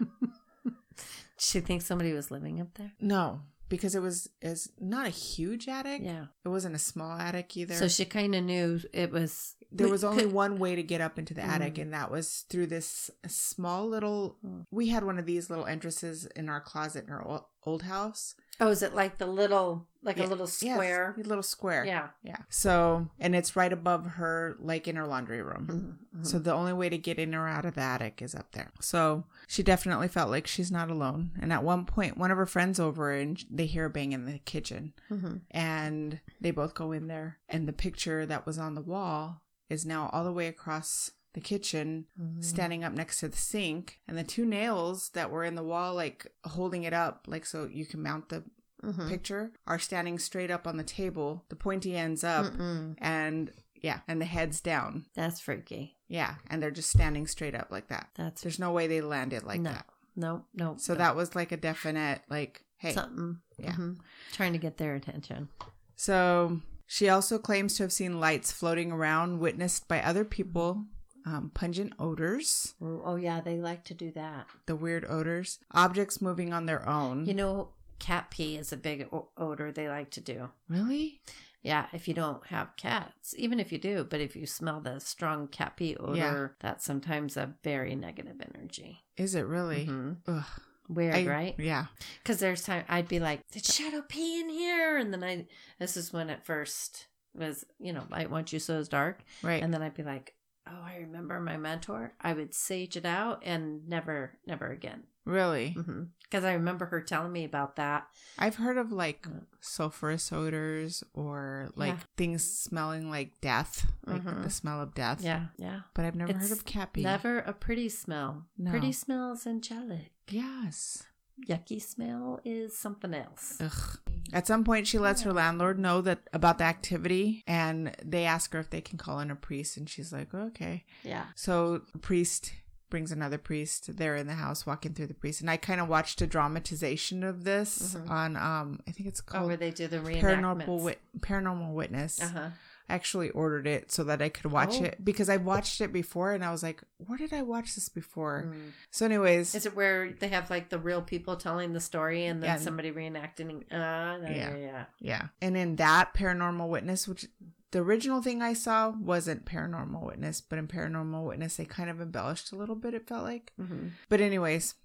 She 1.40 1.60
thinks 1.60 1.86
somebody 1.86 2.14
was 2.14 2.32
living 2.32 2.60
up 2.60 2.74
there. 2.76 2.94
no, 3.00 3.42
because 3.70 3.94
it 3.94 4.00
was 4.02 4.28
is 4.42 4.72
not 4.80 5.06
a 5.06 5.10
huge 5.12 5.68
attic. 5.68 6.02
Yeah. 6.04 6.26
It 6.44 6.50
wasn't 6.50 6.74
a 6.76 6.80
small 6.80 7.12
attic 7.20 7.56
either. 7.56 7.76
So 7.76 7.88
she 7.88 8.06
kind 8.06 8.34
of 8.34 8.44
knew 8.44 8.80
it 8.94 9.12
was. 9.12 9.56
There 9.72 9.88
was 9.90 10.04
only 10.04 10.26
one 10.26 10.60
way 10.60 10.76
to 10.76 10.84
get 10.84 11.02
up 11.02 11.20
into 11.20 11.34
the 11.34 11.42
attic, 11.42 11.76
Mm. 11.76 11.82
and 11.84 11.94
that 11.94 12.10
was 12.12 12.46
through 12.50 12.68
this 12.68 13.10
small 13.28 13.88
little. 13.88 14.38
Mm. 14.46 14.66
We 14.72 14.88
had 14.90 15.04
one 15.04 15.20
of 15.20 15.26
these 15.26 15.50
little 15.50 15.66
entrances 15.66 16.26
in 16.36 16.50
our 16.50 16.62
closet 16.62 17.06
in 17.06 17.14
our 17.14 17.44
old 17.66 17.82
house. 17.84 18.36
Oh, 18.60 18.70
is 18.70 18.82
it 18.82 18.96
like 18.96 19.18
the 19.20 19.28
little, 19.28 19.88
like 20.02 20.18
Yeah, 20.18 20.26
a 20.26 20.28
little 20.28 20.46
Yes, 20.48 20.54
square? 20.74 21.14
a 21.18 21.22
little 21.22 21.44
square. 21.44 21.86
Yeah. 21.86 22.08
Yeah. 22.24 22.38
So, 22.50 23.10
and 23.20 23.36
it's 23.36 23.56
right 23.56 23.72
above 23.72 24.06
her, 24.14 24.56
like 24.60 24.88
in 24.88 24.96
her 24.96 25.06
laundry 25.06 25.44
room. 25.44 26.00
Mhm, 26.14 26.22
mhm. 26.22 26.26
So 26.26 26.40
the 26.40 26.54
only 26.54 26.74
way 26.74 26.90
to 26.90 26.98
get 26.98 27.20
in 27.20 27.36
or 27.36 27.48
out 27.48 27.66
of 27.66 27.76
the 27.76 27.82
attic 27.82 28.20
is 28.22 28.34
up 28.34 28.54
there. 28.54 28.72
So 28.80 29.26
she 29.48 29.62
definitely 29.64 30.08
felt 30.08 30.32
like 30.32 30.48
she's 30.48 30.72
not 30.72 30.90
alone. 30.90 31.32
And 31.40 31.54
at 31.54 31.64
one 31.64 31.86
point, 31.86 32.18
one 32.18 32.32
of 32.32 32.38
her 32.38 32.48
friends 32.48 32.80
over 32.80 33.12
and 33.12 33.44
they 33.52 33.68
hear 33.68 33.86
a 33.86 33.90
bang 33.92 34.12
in 34.14 34.26
the 34.26 34.40
kitchen, 34.40 34.94
Mhm. 35.12 35.42
and 35.52 36.22
they 36.42 36.50
both 36.52 36.74
go 36.74 36.92
in 36.94 37.08
there. 37.08 37.38
And 37.50 37.68
the 37.68 37.74
picture 37.74 38.26
that 38.26 38.46
was 38.48 38.58
on 38.58 38.74
the 38.76 38.82
wall 38.82 39.42
is 39.70 39.86
now 39.86 40.10
all 40.14 40.24
the 40.24 40.32
way 40.32 40.48
across 40.48 41.12
the 41.34 41.42
kitchen, 41.42 42.06
Mhm. 42.20 42.44
standing 42.44 42.84
up 42.84 42.94
next 42.94 43.20
to 43.20 43.28
the 43.30 43.38
sink, 43.38 44.00
and 44.08 44.18
the 44.18 44.24
two 44.24 44.46
nails 44.46 45.10
that 45.10 45.30
were 45.30 45.44
in 45.44 45.56
the 45.56 45.64
wall, 45.64 45.94
like 45.94 46.26
holding 46.46 46.84
it 46.84 46.94
up, 46.94 47.26
like 47.28 47.46
so 47.46 47.66
you 47.66 47.86
can 47.86 48.02
mount 48.02 48.30
the 48.30 48.44
Mhm. 48.84 49.08
picture, 49.10 49.52
are 49.68 49.78
standing 49.80 50.18
straight 50.20 50.50
up 50.52 50.66
on 50.68 50.78
the 50.78 50.84
table. 50.84 51.46
The 51.50 51.56
pointy 51.56 51.96
ends 51.96 52.24
up, 52.24 52.46
Mm-mm. 52.48 52.96
and 53.00 53.52
yeah, 53.76 54.00
and 54.08 54.20
the 54.20 54.26
head's 54.26 54.62
down. 54.62 55.06
That's 55.14 55.40
freaky. 55.40 55.98
Yeah, 56.08 56.36
and 56.48 56.62
they're 56.64 56.72
just 56.72 56.90
standing 56.90 57.28
straight 57.28 57.54
up 57.56 57.70
like 57.72 57.88
that. 57.90 58.10
That's 58.16 58.42
There's 58.42 58.60
no 58.60 58.72
way 58.72 58.88
they 58.88 59.02
landed 59.02 59.44
like 59.44 59.62
no, 59.62 59.72
that. 59.72 59.86
no, 60.16 60.46
no. 60.56 60.78
So 60.78 60.94
no. 60.94 60.98
that 61.00 61.16
was 61.16 61.36
like 61.36 61.52
a 61.52 61.58
definite 61.58 62.22
like, 62.30 62.64
hey. 62.78 62.94
something. 62.94 63.42
Yeah. 63.60 63.74
Mhm. 63.74 64.00
Trying 64.32 64.54
to 64.54 64.60
get 64.60 64.78
their 64.78 64.96
attention. 64.96 65.50
So 65.96 66.62
she 66.88 67.10
also 67.10 67.38
claims 67.38 67.76
to 67.76 67.84
have 67.84 67.92
seen 67.94 68.20
lights 68.20 68.52
floating 68.52 68.92
around, 68.92 69.40
witnessed 69.40 69.88
by 69.88 70.02
other 70.02 70.24
people, 70.26 70.86
um, 71.26 71.52
pungent 71.54 71.94
odors, 72.00 72.74
Oh, 72.82 73.16
yeah, 73.18 73.42
they 73.42 73.58
like 73.60 73.84
to 73.86 73.94
do 73.94 74.12
that. 74.12 74.48
the 74.66 74.76
weird 74.76 75.06
odors, 75.10 75.60
objects 75.72 76.22
moving 76.22 76.54
on 76.54 76.66
their 76.66 76.88
own. 76.88 77.26
You 77.26 77.34
know, 77.34 77.70
cat 78.00 78.32
pee 78.32 78.56
is 78.58 78.72
a 78.72 78.78
big 78.78 79.08
o- 79.12 79.30
odor 79.38 79.72
they 79.72 79.90
like 79.90 80.10
to 80.12 80.22
do. 80.22 80.50
really? 80.70 81.22
Yeah, 81.64 81.88
if 81.92 82.08
you 82.08 82.14
don't 82.14 82.46
have 82.48 82.78
cats, 82.78 83.34
even 83.38 83.60
if 83.60 83.74
you 83.74 83.78
do, 83.78 84.06
but 84.10 84.22
if 84.22 84.38
you 84.38 84.46
smell 84.46 84.80
the 84.80 85.00
strong 85.00 85.48
cat 85.50 85.76
pee 85.76 85.98
odor, 85.98 86.56
that's 86.62 86.86
sometimes 86.86 87.36
a 87.36 87.56
very 87.62 87.94
negative 87.94 88.38
energy. 88.56 89.04
Is 89.18 89.36
it 89.36 89.46
really? 89.46 89.88
Mhm. 89.88 90.18
Ugh. 90.28 90.46
Weird, 90.90 91.16
I- 91.16 91.26
right? 91.28 91.56
Yeah. 91.58 91.88
Because 92.24 92.40
there's 92.40 92.64
time 92.64 92.86
I'd 92.88 93.08
be 93.08 93.20
like, 93.20 93.42
"Did 93.52 93.66
Shadow 93.66 94.02
pee 94.08 94.40
in 94.40 94.50
here?" 94.50 94.98
And 94.98 95.12
then 95.14 95.24
I, 95.24 95.48
this 95.80 95.98
is 95.98 96.14
when 96.14 96.30
it 96.30 96.46
first 96.46 97.08
was, 97.34 97.66
you 97.80 97.94
know, 97.94 98.06
light 98.10 98.32
once 98.32 98.52
you 98.54 98.60
so 98.60 98.78
is 98.80 98.88
dark, 98.90 99.22
Right. 99.44 99.62
and 99.62 99.74
then 99.74 99.82
I'd 99.82 99.94
be 99.94 100.04
like, 100.04 100.34
"Oh, 100.66 100.82
I 100.84 100.98
remember 100.98 101.40
my 101.40 101.58
mentor." 101.58 102.14
I 102.22 102.34
would 102.34 102.54
sage 102.54 102.96
it 102.98 103.06
out 103.06 103.42
and 103.46 103.88
never, 103.88 104.38
never 104.48 104.68
again. 104.72 105.04
really? 105.26 105.76
Because 106.24 106.46
I 106.46 106.54
remember 106.54 106.86
her 106.86 107.02
telling 107.02 107.34
me 107.34 107.44
about 107.44 107.76
that. 107.76 108.08
I've 108.40 108.56
heard 108.56 108.78
of 108.78 108.94
like 108.94 109.28
sulfurous 109.62 110.32
odors 110.32 111.04
or 111.14 111.70
like 111.76 111.96
Yeah. 111.96 112.00
things 112.16 112.44
smelling 112.50 113.10
like 113.10 113.42
death, 113.42 113.92
like 114.06 114.24
Mhm. 114.24 114.44
the 114.44 114.50
smell 114.50 114.82
of 114.82 114.96
death. 114.96 115.22
Yeah, 115.22 115.48
yeah. 115.58 115.82
But 115.94 116.06
I've 116.06 116.16
never 116.16 116.32
heard 116.34 116.52
of 116.52 116.64
cat 116.66 116.94
pee. 116.94 117.04
Never 117.04 117.40
a 117.40 117.52
pretty 117.52 117.90
smell. 117.90 118.46
No. 118.58 118.72
Pretty 118.72 118.94
smells 118.94 119.46
angelic. 119.46 120.14
Yes. 120.30 121.04
Yucky 121.48 121.82
smell 121.82 122.40
is 122.44 122.76
something 122.78 123.14
else. 123.14 123.58
Ugh. 123.62 124.00
At 124.34 124.48
some 124.48 124.64
point, 124.64 124.88
she 124.88 124.98
lets 124.98 125.22
her 125.22 125.32
landlord 125.32 125.78
know 125.80 126.02
that 126.02 126.20
about 126.34 126.58
the 126.58 126.64
activity, 126.66 127.44
and 127.48 127.96
they 128.04 128.26
ask 128.26 128.52
her 128.54 128.60
if 128.60 128.70
they 128.70 128.82
can 128.82 128.98
call 128.98 129.20
in 129.20 129.30
a 129.32 129.36
priest, 129.36 129.78
and 129.78 129.88
she's 129.90 130.12
like, 130.12 130.34
"Okay." 130.34 130.84
Yeah. 131.04 131.26
So, 131.36 131.80
the 131.94 132.00
priest 132.00 132.52
brings 132.90 133.12
another 133.12 133.38
priest. 133.38 133.96
They're 133.98 134.16
in 134.16 134.28
the 134.28 134.34
house, 134.34 134.66
walking 134.66 134.94
through 134.94 135.08
the 135.08 135.14
priest, 135.14 135.40
and 135.42 135.50
I 135.50 135.58
kind 135.58 135.80
of 135.80 135.88
watched 135.88 136.22
a 136.22 136.28
dramatization 136.28 137.24
of 137.24 137.44
this 137.44 137.94
Mhm. 137.96 138.10
on, 138.10 138.36
um, 138.38 138.80
I 138.88 138.92
think 138.92 139.08
it's 139.08 139.22
Oh, 139.28 139.32
called 139.32 139.48
where 139.48 139.58
they 139.58 139.72
do 139.72 139.88
the 139.88 139.98
Paranormal. 140.00 140.82
Wit- 140.82 141.02
Paranormal 141.20 141.74
Witness. 141.74 142.22
Uh 142.22 142.28
huh. 142.30 142.50
I 142.50 142.52
actually 142.90 143.30
ordered 143.32 143.68
it 143.68 143.92
so 143.92 144.04
that 144.06 144.22
I 144.22 144.30
could 144.30 144.52
watch 144.52 144.76
Oh. 144.80 144.86
it 144.86 145.04
because 145.04 145.28
I 145.30 145.38
watched 145.38 145.82
it 145.82 145.92
before 145.92 146.34
and 146.34 146.44
I 146.44 146.52
was 146.52 146.64
like, 146.64 146.82
where 147.06 147.18
did 147.18 147.34
I 147.34 147.42
watch 147.42 147.76
this 147.76 147.90
before? 147.90 148.46
Mm. 148.48 148.72
So, 148.92 149.06
anyways, 149.06 149.54
Is 149.56 149.66
it 149.66 149.76
where 149.76 150.12
they 150.14 150.30
have 150.30 150.50
like 150.50 150.70
the 150.70 150.80
real 150.80 151.02
people 151.02 151.36
telling 151.36 151.74
the 151.74 151.82
story 151.82 152.26
and 152.26 152.42
then 152.42 152.50
Yeah. 152.52 152.56
somebody 152.58 152.92
reenacting? 152.92 153.64
Uh, 153.72 154.20
yeah, 154.32 154.56
Yeah. 154.56 154.86
yeah. 155.00 155.28
And 155.42 155.58
in 155.58 155.76
that 155.78 156.14
Paranormal 156.14 156.70
Witness, 156.70 157.08
which 157.08 157.26
the 157.72 157.80
original 157.80 158.22
thing 158.22 158.42
I 158.42 158.54
saw 158.54 158.90
wasn't 158.92 159.44
Paranormal 159.46 160.02
Witness, 160.06 160.40
but 160.40 160.58
in 160.58 160.68
Paranormal 160.70 161.26
Witness, 161.26 161.58
they 161.58 161.66
kind 161.66 161.90
of 161.90 162.00
embellished 162.00 162.54
a 162.54 162.56
little 162.56 162.76
bit, 162.76 162.94
it 162.94 163.06
felt 163.08 163.24
like. 163.26 163.52
hmm 163.58 163.88
But, 164.08 164.22
anyways, 164.22 164.76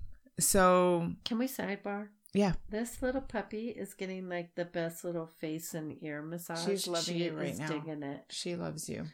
so 0.41 1.13
Can 1.25 1.39
we 1.39 1.47
sidebar? 1.47 2.09
Yeah, 2.35 2.55
This 2.71 3.03
little 3.03 3.21
puppy 3.21 3.69
is 3.69 3.93
getting 3.93 4.29
like 4.29 4.55
the 4.55 4.65
best 4.65 5.05
little 5.05 5.27
face 5.27 5.75
and 5.75 5.97
ear 6.03 6.23
massage. 6.23 6.65
She's 6.65 6.89
loving 6.89 7.17
she 7.19 7.25
it, 7.25 7.35
right 7.35 7.57
now. 7.59 7.69
digging 7.69 8.03
it. 8.03 8.25
she 8.31 8.57
loves 8.57 8.89
you. 8.89 9.05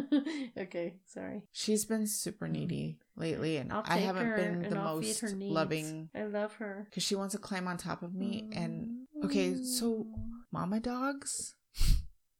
okay, 0.58 0.96
sorry. 1.06 1.44
She's 1.52 1.86
been 1.86 2.06
super 2.06 2.46
needy 2.46 2.98
lately, 3.16 3.56
and 3.56 3.72
I 3.72 3.98
haven't 3.98 4.36
been 4.36 4.68
the 4.68 4.76
most 4.76 5.22
loving 5.38 6.10
I 6.14 6.24
love 6.24 6.54
her. 6.54 6.86
because 6.90 7.02
she 7.02 7.14
wants 7.14 7.34
to 7.34 7.38
climb 7.40 7.66
on 7.68 7.78
top 7.78 8.02
of 8.02 8.14
me. 8.14 8.50
And 8.52 9.06
okay, 9.24 9.54
so 9.54 10.04
mm. 10.04 10.12
mama 10.52 10.80
dogs 10.80 11.54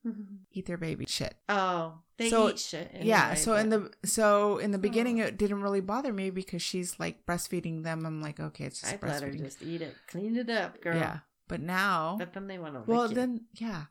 Mm-hmm. 0.07 0.35
eat 0.53 0.67
their 0.67 0.79
baby 0.79 1.05
shit. 1.09 1.35
oh, 1.49 1.99
they 2.17 2.31
So, 2.31 2.49
eat 2.51 2.59
shit. 2.59 2.91
yeah. 3.01 3.25
anyway, 3.25 3.37
So 3.37 3.55
in 3.57 3.69
the 3.69 3.91
so 4.05 4.59
in 4.59 4.71
the 4.71 4.79
beginning, 4.79 5.21
Oh. 5.21 5.25
it 5.27 5.37
didn't 5.37 5.61
really 5.63 5.81
bother 5.81 6.13
me 6.13 6.31
because 6.31 6.63
she's 6.63 6.99
like 7.01 7.27
breastfeeding 7.27 7.83
them. 7.85 8.07
I'm 8.07 8.23
like, 8.23 8.39
okay, 8.41 8.65
it's 8.65 8.81
just 8.81 8.95
I'd 8.95 9.03
let 9.03 9.23
her 9.23 9.31
just 9.33 9.61
eat 9.63 9.83
it, 9.83 9.95
clean 10.07 10.37
it 10.37 10.49
up, 10.51 10.81
girl. 10.81 10.97
Yeah. 10.97 11.19
But 11.49 11.61
now, 11.63 12.17
But 12.19 12.33
then 12.35 12.47
they 12.47 12.59
want 12.59 12.75
to. 12.75 12.81
Lick 12.81 12.89
you. 12.89 12.95
Well, 12.95 13.09
then 13.09 13.47
yeah, 13.55 13.85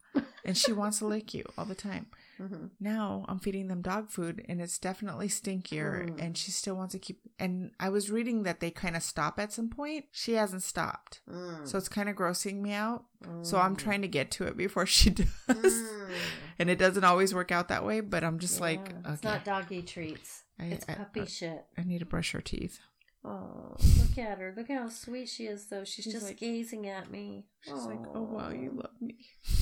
and 0.46 0.58
she 0.58 0.72
wants 0.72 1.00
to 1.00 1.08
lick 1.14 1.34
you 1.34 1.44
all 1.58 1.66
the 1.66 1.76
time. 1.76 2.08
Hmm 2.38 2.68
Now 2.80 3.26
I'm 3.28 3.40
feeding 3.40 3.68
them 3.68 3.82
dog 3.82 4.10
food 4.10 4.46
and 4.48 4.62
it's 4.62 4.78
definitely 4.78 5.28
stinkier 5.28 6.08
Mm. 6.10 6.22
and 6.24 6.38
she 6.38 6.52
still 6.52 6.76
wants 6.76 6.94
to 6.94 7.00
keep 7.00 7.20
and 7.40 7.72
I 7.80 7.90
was 7.90 8.10
reading 8.12 8.44
that 8.44 8.60
they 8.60 8.72
kind 8.72 8.96
of 8.96 9.04
stop 9.04 9.40
at 9.40 9.52
some 9.54 9.70
point. 9.70 10.06
She 10.12 10.34
hasn't 10.34 10.64
stopped. 10.64 11.22
Mm. 11.30 11.68
So 11.68 11.78
it's 11.78 11.90
kind 11.90 12.10
of 12.10 12.16
grossing 12.16 12.62
me 12.62 12.72
out. 12.74 13.06
So 13.42 13.58
I'm 13.58 13.76
trying 13.76 14.02
to 14.04 14.08
get 14.08 14.30
to 14.32 14.44
it 14.46 14.56
before 14.56 14.86
she 14.98 15.10
does. 15.10 15.28
Mm. 15.48 16.12
And 16.60 16.70
it 16.70 16.78
doesn't 16.80 17.04
always 17.04 17.34
work 17.34 17.52
out 17.52 17.68
that 17.70 17.86
way, 17.86 18.00
but 18.02 18.24
I'm 18.24 18.40
just 18.40 18.60
like, 18.62 18.90
okay. 18.90 19.14
It's 19.14 19.24
not 19.24 19.44
doggy 19.46 19.82
treats. 19.84 20.44
I, 20.60 20.66
It's 20.66 20.86
puppy 20.86 21.22
I- 21.22 21.26
shit. 21.26 21.66
I 21.78 21.84
need 21.84 22.00
to 22.00 22.06
brush 22.06 22.32
her 22.32 22.42
teeth. 22.42 22.80
Oh, 23.26 23.76
look 24.00 24.18
at 24.18 24.38
her. 24.38 24.54
Look 24.56 24.70
how 24.70 24.88
sweet 24.90 25.28
she 25.28 25.46
is, 25.48 25.66
though. 25.68 25.84
She's, 25.84 26.06
She's 26.06 26.14
just 26.14 26.28
like- 26.28 26.38
gazing 26.38 26.88
at 26.88 27.12
me. 27.12 27.46
She's 27.62 27.74
like, 27.86 28.00
oh 28.16 28.22
wow, 28.24 28.50
you 28.52 28.72
love 28.74 28.92
me. 29.02 29.18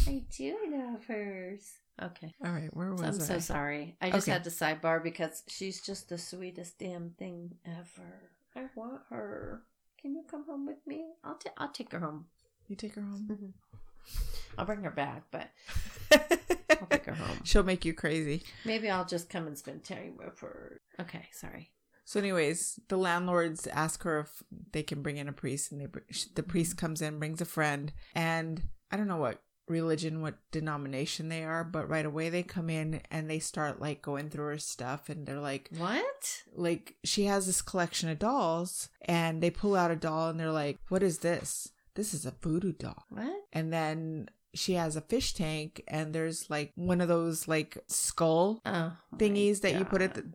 I 0.08 0.24
do 0.38 0.56
love 0.72 1.06
hers. 1.06 1.64
Okay. 2.02 2.34
All 2.44 2.52
right, 2.52 2.76
where 2.76 2.92
was 2.92 3.02
I'm 3.02 3.16
I? 3.16 3.24
so 3.24 3.40
sorry. 3.40 3.96
I 4.02 4.12
just 4.12 4.28
Okay. 4.28 4.34
had 4.34 4.44
to 4.44 4.50
sidebar 4.50 5.02
because 5.02 5.44
she's 5.48 5.82
just 5.82 6.10
the 6.10 6.18
sweetest 6.18 6.78
damn 6.78 7.12
thing 7.12 7.56
ever. 7.66 8.32
I 8.56 8.66
want 8.76 9.02
her. 9.10 9.64
Can 10.02 10.14
you 10.16 10.24
come 10.30 10.46
home 10.46 10.66
with 10.66 10.86
me? 10.86 11.06
I'll, 11.24 11.40
I'll 11.58 11.72
take 11.72 11.92
her 11.94 12.00
home. 12.00 12.26
You 12.68 12.76
take 12.76 12.96
her 12.96 13.02
home. 13.02 13.28
Mm-hmm. 13.32 14.20
I'll 14.58 14.66
bring 14.66 14.84
her 14.84 14.92
back, 14.92 15.24
but 15.32 15.50
I'll 16.12 16.88
take 16.90 17.06
her 17.06 17.14
home. 17.14 17.40
She'll 17.44 17.64
make 17.64 17.86
you 17.86 17.94
crazy. 17.94 18.44
Maybe 18.66 18.90
I'll 18.90 19.06
just 19.06 19.30
come 19.30 19.48
and 19.48 19.58
spend 19.58 19.84
time 19.84 20.16
with 20.18 20.40
her. 20.40 20.80
Okay, 21.00 21.26
sorry. 21.32 21.72
So, 22.06 22.20
anyways, 22.20 22.80
the 22.88 22.98
landlords 22.98 23.66
ask 23.68 24.04
her 24.04 24.20
if 24.20 24.44
they 24.72 24.84
can 24.84 25.02
bring 25.02 25.18
in 25.18 25.28
a 25.28 25.34
priest, 25.34 25.72
and 25.72 25.82
they 25.82 25.88
br- 25.88 26.00
the 26.36 26.44
priest 26.44 26.78
comes 26.78 27.02
in, 27.02 27.18
brings 27.20 27.42
a 27.42 27.46
friend, 27.46 27.92
and 28.14 28.62
I 28.92 28.98
don't 28.98 29.08
know 29.08 29.18
what 29.18 29.42
religion, 29.68 30.22
what 30.22 30.36
denomination 30.52 31.30
they 31.30 31.44
are, 31.44 31.64
but 31.64 31.90
right 31.90 32.06
away 32.06 32.30
they 32.30 32.44
come 32.44 32.70
in 32.70 33.02
and 33.10 33.30
they 33.30 33.40
start 33.40 33.82
like 33.82 34.02
going 34.02 34.30
through 34.30 34.46
her 34.46 34.58
stuff, 34.58 35.10
and 35.10 35.26
they're 35.26 35.40
like, 35.40 35.70
What? 35.78 36.44
like 36.54 36.96
she 37.04 37.24
has 37.26 37.46
this 37.48 37.62
collection 37.62 38.10
of 38.10 38.20
dolls, 38.20 38.90
and 39.02 39.42
they 39.42 39.50
pull 39.50 39.76
out 39.76 39.92
a 39.92 39.96
doll, 39.96 40.30
and 40.30 40.40
they're 40.40 40.52
like, 40.52 40.78
"What 40.90 41.04
is 41.04 41.20
this? 41.20 41.70
This 41.96 42.14
is 42.14 42.26
a 42.26 42.34
voodoo 42.42 42.74
doll." 42.74 43.06
What? 43.10 43.44
And 43.54 43.72
then 43.74 44.30
she 44.54 44.74
has 44.74 44.96
a 44.96 45.02
fish 45.02 45.34
tank, 45.34 45.84
and 45.88 46.14
there's 46.14 46.50
like 46.50 46.72
one 46.76 47.02
of 47.02 47.08
those 47.08 47.48
like 47.48 47.78
skull 47.88 48.62
Oh, 48.66 48.94
thingies 49.18 49.62
that 49.62 49.76
you 49.78 49.86
put 49.86 50.02
at 50.02 50.14
the 50.14 50.26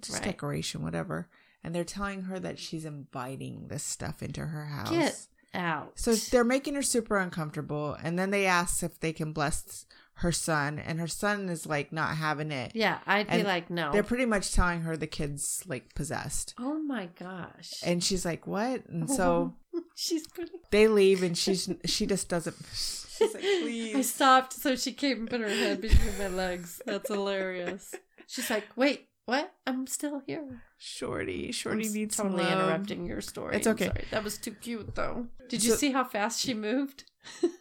just 0.00 0.18
Right. 0.18 0.24
decoration, 0.32 0.82
whatever. 0.82 1.28
And 1.62 1.74
they're 1.74 1.84
telling 1.84 2.22
her 2.22 2.38
that 2.40 2.58
she's 2.58 2.84
inviting 2.86 3.68
this 3.68 3.82
stuff 3.82 4.22
into 4.22 4.46
her 4.46 4.64
house. 4.66 4.90
Get 4.90 5.26
out. 5.54 5.92
So 5.96 6.14
they're 6.14 6.44
making 6.44 6.74
her 6.74 6.82
super 6.82 7.18
uncomfortable. 7.18 7.96
And 8.02 8.18
then 8.18 8.30
they 8.30 8.46
ask 8.46 8.82
if 8.82 8.98
they 9.00 9.12
can 9.12 9.32
bless 9.32 9.86
her 10.14 10.32
son, 10.32 10.78
and 10.78 11.00
her 11.00 11.06
son 11.08 11.48
is 11.48 11.64
like 11.66 11.92
not 11.92 12.14
having 12.16 12.52
it. 12.52 12.72
yeah, 12.74 12.98
I'd 13.06 13.30
be 13.30 13.42
like, 13.42 13.70
no. 13.70 13.90
They're 13.90 14.02
pretty 14.02 14.26
much 14.26 14.52
telling 14.52 14.82
her 14.82 14.94
the 14.94 15.06
kid's 15.06 15.62
like 15.66 15.94
possessed. 15.94 16.54
oh 16.58 16.78
my 16.78 17.08
gosh. 17.18 17.72
And 17.82 18.04
she's 18.04 18.24
like, 18.26 18.46
"What?" 18.46 18.86
And 18.86 19.08
so 19.10 19.54
she's 19.94 20.26
pretty. 20.28 20.52
they 20.70 20.88
leave, 20.88 21.22
and 21.22 21.36
she's 21.38 21.70
she 21.86 22.04
just 22.04 22.28
doesn't. 22.28 22.56
She's 22.74 23.32
like, 23.32 23.42
please. 23.62 23.96
I 23.96 24.02
stopped 24.02 24.52
so 24.52 24.76
she 24.76 24.92
came 24.92 25.20
and 25.20 25.30
put 25.30 25.40
her 25.40 25.48
head 25.48 25.80
between 25.80 26.18
my 26.18 26.28
legs. 26.28 26.82
That's 26.84 27.08
hilarious. 27.08 27.94
She's 28.26 28.50
like, 28.50 28.64
wait, 28.76 29.08
what? 29.30 29.52
I'm 29.66 29.86
still 29.86 30.22
here. 30.26 30.62
Shorty, 30.78 31.52
Shorty 31.52 31.86
I'm 31.86 31.92
needs 31.92 32.16
totally 32.16 32.42
some 32.44 32.52
love. 32.52 32.58
interrupting 32.68 33.06
your 33.06 33.20
story. 33.20 33.56
It's 33.56 33.66
I'm 33.66 33.74
okay. 33.74 33.86
sorry. 33.86 34.04
That 34.10 34.24
was 34.24 34.38
too 34.38 34.52
cute, 34.52 34.94
though. 34.94 35.28
Did 35.48 35.62
you 35.64 35.70
So- 35.70 35.76
see 35.76 35.92
how 35.92 36.04
fast 36.04 36.40
she 36.40 36.52
moved? 36.54 37.04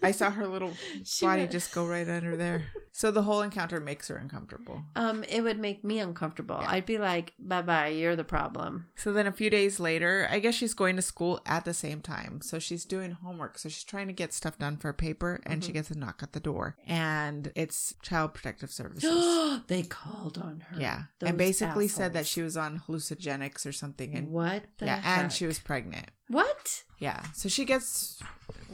I 0.01 0.11
saw 0.11 0.29
her 0.31 0.47
little 0.47 0.73
body 1.21 1.41
went- 1.41 1.51
just 1.51 1.73
go 1.73 1.85
right 1.85 2.07
under 2.07 2.35
there. 2.37 2.63
So 2.91 3.11
the 3.11 3.21
whole 3.21 3.41
encounter 3.43 3.79
makes 3.79 4.09
her 4.09 4.17
uncomfortable. 4.17 4.83
Um, 4.93 5.23
it 5.29 5.39
would 5.41 5.57
make 5.57 5.85
me 5.85 5.99
uncomfortable. 5.99 6.57
I'd 6.59 6.85
be 6.85 6.97
like, 6.97 7.31
bye 7.39 7.61
bye, 7.61 7.87
you're 7.89 8.17
the 8.17 8.25
problem. 8.25 8.87
So 8.97 9.13
then 9.13 9.25
a 9.25 9.31
few 9.31 9.49
days 9.49 9.79
later, 9.79 10.27
I 10.29 10.39
guess 10.39 10.53
she's 10.55 10.73
going 10.73 10.97
to 10.97 11.01
school 11.01 11.39
at 11.45 11.63
the 11.63 11.73
same 11.73 12.01
time. 12.01 12.41
So 12.41 12.59
she's 12.59 12.83
doing 12.83 13.11
homework. 13.11 13.57
So 13.57 13.69
she's 13.69 13.85
trying 13.85 14.07
to 14.07 14.13
get 14.13 14.33
stuff 14.33 14.57
done 14.59 14.75
for 14.75 14.89
a 14.89 14.93
paper 14.93 15.39
and 15.45 15.61
Mm-hmm. 15.61 15.67
she 15.67 15.71
gets 15.71 15.91
a 15.91 15.97
knock 15.97 16.21
at 16.23 16.33
the 16.33 16.41
door. 16.41 16.75
And 16.85 17.53
it's 17.55 17.93
Child 18.01 18.33
Protective 18.33 18.69
Services. 18.71 19.61
they 19.67 19.83
called 19.83 20.37
on 20.37 20.65
her. 20.69 20.81
yeah. 20.81 21.03
And 21.21 21.37
basically 21.37 21.87
said 21.87 22.11
that 22.13 22.25
she 22.25 22.41
was 22.41 22.57
on 22.57 22.81
hallucinogenics 22.85 23.65
or 23.65 23.71
something. 23.71 24.13
And 24.13 24.27
What 24.29 24.63
yeah, 24.81 24.99
heck? 24.99 25.19
and 25.19 25.31
she 25.31 25.45
was 25.45 25.57
pregnant. 25.59 26.07
What? 26.27 26.83
Yeah. 26.97 27.23
So 27.33 27.47
she 27.47 27.63
gets 27.63 28.19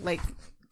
like 0.01 0.21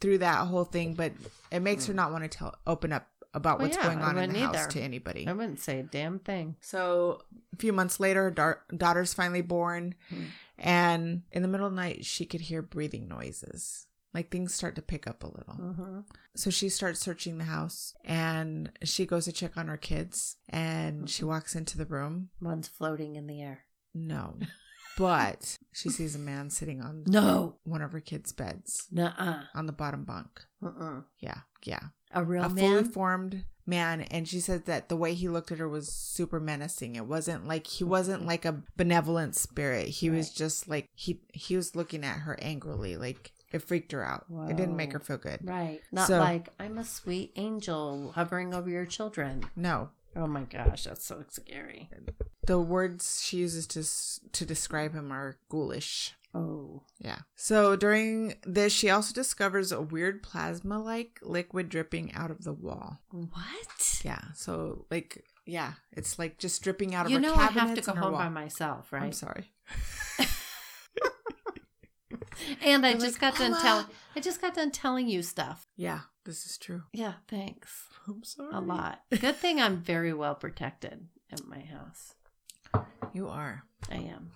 through 0.04 0.18
that 0.20 0.45
whole 0.47 0.66
thing, 0.66 0.93
but 0.93 1.14
it 1.51 1.62
makes 1.62 1.88
her 1.88 1.93
not 1.93 2.12
want 2.12 2.24
to 2.24 2.30
tell 2.30 2.54
open 2.68 2.91
up 2.93 3.08
about 3.34 3.58
Well, 3.58 3.70
what's 3.70 3.78
Mm. 3.78 3.82
Yeah, 3.84 3.88
going 3.95 3.99
on 4.04 4.18
in 4.20 4.30
the 4.34 4.39
wouldn't 4.41 4.56
house 4.58 4.68
to 4.74 4.82
anybody. 4.82 5.26
I 5.28 5.34
wouldn't 5.34 5.60
say 5.60 5.80
a 5.80 5.84
damn 5.84 6.20
thing. 6.20 6.56
So 6.62 7.24
a 7.54 7.56
few 7.58 7.74
months 7.74 7.99
later, 7.99 8.24
her 8.26 8.32
dar- 8.32 8.62
daughter's 8.76 9.14
finally 9.16 9.41
born, 9.41 9.95
Hmm. 10.10 10.24
and 10.60 11.24
in 11.32 11.41
the 11.41 11.47
middle 11.47 11.66
of 11.66 11.72
the 11.74 11.78
night, 11.82 12.06
she 12.06 12.26
could 12.26 12.41
hear 12.41 12.62
breathing 12.62 13.08
noises. 13.08 13.88
Like 14.14 14.30
things 14.30 14.54
start 14.54 14.76
to 14.76 14.84
pick 14.84 15.08
up 15.08 15.24
a 15.24 15.28
little. 15.28 15.56
Mm-hmm. 15.56 15.99
So 16.36 16.51
she 16.51 16.70
starts 16.70 16.99
searching 16.99 17.39
the 17.39 17.45
house, 17.45 17.95
and 18.06 18.72
she 18.84 19.08
goes 19.08 19.26
to 19.26 19.32
check 19.32 19.58
on 19.58 19.68
her 19.68 19.78
kids, 19.78 20.36
and 20.49 21.10
she 21.10 21.26
walks 21.26 21.56
into 21.56 21.80
the 21.80 21.86
room. 21.88 22.30
One's 22.39 22.68
floating 22.68 23.16
in 23.16 23.26
the 23.26 23.41
air. 23.41 23.62
No, 23.95 24.38
but 24.98 25.58
she 25.72 25.89
sees 25.89 26.16
a 26.16 26.20
man 26.20 26.50
sitting 26.50 26.82
on 26.82 27.04
No. 27.08 27.56
one 27.64 27.82
of 27.82 27.91
her 27.91 28.00
kids' 28.00 28.32
beds 28.32 28.88
Nuh-uh. 28.91 29.44
on 29.56 29.66
the 29.66 29.72
bottom 29.74 30.04
bunk. 30.04 30.41
Uh-uh. 30.64 31.02
Yeah, 31.20 31.39
yeah, 31.64 31.80
A 32.12 32.24
real 32.24 32.44
a 32.44 32.50
fully 32.50 32.62
man? 32.62 32.86
formed 32.86 33.46
man 33.66 34.02
and 34.02 34.28
she 34.28 34.41
said 34.41 34.66
that 34.66 34.89
the 34.89 34.96
way 34.98 35.14
he 35.14 35.30
looked 35.30 35.50
at 35.50 35.58
her 35.58 35.70
was 35.70 35.89
super 35.89 36.38
menacing 36.38 36.98
it 36.98 37.06
wasn't 37.06 37.48
like 37.48 37.66
he 37.66 37.82
wasn't 37.86 38.26
like 38.26 38.44
a 38.44 38.62
benevolent 38.76 39.34
spirit 39.38 39.88
he 39.88 40.10
was 40.10 40.30
just 40.32 40.68
like 40.68 40.89
he 40.96 41.22
he 41.34 41.56
was 41.56 41.74
looking 41.74 42.04
at 42.04 42.18
her 42.18 42.38
angrily 42.41 42.98
like 42.98 43.32
it 43.54 43.60
freaked 43.62 43.94
her 43.94 44.04
out 44.04 44.26
it 44.50 44.58
didn't 44.58 44.76
make 44.76 44.91
her 44.91 45.00
feel 45.00 45.16
good 45.18 45.39
Right. 45.46 45.80
Not 45.94 46.08
So- 46.10 46.20
like, 46.20 46.50
I'm 46.60 46.78
a 46.78 46.84
sweet 46.84 47.32
angel 47.38 48.12
hovering 48.16 48.54
over 48.54 48.70
your 48.70 48.86
children. 48.86 49.46
no 49.56 49.91
Oh 50.14 50.28
my 50.28 50.41
gosh, 50.44 50.84
that's 50.84 51.06
so 51.06 51.24
scary. 51.30 51.89
The 52.46 52.60
words 52.60 53.22
she 53.24 53.38
uses 53.38 53.68
to 53.68 53.84
to 54.32 54.46
describe 54.46 54.94
him 54.94 55.12
are 55.12 55.38
ghoulish 55.50 56.14
Oh. 56.36 56.82
yeah 56.98 57.20
so 57.36 57.76
during 57.76 58.34
this 58.44 58.74
she 58.74 58.89
also 58.89 59.14
discovers 59.14 59.72
a 59.72 59.80
weird 59.82 60.24
plasma 60.24 60.80
like 60.80 61.20
liquid 61.22 61.70
dripping 61.70 62.11
out 62.14 62.32
of 62.32 62.44
the 62.44 62.53
wall 62.53 63.02
What? 63.11 64.02
yeah 64.03 64.20
so 64.34 64.86
like 64.90 65.24
yeah 65.45 65.74
it's 65.91 66.18
like 66.18 66.40
just 66.40 66.64
dripping 66.64 66.95
out 66.95 67.06
of 67.06 67.11
You 67.11 67.18
her 67.18 67.22
know 67.22 67.36
I 67.36 67.45
have 67.52 67.76
to 67.76 67.82
go 67.82 67.94
home 67.94 68.14
wall. 68.14 68.22
by 68.22 68.30
myself, 68.30 68.91
right? 68.91 69.03
i'm 69.03 69.11
sorry 69.14 69.52
And 72.61 72.86
I 72.86 72.94
just 72.94 73.22
like, 73.22 73.22
got 73.22 73.38
done 73.38 73.61
telling 73.61 73.86
I 74.15 74.20
just 74.20 74.41
got 74.41 74.53
done 74.56 74.72
telling 74.72 75.07
you 75.07 75.22
stuff. 75.22 75.68
Yeah, 75.78 76.02
this 76.26 76.45
is 76.45 76.57
true. 76.57 76.84
Yeah, 76.91 77.14
thanks. 77.28 77.88
I'm 78.07 78.24
sorry. 78.24 78.49
A 78.53 78.60
lot. 78.60 79.02
Good 79.11 79.36
thing 79.38 79.61
I'm 79.61 79.78
very 79.82 80.14
well 80.14 80.36
protected 80.36 81.07
at 81.32 81.45
my 81.48 81.60
house. 81.61 82.15
You 83.14 83.27
are. 83.30 83.64
I 83.91 83.95
am. 83.95 84.31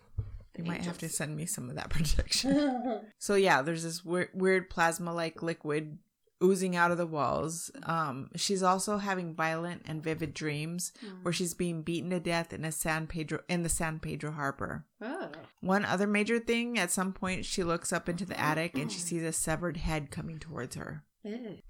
You 0.57 0.63
might 0.63 0.81
have 0.83 0.97
to 0.99 1.09
send 1.09 1.35
me 1.35 1.45
some 1.45 1.69
of 1.69 1.75
that 1.75 1.89
protection. 1.91 3.01
so 3.19 3.35
yeah, 3.35 3.61
there's 3.61 3.83
this 3.83 4.03
weird, 4.03 4.29
weird 4.33 4.69
plasma-like 4.69 5.43
liquid 5.43 5.99
oozing 6.43 6.75
out 6.75 6.91
of 6.91 6.97
the 6.99 7.05
walls. 7.07 7.71
Um, 7.83 8.29
she's 8.35 8.61
also 8.61 8.97
having 8.97 9.33
violent 9.33 9.83
and 9.85 10.03
vivid 10.03 10.33
dreams 10.35 10.91
Mm. 11.03 11.23
where 11.23 11.33
she's 11.33 11.53
being 11.55 11.81
beaten 11.81 12.11
to 12.11 12.19
death 12.19 12.53
in 12.53 12.63
a 12.65 12.71
San 12.71 13.07
Pedro 13.07 13.39
in 13.49 13.63
the 13.63 13.69
San 13.69 13.99
Pedro 13.99 14.31
Harbor. 14.31 14.85
Oh. 15.01 15.29
One 15.61 15.83
other 15.85 16.05
major 16.07 16.39
thing, 16.39 16.77
at 16.77 16.91
some 16.91 17.11
point 17.13 17.45
she 17.45 17.63
looks 17.63 17.91
up 17.91 18.07
into 18.07 18.25
the 18.25 18.39
attic 18.39 18.77
and 18.77 18.91
she 18.91 18.99
sees 18.99 19.23
a 19.23 19.31
severed 19.31 19.77
head 19.77 20.11
coming 20.11 20.37
towards 20.37 20.75
her. 20.75 21.03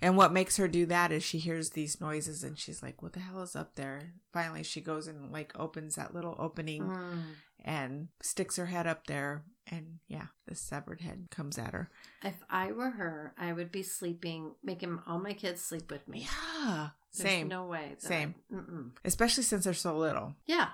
And 0.01 0.15
what 0.17 0.33
makes 0.33 0.57
her 0.57 0.67
do 0.67 0.85
that 0.87 1.11
is 1.11 1.23
she 1.23 1.37
hears 1.39 1.71
these 1.71 1.99
noises 2.01 2.43
and 2.43 2.57
she's 2.57 2.81
like, 2.83 3.01
"What 3.01 3.13
the 3.13 3.19
hell 3.19 3.41
is 3.41 3.55
up 3.55 3.75
there?" 3.75 4.13
Finally, 4.33 4.63
she 4.63 4.81
goes 4.81 5.07
and 5.07 5.31
like 5.31 5.51
opens 5.59 5.95
that 5.95 6.13
little 6.13 6.35
opening 6.39 6.83
Mm. 6.83 7.23
and 7.63 8.07
sticks 8.21 8.55
her 8.57 8.67
head 8.67 8.87
up 8.87 9.07
there 9.07 9.43
and 9.69 9.99
yeah, 10.07 10.27
the 10.47 10.55
severed 10.55 11.01
head 11.01 11.27
comes 11.29 11.57
at 11.57 11.73
her. 11.73 11.89
If 12.23 12.35
I 12.49 12.71
were 12.71 12.91
her, 12.91 13.33
I 13.37 13.51
would 13.53 13.71
be 13.71 13.83
sleeping, 13.83 14.51
making 14.63 14.99
all 15.05 15.19
my 15.19 15.33
kids 15.33 15.61
sleep 15.61 15.91
with 15.91 16.07
me. 16.07 16.27
Yeah. 16.63 16.89
There's 17.15 17.29
Same. 17.31 17.47
no 17.47 17.65
way. 17.65 17.95
Same. 17.97 18.35
I- 18.53 18.57
Especially 19.03 19.43
since 19.43 19.63
they're 19.65 19.73
so 19.73 19.97
little. 19.97 20.35
Yeah, 20.45 20.69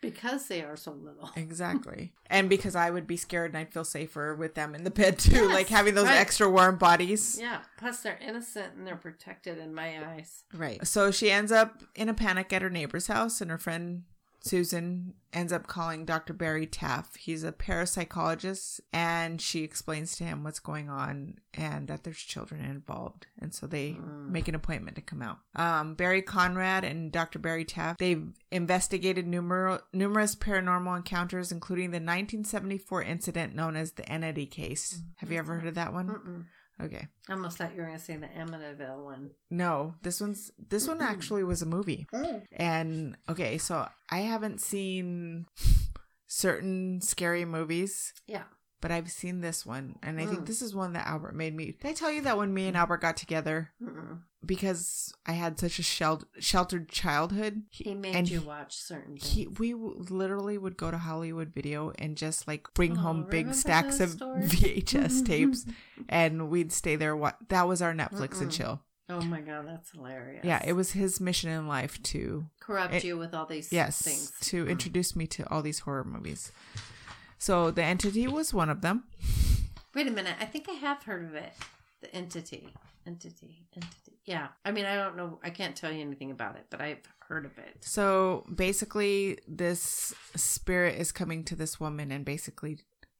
because 0.00 0.46
they 0.48 0.62
are 0.62 0.76
so 0.76 0.92
little. 0.92 1.30
Exactly. 1.36 2.12
and 2.26 2.48
because 2.48 2.76
I 2.76 2.90
would 2.90 3.06
be 3.06 3.16
scared 3.16 3.50
and 3.52 3.58
I'd 3.58 3.72
feel 3.72 3.84
safer 3.84 4.34
with 4.34 4.54
them 4.54 4.74
in 4.74 4.84
the 4.84 4.90
bed 4.90 5.18
too, 5.18 5.32
Yes, 5.32 5.54
like 5.54 5.68
having 5.68 5.94
those 5.94 6.06
right. 6.06 6.18
extra 6.18 6.48
warm 6.48 6.76
bodies. 6.76 7.38
Yeah. 7.40 7.60
Plus, 7.78 8.00
they're 8.00 8.18
innocent 8.18 8.74
and 8.76 8.86
they're 8.86 8.96
protected 8.96 9.58
in 9.58 9.74
my 9.74 10.04
eyes. 10.14 10.44
Right. 10.54 10.86
So 10.86 11.10
she 11.10 11.30
ends 11.30 11.52
up 11.52 11.82
in 11.94 12.08
a 12.08 12.14
panic 12.14 12.52
at 12.52 12.62
her 12.62 12.70
neighbor's 12.70 13.06
house, 13.08 13.40
and 13.40 13.50
her 13.50 13.58
friend 13.58 14.02
Susan 14.40 15.14
ends 15.32 15.52
up 15.52 15.66
calling 15.66 16.04
Dr. 16.04 16.32
Barry 16.32 16.66
Taff. 16.66 17.16
He's 17.16 17.44
a 17.44 17.52
parapsychologist, 17.52 18.80
and 18.92 19.40
she 19.40 19.62
explains 19.62 20.16
to 20.16 20.24
him 20.24 20.42
what's 20.42 20.58
going 20.60 20.88
on 20.88 21.34
and 21.54 21.88
that 21.88 22.04
there's 22.04 22.18
children 22.18 22.64
involved. 22.64 23.26
And 23.38 23.52
so 23.52 23.66
they 23.66 23.92
Mm. 23.92 24.30
make 24.30 24.48
an 24.48 24.54
appointment 24.54 24.96
to 24.96 25.02
come 25.02 25.20
out. 25.22 25.40
Um, 25.54 25.94
Barry 25.94 26.22
Conrad 26.22 26.84
and 26.84 27.12
Dr. 27.12 27.38
Barry 27.38 27.64
Taff, 27.64 27.98
they've 27.98 28.32
investigated 28.50 29.26
numer- 29.26 29.82
numerous 29.92 30.34
paranormal 30.34 30.96
encounters, 30.96 31.52
including 31.52 31.90
the 31.90 32.00
1974 32.00 33.02
incident 33.02 33.54
known 33.54 33.76
as 33.76 33.92
the 33.92 34.08
Entity 34.10 34.46
case. 34.46 35.02
Have 35.16 35.30
you 35.30 35.38
ever 35.38 35.56
heard 35.56 35.66
of 35.68 35.74
that 35.74 35.92
one? 35.92 36.08
Mm-mm. 36.08 36.44
Okay. 36.82 37.08
I 37.28 37.32
almost 37.32 37.58
thought 37.58 37.72
you 37.74 37.80
were 37.80 37.86
going 37.86 37.98
to 37.98 38.04
say 38.04 38.16
the 38.16 38.26
Amityville 38.28 39.04
one. 39.04 39.30
No, 39.50 39.94
this 40.02 40.20
one's 40.20 40.50
this 40.68 40.86
one 40.86 41.00
actually 41.00 41.42
was 41.44 41.60
a 41.62 41.66
movie. 41.66 42.06
Oh. 42.12 42.42
And 42.52 43.16
okay, 43.28 43.58
so 43.58 43.88
I 44.10 44.18
haven't 44.20 44.60
seen 44.60 45.46
certain 46.26 47.00
scary 47.00 47.44
movies, 47.44 48.12
Yeah. 48.26 48.44
But 48.80 48.90
I've 48.90 49.10
seen 49.10 49.40
this 49.40 49.66
one, 49.66 49.96
and 50.02 50.20
I 50.20 50.26
think 50.26 50.40
Mm. 50.40 50.46
this 50.46 50.62
is 50.62 50.74
one 50.74 50.92
that 50.92 51.06
Albert 51.06 51.34
made 51.34 51.54
me. 51.54 51.72
Did 51.72 51.84
I 51.88 51.92
tell 51.92 52.10
you 52.12 52.22
that 52.22 52.38
when 52.38 52.52
me 52.54 52.68
and 52.68 52.76
Albert 52.76 52.98
got 53.00 53.16
together 53.16 53.70
Mm-mm. 53.82 54.20
because 54.46 55.12
I 55.26 55.32
had 55.32 55.58
such 55.58 55.78
a 55.78 55.82
shel- 55.82 56.22
sheltered 56.38 56.88
childhood? 56.88 57.62
He 57.70 57.94
made 57.94 58.14
and 58.14 58.28
you 58.30 58.40
he- 58.40 58.46
watch 58.46 58.76
certain 58.76 59.16
things. 59.18 59.32
He, 59.32 59.46
we 59.46 59.74
literally 59.74 60.58
would 60.58 60.76
go 60.76 60.90
to 60.90 60.98
Hollywood 60.98 61.52
Video 61.52 61.92
and 61.98 62.16
just 62.16 62.46
like 62.46 62.72
bring 62.74 62.92
Oh, 62.98 63.00
home 63.00 63.26
big 63.28 63.52
stacks 63.54 64.00
of? 64.00 64.10
VHS 64.18 65.22
tapes, 65.26 65.66
and 66.08 66.48
we'd 66.50 66.72
stay 66.72 66.96
there. 66.96 67.16
Wa- 67.16 67.32
that 67.48 67.66
was 67.68 67.82
our 67.82 67.92
Netflix 67.94 68.40
and 68.40 68.50
Mm-mm. 68.50 68.56
chill. 68.56 68.82
oh 69.10 69.22
my 69.22 69.40
god, 69.40 69.66
that's 69.66 69.90
hilarious. 69.92 70.44
Yeah, 70.44 70.62
it 70.64 70.74
was 70.74 70.92
his 70.92 71.18
mission 71.20 71.50
in 71.50 71.66
life 71.66 72.00
to 72.04 72.46
corrupt 72.60 72.94
it- 72.94 73.04
you 73.04 73.16
with 73.18 73.34
all 73.34 73.46
these 73.46 73.72
yes 73.72 74.00
things. 74.02 74.32
to 74.50 74.68
introduce 74.68 75.16
me 75.16 75.26
to 75.28 75.48
all 75.50 75.62
these 75.62 75.80
horror 75.80 76.04
movies 76.04 76.52
so 77.38 77.70
the 77.70 77.82
entity 77.82 78.26
was 78.26 78.52
one 78.52 78.68
of 78.70 78.80
them 78.80 79.04
Wait 79.94 80.06
a 80.06 80.10
minute, 80.10 80.36
I 80.38 80.44
think 80.44 80.68
I 80.68 80.74
have 80.74 81.02
heard 81.02 81.24
of 81.24 81.34
it. 81.34 81.52
The 82.02 82.14
entity, 82.14 82.72
entity, 83.06 83.66
entity. 83.74 84.18
Yeah, 84.24 84.48
I 84.64 84.70
mean, 84.70 84.84
I 84.84 84.94
don't 84.94 85.16
know. 85.16 85.40
I 85.42 85.50
can't 85.50 85.74
tell 85.74 85.90
you 85.90 86.00
anything 86.02 86.30
about 86.30 86.56
it, 86.56 86.66
but 86.70 86.80
I've 86.80 87.02
heard 87.20 87.44
of 87.44 87.58
it. 87.58 87.76
so 87.80 88.46
basically 88.54 89.38
this 89.48 90.14
spirit 90.36 90.98
is 90.98 91.10
coming 91.12 91.44
to 91.44 91.56
this 91.56 91.78
woman 91.80 92.10
and 92.12 92.24
basically 92.24 92.78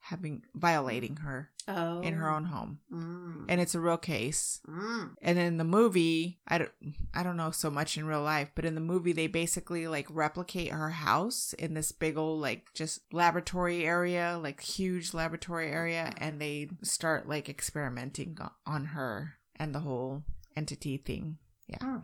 having 0.08 0.42
violating 0.54 1.16
her 1.16 1.50
Oh, 1.70 2.00
in 2.00 2.14
her 2.14 2.30
own 2.30 2.44
home. 2.46 2.78
Mm. 2.90 3.44
and 3.46 3.60
it's 3.60 3.74
a 3.74 3.80
real 3.80 3.98
case. 3.98 4.60
Mm. 4.66 5.10
and 5.20 5.38
in 5.38 5.58
the 5.58 5.64
movie 5.64 6.38
i 6.48 6.56
don't 6.56 6.70
i 7.12 7.22
don't 7.22 7.36
know 7.36 7.50
so 7.50 7.70
much 7.70 7.98
in 7.98 8.06
real 8.06 8.22
life 8.22 8.50
but 8.54 8.64
in 8.64 8.74
the 8.74 8.80
movie 8.80 9.12
they 9.12 9.26
basically 9.26 9.86
like 9.86 10.06
replicate 10.08 10.72
her 10.72 10.88
house 10.88 11.52
in 11.58 11.74
this 11.74 11.92
big 11.92 12.16
old 12.16 12.40
like 12.40 12.72
just 12.72 13.00
laboratory 13.12 13.84
area 13.84 14.38
like 14.42 14.62
huge 14.62 15.12
laboratory 15.12 15.70
area 15.70 16.10
and 16.16 16.40
they 16.40 16.68
start 16.82 17.28
like 17.28 17.50
experimenting 17.50 18.38
on 18.66 18.86
her 18.86 19.34
and 19.56 19.74
the 19.74 19.80
whole 19.80 20.22
entity 20.56 20.96
thing. 20.96 21.36
Yeah. 21.68 21.76
Oh. 21.82 22.02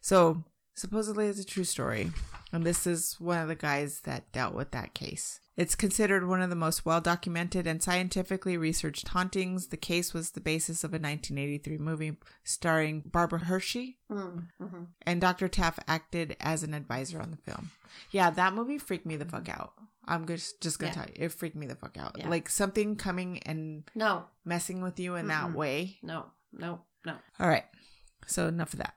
so 0.00 0.44
supposedly 0.74 1.26
it's 1.26 1.40
a 1.40 1.44
true 1.44 1.64
story 1.64 2.12
and 2.52 2.62
this 2.64 2.86
is 2.86 3.16
one 3.18 3.38
of 3.38 3.48
the 3.48 3.56
guys 3.56 4.02
that 4.02 4.30
dealt 4.30 4.54
with 4.54 4.70
that 4.70 4.94
case 4.94 5.40
it's 5.60 5.74
considered 5.74 6.26
one 6.26 6.40
of 6.40 6.48
the 6.50 6.56
most 6.56 6.86
well 6.86 7.00
documented 7.02 7.66
and 7.66 7.82
scientifically 7.82 8.56
researched 8.56 9.08
hauntings. 9.08 9.66
The 9.68 9.76
case 9.76 10.14
was 10.14 10.30
the 10.30 10.40
basis 10.40 10.84
of 10.84 10.92
a 10.92 10.98
1983 10.98 11.76
movie 11.78 12.16
starring 12.44 13.02
Barbara 13.04 13.40
Hershey, 13.40 13.98
Mm. 14.10 14.48
Mhm. 14.60 14.86
and 15.02 15.20
Dr. 15.20 15.48
Taff 15.48 15.78
acted 15.86 16.36
as 16.40 16.62
an 16.62 16.72
advisor 16.74 17.20
on 17.20 17.30
the 17.30 17.36
film. 17.36 17.70
Yeah, 18.10 18.30
that 18.30 18.54
movie 18.54 18.78
freaked 18.78 19.04
me 19.06 19.16
the 19.16 19.24
fuck 19.26 19.48
out. 19.48 19.74
I'm 20.06 20.26
just 20.26 20.60
just 20.62 20.78
gonna 20.78 20.92
Yeah. 20.92 21.02
tell 21.04 21.06
you, 21.08 21.24
it 21.26 21.32
freaked 21.32 21.56
me 21.56 21.66
the 21.66 21.76
fuck 21.76 21.96
out. 21.98 22.16
Yeah. 22.18 22.28
Like 22.28 22.48
something 22.48 22.96
coming 22.96 23.38
and 23.44 23.84
No, 23.94 24.26
messing 24.44 24.80
with 24.80 24.98
you 24.98 25.14
in 25.16 25.28
that 25.28 25.48
Mm-mm. 25.50 25.54
way. 25.54 25.98
no, 26.02 26.30
no, 26.52 26.80
no. 27.04 27.18
All 27.38 27.48
right. 27.48 27.66
So 28.26 28.48
enough 28.48 28.72
of 28.72 28.78
that. 28.78 28.94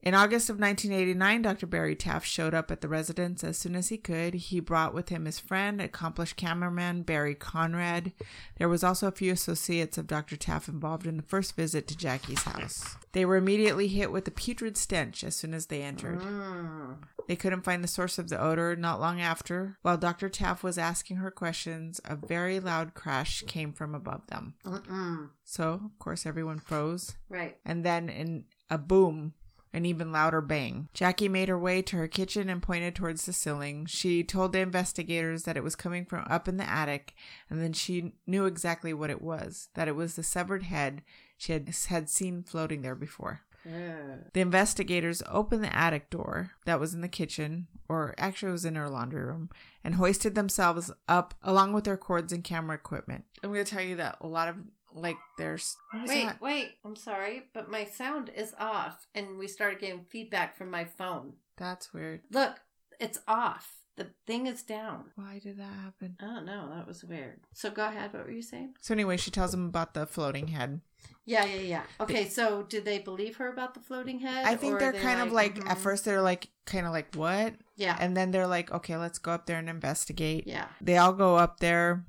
In 0.00 0.14
August 0.14 0.48
of 0.48 0.60
1989, 0.60 1.42
Dr. 1.42 1.66
Barry 1.66 1.96
Taff 1.96 2.24
showed 2.24 2.54
up 2.54 2.70
at 2.70 2.80
the 2.82 2.88
residence 2.88 3.42
as 3.42 3.58
soon 3.58 3.74
as 3.74 3.88
he 3.88 3.98
could. 3.98 4.32
He 4.34 4.60
brought 4.60 4.94
with 4.94 5.08
him 5.08 5.24
his 5.24 5.40
friend, 5.40 5.80
accomplished 5.80 6.36
cameraman 6.36 7.02
Barry 7.02 7.34
Conrad. 7.34 8.12
There 8.58 8.68
was 8.68 8.84
also 8.84 9.08
a 9.08 9.12
few 9.12 9.32
associates 9.32 9.98
of 9.98 10.06
Dr. 10.06 10.36
Taff 10.36 10.68
involved 10.68 11.04
in 11.06 11.16
the 11.16 11.24
first 11.24 11.56
visit 11.56 11.88
to 11.88 11.96
Jackie's 11.96 12.44
house. 12.44 12.96
They 13.12 13.24
were 13.24 13.36
immediately 13.36 13.88
hit 13.88 14.12
with 14.12 14.28
a 14.28 14.30
putrid 14.30 14.76
stench 14.76 15.24
as 15.24 15.34
soon 15.34 15.52
as 15.52 15.66
they 15.66 15.82
entered. 15.82 16.20
Mm. 16.20 16.98
They 17.26 17.36
couldn't 17.36 17.64
find 17.64 17.82
the 17.82 17.88
source 17.88 18.18
of 18.18 18.28
the 18.28 18.40
odor 18.40 18.76
not 18.76 19.00
long 19.00 19.20
after. 19.20 19.78
While 19.82 19.98
Dr. 19.98 20.28
Taff 20.28 20.62
was 20.62 20.78
asking 20.78 21.16
her 21.16 21.32
questions, 21.32 22.00
a 22.04 22.14
very 22.14 22.60
loud 22.60 22.94
crash 22.94 23.42
came 23.48 23.72
from 23.72 23.96
above 23.96 24.28
them. 24.28 24.54
Mm-mm. 24.64 25.30
So, 25.44 25.72
of 25.84 25.98
course, 25.98 26.24
everyone 26.24 26.60
froze 26.60 27.16
Right. 27.28 27.56
and 27.64 27.84
then 27.84 28.08
in 28.08 28.44
a 28.70 28.78
boom, 28.78 29.32
an 29.72 29.86
even 29.86 30.12
louder 30.12 30.40
bang. 30.40 30.88
Jackie 30.94 31.28
made 31.28 31.48
her 31.48 31.58
way 31.58 31.82
to 31.82 31.96
her 31.96 32.08
kitchen 32.08 32.48
and 32.48 32.62
pointed 32.62 32.94
towards 32.94 33.26
the 33.26 33.32
ceiling. 33.32 33.86
She 33.86 34.24
told 34.24 34.52
the 34.52 34.60
investigators 34.60 35.44
that 35.44 35.56
it 35.56 35.64
was 35.64 35.76
coming 35.76 36.04
from 36.04 36.24
up 36.28 36.48
in 36.48 36.56
the 36.56 36.68
attic, 36.68 37.14
and 37.50 37.60
then 37.62 37.72
she 37.72 38.12
knew 38.26 38.46
exactly 38.46 38.92
what 38.92 39.10
it 39.10 39.22
was 39.22 39.68
that 39.74 39.88
it 39.88 39.96
was 39.96 40.16
the 40.16 40.22
severed 40.22 40.64
head 40.64 41.02
she 41.36 41.52
had, 41.52 41.68
had 41.88 42.08
seen 42.10 42.42
floating 42.42 42.82
there 42.82 42.94
before. 42.94 43.42
Ugh. 43.66 44.20
The 44.32 44.40
investigators 44.40 45.22
opened 45.28 45.64
the 45.64 45.76
attic 45.76 46.10
door 46.10 46.52
that 46.64 46.80
was 46.80 46.94
in 46.94 47.00
the 47.00 47.08
kitchen, 47.08 47.66
or 47.88 48.14
actually 48.16 48.50
it 48.50 48.52
was 48.52 48.64
in 48.64 48.76
her 48.76 48.88
laundry 48.88 49.22
room, 49.22 49.50
and 49.84 49.96
hoisted 49.96 50.34
themselves 50.34 50.90
up 51.08 51.34
along 51.42 51.72
with 51.72 51.84
their 51.84 51.96
cords 51.96 52.32
and 52.32 52.44
camera 52.44 52.76
equipment. 52.76 53.24
I'm 53.42 53.52
going 53.52 53.64
to 53.64 53.70
tell 53.70 53.82
you 53.82 53.96
that 53.96 54.18
a 54.20 54.26
lot 54.26 54.48
of, 54.48 54.56
like, 54.94 55.16
there's. 55.36 55.76
Wait, 56.06 56.24
that? 56.24 56.40
wait. 56.40 56.72
I'm 56.84 56.96
sorry, 56.96 57.44
but 57.54 57.70
my 57.70 57.84
sound 57.84 58.30
is 58.34 58.54
off, 58.58 59.06
and 59.14 59.38
we 59.38 59.48
started 59.48 59.80
getting 59.80 60.04
feedback 60.08 60.56
from 60.56 60.70
my 60.70 60.84
phone. 60.84 61.34
That's 61.56 61.92
weird. 61.92 62.22
Look, 62.30 62.56
it's 63.00 63.18
off. 63.26 63.74
The 63.96 64.06
thing 64.28 64.46
is 64.46 64.62
down. 64.62 65.06
Why 65.16 65.40
did 65.42 65.58
that 65.58 65.72
happen? 65.84 66.16
I 66.20 66.26
don't 66.26 66.46
know. 66.46 66.70
That 66.72 66.86
was 66.86 67.02
weird. 67.02 67.40
So 67.52 67.68
go 67.68 67.84
ahead. 67.84 68.12
What 68.12 68.26
were 68.26 68.30
you 68.30 68.42
saying? 68.42 68.74
So 68.80 68.94
anyway, 68.94 69.16
she 69.16 69.32
tells 69.32 69.52
him 69.52 69.66
about 69.66 69.92
the 69.92 70.06
floating 70.06 70.48
head. 70.48 70.80
Yeah, 71.24 71.44
yeah, 71.44 71.60
yeah. 71.60 71.82
Okay, 72.00 72.28
so 72.28 72.62
did 72.62 72.84
they 72.84 73.00
believe 73.00 73.36
her 73.36 73.52
about 73.52 73.74
the 73.74 73.80
floating 73.80 74.20
head? 74.20 74.46
I 74.46 74.54
think 74.54 74.78
they're 74.78 74.92
kind 74.92 75.20
of 75.20 75.32
like 75.32 75.58
at 75.58 75.64
mhm. 75.64 75.78
first 75.78 76.04
they're 76.04 76.22
like 76.22 76.48
kind 76.64 76.86
of 76.86 76.92
like 76.92 77.12
what, 77.16 77.54
Yeah, 77.76 77.96
and 77.98 78.16
then 78.16 78.30
they're 78.30 78.46
like 78.46 78.70
okay, 78.70 78.96
let's 78.96 79.18
go 79.18 79.32
up 79.32 79.46
there 79.46 79.58
and 79.58 79.68
investigate. 79.68 80.46
yeah. 80.46 80.66
They 80.80 80.96
all 80.96 81.12
go 81.12 81.36
up 81.36 81.58
there. 81.58 82.04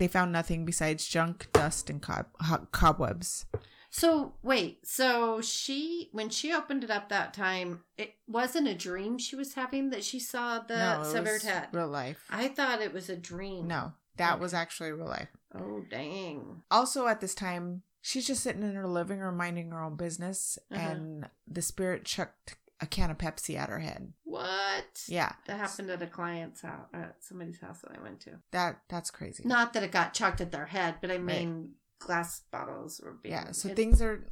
They 0.00 0.08
found 0.08 0.32
nothing 0.32 0.64
besides 0.64 1.06
junk, 1.06 1.48
dust, 1.52 1.90
and 1.90 2.00
cob- 2.00 2.72
cobwebs. 2.72 3.44
So 3.90 4.32
wait, 4.42 4.86
so 4.86 5.42
she 5.42 6.08
when 6.12 6.30
she 6.30 6.54
opened 6.54 6.84
it 6.84 6.90
up 6.90 7.10
that 7.10 7.34
time, 7.34 7.82
it 7.98 8.14
wasn't 8.26 8.66
a 8.68 8.74
dream 8.74 9.18
she 9.18 9.36
was 9.36 9.52
having 9.52 9.90
that 9.90 10.02
she 10.02 10.18
saw 10.18 10.58
the 10.60 10.76
no, 11.02 11.04
severed 11.04 11.42
head. 11.42 11.68
real 11.72 11.86
life. 11.88 12.24
I 12.30 12.48
thought 12.48 12.80
it 12.80 12.94
was 12.94 13.10
a 13.10 13.16
dream. 13.16 13.68
No, 13.68 13.92
that 14.16 14.34
Okay. 14.34 14.40
was 14.40 14.54
actually 14.54 14.92
real 14.92 15.06
life. 15.06 15.28
Oh 15.54 15.84
dang. 15.90 16.62
Also, 16.70 17.06
at 17.06 17.20
this 17.20 17.34
time, 17.34 17.82
she's 18.00 18.26
just 18.26 18.42
sitting 18.42 18.62
in 18.62 18.76
her 18.76 18.86
living 18.88 19.18
room 19.18 19.36
minding 19.36 19.70
her 19.70 19.82
own 19.82 19.96
business, 19.96 20.58
Uh-huh. 20.72 20.80
and 20.80 21.28
the 21.46 21.60
spirit 21.60 22.06
chucked 22.06 22.56
a 22.80 22.86
can 22.86 23.10
of 23.10 23.18
Pepsi 23.18 23.56
at 23.58 23.68
her 23.68 23.78
head. 23.78 24.12
What? 24.24 25.02
Yeah, 25.06 25.32
That 25.46 25.58
happened 25.58 25.90
at 25.90 26.00
a 26.02 26.06
client's 26.06 26.62
house, 26.62 26.86
at 26.94 27.16
somebody's 27.20 27.60
house 27.60 27.80
that 27.82 27.92
I 27.98 28.02
went 28.02 28.20
to. 28.20 28.30
that 28.52 28.80
that's 28.88 29.10
crazy. 29.10 29.42
Not 29.46 29.72
that 29.74 29.82
it 29.82 29.92
got 29.92 30.14
chucked 30.14 30.40
at 30.40 30.52
their 30.52 30.66
head, 30.66 30.96
but 31.00 31.10
I 31.10 31.18
mean 31.18 31.72
glass 31.98 32.42
bottles 32.50 33.00
were 33.04 33.12
being. 33.22 33.34
yeah, 33.34 33.52
so 33.52 33.68
things 33.74 34.00
are 34.00 34.24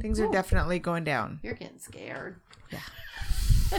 things 0.00 0.18
are 0.20 0.30
definitely 0.30 0.78
going 0.78 1.04
down. 1.04 1.40
You're 1.42 1.54
getting 1.54 1.78
scared. 1.78 2.40
Yeah. 2.72 3.78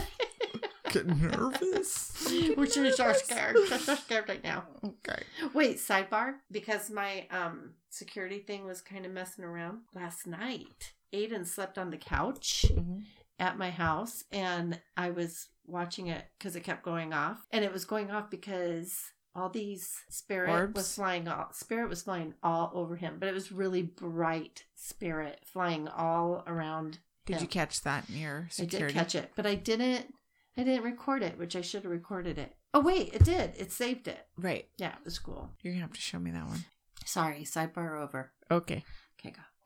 Get 0.90 1.06
nervous. 1.06 2.26
Which 2.56 2.76
is 2.78 2.96
so 2.96 3.12
scared. 3.12 3.56
So 3.68 3.94
scared 3.96 4.26
right 4.28 4.42
now. 4.42 4.64
Okay. 4.82 5.22
Wait, 5.52 5.76
sidebar. 5.76 6.36
Because 6.50 6.88
my 6.90 7.26
um 7.30 7.72
security 7.90 8.38
thing 8.38 8.64
was 8.64 8.80
kind 8.80 9.04
of 9.04 9.12
messing 9.12 9.44
around 9.44 9.80
last 9.94 10.26
night. 10.26 10.94
Aiden 11.12 11.46
slept 11.46 11.76
on 11.78 11.90
the 11.90 11.96
couch 11.98 12.66
Mhm. 12.70 13.04
At 13.38 13.58
my 13.58 13.70
house, 13.70 14.24
and 14.32 14.80
I 14.96 15.10
was 15.10 15.48
watching 15.66 16.08
it 16.08 16.24
because 16.38 16.56
it 16.56 16.64
kept 16.64 16.84
going 16.84 17.12
off, 17.12 17.38
and 17.50 17.64
it 17.64 17.72
was 17.72 17.84
going 17.84 18.10
off 18.10 18.30
because 18.30 18.98
all 19.34 19.48
these 19.48 19.90
spirit 20.08 20.50
Orbs? 20.50 20.74
was 20.74 20.94
flying 20.94 21.28
all 21.28 21.48
spirit 21.52 21.88
was 21.88 22.02
flying 22.02 22.34
all 22.42 22.70
over 22.74 22.96
him, 22.96 23.16
but 23.18 23.28
it 23.28 23.34
was 23.34 23.52
really 23.52 23.82
bright 23.82 24.64
spirit 24.74 25.40
flying 25.44 25.88
all 25.88 26.42
around. 26.46 26.98
Did 27.26 27.36
him. 27.36 27.42
you 27.42 27.48
catch 27.48 27.82
that 27.82 28.08
in 28.08 28.16
your 28.16 28.48
I 28.58 28.64
did 28.64 28.90
catch 28.90 29.14
it, 29.14 29.32
but 29.36 29.46
I 29.46 29.54
didn't. 29.54 30.14
I 30.56 30.64
didn't 30.64 30.82
record 30.82 31.22
it, 31.22 31.38
which 31.38 31.54
I 31.54 31.60
should 31.60 31.84
have 31.84 31.92
recorded 31.92 32.36
it. 32.36 32.56
Oh 32.74 32.80
wait, 32.80 33.14
it 33.14 33.24
did. 33.24 33.52
It 33.56 33.70
saved 33.70 34.08
it. 34.08 34.26
Right. 34.36 34.66
Yeah, 34.76 34.92
it 34.92 35.04
was 35.04 35.18
cool. 35.18 35.50
You're 35.62 35.74
gonna 35.74 35.82
have 35.82 35.92
to 35.92 36.00
show 36.00 36.18
me 36.18 36.32
that 36.32 36.46
one. 36.46 36.64
Sorry, 37.04 37.42
sidebar 37.42 38.02
over. 38.02 38.32
Okay. 38.50 38.84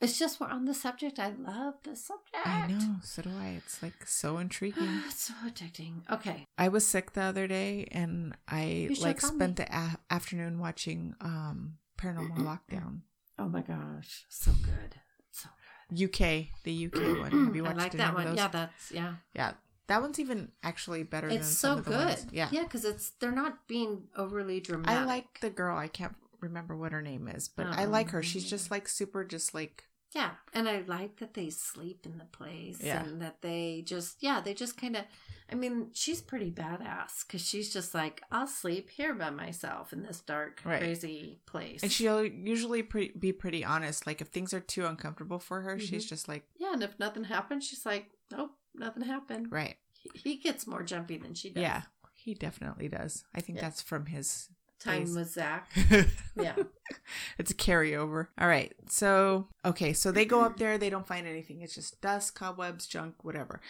It's 0.02 0.18
just 0.18 0.40
we're 0.40 0.48
on 0.48 0.64
the 0.64 0.74
subject. 0.74 1.18
I 1.20 1.28
love 1.30 1.74
the 1.84 1.94
subject. 1.94 2.44
I 2.44 2.66
know. 2.66 2.96
So 3.04 3.22
do 3.22 3.30
I. 3.40 3.50
It's 3.56 3.82
like 3.82 4.04
so 4.06 4.38
intriguing. 4.38 5.00
it's 5.06 5.22
so 5.22 5.34
addicting. 5.46 6.02
Okay. 6.10 6.44
I 6.58 6.68
was 6.68 6.84
sick 6.86 7.12
the 7.12 7.22
other 7.22 7.46
day, 7.46 7.86
and 7.92 8.34
I 8.48 8.90
like 9.00 9.20
spent 9.20 9.58
me. 9.58 9.64
the 9.64 9.74
a- 9.74 9.98
afternoon 10.10 10.58
watching 10.58 11.14
um 11.20 11.78
Paranormal 11.98 12.38
Lockdown. 12.70 13.02
Oh 13.38 13.48
my 13.48 13.62
gosh, 13.62 14.24
so 14.28 14.50
good. 14.64 14.96
So 15.30 15.48
UK, 15.94 16.46
the 16.64 16.86
UK 16.86 17.18
one. 17.20 17.30
Have 17.46 17.56
you 17.56 17.64
I 17.64 17.68
watched 17.68 17.78
like 17.78 17.92
that 17.92 18.14
one. 18.14 18.36
Yeah, 18.36 18.48
that's 18.48 18.90
yeah. 18.90 19.14
Yeah, 19.34 19.52
that 19.86 20.02
one's 20.02 20.18
even 20.18 20.50
actually 20.64 21.04
better 21.04 21.28
than 21.28 21.38
It's 21.38 21.48
so 21.58 21.76
good. 21.78 21.94
ones. 21.94 22.26
Yeah. 22.32 22.48
yeah, 22.50 22.64
because 22.64 22.84
it's 22.84 23.10
they're 23.20 23.30
not 23.30 23.68
being 23.68 24.08
overly 24.16 24.58
dramatic. 24.60 24.98
I 25.00 25.04
like 25.04 25.40
the 25.40 25.50
girl. 25.50 25.76
I 25.76 25.86
can't 25.88 26.14
remember 26.40 26.76
what 26.76 26.90
her 26.90 27.02
name 27.02 27.28
is, 27.28 27.46
but 27.48 27.66
I 27.66 27.84
Um, 27.84 27.92
like 27.92 28.10
her. 28.10 28.22
She's 28.22 28.48
just 28.50 28.68
like 28.70 28.88
super, 28.88 29.24
just 29.24 29.54
like 29.54 29.84
Yeah, 30.14 30.32
and 30.52 30.68
I 30.68 30.82
like 30.86 31.16
that 31.20 31.32
they 31.34 31.48
sleep 31.48 32.04
in 32.04 32.18
the 32.18 32.26
place 32.26 32.78
Yeah. 32.82 33.02
and 33.02 33.22
that 33.22 33.40
they 33.40 33.82
just 33.86 34.22
yeah 34.22 34.40
they 34.40 34.52
just 34.54 34.76
kind 34.76 34.96
of. 34.96 35.04
I 35.50 35.54
mean, 35.54 35.88
she's 35.92 36.20
pretty 36.22 36.50
badass 36.50 37.26
because 37.26 37.46
she's 37.46 37.72
just 37.72 37.94
like 37.94 38.22
I'll 38.30 38.46
sleep 38.46 38.88
here 38.90 39.14
by 39.14 39.30
myself 39.30 39.92
in 39.92 40.02
this 40.02 40.20
dark, 40.20 40.60
Right. 40.64 40.80
crazy 40.80 41.40
place. 41.46 41.82
And 41.82 41.92
she'll 41.92 42.24
usually 42.24 42.82
pre- 42.82 43.12
be 43.18 43.32
pretty 43.32 43.64
honest. 43.64 44.06
Like 44.06 44.20
if 44.22 44.28
things 44.28 44.52
are 44.54 44.60
too 44.60 44.86
uncomfortable 44.86 45.38
for 45.38 45.60
her, 45.62 45.78
she's 45.78 46.06
Mhm. 46.06 46.08
just 46.10 46.28
like, 46.28 46.44
yeah, 46.56 46.72
and 46.72 46.82
if 46.82 46.98
nothing 46.98 47.24
happens, 47.24 47.66
she's 47.66 47.84
like, 47.84 48.10
nope, 48.30 48.52
nothing 48.74 49.02
happened. 49.04 49.52
right, 49.52 49.76
He, 49.92 50.10
he 50.14 50.36
gets 50.36 50.66
more 50.66 50.82
jumpy 50.82 51.18
than 51.18 51.34
she 51.34 51.50
does. 51.50 51.60
yeah, 51.62 51.82
he 52.14 52.32
definitely 52.34 52.88
does. 52.88 53.24
I 53.34 53.40
think 53.42 53.56
Yeah. 53.56 53.62
that's 53.62 53.82
from 53.82 54.06
his. 54.06 54.48
Time 54.82 55.14
with 55.14 55.30
Zach. 55.30 55.70
Yeah. 56.34 56.54
it's 57.38 57.50
a 57.50 57.54
carryover. 57.54 58.28
All 58.38 58.48
right. 58.48 58.72
So, 58.88 59.48
okay. 59.64 59.92
So 59.92 60.10
they 60.10 60.24
go 60.24 60.40
up 60.40 60.56
there. 60.56 60.78
They 60.78 60.88
don't 60.88 61.06
find 61.06 61.26
anything. 61.26 61.60
It's 61.60 61.74
just 61.74 62.00
dust, 62.00 62.34
cobwebs, 62.34 62.86
junk, 62.86 63.16
whatever. 63.22 63.60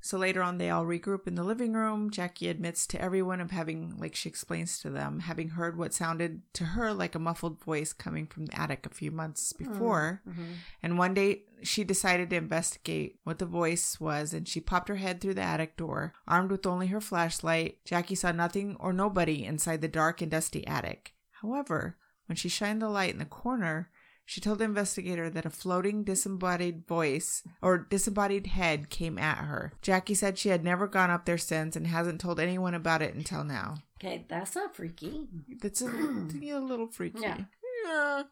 So 0.00 0.18
later 0.18 0.42
on, 0.42 0.58
they 0.58 0.70
all 0.70 0.84
regroup 0.84 1.26
in 1.26 1.34
the 1.34 1.42
living 1.42 1.72
room. 1.72 2.10
Jackie 2.10 2.48
admits 2.48 2.86
to 2.88 3.00
everyone 3.02 3.40
of 3.40 3.50
having, 3.50 3.96
like 3.98 4.14
she 4.14 4.28
explains 4.28 4.78
to 4.80 4.90
them, 4.90 5.20
having 5.20 5.48
heard 5.50 5.76
what 5.76 5.92
sounded 5.94 6.42
to 6.54 6.64
her 6.64 6.92
like 6.92 7.14
a 7.16 7.18
muffled 7.18 7.62
voice 7.64 7.92
coming 7.92 8.26
from 8.26 8.46
the 8.46 8.60
attic 8.60 8.86
a 8.86 8.90
few 8.94 9.10
months 9.10 9.52
before. 9.52 10.22
Mhm. 10.28 10.44
And 10.82 10.98
one 10.98 11.14
day 11.14 11.42
she 11.62 11.82
decided 11.82 12.30
to 12.30 12.36
investigate 12.36 13.18
what 13.24 13.38
the 13.40 13.46
voice 13.46 13.98
was 13.98 14.32
and 14.32 14.46
she 14.46 14.60
popped 14.60 14.88
her 14.88 14.96
head 14.96 15.20
through 15.20 15.34
the 15.34 15.42
attic 15.42 15.76
door. 15.76 16.12
Armed 16.28 16.50
with 16.52 16.66
only 16.66 16.86
her 16.88 17.00
flashlight, 17.00 17.84
Jackie 17.84 18.14
saw 18.14 18.30
nothing 18.30 18.76
or 18.78 18.92
nobody 18.92 19.44
inside 19.44 19.80
the 19.80 19.88
dark 19.88 20.20
and 20.22 20.30
dusty 20.30 20.64
attic. 20.66 21.14
However, 21.42 21.96
when 22.26 22.36
she 22.36 22.48
shined 22.48 22.80
the 22.82 22.88
light 22.88 23.12
in 23.12 23.18
the 23.18 23.24
corner, 23.24 23.90
she 24.26 24.40
told 24.40 24.58
the 24.58 24.64
investigator 24.64 25.30
that 25.30 25.46
a 25.46 25.50
floating 25.50 26.04
disembodied 26.04 26.86
voice 26.86 27.42
or 27.62 27.78
disembodied 27.78 28.48
head 28.48 28.90
came 28.90 29.18
at 29.18 29.38
her. 29.38 29.72
Jackie 29.80 30.14
said 30.14 30.36
she 30.36 30.50
had 30.50 30.64
never 30.64 30.86
gone 30.86 31.10
up 31.10 31.24
there 31.24 31.38
since 31.38 31.76
and 31.76 31.86
hasn't 31.86 32.20
told 32.20 32.38
anyone 32.38 32.74
about 32.74 33.00
it 33.02 33.14
until 33.14 33.44
now. 33.44 33.76
Okay, 33.98 34.26
that's 34.28 34.54
not 34.54 34.76
freaky. 34.76 35.26
That's 35.62 35.80
a, 35.80 35.86
a 35.88 36.58
little 36.58 36.88
freaky. 36.88 37.20
Yeah. 37.22 37.38
Yeah. 37.86 38.22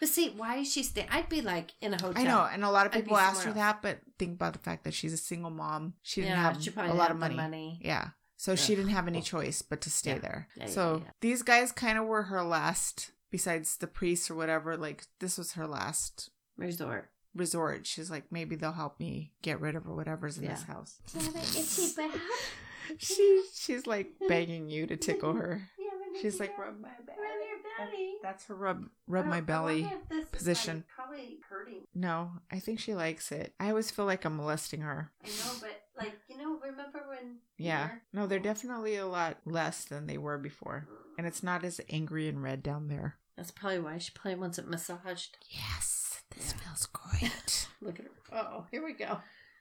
But 0.00 0.08
see, 0.08 0.30
why 0.30 0.56
is 0.56 0.72
she 0.72 0.82
staying? 0.82 1.08
I'd 1.10 1.28
be 1.28 1.42
like 1.42 1.72
in 1.82 1.92
a 1.92 2.00
hotel. 2.00 2.20
I 2.22 2.24
know, 2.24 2.48
and 2.50 2.64
a 2.64 2.70
lot 2.70 2.86
of 2.86 2.92
people 2.92 3.16
ask 3.18 3.44
her 3.44 3.52
that, 3.52 3.82
but 3.82 3.98
think 4.18 4.32
about 4.32 4.54
the 4.54 4.58
fact 4.58 4.84
that 4.84 4.94
she's 4.94 5.12
a 5.12 5.18
single 5.18 5.50
mom. 5.50 5.92
She 6.02 6.22
didn't 6.22 6.36
Yeah, 6.36 6.42
have 6.42 6.62
she 6.62 6.72
a 6.74 6.94
lot 6.94 7.10
of 7.10 7.18
money. 7.18 7.34
money. 7.36 7.78
Yeah. 7.84 8.08
So 8.38 8.56
she 8.56 8.74
didn't 8.74 8.90
have 8.90 9.06
any 9.06 9.20
choice 9.20 9.60
but 9.62 9.80
to 9.82 9.90
stay 9.90 10.12
Yeah. 10.14 10.18
there. 10.18 10.48
Yeah, 10.56 10.64
yeah, 10.64 10.70
so 10.70 11.02
yeah. 11.04 11.10
these 11.20 11.42
guys 11.42 11.70
kind 11.72 11.98
of 11.98 12.06
were 12.06 12.24
her 12.24 12.42
last, 12.42 13.12
besides 13.32 13.78
the 13.78 13.88
priest 13.88 14.30
or 14.30 14.36
whatever, 14.36 14.76
like 14.76 15.06
this 15.18 15.36
was 15.36 15.54
her 15.54 15.66
last 15.66 16.30
Resort. 16.56 17.10
resort. 17.34 17.86
She's 17.86 18.10
like, 18.10 18.30
maybe 18.30 18.54
they'll 18.54 18.70
help 18.72 19.00
me 19.00 19.32
get 19.42 19.60
rid 19.60 19.74
of 19.74 19.88
or 19.88 19.96
whatever's 19.96 20.38
in 20.38 20.46
this 20.46 20.62
house. 20.62 21.00
Do 21.12 21.18
you 21.18 21.24
have 21.26 21.34
an 21.34 21.40
itchy 21.40 21.92
back? 21.96 22.10
she 22.98 23.42
she's 23.54 23.86
like 23.86 24.12
begging 24.28 24.68
you 24.68 24.86
to 24.86 24.96
tickle 24.96 25.32
her. 25.32 25.68
Do 25.76 25.82
you 25.82 25.90
have 25.90 26.00
an 26.14 26.20
She's 26.22 26.38
like, 26.38 26.56
rub 26.58 26.78
my 26.80 26.90
belly. 27.06 27.18
Rub 27.18 27.48
your 27.48 27.88
belly. 27.88 28.12
That's 28.22 28.44
her 28.46 28.54
rub 28.54 28.84
rub 29.08 29.26
my 29.26 29.40
belly. 29.40 29.82
wonder 29.82 29.96
if 30.02 30.08
this 30.08 30.24
is, 30.24 30.30
position. 30.30 30.76
like, 30.76 30.86
probably 30.94 31.38
hurting. 31.48 31.80
No, 31.94 32.32
I 32.50 32.58
think 32.58 32.78
she 32.80 32.94
likes 32.94 33.32
it. 33.32 33.54
I 33.58 33.70
always 33.70 33.90
feel 33.90 34.04
like 34.04 34.24
I'm 34.24 34.36
molesting 34.36 34.82
her. 34.82 35.10
I 35.24 35.28
know, 35.28 35.52
but 35.60 35.82
like 35.96 36.12
you 36.28 36.36
know, 36.36 36.58
remember 36.62 37.02
when? 37.08 37.38
Yeah. 37.56 37.90
No, 38.12 38.26
they're 38.26 38.38
definitely 38.38 38.96
a 38.96 39.06
lot 39.06 39.38
less 39.46 39.84
than 39.84 40.06
they 40.06 40.18
were 40.18 40.38
before. 40.38 40.86
Mm. 40.90 40.96
And 41.18 41.26
it's 41.26 41.42
not 41.42 41.64
as 41.64 41.80
angry 41.88 42.28
and 42.28 42.42
red 42.42 42.62
down 42.62 42.88
there. 42.88 43.16
That's 43.36 43.50
probably 43.50 43.80
why 43.80 43.98
she 43.98 44.12
probably 44.14 44.38
wants 44.40 44.58
it 44.58 44.68
massaged. 44.68 45.38
Yes, 45.50 46.22
this 46.36 46.52
Yeah. 46.54 46.60
feels 46.68 46.86
great. 46.86 47.68
Look 47.80 47.98
at 47.98 48.06
her. 48.06 48.10
Oh, 48.36 48.66
here 48.70 48.84
we 48.84 48.92
go. 48.92 49.18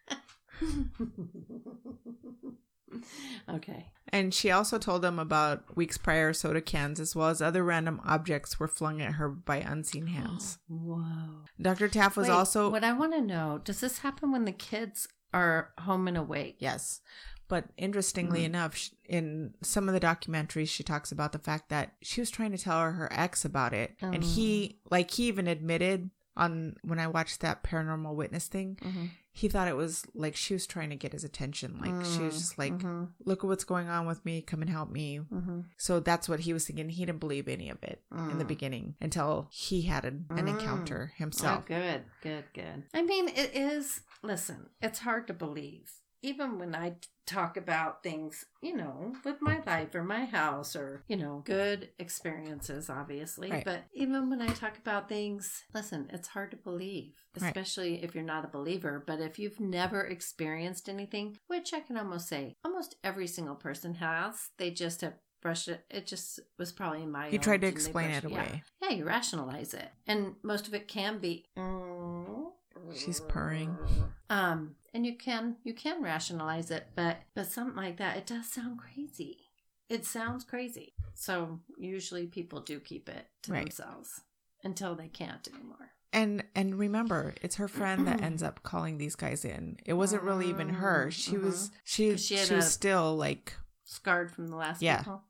okay. 3.49 3.91
and 4.10 4.34
she 4.34 4.52
also 4.52 4.77
told 4.77 5.02
them 5.02 5.18
about 5.19 5.76
weeks 5.77 5.98
prior 5.98 6.34
soda 6.34 6.60
cans 6.61 6.99
as 6.99 7.15
well 7.15 7.30
as 7.30 7.41
other 7.41 7.64
random 7.64 8.02
objects 8.06 8.60
were 8.60 8.68
flung 8.68 9.02
at 9.02 9.14
her 9.14 9.30
by 9.30 9.57
unseen 9.57 10.07
hands. 10.18 10.57
Whoa. 10.68 11.45
Dr. 11.61 11.88
Taff 11.88 12.18
was 12.18 12.27
Wait, 12.27 12.34
also 12.34 12.69
What 12.69 12.84
I 12.84 12.93
want 12.93 13.14
to 13.14 13.22
know: 13.22 13.61
Does 13.64 13.80
this 13.80 13.99
happen 13.99 14.31
when 14.31 14.45
the 14.45 14.52
kids 14.52 15.07
are 15.34 15.69
home 15.80 16.07
and 16.10 16.18
awake? 16.18 16.57
Yes. 16.60 16.99
But 17.51 17.65
interestingly 17.75 18.41
Mhm. 18.43 18.45
enough, 18.45 18.89
in 19.03 19.53
some 19.61 19.89
of 19.89 19.93
the 19.93 19.99
documentaries, 19.99 20.69
she 20.69 20.83
talks 20.83 21.11
about 21.11 21.33
the 21.33 21.39
fact 21.39 21.67
that 21.67 21.93
she 22.01 22.21
was 22.21 22.31
trying 22.31 22.53
to 22.53 22.57
tell 22.57 22.79
her, 22.79 22.93
her 22.93 23.09
ex 23.11 23.43
about 23.43 23.73
it. 23.73 23.93
And 24.01 24.23
he, 24.23 24.79
like, 24.89 25.11
he 25.11 25.27
even 25.27 25.47
admitted 25.49 26.11
on 26.37 26.77
when 26.81 26.97
I 26.97 27.07
watched 27.07 27.41
that 27.41 27.61
paranormal 27.61 28.15
witness 28.15 28.47
thing, 28.47 28.77
Mm-hmm. 28.81 29.05
he 29.33 29.49
thought 29.49 29.67
it 29.67 29.75
was 29.75 30.05
like 30.13 30.33
she 30.37 30.53
was 30.53 30.65
trying 30.65 30.89
to 30.91 30.95
get 30.95 31.11
his 31.11 31.25
attention. 31.25 31.77
Like, 31.77 32.05
she 32.05 32.21
was 32.21 32.35
just 32.37 32.57
like, 32.57 32.71
mm-hmm. 32.71 33.05
look 33.25 33.43
at 33.43 33.47
what's 33.49 33.65
going 33.65 33.89
on 33.89 34.05
with 34.07 34.23
me. 34.23 34.41
Come 34.41 34.61
and 34.61 34.69
help 34.69 34.89
me. 34.89 35.19
Mm-hmm. 35.19 35.59
So 35.75 35.99
that's 35.99 36.29
what 36.29 36.39
he 36.41 36.53
was 36.53 36.65
thinking. 36.65 36.87
He 36.87 37.05
didn't 37.05 37.19
believe 37.19 37.49
any 37.49 37.69
of 37.69 37.83
it 37.83 38.01
in 38.13 38.37
the 38.37 38.45
Mm. 38.45 38.47
beginning 38.47 38.95
until 39.01 39.49
he 39.51 39.81
had 39.81 40.05
an, 40.05 40.25
an 40.29 40.45
Mm. 40.45 40.51
encounter 40.51 41.11
Oh, 41.13 41.17
himself. 41.17 41.65
good, 41.65 42.03
good, 42.21 42.45
good. 42.53 42.83
I 42.93 43.01
mean, 43.01 43.27
it 43.27 43.51
is. 43.53 44.01
Listen, 44.23 44.69
it's 44.81 44.99
hard 44.99 45.27
to 45.27 45.33
believe. 45.33 45.91
Even 46.23 46.60
when 46.60 46.76
I 46.76 46.95
talk 47.26 47.57
about 47.57 48.03
things, 48.03 48.45
you 48.61 48.76
know, 48.76 49.14
with 49.23 49.41
my 49.41 49.61
life 49.65 49.95
or 49.95 50.03
my 50.03 50.26
house 50.26 50.76
or, 50.76 51.03
you 51.07 51.15
know, 51.15 51.41
good 51.45 51.89
experiences, 51.98 52.89
obviously. 52.89 53.49
Right. 53.49 53.65
But 53.65 53.84
even 53.93 54.30
when 54.30 54.41
I 54.41 54.48
talk 54.48 54.77
about 54.77 55.07
things, 55.10 55.64
listen, 55.73 56.07
it's 56.11 56.27
hard 56.27 56.52
to 56.52 56.57
believe, 56.57 57.14
Right. 57.39 57.48
especially 57.48 58.03
if 58.03 58.14
you're 58.14 58.23
not 58.23 58.45
a 58.45 58.49
believer. 58.49 59.03
But 59.06 59.19
if 59.19 59.39
you've 59.39 59.60
never 59.60 60.02
experienced 60.02 60.89
anything, 60.89 61.38
which 61.48 61.73
I 61.73 61.80
can 61.80 61.98
almost 61.98 62.27
say 62.27 62.56
almost 62.64 62.95
every 63.03 63.27
single 63.27 63.56
person 63.56 63.95
has, 63.95 64.49
they 64.57 64.72
just 64.72 65.02
have 65.02 65.14
brushed 65.41 65.69
it. 65.69 65.85
It 65.89 66.06
just 66.06 66.39
was 66.60 66.72
probably 66.72 67.02
in 67.03 67.11
my. 67.11 67.30
You 67.30 67.39
tried 67.39 67.61
to 67.61 67.68
explain 67.68 68.11
it 68.11 68.26
away. 68.26 68.61
Yeah, 68.81 68.89
you 68.91 69.06
rationalize 69.06 69.73
it, 69.73 69.89
and 70.06 70.35
most 70.43 70.68
of 70.68 70.73
it 70.76 70.88
can 70.88 71.18
be. 71.19 71.45
She's 72.95 73.19
purring. 73.22 73.77
Um, 74.30 74.76
and 74.93 75.05
you 75.05 75.15
can 75.18 75.57
you 75.63 75.73
can 75.73 76.01
rationalize 76.03 76.72
it, 76.72 76.88
but 76.95 77.18
but 77.35 77.51
something 77.51 77.76
like 77.76 77.97
that, 77.97 78.18
it 78.18 78.26
does 78.26 78.47
sound 78.51 78.80
crazy. 78.80 79.38
It 79.89 80.05
sounds 80.05 80.43
crazy. 80.43 80.93
So 81.13 81.59
usually 81.77 82.26
people 82.27 82.61
do 82.61 82.80
keep 82.80 83.09
it 83.09 83.27
to 83.43 83.51
Right. 83.51 83.63
themselves 83.63 84.22
until 84.63 84.95
they 84.95 85.07
can't 85.09 85.47
anymore. 85.53 85.91
And 86.13 86.43
and 86.55 86.77
remember, 86.77 87.34
it's 87.41 87.55
her 87.55 87.68
friend 87.68 88.07
that 88.07 88.22
ends 88.30 88.43
up 88.43 88.63
calling 88.63 88.97
these 88.97 89.15
guys 89.15 89.45
in. 89.45 89.77
It 89.85 89.93
wasn't 89.93 90.23
really 90.23 90.47
even 90.49 90.69
her. 90.69 91.09
She 91.11 91.34
mm-hmm. 91.34 91.45
was 91.45 91.72
she 91.84 92.03
mm-hmm. 92.05 92.11
'Cause 92.13 92.26
she 92.26 92.38
she, 92.38 92.53
was 92.55 92.65
a- 92.65 92.69
still 92.69 93.15
like 93.15 93.53
Scarred 93.84 94.31
from 94.31 94.47
the 94.47 94.55
last 94.55 94.81
Yeah. 94.81 94.99
people. 94.99 95.23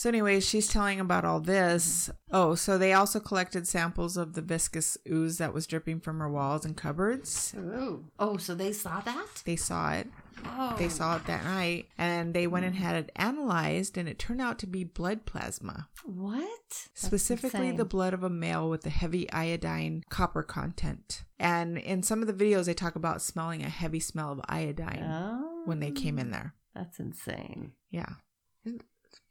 So, 0.00 0.08
anyways, 0.08 0.48
she's 0.48 0.66
telling 0.66 0.98
about 0.98 1.26
all 1.26 1.40
this. 1.40 2.08
Oh, 2.30 2.54
so 2.54 2.78
they 2.78 2.94
also 2.94 3.20
collected 3.20 3.68
samples 3.68 4.16
of 4.16 4.32
the 4.32 4.40
viscous 4.40 4.96
ooze 5.06 5.36
that 5.36 5.52
was 5.52 5.66
dripping 5.66 6.00
from 6.00 6.20
her 6.20 6.30
walls 6.30 6.64
and 6.64 6.74
cupboards. 6.74 7.54
Oh, 7.54 8.04
oh, 8.18 8.38
so 8.38 8.54
they 8.54 8.72
saw 8.72 9.02
that? 9.02 9.42
They 9.44 9.56
saw 9.56 9.92
it. 9.92 10.08
Oh, 10.46 10.74
They 10.78 10.88
saw 10.88 11.16
it 11.16 11.26
that 11.26 11.44
night, 11.44 11.88
and 11.98 12.32
they 12.32 12.46
went 12.46 12.64
and 12.64 12.76
had 12.76 12.96
it 12.96 13.12
analyzed, 13.14 13.98
and 13.98 14.08
it 14.08 14.18
turned 14.18 14.40
out 14.40 14.58
to 14.60 14.66
be 14.66 14.84
blood 14.84 15.26
plasma. 15.26 15.90
what? 16.06 16.40
That's 16.70 16.88
specifically 16.94 17.70
the 17.72 17.84
blood 17.84 18.14
of 18.14 18.24
a 18.24 18.30
male 18.30 18.70
with 18.70 18.86
a 18.86 18.88
heavy 18.88 19.30
iodine 19.30 20.04
copper 20.08 20.42
content. 20.42 21.24
And 21.38 21.76
in 21.76 22.02
some 22.02 22.22
of 22.22 22.26
the 22.26 22.32
videos, 22.32 22.64
they 22.64 22.72
talk 22.72 22.96
about 22.96 23.20
smelling 23.20 23.62
a 23.62 23.68
heavy 23.68 24.00
smell 24.00 24.32
of 24.32 24.40
iodine 24.48 25.04
Oh, 25.06 25.60
when 25.66 25.80
they 25.80 25.90
came 25.90 26.18
in 26.18 26.28
oh. 26.28 26.32
there. 26.32 26.54
That's 26.74 26.98
insane. 26.98 27.72
Yeah. 27.90 28.14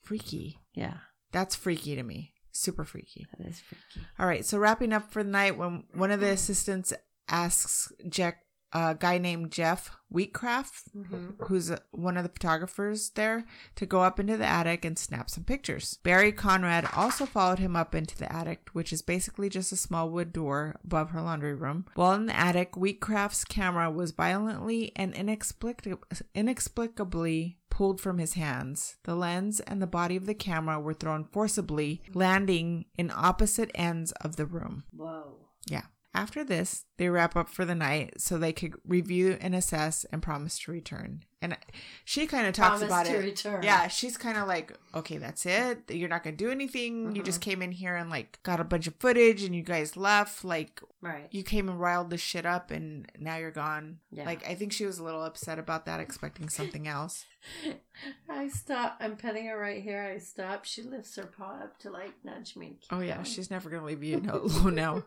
Freaky. 0.09 0.59
Yeah, 0.73 0.97
That's 1.31 1.55
freaky 1.55 1.95
to 1.95 2.03
me. 2.03 2.33
Super 2.51 2.83
freaky. 2.83 3.27
that 3.37 3.47
is 3.47 3.59
freaky. 3.59 4.05
All 4.17 4.25
right. 4.25 4.43
So 4.43 4.57
wrapping 4.57 4.91
up 4.91 5.11
for 5.11 5.23
the 5.23 5.29
night, 5.29 5.55
when 5.57 5.83
one 5.93 6.09
of 6.11 6.19
the 6.19 6.29
assistants 6.31 6.91
asks 7.29 7.91
Jack, 8.09 8.39
a 8.73 8.95
guy 8.99 9.17
named 9.17 9.51
Jeff 9.51 9.91
Wheatcraft, 10.13 10.89
Mm-hmm. 10.97 11.43
who's 11.45 11.71
one 11.91 12.17
of 12.17 12.23
the 12.23 12.29
photographers 12.29 13.11
there, 13.11 13.45
to 13.75 13.85
go 13.85 14.01
up 14.01 14.19
into 14.19 14.35
the 14.37 14.45
attic 14.45 14.83
and 14.85 14.97
snap 14.97 15.29
some 15.29 15.43
pictures. 15.43 15.97
Barry 16.03 16.31
Conrad 16.31 16.87
also 16.95 17.25
followed 17.27 17.59
him 17.59 17.75
up 17.75 17.93
into 17.95 18.17
the 18.17 18.31
attic, 18.31 18.69
which 18.73 18.91
is 18.91 19.01
basically 19.03 19.49
just 19.49 19.71
a 19.71 19.75
small 19.77 20.09
wood 20.09 20.33
door 20.33 20.75
above 20.83 21.11
her 21.11 21.21
laundry 21.21 21.53
room. 21.55 21.85
While 21.95 22.13
in 22.13 22.25
the 22.25 22.35
attic, 22.35 22.73
Wheatcraft's 22.73 23.43
camera 23.45 23.89
was 23.91 24.11
violently 24.11 24.91
and 24.95 25.13
inexplic- 25.13 25.97
inexplicably 26.35 27.58
pulled 27.79 28.01
from 28.01 28.17
his 28.17 28.33
hands. 28.33 28.97
The 29.05 29.15
lens 29.15 29.61
and 29.61 29.81
the 29.81 29.87
body 29.87 30.17
of 30.17 30.25
the 30.25 30.33
camera 30.33 30.81
were 30.81 30.93
thrown 30.93 31.23
forcibly, 31.23 32.01
landing 32.13 32.83
in 32.97 33.09
opposite 33.09 33.71
ends 33.73 34.11
of 34.19 34.35
the 34.35 34.45
room. 34.45 34.83
Whoa. 34.91 35.47
Yeah. 35.65 35.83
After 36.19 36.43
this, 36.43 36.83
they 36.97 37.07
wrap 37.07 37.37
up 37.37 37.47
for 37.49 37.63
the 37.63 37.75
night 37.75 38.19
so 38.19 38.37
they 38.37 38.51
could 38.51 38.73
review 38.85 39.37
and 39.39 39.55
assess 39.55 40.03
and 40.11 40.21
promise 40.21 40.59
to 40.59 40.71
return. 40.71 41.23
And 41.41 41.55
she 42.03 42.27
kind 42.27 42.45
of 42.45 42.53
talks 42.53 42.79
Promise 42.81 42.87
about 42.87 43.05
to 43.05 43.15
it. 43.15 43.23
return. 43.23 43.63
Yeah, 43.63 43.87
she's 43.87 44.17
kind 44.17 44.37
of 44.37 44.45
like, 44.45 44.77
okay, 44.93 45.17
that's 45.17 45.45
it. 45.45 45.83
You're 45.89 46.09
not 46.09 46.25
going 46.25 46.35
to 46.35 46.43
do 46.43 46.51
anything. 46.51 47.15
You 47.15 47.21
Mhm. 47.21 47.25
just 47.25 47.39
came 47.39 47.61
in 47.61 47.71
here 47.71 47.95
and 47.95 48.09
like 48.09 48.43
got 48.43 48.59
a 48.59 48.65
bunch 48.65 48.87
of 48.87 48.95
footage 48.99 49.43
and 49.43 49.55
you 49.55 49.63
guys 49.63 49.95
left. 49.95 50.43
Like, 50.43 50.81
Right. 51.01 51.29
you 51.31 51.43
came 51.43 51.69
and 51.69 51.79
riled 51.79 52.09
this 52.09 52.19
shit 52.19 52.45
up 52.45 52.71
and 52.71 53.09
now 53.17 53.37
you're 53.37 53.51
gone. 53.51 53.99
Yeah. 54.11 54.25
Like, 54.25 54.45
I 54.45 54.55
think 54.55 54.73
she 54.73 54.85
was 54.85 54.99
a 54.99 55.03
little 55.05 55.23
upset 55.23 55.57
about 55.57 55.85
that, 55.85 56.01
expecting 56.01 56.49
something 56.49 56.85
else. 56.89 57.25
I 58.29 58.49
stop. 58.49 58.97
I'm 58.99 59.15
petting 59.15 59.45
her 59.45 59.57
right 59.57 59.81
here. 59.81 60.01
I 60.13 60.17
stop. 60.17 60.65
She 60.65 60.81
lifts 60.83 61.15
her 61.15 61.25
paw 61.25 61.59
up 61.63 61.79
to 61.79 61.89
like 61.89 62.13
nudge 62.25 62.57
me. 62.57 62.79
Oh, 62.91 62.99
yeah, 62.99 63.23
she's 63.23 63.49
never 63.49 63.69
going 63.69 63.81
to 63.81 63.87
leave 63.87 64.03
you 64.03 64.17
alone 64.29 64.75
now. 64.75 65.05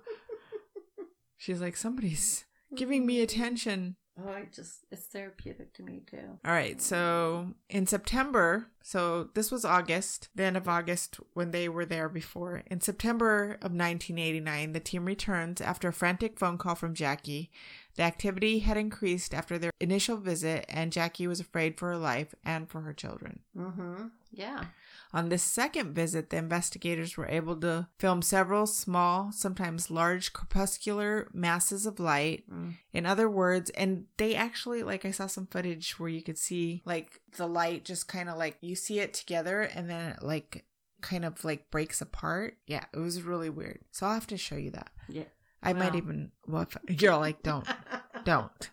She's 1.42 1.60
like, 1.60 1.76
somebody's 1.76 2.44
giving 2.76 3.04
me 3.04 3.20
attention. 3.20 3.96
Oh, 4.16 4.28
I 4.28 4.46
just, 4.54 4.84
it's 4.92 5.06
therapeutic 5.06 5.74
to 5.74 5.82
me 5.82 6.02
too. 6.08 6.38
All 6.44 6.52
right. 6.52 6.80
So 6.80 7.54
in 7.68 7.88
September, 7.88 8.68
so 8.80 9.30
this 9.34 9.50
was 9.50 9.64
August, 9.64 10.28
the 10.36 10.44
end 10.44 10.56
of 10.56 10.68
August 10.68 11.18
when 11.34 11.50
they 11.50 11.68
were 11.68 11.84
there 11.84 12.08
before. 12.08 12.62
In 12.68 12.80
September 12.80 13.54
of 13.54 13.72
1989, 13.72 14.70
the 14.70 14.78
team 14.78 15.04
returns 15.04 15.60
after 15.60 15.88
a 15.88 15.92
frantic 15.92 16.38
phone 16.38 16.58
call 16.58 16.76
from 16.76 16.94
Jackie. 16.94 17.50
The 17.96 18.04
activity 18.04 18.60
had 18.60 18.76
increased 18.76 19.34
after 19.34 19.58
their 19.58 19.72
initial 19.80 20.18
visit, 20.18 20.64
and 20.68 20.92
Jackie 20.92 21.26
was 21.26 21.40
afraid 21.40 21.76
for 21.76 21.88
her 21.88 21.98
life 21.98 22.36
and 22.44 22.70
for 22.70 22.82
her 22.82 22.92
children. 22.92 23.40
Mm-hmm. 23.58 24.06
Yeah. 24.30 24.66
On 25.14 25.28
this 25.28 25.42
second 25.42 25.94
visit, 25.94 26.30
the 26.30 26.38
investigators 26.38 27.16
were 27.16 27.28
able 27.28 27.56
to 27.56 27.88
film 27.98 28.22
several 28.22 28.66
small, 28.66 29.30
sometimes 29.30 29.90
large 29.90 30.32
crepuscular 30.32 31.28
masses 31.34 31.84
of 31.84 32.00
light. 32.00 32.44
Mm. 32.50 32.76
In 32.94 33.04
other 33.04 33.28
words, 33.28 33.70
and 33.70 34.06
they 34.16 34.34
actually, 34.34 34.82
like, 34.82 35.04
I 35.04 35.10
saw 35.10 35.26
some 35.26 35.46
footage 35.46 35.98
where 35.98 36.08
you 36.08 36.22
could 36.22 36.38
see, 36.38 36.82
like, 36.86 37.20
the 37.36 37.46
light 37.46 37.84
just 37.84 38.08
kind 38.08 38.30
of 38.30 38.38
like 38.38 38.56
you 38.62 38.74
see 38.74 39.00
it 39.00 39.12
together 39.12 39.62
and 39.62 39.90
then 39.90 40.12
it, 40.12 40.22
like, 40.22 40.64
kind 41.02 41.24
of 41.24 41.44
like 41.44 41.70
breaks 41.70 42.00
apart. 42.00 42.56
Yeah, 42.66 42.84
it 42.94 42.98
was 42.98 43.22
really 43.22 43.50
weird. 43.50 43.80
So 43.90 44.06
I'll 44.06 44.14
have 44.14 44.26
to 44.28 44.38
show 44.38 44.56
you 44.56 44.70
that. 44.70 44.90
Yeah. 45.08 45.24
I 45.62 45.74
might 45.74 45.94
even, 45.94 46.32
well, 46.46 46.62
if, 46.62 46.76
you're 47.02 47.16
like, 47.16 47.42
don't, 47.42 47.68
don't. 48.24 48.70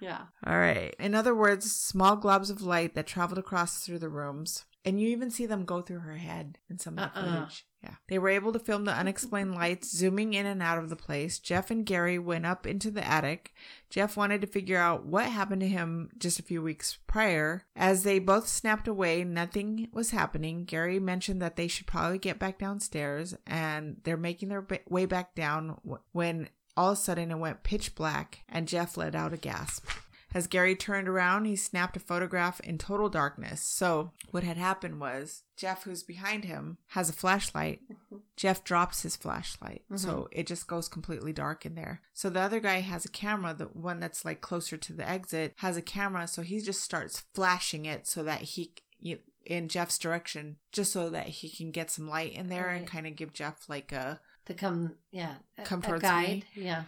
yeah. 0.00 0.22
All 0.44 0.58
right. 0.58 0.94
In 0.98 1.14
other 1.14 1.34
words, 1.34 1.70
small 1.70 2.16
globs 2.16 2.50
of 2.50 2.62
light 2.62 2.94
that 2.94 3.06
traveled 3.06 3.38
across 3.38 3.84
through 3.84 4.00
the 4.00 4.08
rooms. 4.08 4.64
And 4.86 5.00
you 5.00 5.08
even 5.08 5.30
see 5.30 5.46
them 5.46 5.64
go 5.64 5.82
through 5.82 5.98
her 5.98 6.16
head 6.16 6.58
in 6.70 6.78
some 6.78 6.96
of 6.96 7.12
the 7.12 7.18
Uh-uh. 7.20 7.24
footage. 7.24 7.66
Yeah. 7.82 7.94
They 8.08 8.18
were 8.20 8.28
able 8.28 8.52
to 8.52 8.58
film 8.60 8.84
the 8.84 8.92
unexplained 8.94 9.54
lights 9.54 9.90
zooming 9.90 10.32
in 10.32 10.46
and 10.46 10.62
out 10.62 10.78
of 10.78 10.88
the 10.88 10.96
place. 10.96 11.40
Jeff 11.40 11.70
and 11.72 11.84
Gary 11.84 12.18
went 12.20 12.46
up 12.46 12.66
into 12.66 12.90
the 12.92 13.06
attic. 13.06 13.52
Jeff 13.90 14.16
wanted 14.16 14.40
to 14.40 14.46
figure 14.46 14.78
out 14.78 15.04
what 15.04 15.26
happened 15.26 15.60
to 15.62 15.68
him 15.68 16.10
just 16.18 16.38
a 16.38 16.44
few 16.44 16.62
weeks 16.62 16.98
prior. 17.08 17.64
As 17.74 18.04
they 18.04 18.20
both 18.20 18.46
snapped 18.46 18.86
away, 18.86 19.24
nothing 19.24 19.88
was 19.92 20.12
happening. 20.12 20.64
Gary 20.64 21.00
mentioned 21.00 21.42
that 21.42 21.56
they 21.56 21.66
should 21.68 21.86
probably 21.86 22.18
get 22.18 22.38
back 22.38 22.58
downstairs, 22.58 23.34
and 23.46 23.96
they're 24.04 24.16
making 24.16 24.48
their 24.50 24.66
way 24.88 25.06
back 25.06 25.34
down 25.34 25.78
when 26.12 26.48
all 26.76 26.92
of 26.92 26.98
a 26.98 27.00
sudden 27.00 27.30
it 27.30 27.38
went 27.38 27.62
pitch 27.64 27.94
black, 27.94 28.44
and 28.48 28.68
Jeff 28.68 28.96
let 28.96 29.14
out 29.14 29.32
a 29.32 29.36
gasp. 29.36 29.84
As 30.36 30.46
Gary 30.46 30.76
turned 30.76 31.08
around, 31.08 31.46
he 31.46 31.56
snapped 31.56 31.96
a 31.96 32.00
photograph 32.00 32.60
in 32.60 32.76
total 32.76 33.08
darkness. 33.08 33.62
So, 33.62 34.12
what 34.32 34.42
had 34.44 34.58
happened 34.58 35.00
was 35.00 35.44
Jeff, 35.56 35.84
who's 35.84 36.02
behind 36.02 36.44
him, 36.44 36.76
has 36.88 37.08
a 37.08 37.14
flashlight. 37.14 37.80
Jeff 38.36 38.62
drops 38.62 39.00
his 39.00 39.16
flashlight. 39.16 39.84
So, 39.94 40.08
mm-hmm. 40.08 40.38
it 40.38 40.46
just 40.46 40.66
goes 40.66 40.90
completely 40.90 41.32
dark 41.32 41.64
in 41.64 41.74
there. 41.74 42.02
So, 42.12 42.28
the 42.28 42.40
other 42.40 42.60
guy 42.60 42.80
has 42.80 43.06
a 43.06 43.08
camera, 43.08 43.54
the 43.54 43.64
one 43.64 43.98
that's 43.98 44.26
like 44.26 44.42
closer 44.42 44.76
to 44.76 44.92
the 44.92 45.08
exit, 45.08 45.54
has 45.56 45.78
a 45.78 45.82
camera. 45.82 46.28
So, 46.28 46.42
he 46.42 46.60
just 46.60 46.82
starts 46.82 47.24
flashing 47.32 47.86
it 47.86 48.06
so 48.06 48.22
that 48.24 48.42
he, 48.42 48.74
you- 49.00 49.20
in 49.46 49.68
Jeff's 49.68 49.96
direction, 49.96 50.56
just 50.70 50.92
so 50.92 51.08
that 51.08 51.28
he 51.28 51.48
can 51.48 51.70
get 51.70 51.90
some 51.90 52.10
light 52.10 52.34
in 52.34 52.48
there 52.48 52.68
and 52.68 52.86
kind 52.86 53.06
of 53.06 53.16
give 53.16 53.32
Jeff 53.32 53.70
like 53.70 53.90
a, 53.90 54.20
To 54.44 54.52
come, 54.52 54.96
yeah. 55.10 55.36
a- 55.56 55.62
Come 55.62 55.78
a 55.82 55.86
towards 55.86 56.02
guide. 56.02 56.44
Yeah. 56.54 56.82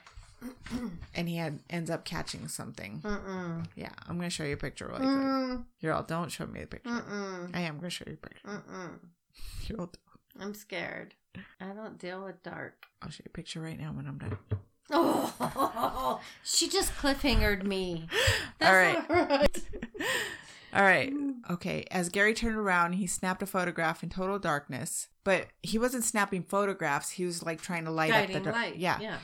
And 1.14 1.28
he 1.28 1.36
had, 1.36 1.60
ends 1.70 1.90
up 1.90 2.04
catching 2.04 2.48
something. 2.48 3.00
Mm-mm. 3.04 3.66
Yeah, 3.76 3.90
I'm 4.06 4.16
going 4.16 4.28
to 4.28 4.34
show 4.34 4.44
you 4.44 4.54
a 4.54 4.58
picture 4.58 4.86
really 4.86 5.00
quick. 5.00 5.10
Mm. 5.10 5.64
You're 5.80 5.94
all, 5.94 6.02
don't 6.02 6.30
show 6.30 6.46
me 6.46 6.60
the 6.60 6.66
picture. 6.66 6.90
Mm-mm. 6.90 7.54
I 7.54 7.60
am 7.60 7.78
going 7.78 7.84
to 7.84 7.90
show 7.90 8.04
you 8.06 8.14
a 8.22 8.28
picture. 8.28 8.48
Mm-mm. 8.48 9.78
All, 9.78 9.90
I'm 10.40 10.54
scared. 10.54 11.14
I 11.60 11.66
don't 11.74 11.98
deal 11.98 12.24
with 12.24 12.42
dark. 12.42 12.86
I'll 13.02 13.10
show 13.10 13.22
you 13.24 13.30
a 13.32 13.36
picture 13.36 13.60
right 13.60 13.78
now 13.78 13.92
when 13.92 14.06
I'm 14.06 14.18
done. 14.18 14.38
Oh, 14.90 16.20
she 16.42 16.68
just 16.68 16.94
cliffhangered 16.94 17.64
me. 17.64 18.06
All 18.62 18.72
right. 18.72 19.08
not 19.08 19.28
right. 19.28 19.62
All 20.74 20.82
right. 20.82 21.12
Okay. 21.50 21.84
As 21.90 22.08
Gary 22.08 22.34
turned 22.34 22.56
around, 22.56 22.94
he 22.94 23.06
snapped 23.06 23.42
a 23.42 23.46
photograph 23.46 24.02
in 24.02 24.08
total 24.08 24.38
darkness. 24.38 25.08
But 25.24 25.48
he 25.62 25.78
wasn't 25.78 26.04
snapping 26.04 26.42
photographs. 26.42 27.10
He 27.10 27.24
was 27.24 27.42
like 27.42 27.60
trying 27.60 27.84
to 27.84 27.90
light 27.90 28.12
up 28.12 28.28
the 28.28 28.40
dark. 28.40 28.56
light. 28.56 28.76
Yeah. 28.76 28.98
Yeah. 29.00 29.16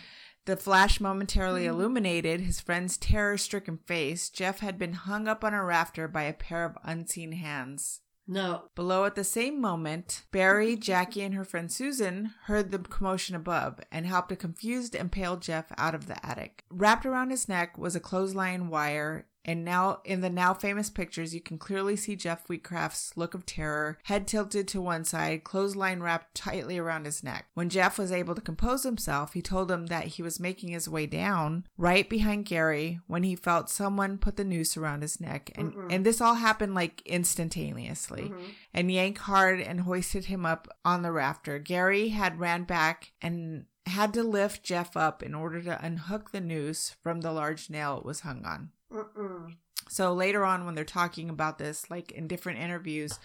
The 0.47 0.57
flash 0.57 1.01
momentarily 1.01 1.65
hmm. 1.65 1.71
illuminated 1.71 2.41
his 2.41 2.61
friend's 2.61 2.97
terror 2.97 3.39
stricken 3.39 3.79
face. 3.79 4.29
Jeff 4.29 4.61
had 4.61 4.79
been 4.79 4.93
hung 4.93 5.27
up 5.27 5.43
on 5.43 5.55
a 5.55 5.65
rafter 5.65 6.07
by 6.09 6.25
a 6.25 6.33
pair 6.33 6.65
of 6.65 6.79
unseen 6.83 7.33
hands. 7.33 8.01
No. 8.27 8.71
Below 8.75 9.05
at 9.05 9.17
the 9.17 9.25
same 9.25 9.61
moment, 9.61 10.23
Barry, 10.31 10.77
Jackie, 10.77 11.23
and 11.23 11.35
her 11.35 11.45
friend 11.45 11.71
Susan 11.71 12.33
heard 12.45 12.71
the 12.71 12.79
commotion 12.79 13.37
above 13.37 13.81
and 13.93 14.07
helped 14.07 14.33
a 14.33 14.37
confused 14.37 14.95
and 14.97 15.13
pale 15.13 15.37
Jeff 15.37 15.67
out 15.77 15.95
of 15.95 16.07
the 16.07 16.25
attic. 16.25 16.65
Wrapped 16.71 17.05
around 17.05 17.31
his 17.31 17.49
neck 17.49 17.77
was 17.77 17.95
a 17.95 18.01
clothesline 18.01 18.69
wire, 18.69 19.27
and 19.45 19.65
now 19.65 20.01
in 20.05 20.21
the 20.21 20.31
now 20.31 20.55
famous 20.55 20.91
pictures, 20.91 21.35
you 21.35 21.41
can 21.41 21.59
clearly 21.59 21.97
see 21.97 22.17
Jeff 22.17 22.47
Wheatcraft's 22.49 23.17
look 23.17 23.35
of 23.35 23.45
terror, 23.45 23.99
head 24.05 24.27
tilted 24.27 24.67
to 24.69 24.81
one 24.81 25.05
side, 25.05 25.45
clothesline 25.45 26.01
wrapped 26.01 26.35
tightly 26.35 26.79
around 26.79 27.05
his 27.05 27.23
neck. 27.23 27.47
When 27.55 27.69
Jeff 27.69 27.99
was 27.99 28.13
able 28.13 28.35
to 28.35 28.41
compose 28.41 28.85
himself, 28.85 29.35
he 29.35 29.43
told 29.43 29.71
him 29.71 29.87
that 29.87 30.07
he 30.07 30.23
was 30.23 30.41
making 30.41 30.71
his 30.71 30.89
way 30.89 31.07
down 31.07 31.67
right 31.77 32.09
behind 32.09 32.47
Gary 32.47 33.01
when 33.07 33.23
he 33.23 33.37
felt 33.37 33.69
someone 33.69 34.19
put 34.19 34.37
the 34.37 34.45
noose 34.45 34.77
around 34.77 35.03
his 35.03 35.21
neck, 35.21 35.51
and 35.55 35.73
mm-hmm. 35.73 35.89
and 35.91 36.07
this 36.07 36.21
all 36.21 36.35
happened 36.35 36.75
like 36.75 37.03
instantaneously 37.07 38.23
mm-hmm. 38.23 38.45
and 38.73 38.91
yanked 38.91 39.21
hard 39.21 39.61
and 39.61 39.83
hoisted 39.83 40.27
him 40.27 40.47
up 40.47 40.69
on 40.85 41.03
the 41.03 41.13
rafter. 41.13 41.59
Gary 41.59 42.09
had 42.09 42.39
ran 42.41 42.65
back 42.65 43.13
and 43.21 43.67
had 43.87 44.15
to 44.15 44.23
lift 44.23 44.63
Jeff 44.63 44.97
up 44.97 45.23
in 45.23 45.35
order 45.35 45.61
to 45.63 45.85
unhook 45.85 46.31
the 46.31 46.41
noose 46.41 46.97
from 47.03 47.21
the 47.21 47.33
large 47.33 47.69
nail 47.69 47.99
it 47.99 48.05
was 48.05 48.21
hung 48.21 48.45
on. 48.45 48.71
Mm-mm. 48.95 49.57
So 49.89 50.15
later 50.15 50.45
on, 50.45 50.65
when 50.65 50.75
they're 50.75 50.85
talking 50.85 51.29
about 51.29 51.59
this, 51.59 51.91
like 51.91 52.13
in 52.13 52.27
different 52.27 52.59
interviews, 52.61 53.19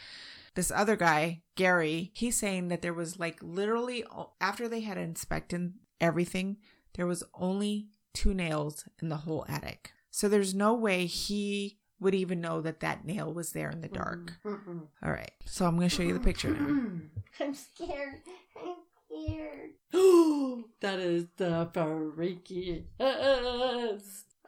this 0.55 0.71
other 0.71 0.95
guy, 0.95 1.41
Gary, 1.55 2.11
he's 2.13 2.37
saying 2.37 2.67
that 2.69 2.81
there 2.81 2.93
was 2.93 3.19
like 3.19 3.37
literally, 3.41 4.03
after 4.41 4.67
they 4.67 4.81
had 4.81 4.97
inspected 4.97 5.73
everything, 6.01 6.57
there 6.95 7.05
was 7.07 7.23
only 7.33 7.87
two 8.13 8.33
nails 8.33 8.85
in 9.01 9.09
the 9.09 9.17
whole 9.17 9.45
attic. 9.47 9.91
So 10.11 10.27
there's 10.27 10.53
no 10.53 10.73
way 10.73 11.05
he 11.05 11.77
would 11.99 12.15
even 12.15 12.41
know 12.41 12.61
that 12.61 12.79
that 12.79 13.05
nail 13.05 13.33
was 13.33 13.51
there 13.51 13.69
in 13.69 13.81
the 13.81 13.87
dark. 13.87 14.33
Mm-mm. 14.45 14.87
All 15.03 15.11
right. 15.11 15.31
So 15.45 15.65
I'm 15.65 15.75
going 15.75 15.89
to 15.89 15.95
show 15.95 16.03
you 16.03 16.13
the 16.13 16.19
picture 16.19 16.49
now. 16.49 16.89
I'm 17.39 17.53
scared. 17.53 18.21
I'm 18.57 18.75
scared. 19.05 19.71
that 20.81 20.99
is 20.99 21.27
the 21.37 21.69
freakiest. 21.73 22.83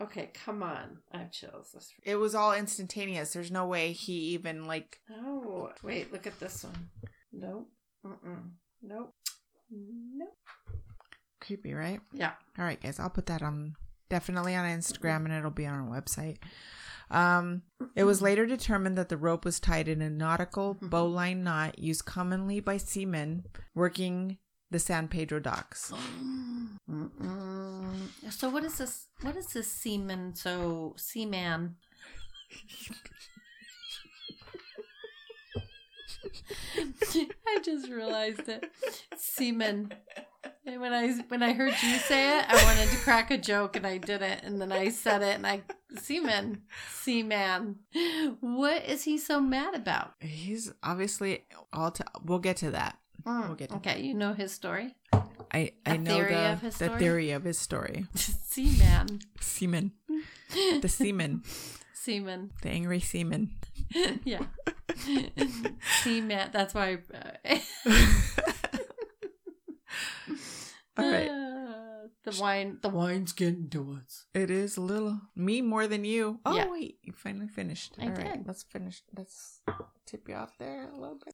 Okay, 0.01 0.31
come 0.33 0.63
on. 0.63 0.97
I 1.11 1.19
have 1.19 1.31
chills. 1.31 1.75
It 2.03 2.15
was 2.15 2.33
all 2.33 2.53
instantaneous. 2.53 3.33
There's 3.33 3.51
no 3.51 3.67
way 3.67 3.91
he 3.91 4.13
even 4.33 4.65
like 4.65 4.99
Oh, 5.11 5.69
wait, 5.83 6.11
look 6.11 6.25
at 6.25 6.39
this 6.39 6.63
one. 6.63 6.89
Nope. 7.31 7.69
Mm-mm. 8.05 8.51
Nope. 8.81 9.13
Nope. 9.71 10.37
creepy, 11.39 11.73
right? 11.73 11.99
Yeah. 12.13 12.31
All 12.57 12.65
right, 12.65 12.81
guys. 12.81 12.99
I'll 12.99 13.09
put 13.09 13.27
that 13.27 13.43
on 13.43 13.75
definitely 14.09 14.55
on 14.55 14.65
Instagram 14.65 15.25
and 15.25 15.33
it'll 15.33 15.51
be 15.51 15.67
on 15.67 15.75
our 15.75 16.01
website. 16.01 16.37
Um, 17.11 17.63
it 17.95 18.05
was 18.05 18.21
later 18.21 18.45
determined 18.45 18.97
that 18.97 19.09
the 19.09 19.17
rope 19.17 19.45
was 19.45 19.59
tied 19.59 19.87
in 19.87 20.01
a 20.01 20.09
nautical 20.09 20.77
bowline 20.81 21.43
knot 21.43 21.77
used 21.77 22.05
commonly 22.05 22.59
by 22.59 22.77
seamen 22.77 23.45
working 23.75 24.37
the 24.71 24.79
San 24.79 25.07
Pedro 25.07 25.39
docks. 25.39 25.93
Mm-mm. 26.89 27.95
So 28.29 28.49
what 28.49 28.63
is 28.63 28.77
this? 28.79 29.07
What 29.21 29.35
is 29.35 29.47
this 29.47 29.71
seaman? 29.71 30.33
So 30.35 30.95
seaman. 30.97 31.75
I 37.47 37.59
just 37.63 37.89
realized 37.89 38.47
it. 38.47 38.71
Seaman. 39.17 39.93
And 40.65 40.79
when 40.79 40.93
I 40.93 41.11
when 41.27 41.43
I 41.43 41.53
heard 41.53 41.73
you 41.83 41.97
say 41.97 42.39
it, 42.39 42.45
I 42.47 42.63
wanted 42.63 42.89
to 42.89 42.97
crack 42.97 43.31
a 43.31 43.37
joke 43.37 43.75
and 43.75 43.85
I 43.85 43.97
didn't. 43.97 44.43
And 44.43 44.61
then 44.61 44.71
I 44.71 44.89
said 44.89 45.21
it 45.21 45.35
and 45.35 45.45
I 45.45 45.61
seaman, 45.99 46.61
seaman. 46.91 47.77
What 48.39 48.85
is 48.85 49.03
he 49.03 49.17
so 49.17 49.41
mad 49.41 49.75
about? 49.75 50.13
He's 50.19 50.71
obviously 50.83 51.45
all. 51.73 51.91
To, 51.91 52.05
we'll 52.23 52.39
get 52.39 52.57
to 52.57 52.71
that. 52.71 52.97
Mm, 53.25 53.47
We'll 53.47 53.55
get 53.55 53.71
okay, 53.73 54.01
you 54.01 54.13
know 54.13 54.33
his 54.33 54.51
story. 54.51 54.95
I 55.53 55.73
I 55.85 55.95
A 55.95 55.97
know 55.97 56.15
theory 56.15 56.33
the 56.33 56.51
of 56.53 56.61
his 56.61 56.77
the 56.77 56.85
story? 56.85 56.99
theory 56.99 57.31
of 57.31 57.43
his 57.43 57.57
story. 57.59 58.05
seaman, 58.15 59.19
Seaman, 59.39 59.91
the 60.81 60.87
seaman, 60.89 61.43
seaman. 61.93 62.51
the 62.61 62.69
angry 62.69 62.99
seaman. 62.99 63.51
yeah. 64.23 64.45
seaman. 66.03 66.49
That's 66.51 66.73
why. 66.73 66.97
Uh, 67.13 67.57
All 70.97 71.09
right. 71.09 71.27
Uh, 71.29 72.07
the 72.23 72.37
wine. 72.39 72.77
The 72.81 72.89
wine's 72.89 73.31
getting 73.33 73.69
to 73.69 73.97
us. 74.03 74.25
It 74.33 74.51
is 74.51 74.77
a 74.77 74.81
little 74.81 75.19
me 75.35 75.61
more 75.61 75.87
than 75.87 76.03
you. 76.05 76.39
Oh 76.45 76.55
Yeah. 76.55 76.69
wait, 76.69 76.99
you 77.01 77.13
finally 77.13 77.47
finished. 77.47 77.95
I 77.99 78.05
All 78.05 78.09
right, 78.11 78.33
did. 78.37 78.47
let's 78.47 78.63
finish. 78.63 79.01
Let's 79.15 79.61
tip 80.05 80.27
you 80.29 80.35
off 80.35 80.57
there 80.59 80.89
a 80.91 80.97
little 80.97 81.17
bit. 81.23 81.30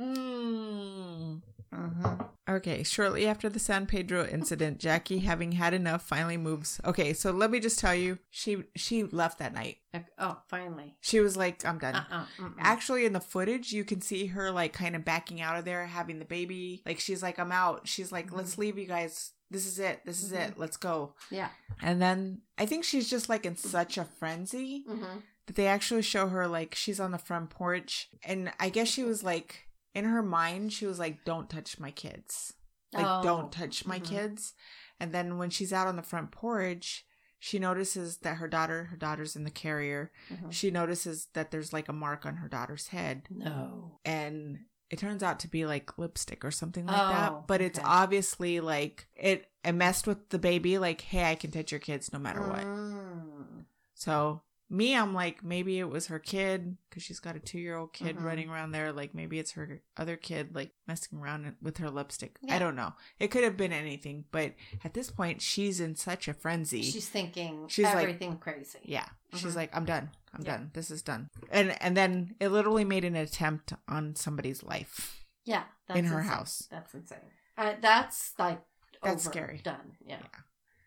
Mm. 0.00 1.42
Mm-hmm. 1.74 2.22
Okay, 2.48 2.84
shortly 2.84 3.26
after 3.26 3.48
the 3.48 3.58
San 3.58 3.86
Pedro 3.86 4.24
incident, 4.24 4.78
Jackie, 4.78 5.18
having 5.18 5.52
had 5.52 5.74
enough, 5.74 6.02
finally 6.02 6.36
moves. 6.36 6.80
Okay, 6.84 7.12
so 7.12 7.32
let 7.32 7.50
me 7.50 7.58
just 7.58 7.78
tell 7.80 7.94
you, 7.94 8.18
she 8.30 8.62
she 8.76 9.02
left 9.02 9.40
that 9.40 9.52
night. 9.52 9.78
Oh, 10.18 10.38
finally. 10.48 10.96
She 11.00 11.18
was 11.20 11.36
like, 11.36 11.64
"I'm 11.66 11.78
done." 11.78 11.96
Uh-uh. 11.96 12.24
Actually, 12.60 13.04
in 13.04 13.12
the 13.14 13.20
footage, 13.20 13.72
you 13.72 13.82
can 13.84 14.00
see 14.00 14.26
her 14.26 14.50
like 14.52 14.72
kind 14.72 14.94
of 14.94 15.04
backing 15.04 15.40
out 15.40 15.58
of 15.58 15.64
there, 15.64 15.84
having 15.86 16.18
the 16.20 16.24
baby. 16.24 16.82
Like 16.86 17.00
she's 17.00 17.22
like, 17.22 17.38
"I'm 17.38 17.52
out." 17.52 17.88
She's 17.88 18.12
like, 18.12 18.32
"Let's 18.32 18.56
leave, 18.56 18.78
you 18.78 18.86
guys. 18.86 19.32
This 19.50 19.66
is 19.66 19.78
it. 19.80 20.02
This 20.04 20.22
is 20.22 20.30
it. 20.32 20.54
Let's 20.56 20.76
go." 20.76 21.14
Yeah. 21.30 21.48
And 21.82 22.00
then 22.00 22.42
I 22.56 22.64
think 22.64 22.84
she's 22.84 23.10
just 23.10 23.28
like 23.28 23.44
in 23.44 23.56
such 23.56 23.98
a 23.98 24.04
frenzy 24.04 24.84
Mm-hmm. 24.88 25.18
that 25.46 25.56
they 25.56 25.66
actually 25.66 26.02
show 26.02 26.28
her 26.28 26.46
like 26.46 26.76
she's 26.76 27.00
on 27.00 27.10
the 27.10 27.18
front 27.18 27.50
porch, 27.50 28.08
and 28.24 28.52
I 28.60 28.68
guess 28.68 28.86
she 28.88 29.02
was 29.02 29.24
like 29.24 29.65
in 29.96 30.04
her 30.04 30.22
mind, 30.22 30.72
she 30.72 30.86
was 30.86 30.98
like, 30.98 31.24
"Don't 31.24 31.48
touch 31.50 31.80
my 31.80 31.90
kids. 31.90 32.52
Like, 32.92 33.06
Oh. 33.06 33.22
don't 33.22 33.50
touch 33.50 33.84
my 33.86 33.98
Mhm. 33.98 34.04
kids." 34.04 34.54
And 35.00 35.12
then 35.12 35.38
when 35.38 35.50
she's 35.50 35.72
out 35.72 35.86
on 35.88 35.96
the 35.96 36.02
front 36.02 36.30
porch, 36.30 37.04
she 37.38 37.58
notices 37.58 38.18
that 38.18 38.36
her 38.36 38.48
daughter, 38.48 38.84
her 38.84 38.96
daughter's 38.96 39.36
in 39.36 39.44
the 39.44 39.50
carrier. 39.50 40.10
Mhm. 40.30 40.52
She 40.52 40.70
notices 40.70 41.26
that 41.34 41.50
there's 41.50 41.72
like 41.72 41.88
a 41.88 41.92
mark 41.92 42.24
on 42.26 42.36
her 42.36 42.48
daughter's 42.48 42.88
head 42.88 43.26
No. 43.30 44.00
and 44.04 44.64
it 44.88 44.98
turns 45.00 45.22
out 45.22 45.40
to 45.40 45.48
be 45.48 45.66
like 45.66 45.98
lipstick 45.98 46.44
or 46.44 46.50
something 46.52 46.86
like 46.86 46.96
Oh, 46.96 47.08
that 47.08 47.46
but 47.48 47.60
it's 47.60 47.78
okay. 47.78 47.86
obviously 47.88 48.60
like 48.60 49.08
it 49.16 49.50
it 49.64 49.72
messed 49.72 50.06
with 50.06 50.28
the 50.28 50.38
baby 50.38 50.78
like 50.78 51.00
hey 51.00 51.28
i 51.28 51.34
can 51.34 51.50
touch 51.50 51.72
your 51.72 51.80
kids 51.80 52.12
no 52.12 52.20
matter 52.20 52.40
what 52.40 52.64
Mm. 52.64 53.64
so 53.94 54.42
me 54.68 54.96
i'm 54.96 55.14
like 55.14 55.44
maybe 55.44 55.78
it 55.78 55.88
was 55.88 56.08
her 56.08 56.18
kid 56.18 56.76
because 56.88 57.02
she's 57.02 57.20
got 57.20 57.36
a 57.36 57.38
two-year-old 57.38 57.92
kid 57.92 58.16
Mhm. 58.16 58.24
running 58.24 58.48
around 58.50 58.72
there 58.72 58.92
like 58.92 59.14
maybe 59.14 59.38
it's 59.38 59.52
her 59.52 59.80
other 59.96 60.16
kid 60.16 60.54
like 60.54 60.72
messing 60.88 61.18
around 61.20 61.54
with 61.62 61.78
her 61.78 61.88
lipstick 61.90 62.36
Yeah. 62.42 62.56
i 62.56 62.58
don't 62.58 62.74
know 62.74 62.92
it 63.20 63.28
could 63.30 63.44
have 63.44 63.56
been 63.56 63.72
anything 63.72 64.24
but 64.32 64.54
at 64.84 64.92
this 64.94 65.10
point 65.10 65.40
she's 65.40 65.78
in 65.80 65.94
such 65.94 66.26
a 66.26 66.34
frenzy 66.34 66.82
She's 66.82 67.08
thinking 67.08 67.68
She's 67.68 67.84
like- 67.84 67.96
everything 67.98 68.38
crazy. 68.38 68.80
yeah 68.82 69.08
she's 69.34 69.52
Mhm. 69.52 69.56
like 69.56 69.76
i'm 69.76 69.84
done 69.84 70.10
i'm 70.34 70.42
Yeah. 70.42 70.56
done 70.56 70.70
this 70.74 70.90
is 70.90 71.02
done 71.02 71.30
and 71.50 71.80
and 71.80 71.96
then 71.96 72.34
it 72.40 72.48
literally 72.48 72.84
made 72.84 73.04
an 73.04 73.14
attempt 73.14 73.72
on 73.86 74.16
somebody's 74.16 74.62
life 74.64 75.22
Yeah. 75.44 75.62
In 75.94 76.06
her 76.06 76.18
insane. 76.18 76.32
house. 76.36 76.66
That's 76.72 76.92
insane. 76.92 77.18
Uh, 77.56 77.74
that's 77.80 78.34
like 78.36 78.60
That's 79.04 79.24
over, 79.24 79.32
scary. 79.32 79.58
Done. 79.62 79.96
Yeah. 80.04 80.18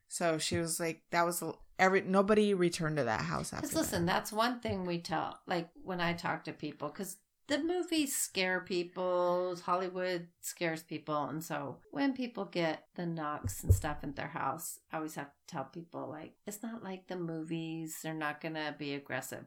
So 0.09 0.37
she 0.37 0.57
was 0.57 0.79
like, 0.79 1.03
that 1.11 1.25
was 1.25 1.41
every 1.77 2.01
nobody 2.01 2.53
returned 2.53 2.97
to 2.97 3.05
that 3.05 3.21
house 3.21 3.53
after. 3.53 3.67
Because 3.67 3.77
listen, 3.77 4.05
that's 4.05 4.33
one 4.33 4.59
thing 4.59 4.85
we 4.85 4.99
tell, 4.99 5.39
like 5.47 5.69
when 5.83 6.01
I 6.01 6.13
talk 6.13 6.43
to 6.43 6.51
people, 6.51 6.89
because 6.89 7.17
the 7.47 7.57
movies 7.59 8.15
scare 8.15 8.59
people, 8.61 9.55
Hollywood 9.65 10.27
scares 10.41 10.83
people. 10.83 11.25
And 11.25 11.43
so 11.43 11.77
when 11.91 12.13
people 12.13 12.45
get 12.45 12.85
the 12.95 13.07
knocks 13.07 13.63
and 13.63 13.73
stuff 13.73 14.03
in 14.03 14.13
their 14.13 14.27
house, 14.27 14.79
I 14.91 14.97
always 14.97 15.15
have 15.15 15.27
to 15.27 15.31
tell 15.47 15.63
people, 15.63 16.07
like, 16.09 16.33
it's 16.45 16.61
not 16.61 16.83
like 16.83 17.07
the 17.07 17.15
movies, 17.15 17.99
they're 18.03 18.13
not 18.13 18.39
going 18.39 18.53
to 18.53 18.75
be 18.77 18.93
aggressive. 18.93 19.45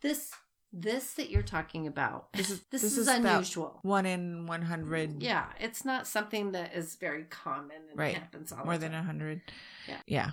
This, 0.00 0.32
this 0.76 1.14
that 1.14 1.30
you're 1.30 1.42
talking 1.42 1.86
about, 1.86 2.32
This 2.32 2.50
is- 2.50 2.60
this, 2.70 2.82
this 2.82 2.92
is, 2.98 2.98
is 2.98 3.08
unusual. 3.08 3.78
one 3.82 4.06
in 4.06 4.46
one 4.46 4.62
hundred. 4.62 5.22
Yeah, 5.22 5.46
it's 5.60 5.84
not 5.84 6.06
something 6.08 6.50
that 6.52 6.74
is 6.74 6.96
very 6.96 7.24
common 7.24 7.76
and 7.90 7.98
Right. 7.98 8.16
happens 8.16 8.50
all 8.52 8.64
more 8.64 8.74
the 8.74 8.80
than 8.88 8.94
a 8.94 9.02
hundred. 9.02 9.40
Yeah. 9.88 10.00
yeah. 10.06 10.30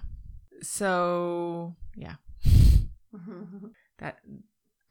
So 0.63 1.75
yeah, 1.95 2.15
that 3.99 4.19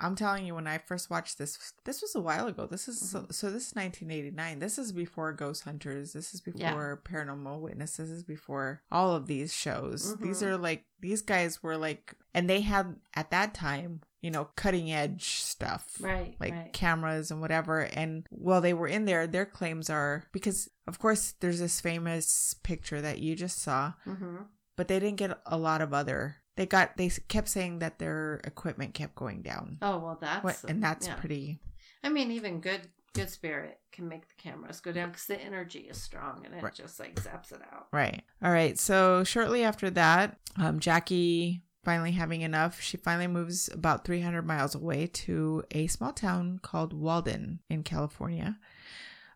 I'm 0.03 0.17
telling 0.17 0.47
you, 0.47 0.55
when 0.55 0.67
I 0.67 0.79
first 0.79 1.11
watched 1.11 1.37
this, 1.37 1.59
this 1.85 2.01
was 2.01 2.15
a 2.15 2.21
while 2.21 2.47
ago. 2.47 2.67
This 2.67 2.89
is 2.89 3.11
so, 3.11 3.21
Mhm. 3.23 3.35
so. 3.35 3.51
This 3.51 3.69
is 3.69 3.75
1989. 3.75 4.59
This 4.59 4.79
is 4.79 4.93
before 4.93 5.33
Ghost 5.35 5.65
Hunters. 5.65 6.15
This 6.15 6.33
is 6.33 6.41
Yeah. 6.55 6.71
before 6.71 7.03
Paranormal 7.05 7.61
witnesses 7.61 8.09
This 8.09 8.19
is 8.19 8.25
before 8.25 8.83
all 8.91 9.15
of 9.15 9.27
these 9.27 9.53
shows. 9.53 10.17
These 10.19 10.41
Mhm. 10.43 10.47
are 10.47 10.57
like 10.57 10.87
these 11.01 11.21
guys 11.23 11.63
were 11.63 11.77
like, 11.77 12.15
and 12.33 12.49
they 12.49 12.63
had 12.63 12.97
at 13.15 13.31
that 13.31 13.53
time, 13.53 14.01
you 14.21 14.31
know, 14.31 14.49
cutting 14.57 14.93
edge 14.93 15.37
stuff. 15.37 15.97
right, 16.01 16.35
like 16.41 16.53
right. 16.53 16.73
cameras 16.73 17.31
and 17.31 17.41
whatever. 17.41 17.81
And 17.81 18.27
while 18.31 18.61
they 18.61 18.75
were 18.75 18.89
in 18.89 19.05
there, 19.07 19.27
their 19.27 19.47
claims 19.47 19.89
are 19.91 20.25
because, 20.33 20.69
of 20.87 20.99
course, 20.99 21.35
there's 21.41 21.61
this 21.61 21.81
famous 21.81 22.55
picture 22.63 23.01
that 23.01 23.19
you 23.19 23.35
just 23.37 23.61
saw, 23.63 23.93
hmm 24.05 24.37
but 24.77 24.89
they 24.89 24.99
didn't 24.99 25.19
get 25.19 25.39
a 25.45 25.59
lot 25.59 25.83
of 25.83 25.93
other. 25.93 26.37
They 26.57 26.65
got 26.67 26.97
they 26.97 27.11
kept 27.29 27.49
saying 27.49 27.81
that 27.81 27.99
their 27.99 28.41
equipment 28.45 28.95
kept 28.95 29.15
going 29.15 29.43
down, 29.43 29.79
Oh 29.83 29.99
well, 29.99 30.19
that's 30.21 30.43
what, 30.45 30.65
and 30.71 30.83
that's 30.83 31.07
yeah. 31.07 31.15
pretty 31.17 31.61
I 32.03 32.09
mean, 32.09 32.31
even 32.31 32.61
good 32.61 32.83
good 33.13 33.29
spirit 33.29 33.79
can 33.93 34.09
make 34.09 34.27
the 34.29 34.35
cameras 34.39 34.81
go 34.81 34.93
down 34.93 35.09
because 35.11 35.27
the 35.27 35.41
energy 35.41 35.81
is 35.81 36.01
strong 36.01 36.43
and 36.47 36.55
it 36.55 36.63
Right. 36.63 36.73
just 36.75 36.99
like 37.01 37.17
zaps 37.17 37.53
it 37.53 37.61
out. 37.73 37.89
right. 37.93 38.23
All 38.43 38.53
right. 38.53 38.79
So 38.79 39.25
shortly 39.25 39.65
after 39.65 39.91
that, 39.91 40.39
um, 40.57 40.79
Jackie. 40.81 41.63
Finally 41.83 42.13
having 42.13 42.43
enough, 42.43 42.81
she 42.81 42.97
finally 42.99 43.27
moves 43.27 43.69
about 43.73 44.05
300 44.05 44.47
miles 44.47 44.75
away 44.75 45.07
to 45.07 45.65
a 45.71 45.87
small 45.87 46.13
town 46.13 46.61
called 46.63 46.93
Walden 46.93 47.61
in 47.71 47.83
California. 47.83 48.59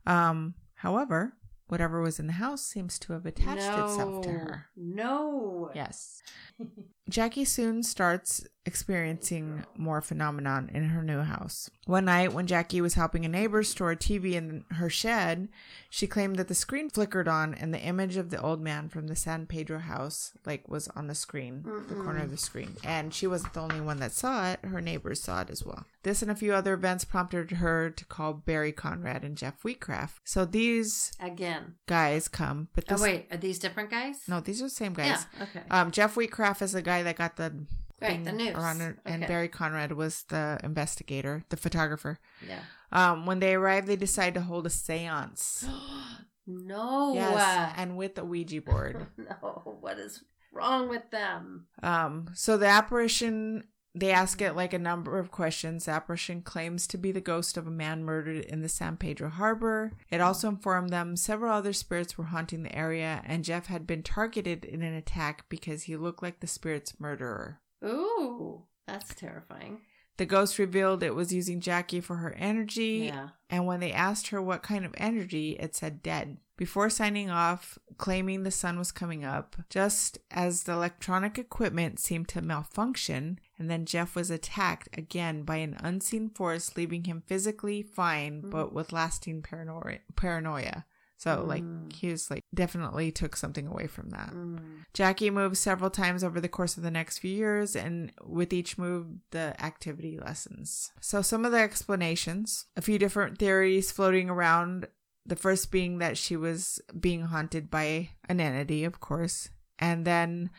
Um, 0.06 0.54
however, 0.74 1.32
whatever 1.68 2.02
was 2.02 2.20
in 2.20 2.26
the 2.26 2.34
house 2.34 2.62
seems 2.62 2.98
to 2.98 3.14
have 3.14 3.24
attached 3.24 3.62
itself 3.62 4.20
to 4.22 4.30
her. 4.30 4.66
No. 4.76 5.70
Yes. 5.74 6.22
Jackie 7.08 7.44
soon 7.44 7.82
starts 7.82 8.46
experiencing 8.66 9.64
more 9.76 10.00
phenomenon 10.00 10.70
in 10.72 10.84
her 10.84 11.02
new 11.02 11.20
house. 11.20 11.70
One 11.86 12.06
night, 12.06 12.32
when 12.32 12.46
Jackie 12.46 12.80
was 12.80 12.94
helping 12.94 13.24
a 13.24 13.28
neighbor 13.28 13.62
store 13.62 13.90
a 13.90 13.96
TV 13.96 14.32
in 14.32 14.64
her 14.70 14.88
shed, 14.88 15.48
she 15.90 16.06
claimed 16.06 16.36
that 16.36 16.48
the 16.48 16.54
screen 16.54 16.88
flickered 16.88 17.28
on 17.28 17.52
and 17.54 17.74
the 17.74 17.80
image 17.80 18.16
of 18.16 18.30
the 18.30 18.40
old 18.40 18.60
man 18.62 18.88
from 18.88 19.06
the 19.06 19.16
San 19.16 19.46
Pedro 19.46 19.78
house 19.78 20.32
like 20.46 20.66
was 20.68 20.88
on 20.88 21.08
the 21.08 21.14
screen, 21.14 21.62
the 21.88 21.94
corner 21.94 22.22
of 22.22 22.30
the 22.30 22.38
screen. 22.38 22.76
And 22.82 23.12
she 23.12 23.26
wasn't 23.26 23.52
the 23.52 23.60
only 23.60 23.80
one 23.80 23.98
that 23.98 24.12
saw 24.12 24.52
it; 24.52 24.60
her 24.64 24.80
neighbors 24.80 25.20
saw 25.22 25.42
it 25.42 25.50
as 25.50 25.64
well. 25.64 25.84
This 26.02 26.22
and 26.22 26.30
a 26.30 26.34
few 26.34 26.54
other 26.54 26.74
events 26.74 27.04
prompted 27.04 27.50
her 27.52 27.90
to 27.90 28.04
call 28.06 28.32
Barry 28.32 28.72
Conrad 28.72 29.24
and 29.24 29.36
Jeff 29.36 29.62
Wheatcraft. 29.62 30.20
So 30.24 30.44
these 30.44 31.12
Again. 31.20 31.74
guys 31.86 32.28
come, 32.28 32.68
but 32.74 32.86
this 32.86 33.00
oh 33.00 33.02
wait, 33.02 33.26
are 33.30 33.36
these 33.36 33.58
different 33.58 33.90
guys? 33.90 34.22
no, 34.26 34.40
these 34.40 34.60
are 34.60 34.64
the 34.64 34.70
same 34.70 34.94
guys. 34.94 35.26
Yeah. 35.38 35.44
Okay. 35.44 35.62
Um, 35.70 35.90
Jeff 35.90 36.14
Wheatcraft 36.14 36.62
is 36.62 36.72
the 36.72 36.82
guy 36.82 36.93
that 37.02 37.16
got 37.16 37.36
the 37.36 37.66
Right, 38.00 38.22
the 38.22 38.32
news. 38.32 38.54
around 38.54 38.80
it, 38.80 38.96
and 39.06 39.26
Barry 39.26 39.48
Conrad 39.48 39.92
was 39.92 40.24
the 40.24 40.58
investigator, 40.62 41.44
the 41.48 41.56
photographer. 41.56 42.18
Yeah. 42.46 42.60
Um, 42.92 43.24
when 43.24 43.38
they 43.40 43.54
arrived, 43.54 43.86
they 43.86 43.96
decided 43.96 44.34
to 44.34 44.40
hold 44.42 44.66
a 44.66 44.70
séance. 44.70 45.66
no. 46.46 47.14
Yes, 47.14 47.72
and 47.76 47.96
with 47.96 48.18
a 48.18 48.24
Ouija 48.24 48.60
board. 48.60 49.06
no. 49.16 49.78
What 49.80 49.98
is 49.98 50.22
wrong 50.52 50.88
with 50.88 51.10
them? 51.10 51.66
Um, 51.82 52.26
so 52.34 52.56
the 52.56 52.66
apparition, 52.66 53.64
they 53.94 54.10
ask 54.10 54.42
it 54.42 54.54
like 54.54 54.72
a 54.72 54.78
number 54.78 55.18
of 55.18 55.30
questions. 55.30 55.86
Apparition 55.86 56.42
claims 56.42 56.86
to 56.88 56.98
be 56.98 57.12
the 57.12 57.20
ghost 57.20 57.56
of 57.56 57.66
a 57.66 57.70
man 57.70 58.02
murdered 58.04 58.44
in 58.46 58.60
the 58.60 58.68
San 58.68 58.96
Pedro 58.96 59.28
harbor. 59.28 59.92
It 60.10 60.20
also 60.20 60.48
informed 60.48 60.90
them 60.90 61.16
several 61.16 61.52
other 61.52 61.72
spirits 61.72 62.18
were 62.18 62.24
haunting 62.24 62.62
the 62.64 62.74
area, 62.76 63.22
and 63.24 63.44
Jeff 63.44 63.66
had 63.66 63.86
been 63.86 64.02
targeted 64.02 64.64
in 64.64 64.82
an 64.82 64.94
attack 64.94 65.44
because 65.48 65.84
he 65.84 65.96
looked 65.96 66.22
like 66.22 66.40
the 66.40 66.46
spirit's 66.46 66.98
murderer. 66.98 67.60
Ooh, 67.84 68.62
that's 68.86 69.14
terrifying. 69.14 69.82
The 70.16 70.26
ghost 70.26 70.58
revealed 70.60 71.02
it 71.02 71.14
was 71.14 71.32
using 71.32 71.60
Jackie 71.60 72.00
for 72.00 72.16
her 72.16 72.34
energy, 72.34 73.06
Yeah. 73.12 73.30
and 73.50 73.66
when 73.66 73.80
they 73.80 73.92
asked 73.92 74.28
her 74.28 74.40
what 74.40 74.62
kind 74.62 74.84
of 74.84 74.94
energy, 74.96 75.52
it 75.58 75.74
said 75.74 76.02
dead. 76.02 76.38
Before 76.56 76.88
signing 76.88 77.30
off, 77.30 77.78
claiming 77.98 78.44
the 78.44 78.52
sun 78.52 78.78
was 78.78 78.92
coming 78.92 79.24
up, 79.24 79.56
just 79.68 80.18
as 80.30 80.62
the 80.62 80.72
electronic 80.72 81.36
equipment 81.36 81.98
seemed 81.98 82.28
to 82.28 82.42
malfunction, 82.42 83.40
and 83.58 83.70
then 83.70 83.86
Jeff 83.86 84.14
was 84.16 84.30
attacked 84.30 84.88
again 84.96 85.42
by 85.44 85.56
an 85.56 85.76
unseen 85.80 86.28
force, 86.30 86.76
leaving 86.76 87.04
him 87.04 87.22
physically 87.26 87.82
fine 87.82 88.42
Mm. 88.42 88.50
but 88.50 88.72
with 88.72 88.92
lasting 88.92 89.42
paranoia. 89.42 89.98
paranoia. 90.16 90.84
So, 91.16 91.44
like, 91.44 91.62
Mm. 91.62 91.92
he 91.92 92.08
was 92.10 92.30
like, 92.30 92.42
definitely 92.52 93.10
took 93.12 93.36
something 93.36 93.66
away 93.66 93.86
from 93.86 94.10
that. 94.10 94.30
Mm. 94.30 94.84
Jackie 94.92 95.30
moved 95.30 95.56
several 95.56 95.88
times 95.88 96.22
over 96.24 96.40
the 96.40 96.48
course 96.48 96.76
of 96.76 96.82
the 96.82 96.90
next 96.90 97.18
few 97.18 97.30
years, 97.34 97.74
and 97.76 98.12
with 98.24 98.52
each 98.52 98.76
move, 98.76 99.06
the 99.30 99.54
activity 99.64 100.18
lessens. 100.18 100.90
So, 101.00 101.22
some 101.22 101.44
of 101.44 101.52
the 101.52 101.58
explanations 101.60 102.66
a 102.76 102.82
few 102.82 102.98
different 102.98 103.38
theories 103.38 103.90
floating 103.92 104.28
around. 104.28 104.88
The 105.26 105.36
first 105.36 105.70
being 105.70 105.98
that 105.98 106.18
she 106.18 106.36
was 106.36 106.80
being 107.00 107.22
haunted 107.22 107.70
by 107.70 108.10
an 108.28 108.40
entity, 108.40 108.84
of 108.84 109.00
course. 109.00 109.48
And 109.78 110.04
then 110.06 110.50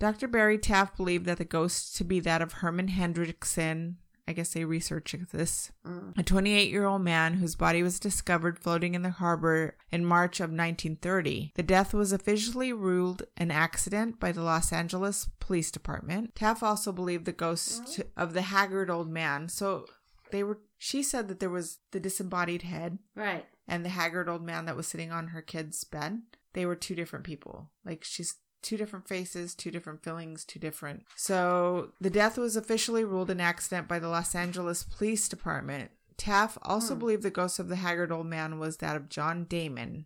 Dr. 0.00 0.26
Barry 0.26 0.58
Taff 0.58 0.96
believed 0.96 1.26
that 1.26 1.38
the 1.38 1.44
ghost 1.44 1.94
to 1.96 2.04
be 2.04 2.18
that 2.20 2.42
of 2.42 2.54
Herman 2.54 2.88
Hendrickson. 2.88 3.94
I 4.28 4.32
guess 4.32 4.52
they 4.52 4.64
researched 4.64 5.32
this 5.32 5.72
Mm. 5.84 6.16
a 6.16 6.22
28 6.22 6.70
year 6.70 6.84
old 6.84 7.02
man 7.02 7.34
whose 7.34 7.56
body 7.56 7.82
was 7.82 7.98
discovered 7.98 8.58
floating 8.60 8.94
in 8.94 9.02
the 9.02 9.10
harbor 9.10 9.76
in 9.90 10.04
March 10.04 10.38
of 10.40 10.50
1930. 10.50 11.52
The 11.56 11.62
death 11.64 11.92
was 11.92 12.12
officially 12.12 12.72
ruled 12.72 13.24
an 13.36 13.50
accident 13.50 14.20
by 14.20 14.30
the 14.32 14.42
Los 14.42 14.72
Angeles 14.72 15.28
Police 15.40 15.70
Department. 15.72 16.34
Taff 16.36 16.62
also 16.62 16.92
believed 16.92 17.24
the 17.24 17.32
ghost 17.32 18.00
of 18.16 18.32
the 18.32 18.42
haggard 18.42 18.88
old 18.88 19.10
man. 19.10 19.48
So 19.48 19.86
they 20.30 20.44
were, 20.44 20.60
she 20.78 21.02
said 21.02 21.26
that 21.28 21.40
there 21.40 21.50
was 21.50 21.78
the 21.90 21.98
disembodied 22.00 22.62
head 22.62 22.98
Right. 23.16 23.46
and 23.66 23.84
the 23.84 23.88
haggard 23.90 24.28
old 24.28 24.42
man 24.42 24.64
that 24.66 24.76
was 24.76 24.86
sitting 24.86 25.10
on 25.10 25.28
her 25.28 25.42
kid's 25.42 25.82
bed. 25.82 26.22
They 26.52 26.66
were 26.66 26.76
two 26.76 26.94
different 26.94 27.24
people. 27.24 27.72
Like 27.84 28.04
she's 28.04 28.36
two 28.62 28.76
different 28.76 29.08
faces, 29.08 29.54
two 29.54 29.70
different 29.70 30.02
feelings, 30.02 30.44
two 30.44 30.58
different. 30.58 31.04
So 31.16 31.92
the 32.00 32.10
death 32.10 32.36
was 32.38 32.56
officially 32.56 33.04
ruled 33.04 33.30
an 33.30 33.40
accident 33.40 33.88
by 33.88 33.98
the 33.98 34.08
Los 34.08 34.34
Angeles 34.34 34.82
Police 34.82 35.28
Department. 35.28 35.90
Taff 36.16 36.58
also 36.62 36.94
Hmm. 36.94 36.98
believed 37.00 37.22
the 37.22 37.30
ghost 37.30 37.58
of 37.58 37.68
the 37.68 37.76
haggard 37.76 38.12
old 38.12 38.26
man 38.26 38.58
was 38.58 38.76
that 38.78 38.96
of 38.96 39.08
John 39.08 39.44
Damon, 39.44 40.04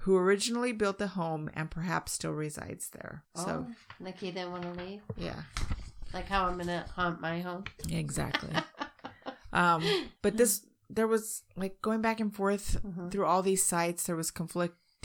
who 0.00 0.16
originally 0.16 0.72
built 0.72 0.98
the 0.98 1.06
home 1.08 1.50
and 1.54 1.70
perhaps 1.70 2.12
still 2.12 2.32
resides 2.32 2.90
there. 2.90 3.24
So, 3.34 3.66
oh, 3.68 3.72
like 3.98 4.18
he 4.18 4.30
didn't 4.30 4.50
want 4.52 4.62
to 4.64 4.72
leave. 4.84 5.00
yeah, 5.16 5.42
Like 6.12 6.26
how 6.28 6.46
I'm 6.46 6.58
gonna 6.58 6.84
haunt 6.94 7.20
my 7.22 7.40
home. 7.40 7.64
exactly. 7.90 8.50
um, 9.52 9.82
but 10.22 10.36
this, 10.36 10.66
there 10.90 11.06
was 11.06 11.42
like 11.56 11.80
going 11.82 12.02
back 12.02 12.20
and 12.20 12.34
forth 12.34 12.80
Mhm. 12.84 13.10
through 13.10 13.24
all 13.26 13.42
these 13.42 13.64
sites, 13.64 14.04
there 14.04 14.16
was 14.16 14.30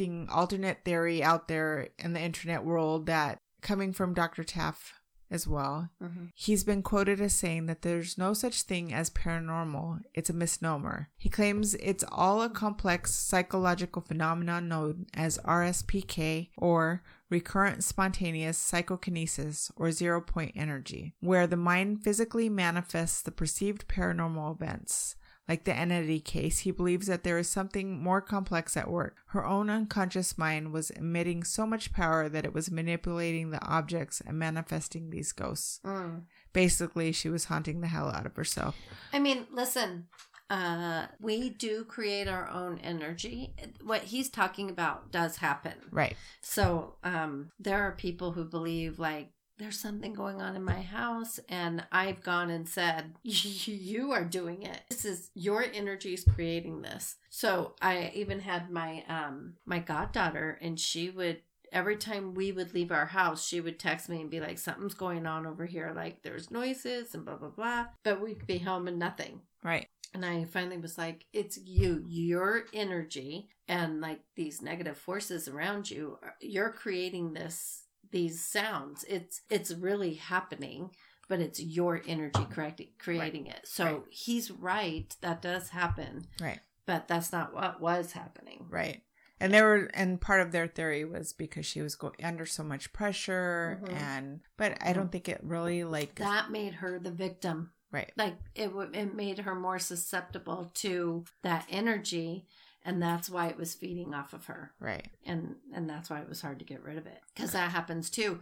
conflicting 0.01 0.29
alternate 0.29 0.83
theory 0.83 1.23
out 1.23 1.47
there 1.47 1.89
in 1.99 2.13
the 2.13 2.21
internet 2.21 2.63
world 2.63 3.05
that 3.05 3.37
coming 3.61 3.93
from 3.93 4.13
Dr. 4.13 4.43
Taff 4.43 4.93
as 5.29 5.47
well. 5.47 5.89
Mhm. 6.01 6.29
He's 6.35 6.65
been 6.65 6.81
quoted 6.83 7.21
as 7.21 7.33
saying 7.33 7.67
that 7.67 7.83
there's 7.83 8.17
no 8.17 8.33
such 8.33 8.63
thing 8.63 8.93
as 8.93 9.09
paranormal. 9.09 10.01
It's 10.13 10.29
a 10.29 10.33
misnomer. 10.33 11.09
He 11.17 11.29
claims 11.29 11.73
it's 11.75 12.03
all 12.11 12.41
a 12.41 12.49
complex 12.49 13.11
psychological 13.15 14.01
phenomenon 14.01 14.67
known 14.67 15.05
as 15.13 15.39
RSPK 15.45 16.49
or 16.57 17.01
recurrent 17.29 17.81
spontaneous 17.85 18.57
psychokinesis 18.57 19.71
or 19.77 19.91
zero 19.91 20.19
point 20.19 20.51
energy, 20.53 21.15
where 21.21 21.47
the 21.47 21.55
mind 21.55 22.03
physically 22.03 22.49
manifests 22.49 23.21
the 23.21 23.31
perceived 23.31 23.87
paranormal 23.87 24.53
events. 24.53 25.15
Like 25.47 25.63
the 25.65 25.75
entity 25.75 26.19
case, 26.19 26.59
he 26.59 26.71
believes 26.71 27.07
that 27.07 27.23
there 27.23 27.37
is 27.37 27.49
something 27.49 28.01
more 28.01 28.21
complex 28.21 28.77
at 28.77 28.89
work. 28.89 29.17
Her 29.27 29.45
own 29.45 29.69
unconscious 29.69 30.37
mind 30.37 30.71
was 30.71 30.91
emitting 30.91 31.43
so 31.43 31.65
much 31.65 31.91
power 31.91 32.29
that 32.29 32.45
it 32.45 32.53
was 32.53 32.71
manipulating 32.71 33.49
the 33.49 33.63
objects 33.65 34.21
and 34.25 34.37
manifesting 34.39 35.09
these 35.09 35.31
ghosts. 35.31 35.79
Mm. 35.83 36.23
Basically, 36.53 37.11
she 37.11 37.29
was 37.29 37.45
haunting 37.45 37.81
the 37.81 37.87
hell 37.87 38.09
out 38.09 38.25
of 38.25 38.35
herself. 38.35 38.77
I 39.11 39.19
mean, 39.19 39.47
listen, 39.51 40.07
uh, 40.49 41.07
we 41.19 41.49
do 41.49 41.85
create 41.85 42.27
our 42.27 42.49
own 42.49 42.77
energy. 42.83 43.53
What 43.83 44.03
he's 44.03 44.29
talking 44.29 44.69
about 44.69 45.11
does 45.11 45.37
happen. 45.37 45.75
Right. 45.91 46.15
So, 46.41 46.95
um, 47.03 47.51
there 47.57 47.81
are 47.81 47.93
people 47.93 48.33
who 48.33 48.43
believe 48.43 48.99
like 48.99 49.31
there's 49.61 49.79
something 49.79 50.13
going 50.13 50.41
on 50.41 50.55
in 50.55 50.63
my 50.63 50.81
house, 50.81 51.39
and 51.49 51.83
I've 51.91 52.23
gone 52.23 52.49
and 52.49 52.67
said, 52.67 53.13
"You 53.23 54.11
are 54.11 54.25
doing 54.25 54.63
it. 54.63 54.81
This 54.89 55.05
is 55.05 55.29
your 55.33 55.63
energy 55.63 56.13
is 56.13 56.23
creating 56.23 56.81
this." 56.81 57.15
So, 57.29 57.75
I 57.81 58.11
even 58.15 58.39
had 58.39 58.69
my 58.69 59.03
um 59.07 59.55
my 59.65 59.79
goddaughter, 59.79 60.57
and 60.61 60.79
she 60.79 61.09
would 61.09 61.41
every 61.71 61.95
time 61.95 62.33
we 62.33 62.51
would 62.51 62.73
leave 62.73 62.91
our 62.91 63.05
house, 63.05 63.47
she 63.47 63.61
would 63.61 63.79
text 63.79 64.09
me 64.09 64.21
and 64.21 64.29
be 64.29 64.39
like, 64.39 64.57
"Something's 64.57 64.93
going 64.93 65.25
on 65.25 65.45
over 65.45 65.65
here. 65.65 65.93
Like 65.95 66.23
there's 66.23 66.51
noises 66.51 67.13
and 67.13 67.25
blah 67.25 67.35
blah 67.35 67.49
blah." 67.49 67.85
But 68.03 68.21
we'd 68.21 68.47
be 68.47 68.59
home 68.59 68.87
and 68.87 68.99
nothing. 68.99 69.41
Right. 69.63 69.87
And 70.13 70.25
I 70.25 70.43
finally 70.43 70.77
was 70.77 70.97
like, 70.97 71.25
it's 71.31 71.57
you, 71.57 72.03
your 72.05 72.65
energy, 72.73 73.49
and 73.67 74.01
like 74.01 74.19
these 74.35 74.61
negative 74.61 74.97
forces 74.97 75.47
around 75.47 75.89
you. 75.89 76.19
You're 76.41 76.71
creating 76.71 77.33
this, 77.33 77.80
these 78.11 78.43
sounds. 78.43 79.03
It's 79.07 79.41
it's 79.49 79.71
really 79.73 80.15
happening, 80.15 80.91
but 81.27 81.39
it's 81.39 81.59
your 81.59 82.01
energy 82.07 82.45
correcting, 82.49 82.89
creating 82.99 83.47
it. 83.47 83.61
So 83.65 83.85
Right. 83.85 84.03
he's 84.09 84.51
right. 84.51 85.15
That 85.21 85.41
does 85.41 85.69
happen, 85.69 86.25
Right. 86.39 86.59
but 86.85 87.07
that's 87.07 87.31
not 87.31 87.53
what 87.53 87.79
was 87.81 88.11
happening. 88.11 88.67
Right. 88.69 89.03
And 89.39 89.51
there 89.51 89.65
were, 89.65 89.89
and 89.95 90.21
part 90.21 90.41
of 90.41 90.51
their 90.51 90.67
theory 90.67 91.03
was 91.03 91.33
because 91.33 91.65
she 91.65 91.81
was 91.81 91.95
going 91.95 92.13
under 92.23 92.45
so 92.45 92.63
much 92.63 92.93
pressure, 92.93 93.79
Mhm. 93.83 93.93
and 93.93 94.41
but 94.55 94.77
I 94.83 94.93
don't 94.93 95.11
think 95.11 95.27
it 95.27 95.39
really 95.43 95.83
like 95.83 96.15
That 96.15 96.51
made 96.51 96.75
her 96.75 96.99
the 96.99 97.09
victim. 97.11 97.71
right, 97.91 98.11
Like 98.15 98.37
it, 98.53 98.67
w- 98.67 98.91
it 98.93 99.15
made 99.15 99.39
her 99.39 99.55
more 99.55 99.79
susceptible 99.79 100.69
to 100.75 101.25
that 101.41 101.65
energy, 101.69 102.45
and 102.83 103.01
that's 103.01 103.29
why 103.29 103.47
it 103.47 103.57
was 103.57 103.73
feeding 103.73 104.13
off 104.13 104.33
of 104.33 104.45
her. 104.45 104.71
right, 104.79 105.07
and 105.25 105.55
and 105.73 105.89
that's 105.89 106.09
why 106.09 106.19
it 106.19 106.29
was 106.29 106.41
hard 106.41 106.59
to 106.59 106.65
get 106.65 106.83
rid 106.83 106.97
of 106.97 107.05
it 107.05 107.21
because 107.33 107.51
that 107.51 107.71
happens 107.71 108.09
too 108.09 108.39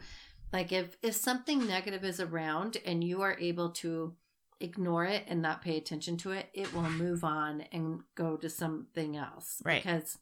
like 0.53 0.71
if 0.71 0.97
if 1.01 1.15
something 1.15 1.67
negative 1.67 2.03
is 2.03 2.19
around 2.19 2.77
and 2.85 3.03
you 3.03 3.21
are 3.21 3.37
able 3.39 3.69
to 3.69 4.15
ignore 4.61 5.05
it 5.05 5.23
and 5.27 5.41
not 5.41 5.61
pay 5.61 5.77
attention 5.77 6.17
to 6.17 6.31
it 6.31 6.47
it 6.53 6.73
will 6.73 6.89
move 6.89 7.23
on 7.23 7.61
and 7.71 8.01
go 8.15 8.35
to 8.35 8.49
something 8.49 9.15
else 9.15 9.61
Right. 9.63 9.81
because 9.83 10.17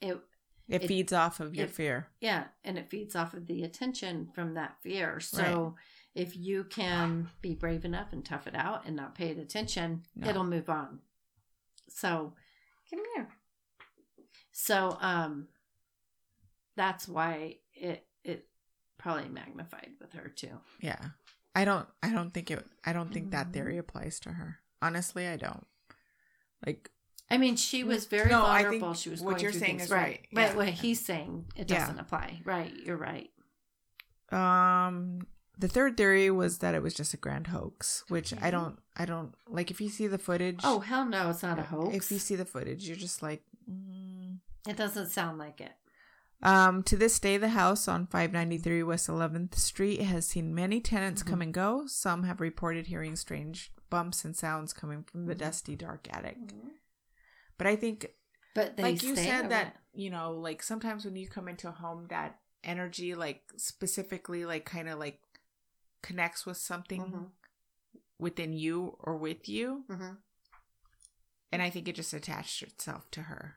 it 0.00 0.18
it, 0.66 0.82
It- 0.84 0.88
feeds 0.88 1.12
off 1.12 1.40
of 1.40 1.54
your 1.54 1.66
it- 1.66 1.72
fear. 1.74 2.08
yeah 2.20 2.44
and 2.64 2.78
it 2.78 2.88
feeds 2.88 3.14
off 3.16 3.34
of 3.34 3.46
the 3.46 3.62
attention 3.64 4.30
from 4.34 4.54
that 4.54 4.76
fear 4.82 5.20
so 5.20 5.74
if 6.14 6.36
you 6.36 6.64
can 6.64 7.28
be 7.42 7.54
brave 7.54 7.84
enough 7.84 8.12
and 8.12 8.24
tough 8.24 8.46
it 8.46 8.54
out 8.54 8.86
and 8.86 8.94
not 8.96 9.14
pay 9.14 9.28
it 9.30 9.38
attention 9.38 10.04
No. 10.16 10.28
it'll 10.28 10.44
move 10.44 10.70
on 10.70 11.00
so 11.88 12.32
come 12.90 13.00
here 13.14 13.28
so 14.52 14.96
um 15.00 15.48
that's 16.76 17.06
why 17.08 17.56
it 17.74 18.06
it 18.24 18.46
probably 18.98 19.28
magnified 19.28 19.90
with 20.00 20.12
her 20.12 20.28
too 20.28 20.58
Yeah, 20.80 20.98
I 21.54 21.64
don't, 21.64 21.86
I 22.02 22.10
don't 22.10 22.32
think 22.32 22.50
it, 22.50 22.64
I 22.84 22.92
don't 22.92 23.12
think 23.12 23.30
that 23.30 23.48
Mhm. 23.48 23.52
theory 23.52 23.78
applies 23.78 24.18
to 24.20 24.32
her. 24.32 24.58
Honestly, 24.82 25.26
I 25.28 25.36
don't. 25.36 25.66
Like, 26.66 26.90
i 27.30 27.36
mean 27.38 27.56
she 27.56 27.84
was 27.84 28.06
very 28.06 28.30
No, 28.30 28.42
I 28.44 28.62
vulnerable 28.62 28.88
think 28.94 28.96
she 29.02 29.10
was 29.10 29.20
what 29.20 29.32
going 29.32 29.42
you're 29.42 29.52
through 29.52 29.60
saying 29.60 29.78
things. 29.78 29.82
is 29.86 29.90
right. 29.90 30.26
but 30.32 30.40
Yeah. 30.50 30.56
what 30.56 30.68
he's 30.68 31.00
saying 31.00 31.46
it 31.56 31.66
doesn't 31.68 31.98
apply 31.98 32.40
right 32.44 32.72
you're 32.84 32.96
right 32.96 33.30
um, 34.30 35.26
the 35.58 35.68
third 35.68 35.96
theory 35.96 36.30
was 36.30 36.58
that 36.58 36.74
it 36.74 36.82
was 36.82 36.94
just 36.94 37.14
a 37.14 37.16
grand 37.16 37.48
hoax, 37.48 38.04
which 38.08 38.32
I 38.34 38.48
Mhm. 38.48 38.50
don't, 38.50 38.78
I 38.96 39.04
don't 39.04 39.34
like. 39.48 39.70
If 39.70 39.80
you 39.80 39.88
see 39.88 40.06
the 40.06 40.18
footage, 40.18 40.60
oh 40.64 40.80
hell 40.80 41.04
no 41.04 41.30
it's 41.30 41.42
not 41.42 41.58
a 41.58 41.62
hoax 41.62 41.94
If 41.94 42.12
you 42.12 42.18
see 42.18 42.36
the 42.36 42.44
footage, 42.44 42.86
you're 42.88 42.96
just 42.96 43.22
like, 43.22 43.42
mm, 43.70 44.38
it 44.68 44.76
doesn't 44.76 45.08
sound 45.10 45.38
like 45.38 45.60
it 45.60 45.72
Um, 46.42 46.82
to 46.84 46.96
this 46.96 47.18
day, 47.18 47.38
the 47.38 47.50
house 47.50 47.88
on 47.88 48.06
593 48.06 48.82
West 48.82 49.08
11th 49.08 49.56
Street 49.56 50.02
has 50.02 50.26
seen 50.26 50.54
many 50.54 50.80
tenants 50.80 51.22
Mhm. 51.22 51.26
come 51.26 51.42
and 51.42 51.54
go. 51.54 51.86
Some 51.86 52.24
have 52.24 52.40
reported 52.40 52.88
hearing 52.88 53.16
strange 53.16 53.72
bumps 53.88 54.24
and 54.24 54.36
sounds 54.36 54.72
coming 54.74 55.04
from 55.04 55.24
the 55.26 55.34
Mhm. 55.34 55.38
dusty, 55.38 55.76
dark 55.76 56.06
attic. 56.12 56.36
But 57.56 57.66
I 57.66 57.76
think, 57.76 58.08
But 58.54 58.76
they 58.76 58.82
like 58.82 59.02
you 59.02 59.14
said, 59.16 59.48
that, 59.50 59.66
what? 59.74 59.76
you 59.94 60.10
know, 60.10 60.32
like 60.32 60.62
sometimes 60.62 61.04
when 61.04 61.16
you 61.16 61.28
come 61.28 61.48
into 61.48 61.68
a 61.68 61.72
home, 61.72 62.08
that 62.08 62.40
energy, 62.62 63.14
like 63.14 63.42
specifically, 63.56 64.44
like 64.44 64.64
kind 64.66 64.88
of 64.88 64.98
like 64.98 65.20
connects 66.04 66.44
with 66.44 66.58
something 66.58 67.02
Mhm. 67.02 67.30
within 68.18 68.52
you 68.52 68.96
or 69.00 69.16
with 69.16 69.48
you. 69.48 69.84
Mhm. 69.88 70.18
And 71.50 71.62
I 71.62 71.70
think 71.70 71.88
it 71.88 71.96
just 71.96 72.12
attached 72.12 72.62
itself 72.62 73.10
to 73.12 73.22
her. 73.22 73.56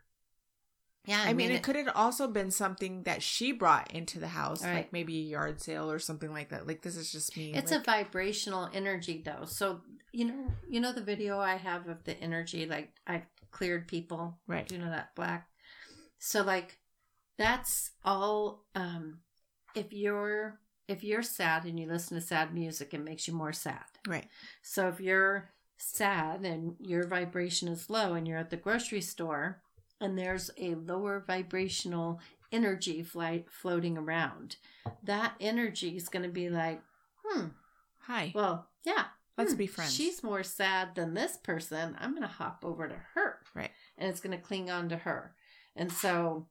Yeah, 1.03 1.21
I, 1.21 1.33
mean, 1.33 1.51
it, 1.51 1.63
could 1.63 1.77
have 1.77 1.87
also 1.95 2.27
been 2.27 2.51
something 2.51 3.03
that 3.03 3.23
she 3.23 3.53
brought 3.53 3.93
into 3.93 4.19
the 4.19 4.27
house, 4.27 4.61
Right. 4.61 4.73
like 4.75 4.93
maybe 4.93 5.17
a 5.17 5.21
yard 5.21 5.61
sale 5.61 5.89
or 5.89 5.99
something 5.99 6.33
like 6.33 6.49
that. 6.49 6.67
Like 6.67 6.81
this 6.81 6.97
is 6.97 7.11
just 7.11 7.35
me. 7.37 7.53
It's 7.53 7.71
like, 7.71 7.81
a 7.81 7.83
vibrational 7.83 8.69
energy 8.73 9.21
though. 9.21 9.45
So 9.45 9.83
you 10.11 10.25
know, 10.25 10.53
you 10.67 10.79
know 10.79 10.91
the 10.91 11.03
video 11.03 11.39
I 11.39 11.55
have 11.55 11.87
of 11.87 12.03
the 12.03 12.17
energy, 12.17 12.65
like 12.65 12.93
I've 13.05 13.25
cleared 13.51 13.87
people. 13.87 14.39
Right. 14.47 14.69
You 14.71 14.79
know 14.79 14.89
that 14.89 15.15
black. 15.15 15.49
So 16.19 16.43
like 16.43 16.79
that's 17.37 17.91
all 18.03 18.65
um 18.75 19.21
if 19.75 19.93
you're 19.93 20.59
if 20.87 21.03
you're 21.03 21.23
sad 21.23 21.65
and 21.65 21.79
you 21.79 21.87
listen 21.87 22.19
to 22.19 22.25
sad 22.25 22.53
music, 22.53 22.93
it 22.93 23.03
makes 23.03 23.27
you 23.27 23.33
more 23.33 23.53
sad. 23.53 23.85
right. 24.07 24.27
So 24.61 24.87
if 24.87 24.99
you're 24.99 25.49
sad 25.77 26.41
and 26.41 26.75
your 26.79 27.05
vibration 27.07 27.67
is 27.67 27.89
low 27.89 28.13
and 28.13 28.27
you're 28.27 28.37
at 28.39 28.49
the 28.49 28.57
grocery 28.57 29.01
store 29.01 29.61
and 29.99 30.17
there's 30.17 30.49
a 30.57 30.75
lower 30.75 31.23
vibrational 31.25 32.19
energy 32.51 33.03
flight 33.03 33.47
floating 33.49 33.97
around, 33.97 34.57
that 35.03 35.33
energy 35.39 35.95
is 35.95 36.09
going 36.09 36.23
to 36.23 36.29
be 36.29 36.49
like, 36.49 36.81
hmm, 37.23 37.47
Hi. 38.01 38.31
well, 38.33 38.67
yeah. 38.85 39.05
Let's 39.37 39.51
hmm, 39.51 39.57
be 39.57 39.67
friends. 39.67 39.93
She's 39.93 40.23
more 40.23 40.41
sad 40.41 40.95
than 40.95 41.13
this 41.13 41.37
person. 41.37 41.95
I'm 41.99 42.11
going 42.11 42.23
to 42.23 42.27
hop 42.27 42.63
over 42.63 42.87
to 42.87 42.95
her. 43.13 43.37
Right. 43.53 43.69
And 43.97 44.09
it's 44.09 44.19
going 44.19 44.35
to 44.35 44.43
cling 44.43 44.71
on 44.71 44.89
to 44.89 44.97
her. 44.97 45.35
And 45.75 45.91
so 45.91 46.47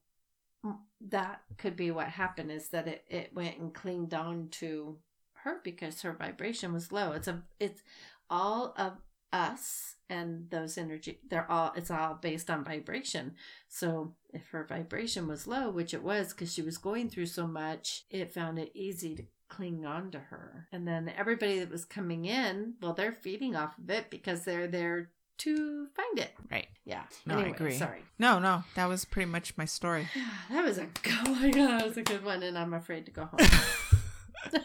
that 1.01 1.43
could 1.59 1.77
be 1.77 1.91
what 1.91 2.09
happened 2.09 2.51
is 2.51 2.69
that 2.69 2.89
it, 2.89 3.05
it 3.09 3.35
went 3.35 3.59
and 3.59 3.75
clinged 3.75 4.15
on 4.15 4.49
to 4.51 4.99
her 5.45 5.61
because 5.63 6.03
her 6.03 6.13
vibration 6.13 6.73
was 6.73 6.93
low. 6.93 7.13
It's 7.13 7.29
a 7.29 7.43
it's 7.61 7.83
all 8.29 8.75
of 8.77 8.95
us 9.33 9.97
and 10.09 10.49
those 10.51 10.79
energy 10.79 11.19
they're 11.29 11.51
all 11.51 11.73
it's 11.77 11.91
all 11.91 12.15
based 12.15 12.51
on 12.51 12.65
vibration. 12.65 13.35
So 13.69 14.15
if 14.33 14.49
her 14.49 14.65
vibration 14.69 15.29
was 15.29 15.47
low, 15.47 15.71
which 15.71 15.95
it 15.95 16.03
was 16.03 16.33
because 16.33 16.53
she 16.53 16.63
was 16.63 16.79
going 16.79 17.11
through 17.11 17.27
so 17.27 17.47
much, 17.47 18.05
it 18.11 18.33
found 18.33 18.59
it 18.59 18.73
easy 18.75 19.15
to 19.17 19.25
cling 19.49 19.87
on 19.87 20.11
to 20.11 20.19
her. 20.19 20.67
And 20.73 20.87
then 20.87 21.13
everybody 21.17 21.61
that 21.61 21.71
was 21.71 21.85
coming 21.85 22.25
in, 22.25 22.75
well, 22.83 22.95
they're 22.95 23.13
feeding 23.13 23.55
off 23.55 23.79
of 23.79 23.89
it 23.91 24.11
because 24.11 24.45
they're 24.45 24.67
there 24.67 25.11
to 25.39 25.87
find 25.95 26.19
it. 26.19 26.33
Right. 26.51 26.67
Yeah. 26.85 27.03
No, 27.27 27.39
I 27.39 27.45
agree. 27.45 27.75
Sorry. 27.75 28.01
No, 28.19 28.39
no, 28.39 28.65
that 28.75 28.87
was 28.89 29.05
pretty 29.05 29.31
much 29.31 29.57
my 29.57 29.65
story. 29.65 30.09
That 30.51 30.65
was 30.65 30.79
a 30.79 30.87
my 31.29 31.51
god, 31.51 31.69
that 31.81 31.87
was 31.87 31.97
a 31.97 32.03
good 32.03 32.25
one, 32.25 32.43
and 32.43 32.57
I'm 32.59 32.73
afraid 32.75 33.07
to 33.07 33.13
go 33.13 33.25
home. 33.27 33.41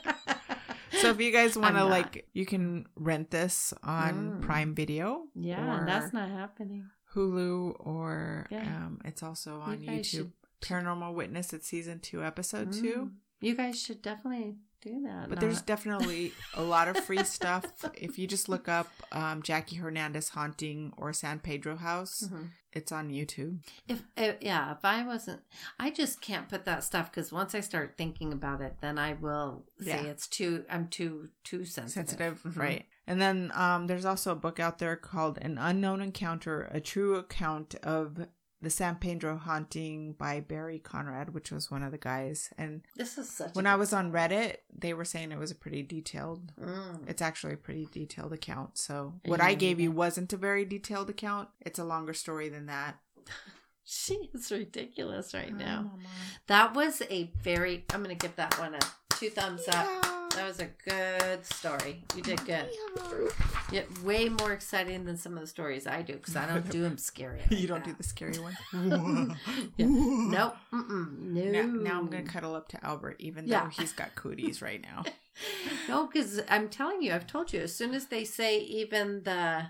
so 0.92 1.10
if 1.10 1.20
you 1.20 1.32
guys 1.32 1.58
want 1.58 1.76
to 1.76 1.86
like, 1.86 2.28
you 2.34 2.46
can 2.46 2.86
rent 2.96 3.32
this 3.32 3.74
on 3.84 4.12
Mm. 4.40 4.42
Prime 4.42 4.76
Video. 4.76 5.24
yeah, 5.36 5.84
that's 5.86 6.14
not 6.14 6.30
happening. 6.30 6.86
Hulu, 7.14 7.76
or 7.80 8.48
Yeah. 8.50 8.62
um, 8.86 9.02
it's 9.06 9.24
also 9.24 9.60
on 9.60 9.82
You 9.82 9.90
YouTube. 9.92 10.06
should- 10.06 10.32
Paranormal 10.62 11.16
Witness. 11.16 11.54
It's 11.54 11.68
season 11.68 12.00
two, 12.00 12.24
episode 12.24 12.72
two. 12.72 13.10
Mm. 13.10 13.12
You 13.40 13.56
guys 13.56 13.82
should 13.82 14.04
definitely 14.04 14.58
do 14.82 15.02
that. 15.06 15.30
But 15.30 15.40
there's 15.40 15.62
definitely 15.62 16.34
a 16.56 16.62
lot 16.64 16.88
of 16.88 16.98
free 17.06 17.24
stuff. 17.24 17.66
If 17.94 18.18
you 18.20 18.28
just 18.28 18.50
look 18.50 18.68
up 18.68 18.88
um, 19.12 19.42
Jackie 19.42 19.76
Hernandez 19.78 20.30
haunting 20.30 20.92
or 20.98 21.14
San 21.14 21.40
Pedro 21.40 21.76
house, 21.76 22.24
Mhm. 22.32 22.50
it's 22.74 22.92
on 22.92 23.10
YouTube. 23.10 23.60
If, 23.88 24.04
if 24.18 24.38
yeah, 24.42 24.72
if 24.72 24.84
I 24.84 25.06
wasn't, 25.06 25.42
I 25.80 25.90
just 25.92 26.22
can't 26.22 26.50
put 26.50 26.66
that 26.66 26.84
stuff 26.84 27.12
because 27.12 27.32
once 27.32 27.54
I 27.54 27.60
start 27.60 27.96
thinking 27.98 28.34
about 28.34 28.62
it, 28.62 28.78
then 28.82 28.98
I 28.98 29.14
will 29.14 29.66
say 29.80 30.04
Yeah. 30.04 30.10
it's 30.10 30.28
too. 30.28 30.66
I'm 30.70 30.88
too 30.88 31.30
too 31.44 31.66
sensitive. 31.66 32.10
sensitive, 32.40 32.44
Mhm. 32.44 32.58
right? 32.58 32.86
And 33.08 33.22
then 33.22 33.52
um, 33.56 33.88
there's 33.88 34.06
also 34.06 34.32
a 34.32 34.36
book 34.36 34.60
out 34.60 34.78
there 34.80 34.96
called 34.96 35.38
"An 35.42 35.58
Unknown 35.58 36.02
Encounter: 36.02 36.70
A 36.72 36.80
True 36.80 37.16
Account 37.16 37.76
of 37.84 38.28
the 38.62 38.70
San 38.70 38.96
Pedro 38.96 39.38
Haunting" 39.38 40.14
by 40.14 40.40
Barry 40.40 40.80
Conrad, 40.80 41.34
which 41.34 41.52
was 41.52 41.72
one 41.72 41.84
of 41.84 41.92
the 41.92 41.98
guys. 41.98 42.50
And 42.58 42.82
This 42.96 43.18
is 43.18 43.30
such. 43.30 43.56
when 43.56 43.68
I 43.68 43.76
was 43.76 43.94
on 43.94 44.12
Reddit, 44.12 44.58
they 44.78 44.94
were 44.94 45.06
saying 45.06 45.32
it 45.32 45.40
was 45.40 45.52
a 45.52 45.56
pretty 45.56 45.84
detailed. 45.84 46.54
Mm. 46.60 47.10
It's 47.10 47.22
actually 47.22 47.54
a 47.54 47.58
pretty 47.58 47.88
detailed 47.92 48.34
account. 48.34 48.78
So 48.78 49.14
what 49.26 49.42
I 49.42 49.54
gave 49.54 49.80
you 49.80 49.92
wasn't 49.92 50.34
a 50.34 50.38
very 50.38 50.66
detailed 50.66 51.10
account. 51.10 51.50
It's 51.62 51.80
a 51.80 51.84
longer 51.84 52.14
story 52.14 52.50
than 52.50 52.68
that. 52.68 52.98
She 53.84 54.30
is 54.34 54.50
ridiculous 54.52 55.34
right 55.34 55.50
Hi, 55.52 55.58
now. 55.58 55.82
Mama. 55.82 56.10
That 56.48 56.74
was 56.74 57.02
a 57.10 57.30
very. 57.44 57.84
I'm 57.94 58.02
gonna 58.02 58.16
give 58.16 58.36
that 58.38 58.58
one 58.58 58.74
a 58.76 58.80
two 59.16 59.30
thumbs 59.30 59.68
up. 59.68 60.21
That 60.42 60.48
was 60.48 60.60
a 60.60 60.70
good 60.90 61.46
story. 61.46 62.04
You 62.16 62.24
did 62.24 62.44
good. 62.46 62.66
Yeah, 63.72 63.84
way 64.04 64.28
more 64.28 64.54
exciting 64.54 65.06
than 65.06 65.16
some 65.16 65.36
of 65.36 65.42
the 65.42 65.46
stories 65.46 65.86
I 65.86 66.02
do 66.02 66.14
because 66.14 66.36
I 66.36 66.48
don't 66.48 66.68
do 66.68 66.82
them 66.82 66.98
scary. 66.98 67.42
you 67.52 67.68
don't 67.68 67.84
do 67.84 67.94
the 67.94 68.02
scary 68.04 68.40
one. 68.40 68.58
Yeah. 69.78 69.86
Nope. 69.88 70.56
Mm-mm. 70.74 71.20
No. 71.20 71.52
Now, 71.52 71.62
now 71.68 72.00
I'm 72.00 72.08
gonna 72.08 72.24
cuddle 72.24 72.56
up 72.56 72.70
to 72.70 72.84
Albert, 72.84 73.18
even 73.20 73.48
Yeah. 73.48 73.66
though 73.66 73.70
he's 73.70 73.94
got 73.94 74.16
cooties 74.16 74.64
right 74.64 74.82
now. 74.82 75.04
No, 75.88 76.08
because 76.08 76.42
I'm 76.50 76.70
telling 76.70 77.02
you, 77.04 77.14
I've 77.14 77.26
told 77.28 77.54
you. 77.54 77.62
As 77.62 77.74
soon 77.76 77.94
as 77.94 78.08
they 78.08 78.24
say 78.26 78.60
even 78.62 79.22
the 79.24 79.68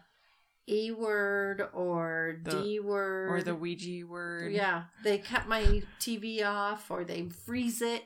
e 0.70 0.92
word 0.92 1.68
or 1.74 2.38
The- 2.44 2.52
d 2.64 2.80
word 2.80 3.30
Or 3.32 3.44
the 3.44 3.56
Ouija 3.56 4.08
word. 4.08 4.54
yeah, 4.54 4.84
they 5.04 5.18
cut 5.18 5.48
my 5.50 5.84
TV 6.00 6.44
off, 6.46 6.90
or 6.90 7.04
they 7.04 7.28
freeze 7.30 7.82
it, 7.82 8.04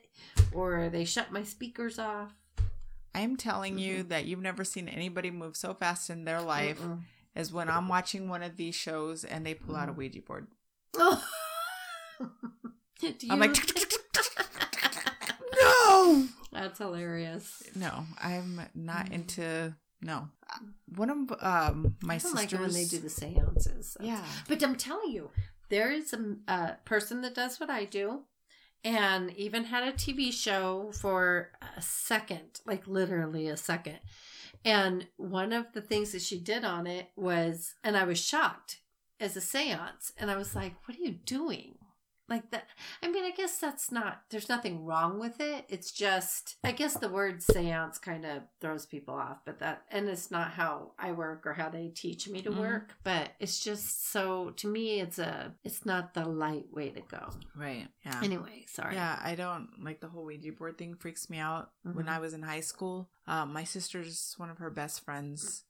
or 0.52 0.90
they 0.90 1.06
shut 1.06 1.32
my 1.32 1.44
speakers 1.44 1.98
off. 2.00 2.34
I'm 3.16 3.38
telling 3.38 3.80
you 3.80 4.04
that 4.04 4.26
you've 4.26 4.42
never 4.42 4.64
seen 4.64 4.88
anybody 4.88 5.32
move 5.32 5.56
so 5.56 5.74
fast 5.74 6.10
in 6.10 6.26
their 6.26 6.42
life 6.42 6.80
Mm-mm. 6.82 7.02
as 7.36 7.52
when 7.54 7.70
I'm 7.70 7.88
watching 7.88 8.28
one 8.30 8.44
of 8.44 8.58
these 8.58 8.76
shows 8.76 9.24
and 9.24 9.46
they 9.46 9.54
pull 9.54 9.76
out 9.76 9.90
a 9.90 9.94
Mhm. 9.94 9.98
Ouija 9.98 10.22
board. 10.22 10.48
Oh. 10.96 11.24
Do 13.02 13.12
I'm 13.30 13.40
like, 13.40 13.56
no, 15.56 16.28
That's 16.52 16.78
hilarious. 16.80 17.64
no, 17.76 18.06
I'm 18.22 18.62
not 18.74 19.08
Mhm. 19.08 19.12
into 19.14 19.76
no. 20.02 20.30
One 20.96 21.10
of 21.10 21.18
um 21.44 21.96
my 22.02 22.16
I 22.16 22.18
don't 22.18 22.22
sisters. 22.22 22.34
like 22.36 22.54
it 22.54 22.60
when 22.60 22.72
they 22.74 22.86
do 22.86 23.00
the 23.00 23.10
seances. 23.10 23.98
That's- 24.00 24.08
yeah, 24.08 24.26
But 24.48 24.64
I'm 24.64 24.76
telling 24.76 25.12
you, 25.12 25.32
there 25.70 25.92
is 25.92 26.14
a, 26.14 26.38
a 26.48 26.78
person 26.86 27.22
that 27.22 27.34
does 27.36 27.60
what 27.60 27.70
I 27.70 27.86
do 27.86 28.24
and 28.86 29.36
even 29.36 29.66
had 29.66 29.84
a 29.84 29.91
TV 29.91 30.32
show 30.32 30.91
for 30.94 31.49
a 31.76 31.82
second, 31.82 32.62
like 32.68 32.88
literally 32.88 33.48
a 33.48 33.57
second. 33.57 33.98
And 34.64 35.07
one 35.18 35.52
of 35.52 35.74
the 35.74 35.82
things 35.82 36.12
that 36.12 36.22
she 36.22 36.40
did 36.40 36.64
on 36.64 36.86
it 36.86 37.10
was, 37.16 37.74
and 37.84 37.98
I 37.98 38.03
was 38.03 38.20
shocked 38.24 38.78
as 39.20 39.36
a 39.36 39.41
seance. 39.41 40.14
And 40.18 40.30
I 40.30 40.38
was 40.38 40.56
like, 40.56 40.76
what 40.86 40.98
are 40.98 41.02
you 41.02 41.14
doing? 41.26 41.80
Like 42.28 42.50
that. 42.50 42.66
I 43.04 43.12
mean, 43.12 43.24
I 43.24 43.30
guess 43.30 43.60
that's 43.60 43.92
not, 43.92 44.22
there's 44.32 44.50
nothing 44.50 44.84
wrong 44.84 45.20
with 45.20 45.40
it. 45.40 45.66
It's 45.70 45.92
just, 45.92 46.56
I 46.64 46.72
guess 46.72 46.96
the 46.98 47.08
word 47.08 47.44
seance 47.44 48.00
kind 48.00 48.26
of 48.26 48.42
throws 48.60 48.88
people 48.88 49.14
off, 49.14 49.38
but 49.46 49.60
that, 49.60 49.84
and 49.92 50.10
it's 50.10 50.32
not 50.32 50.50
how 50.52 50.94
I 50.98 51.12
work 51.12 51.46
or 51.46 51.54
how 51.54 51.70
they 51.70 51.90
teach 51.90 52.28
me 52.28 52.42
to 52.42 52.50
Mhm. 52.50 52.58
work, 52.58 52.96
but 53.04 53.34
it's 53.40 53.60
just 53.60 54.10
so, 54.12 54.50
to 54.58 54.68
me, 54.68 55.02
it's 55.02 55.20
a, 55.20 55.54
it's 55.64 55.86
not 55.86 56.16
the 56.16 56.26
light 56.26 56.66
way 56.74 56.90
to 56.90 57.02
go. 57.02 57.30
right. 57.56 57.88
Yeah. 58.04 58.22
Anyway, 58.24 58.66
sorry. 58.68 58.96
Yeah, 58.96 59.20
I 59.24 59.36
don't 59.36 59.70
like 59.84 60.00
the 60.00 60.08
whole 60.08 60.26
Ouija 60.26 60.52
board 60.52 60.80
thing. 60.80 60.96
Freaks 60.96 61.30
me 61.30 61.38
out. 61.38 61.72
When 61.84 62.06
Mhm. 62.06 62.10
I 62.10 62.20
was 62.20 62.34
in 62.34 62.42
high 62.42 62.62
school, 62.62 63.08
um, 63.28 63.54
my 63.54 63.64
sister's 63.66 64.34
one 64.38 64.50
of 64.50 64.58
her 64.58 64.72
best 64.72 65.02
friends 65.06 65.64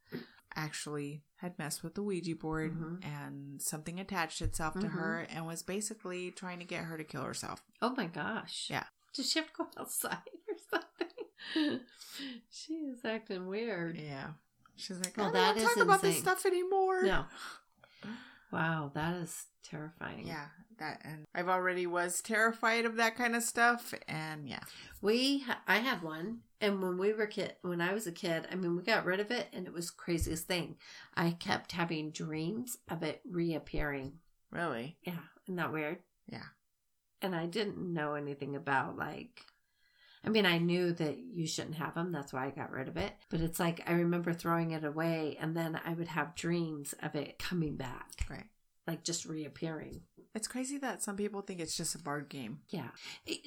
actually 0.56 1.24
had 1.38 1.58
messed 1.60 1.84
with 1.84 1.96
the 1.96 2.02
Ouija 2.04 2.36
board, 2.36 2.74
Mhm. 2.74 3.04
and 3.06 3.62
something 3.62 4.00
attached 4.00 4.42
itself 4.42 4.74
to 4.76 4.88
Mhm. 4.88 4.92
her 4.92 5.20
and 5.30 5.46
was 5.46 5.64
basically 5.64 6.32
trying 6.32 6.60
to 6.60 6.66
get 6.66 6.86
her 6.86 6.98
to 6.98 7.04
kill 7.04 7.24
herself. 7.24 7.64
Oh 7.82 7.94
my 7.96 8.08
gosh. 8.08 8.70
Yeah. 8.70 8.86
Does 9.14 9.30
she 9.32 9.40
have 9.40 9.48
to 9.50 9.54
go 9.56 9.68
outside 9.78 10.18
or 10.48 10.56
something? 10.70 11.80
she 12.50 12.74
is 12.74 13.04
acting 13.06 13.48
weird. 13.48 13.98
Yeah, 13.98 14.34
she's 14.76 15.00
like, 15.00 15.16
Well, 15.18 15.28
I 15.28 15.32
don't 15.32 15.56
that 15.56 15.60
to 15.62 15.76
talk 15.76 15.78
about 15.84 16.02
this 16.02 16.18
stuff 16.20 16.46
anymore. 16.46 17.04
No. 17.04 17.26
Wow, 18.52 18.92
that 18.94 19.16
is 19.16 19.46
terrifying. 19.64 20.26
Yeah, 20.28 20.46
that 20.80 21.02
and 21.04 21.26
I've 21.34 21.50
already 21.50 21.88
was 21.88 22.22
terrified 22.22 22.86
of 22.86 22.96
that 22.98 23.16
kind 23.16 23.36
of 23.36 23.44
stuff, 23.44 23.94
and 24.08 24.48
yeah, 24.48 24.64
We, 25.02 25.44
I 25.68 25.78
had 25.80 26.02
one, 26.04 26.40
and 26.62 26.82
when 26.82 26.98
we 26.98 27.12
were 27.14 27.28
kid, 27.28 27.56
when 27.62 27.82
I 27.82 27.94
was 27.94 28.08
a 28.08 28.12
kid, 28.12 28.48
I 28.52 28.56
mean, 28.56 28.76
we 28.76 28.84
got 28.84 29.06
rid 29.06 29.20
of 29.20 29.32
it, 29.32 29.48
and 29.52 29.68
it 29.68 29.74
was 29.74 29.90
craziest 29.92 30.48
thing. 30.48 30.78
I 31.16 31.32
kept 31.32 31.72
having 31.74 32.12
dreams 32.12 32.78
of 32.90 33.04
it 33.04 33.22
reappearing. 33.30 34.20
really, 34.52 34.98
Yeah, 35.06 35.20
isn't 35.46 35.56
that 35.58 35.74
weird? 35.74 36.00
Yeah. 36.28 36.44
and 37.22 37.36
I 37.36 37.46
didn't 37.48 37.78
know 37.78 38.14
anything 38.16 38.56
about 38.56 38.98
like. 38.98 39.42
I 40.26 40.30
mean, 40.30 40.46
I 40.46 40.58
knew 40.58 40.92
that 40.94 41.18
you 41.20 41.46
shouldn't 41.46 41.76
have 41.76 41.94
them. 41.94 42.12
That's 42.12 42.34
why 42.34 42.46
I 42.48 42.50
got 42.50 42.72
rid 42.72 42.88
of 42.88 42.98
it. 42.98 43.14
But 43.30 43.42
it's 43.42 43.60
like 43.60 43.82
I 43.88 43.94
remember 43.94 44.34
throwing 44.34 44.72
it 44.72 44.84
away, 44.84 45.38
and 45.40 45.56
then 45.56 45.80
I 45.86 45.94
would 45.94 46.08
have 46.08 46.36
dreams 46.36 46.94
of 47.04 47.16
it 47.16 47.38
coming 47.40 47.76
back, 47.76 48.26
Right. 48.30 48.48
like 48.88 49.04
just 49.04 49.26
reappearing. 49.26 50.02
It's 50.34 50.48
crazy 50.50 50.78
that 50.80 51.02
some 51.04 51.16
people 51.16 51.42
think 51.42 51.60
it's 51.62 51.78
just 51.78 51.96
a 51.96 52.00
board 52.00 52.28
game. 52.28 52.60
Yeah. 52.70 52.90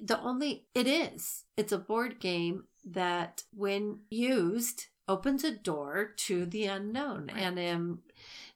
The 0.03 0.19
only, 0.21 0.65
it 0.75 0.87
is. 0.87 1.45
It's 1.57 1.73
a 1.73 1.79
board 1.79 2.19
game 2.21 2.65
that, 2.85 3.43
when 3.55 4.01
used, 4.09 4.87
opens 5.07 5.45
a 5.45 5.51
door 5.51 6.13
to 6.17 6.47
the 6.47 6.65
unknown. 6.65 7.29
Right. 7.33 7.43
And 7.43 7.59
um, 7.59 7.99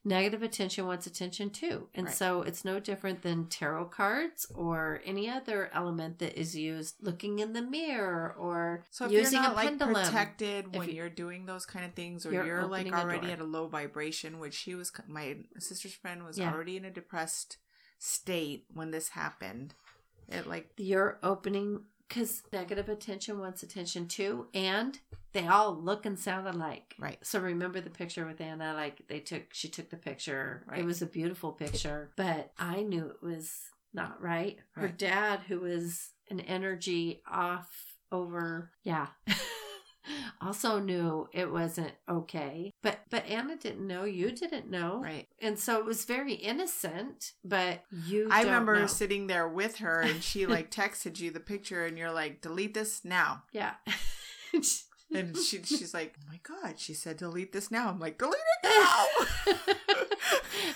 negative 0.04 0.42
attention 0.42 0.86
wants 0.86 1.06
attention 1.06 1.50
too. 1.50 1.88
And 1.94 2.06
Right. 2.06 2.14
so 2.16 2.42
it's 2.42 2.64
no 2.64 2.80
different 2.80 3.22
than 3.22 3.46
tarot 3.48 3.86
cards 3.86 4.46
or 4.54 5.00
any 5.04 5.30
other 5.30 5.70
element 5.72 6.18
that 6.18 6.38
is 6.38 6.56
used 6.56 6.96
looking 7.00 7.38
in 7.38 7.52
the 7.52 7.62
mirror 7.62 8.34
or 8.36 8.84
So 8.90 9.04
if 9.06 9.12
using 9.12 9.34
you're 9.34 9.42
not 9.42 9.52
a 9.52 9.54
like 9.54 9.68
pendulum. 9.68 9.94
protected 9.94 10.74
when 10.76 10.88
you- 10.90 11.02
are 11.04 11.08
doing 11.08 11.46
those 11.46 11.64
kind 11.66 11.84
of 11.84 11.94
things, 11.94 12.26
or 12.26 12.32
You're 12.32 12.46
you're, 12.46 12.66
like 12.66 12.92
already 12.92 13.30
at 13.30 13.38
a 13.40 13.44
low 13.44 13.68
vibration, 13.68 14.38
which 14.40 14.54
she 14.54 14.74
was, 14.74 14.90
my 15.06 15.38
sister's 15.58 15.94
friend 15.94 16.24
was 16.24 16.36
Yeah. 16.38 16.52
already 16.52 16.76
in 16.76 16.84
a 16.84 16.90
depressed 16.90 17.58
state 17.98 18.66
when 18.72 18.90
this 18.90 19.10
happened. 19.10 19.74
It 20.28 20.46
like 20.46 20.72
You're 20.76 21.18
opening 21.22 21.84
because 22.12 22.42
negative 22.52 22.88
attention 22.88 23.38
wants 23.38 23.62
attention 23.62 24.06
too, 24.06 24.46
and 24.52 24.98
they 25.32 25.46
all 25.46 25.74
look 25.74 26.04
and 26.04 26.18
sound 26.18 26.46
alike. 26.46 26.94
right, 26.98 27.18
So 27.22 27.40
remember 27.40 27.80
the 27.80 27.90
picture 27.90 28.26
with 28.26 28.40
Anna, 28.40 28.74
like 28.74 29.06
they 29.08 29.20
took, 29.20 29.52
she 29.52 29.68
took 29.68 29.88
the 29.88 29.96
picture. 29.96 30.64
It 30.76 30.84
was 30.84 31.00
a 31.00 31.06
beautiful 31.06 31.52
picture, 31.52 32.10
but 32.16 32.52
I 32.58 32.82
knew 32.82 33.06
it 33.06 33.22
was 33.24 33.60
not 33.94 34.20
right. 34.22 34.58
Her 34.72 34.88
dad, 34.88 35.40
who 35.48 35.60
was 35.60 36.10
an 36.30 36.40
energy 36.40 37.22
off 37.30 37.70
over, 38.10 38.70
yeah. 38.82 39.06
also 40.40 40.78
knew 40.78 41.28
it 41.32 41.50
wasn't 41.50 41.92
okay 42.08 42.72
but 42.82 43.00
but 43.10 43.24
anna 43.26 43.56
didn't 43.56 43.86
know 43.86 44.04
you 44.04 44.30
didn't 44.32 44.70
know 44.70 45.00
right. 45.02 45.28
and 45.40 45.58
so 45.58 45.78
it 45.78 45.84
was 45.84 46.04
very 46.04 46.34
innocent 46.34 47.32
but 47.44 47.82
you 48.06 48.28
I 48.30 48.42
remember 48.42 48.80
know. 48.80 48.86
sitting 48.86 49.26
there 49.26 49.48
with 49.48 49.76
her, 49.78 50.00
and 50.00 50.22
she 50.22 50.46
like 50.56 50.70
texted 50.70 51.20
you 51.20 51.30
the 51.30 51.40
picture, 51.40 51.84
and 51.84 51.98
you're 51.98 52.12
like, 52.12 52.40
"Delete 52.40 52.74
this 52.74 53.04
now." 53.04 53.42
yeah 53.52 53.74
And 55.14 55.36
she 55.36 55.62
she's 55.62 55.92
like, 55.92 56.14
"Oh 56.18 56.24
my 56.30 56.40
god!" 56.42 56.78
She 56.78 56.94
said, 56.94 57.18
"Delete 57.18 57.52
this 57.52 57.70
now." 57.70 57.88
I'm 57.90 57.98
like, 58.00 58.18
"Delete 58.18 58.34
it 58.62 58.68
now." 59.46 59.54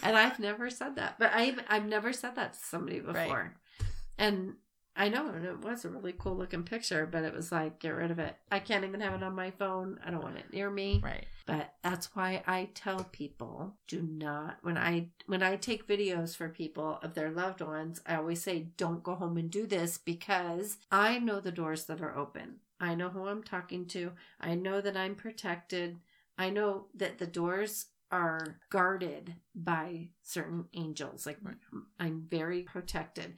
and 0.02 0.16
I've 0.16 0.38
never 0.38 0.68
said 0.68 0.96
that, 0.96 1.18
but 1.18 1.30
I 1.32 1.54
I've 1.68 1.86
never 1.86 2.12
said 2.12 2.36
that 2.36 2.52
to 2.52 2.58
somebody 2.58 3.00
before. 3.00 3.14
Right. 3.14 3.88
And 4.18 4.54
I 4.96 5.08
know 5.08 5.28
and 5.28 5.44
it 5.44 5.60
was 5.60 5.84
a 5.84 5.88
really 5.90 6.14
cool 6.16 6.36
looking 6.36 6.62
picture, 6.62 7.06
but 7.06 7.22
it 7.22 7.34
was 7.34 7.52
like 7.52 7.78
get 7.78 7.90
rid 7.90 8.10
of 8.10 8.18
it. 8.18 8.36
I 8.50 8.58
can't 8.58 8.84
even 8.84 9.00
have 9.00 9.14
it 9.14 9.22
on 9.22 9.34
my 9.34 9.50
phone. 9.50 10.00
I 10.04 10.10
don't 10.10 10.22
want 10.22 10.38
it 10.38 10.52
near 10.52 10.70
me. 10.70 11.00
right. 11.04 11.26
But 11.44 11.74
that's 11.82 12.16
why 12.16 12.42
I 12.46 12.70
tell 12.74 13.04
people 13.04 13.74
do 13.86 14.02
not 14.02 14.56
when 14.62 14.76
I 14.76 15.08
when 15.26 15.42
I 15.42 15.56
take 15.56 15.86
videos 15.86 16.34
for 16.36 16.48
people 16.48 16.98
of 17.02 17.14
their 17.14 17.30
loved 17.30 17.60
ones, 17.60 18.00
I 18.06 18.16
always 18.16 18.42
say 18.42 18.68
don't 18.76 19.02
go 19.02 19.14
home 19.14 19.36
and 19.36 19.50
do 19.50 19.66
this 19.66 19.98
because 19.98 20.78
I 20.90 21.18
know 21.18 21.40
the 21.40 21.52
doors 21.52 21.84
that 21.84 22.00
are 22.00 22.16
open. 22.16 22.56
I 22.80 22.94
know 22.94 23.08
who 23.10 23.26
I'm 23.26 23.42
talking 23.42 23.86
to. 23.86 24.12
I 24.40 24.54
know 24.54 24.80
that 24.80 24.96
I'm 24.96 25.14
protected. 25.14 25.98
I 26.38 26.50
know 26.50 26.86
that 26.94 27.18
the 27.18 27.26
doors 27.26 27.86
are 28.10 28.58
guarded 28.70 29.34
by 29.54 30.08
certain 30.22 30.66
angels. 30.74 31.26
Like 31.26 31.38
Right. 31.42 31.56
I'm 31.98 32.26
very 32.30 32.62
protected. 32.62 33.34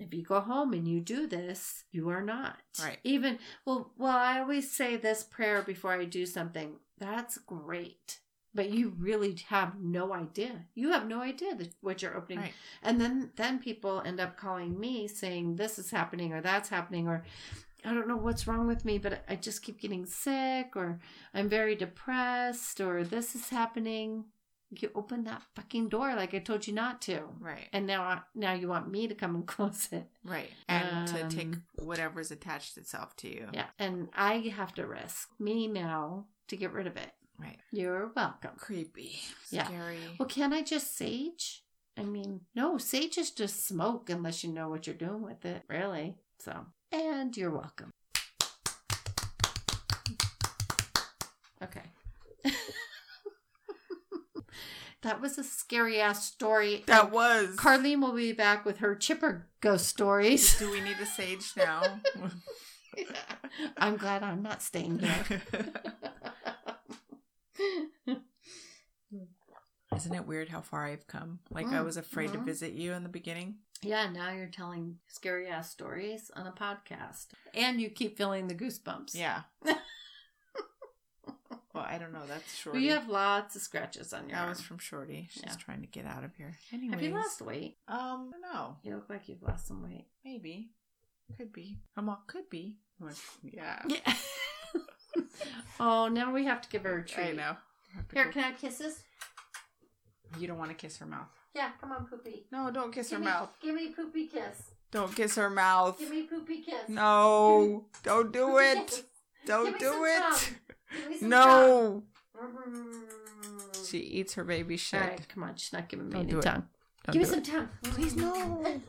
If 0.00 0.14
you 0.14 0.22
go 0.22 0.40
home 0.40 0.72
and 0.72 0.86
you 0.86 1.00
do 1.00 1.26
this, 1.26 1.84
you 1.92 2.08
are 2.08 2.22
not. 2.22 2.58
Right. 2.82 2.98
Even 3.04 3.38
well, 3.64 3.92
well, 3.96 4.16
I 4.16 4.40
always 4.40 4.70
say 4.70 4.96
this 4.96 5.22
prayer 5.22 5.62
before 5.62 5.92
I 5.92 6.04
do 6.04 6.26
something. 6.26 6.76
That's 6.98 7.38
great. 7.38 8.20
But 8.56 8.70
you 8.70 8.94
really 8.98 9.36
have 9.48 9.80
no 9.80 10.14
idea. 10.14 10.66
You 10.74 10.92
have 10.92 11.08
no 11.08 11.20
idea 11.20 11.58
what 11.80 12.02
you're 12.02 12.16
opening. 12.16 12.38
Right. 12.38 12.52
And 12.82 13.00
then 13.00 13.30
then 13.36 13.58
people 13.58 14.02
end 14.04 14.20
up 14.20 14.36
calling 14.36 14.78
me 14.78 15.08
saying 15.08 15.56
this 15.56 15.78
is 15.78 15.90
happening 15.90 16.32
or 16.32 16.40
that's 16.40 16.68
happening 16.68 17.08
or 17.08 17.24
I 17.84 17.92
don't 17.92 18.08
know 18.08 18.16
what's 18.16 18.46
wrong 18.46 18.66
with 18.66 18.84
me, 18.84 18.96
but 18.96 19.24
I 19.28 19.36
just 19.36 19.62
keep 19.62 19.78
getting 19.78 20.06
sick 20.06 20.74
or 20.74 21.00
I'm 21.34 21.48
very 21.50 21.74
depressed 21.74 22.80
or 22.80 23.04
this 23.04 23.34
is 23.34 23.50
happening. 23.50 24.24
You 24.70 24.90
open 24.94 25.24
that 25.24 25.42
fucking 25.54 25.88
door 25.88 26.14
like 26.16 26.34
I 26.34 26.38
told 26.40 26.66
you 26.66 26.72
not 26.74 27.00
to. 27.02 27.20
Right. 27.38 27.68
And 27.72 27.86
now 27.86 28.02
I- 28.02 28.22
now 28.34 28.54
you 28.54 28.66
want 28.68 28.90
me 28.90 29.06
to 29.06 29.14
come 29.14 29.34
and 29.36 29.46
close 29.54 29.88
it. 29.92 30.06
Right. 30.24 30.50
And 30.68 31.06
to 31.08 31.28
take 31.28 31.46
Um, 31.54 31.62
whatever's 31.76 32.30
attached 32.30 32.76
itself 32.76 33.14
to 33.16 33.28
you. 33.28 33.48
Yeah. 33.52 33.66
And 33.78 34.08
I 34.14 34.38
have 34.56 34.74
to 34.74 34.86
risk 34.86 35.28
me 35.38 35.68
now 35.68 36.26
to 36.48 36.56
get 36.56 36.72
rid 36.72 36.86
of 36.86 36.96
it. 36.96 37.10
Right. 37.38 37.58
You're 37.72 38.10
welcome. 38.14 38.52
Creepy. 38.56 39.18
Yeah. 39.50 39.66
Scary. 39.66 39.98
Well, 40.18 40.28
can 40.28 40.52
I 40.52 40.62
just 40.62 40.96
sage? 40.96 41.62
I 41.96 42.02
mean, 42.02 42.40
no, 42.56 42.76
sage 42.78 43.18
is 43.18 43.30
just 43.30 43.66
smoke 43.66 44.10
unless 44.10 44.42
you 44.42 44.52
know 44.52 44.68
what 44.68 44.86
you're 44.86 44.96
doing 44.96 45.22
with 45.22 45.44
it, 45.44 45.62
really. 45.68 46.16
So, 46.38 46.66
and 46.90 47.36
you're 47.36 47.50
welcome. 47.52 47.90
Okay. 51.62 51.82
that 55.04 55.20
was 55.20 55.38
a 55.38 55.44
scary 55.44 56.00
ass 56.00 56.26
story. 56.26 56.82
That 56.86 57.12
was. 57.12 57.54
Carlene 57.56 58.00
will 58.00 58.12
be 58.12 58.32
back 58.32 58.64
with 58.64 58.78
her 58.78 58.94
chipper 58.96 59.46
ghost 59.60 59.86
stories. 59.86 60.58
Do 60.58 60.70
we 60.70 60.80
need 60.80 60.96
a 61.00 61.06
sage 61.06 61.52
now? 61.56 61.82
I'm 63.78 63.96
glad 63.96 64.22
I'm 64.22 64.42
not 64.42 64.62
staying 64.62 64.98
here. 64.98 65.42
Isn't 69.94 70.14
it 70.14 70.26
weird 70.26 70.48
how 70.48 70.60
far 70.60 70.86
I've 70.86 71.06
come? 71.06 71.38
Like 71.50 71.66
I 71.66 71.74
Mm, 71.78 71.84
was 71.84 71.96
afraid 71.96 72.30
mhm. 72.30 72.32
to 72.32 72.38
visit 72.40 72.72
you 72.72 72.92
in 72.94 73.04
the 73.04 73.08
beginning. 73.08 73.56
Yeah, 73.80 74.08
now 74.10 74.32
you're 74.32 74.48
telling 74.48 74.98
scary 75.06 75.46
ass 75.48 75.70
stories 75.70 76.30
on 76.34 76.46
a 76.48 76.52
podcast. 76.52 77.28
And 77.52 77.80
you 77.80 77.90
keep 77.90 78.16
feeling 78.16 78.48
the 78.48 78.54
goosebumps. 78.54 79.14
Yeah. 79.14 79.42
I 81.94 81.98
don't 81.98 82.12
know. 82.12 82.26
That's 82.26 82.54
Shorty. 82.56 82.80
you 82.80 82.90
have 82.92 83.08
lots 83.08 83.54
of 83.56 83.62
scratches 83.62 84.12
on 84.12 84.22
your 84.28 84.36
that 84.36 84.40
arm. 84.42 84.48
was 84.50 84.60
from 84.60 84.78
Shorty. 84.78 85.28
She's 85.30 85.42
Yeah. 85.44 85.54
trying 85.54 85.80
to 85.82 85.86
get 85.86 86.06
out 86.06 86.24
of 86.24 86.34
here. 86.36 86.56
Anyways, 86.72 86.94
Have 86.94 87.02
you 87.02 87.10
lost 87.14 87.40
weight? 87.42 87.78
Um, 87.88 88.32
no, 88.42 88.76
You 88.82 88.96
look 88.96 89.08
like 89.08 89.28
you've 89.28 89.42
lost 89.42 89.66
some 89.68 89.82
weight. 89.82 90.06
maybe, 90.24 90.70
could 91.36 91.52
be. 91.52 91.78
I'm 91.96 92.08
all 92.08 92.22
could 92.26 92.50
be. 92.50 92.76
Yeah, 93.42 93.82
Yeah. 93.86 94.14
oh, 95.80 96.08
now 96.08 96.32
we 96.32 96.44
have 96.44 96.60
to 96.62 96.68
give 96.68 96.82
her 96.82 96.98
a 96.98 97.04
treat. 97.04 97.26
I 97.28 97.32
know. 97.32 97.56
I 97.96 98.00
Here, 98.12 98.24
go- 98.24 98.30
can 98.32 98.44
I 98.44 98.46
have 98.48 98.58
kisses? 98.60 99.02
You 100.38 100.46
don't 100.48 100.58
want 100.58 100.70
to 100.70 100.74
kiss 100.76 100.98
her 100.98 101.06
mouth. 101.06 101.28
Yeah, 101.54 101.70
come 101.80 101.92
on, 101.92 102.06
Poopy. 102.06 102.46
No, 102.50 102.70
don't 102.72 102.92
kiss 102.92 103.10
Give 103.10 103.18
her 103.20 103.24
me, 103.24 103.30
mouth. 103.30 103.50
Give 103.62 103.74
me 103.74 103.92
Poopy 103.92 104.26
kiss. 104.26 104.72
Don't 104.90 105.14
kiss 105.14 105.36
her 105.36 105.50
mouth. 105.50 105.98
Give 105.98 106.10
me 106.10 106.22
Poopy 106.24 106.62
kiss. 106.62 106.88
No, 106.88 107.84
don't 108.02 108.32
do 108.32 108.58
it. 108.58 108.86
kiss. 108.88 109.02
Don't 109.46 109.78
do 109.78 110.04
it. 110.06 110.34
Some 110.34 110.54
No. 111.20 112.02
She 113.88 113.98
eats 113.98 114.34
her 114.34 114.44
baby 114.44 114.76
shit. 114.76 115.00
All 115.02 115.08
right, 115.08 115.28
come 115.28 115.42
on. 115.44 115.56
She's 115.56 115.72
not 115.72 115.88
giving 115.88 116.06
me 116.08 116.12
Don't 116.12 116.22
any 116.28 116.38
it. 116.38 116.42
tongue. 116.42 116.64
Don't 117.06 117.12
Give 117.12 117.22
me 117.22 117.24
do 117.24 117.30
some 117.30 117.38
it. 117.40 117.44
tongue. 117.44 117.68
Please, 117.94 118.16
no. 118.16 118.80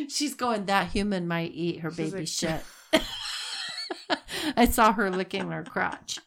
She's 0.08 0.34
going, 0.34 0.66
that 0.66 0.88
human 0.88 1.26
might 1.28 1.52
eat 1.54 1.80
her 1.80 1.90
She's 1.90 2.10
baby 2.12 2.18
like- 2.18 2.28
shit. 2.28 2.62
I 4.56 4.66
saw 4.66 4.92
her 4.92 5.10
licking 5.10 5.50
her 5.50 5.62
crotch. 5.64 6.18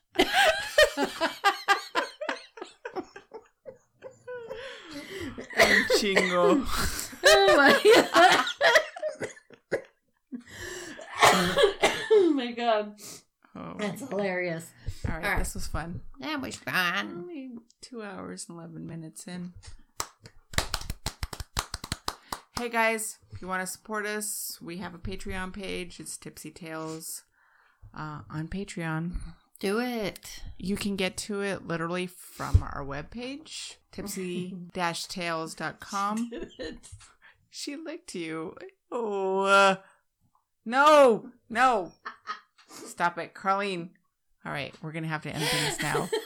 Chingo. 6.00 6.66
Oh, 6.66 7.10
oh 7.24 7.58
my 7.58 7.72
god. 7.84 8.46
oh 12.12 12.34
my 12.36 12.52
god. 12.52 12.96
Oh. 13.56 13.74
That's 13.78 14.08
hilarious. 14.08 14.70
All 15.08 15.16
right, 15.16 15.24
All 15.26 15.32
right. 15.32 15.40
this 15.40 15.54
was 15.54 15.68
fun. 15.68 16.02
That 16.20 16.42
was 16.42 16.56
fun. 16.56 17.24
Only 17.24 17.52
two 17.82 18.02
hours 18.02 18.46
and 18.48 18.58
11 18.58 18.86
minutes 18.88 19.28
in. 19.28 19.54
Hey 22.58 22.70
guys, 22.70 23.18
if 23.34 23.42
you 23.42 23.48
want 23.48 23.62
to 23.62 23.68
support 23.68 24.06
us, 24.06 24.58
we 24.62 24.78
have 24.78 24.94
a 24.94 25.00
Patreon 25.00 25.52
page. 25.52 26.00
It's 26.00 26.16
Tipsy 26.16 26.52
Tales 26.52 27.24
uh, 27.98 28.20
on 28.30 28.48
Patreon. 28.48 29.14
Do 29.60 29.80
it. 29.80 30.42
You 30.58 30.76
can 30.76 30.96
get 30.96 31.18
to 31.18 31.42
it 31.42 31.68
literally 31.68 32.08
from 32.08 32.64
our 32.64 32.84
webpage, 32.86 33.76
tipsy-tales.com. 33.92 36.32
She 37.54 37.76
licked 37.76 38.16
you. 38.16 38.56
Oh, 38.94 39.42
uh, 39.42 39.76
no, 40.66 41.32
no. 41.50 41.92
Stop 42.72 43.18
it, 43.18 43.34
Carlene. 43.34 43.90
All 44.46 44.52
right, 44.52 44.74
we're 44.82 44.92
going 44.92 45.04
to 45.04 45.10
have 45.10 45.22
to 45.24 45.30
end 45.32 45.44
things 45.44 45.82
now. 45.82 46.10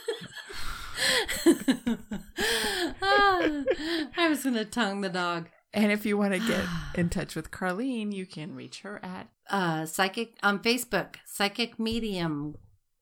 Ah, 3.01 3.41
I 4.17 4.29
was 4.29 4.43
gonna 4.43 4.65
tongue 4.65 5.01
the 5.01 5.09
dog. 5.09 5.49
And 5.73 5.91
if 5.91 6.05
you 6.05 6.17
want 6.17 6.33
to 6.33 6.39
get 6.39 6.65
in 6.95 7.09
touch 7.09 7.35
with 7.35 7.51
Carlene, 7.51 8.13
you 8.13 8.25
can 8.25 8.55
reach 8.55 8.81
her 8.81 9.03
at 9.03 9.27
Uh, 9.49 9.85
psychic 9.85 10.37
on 10.41 10.59
Facebook, 10.59 11.15
psychic 11.25 11.77
medium, 11.77 12.55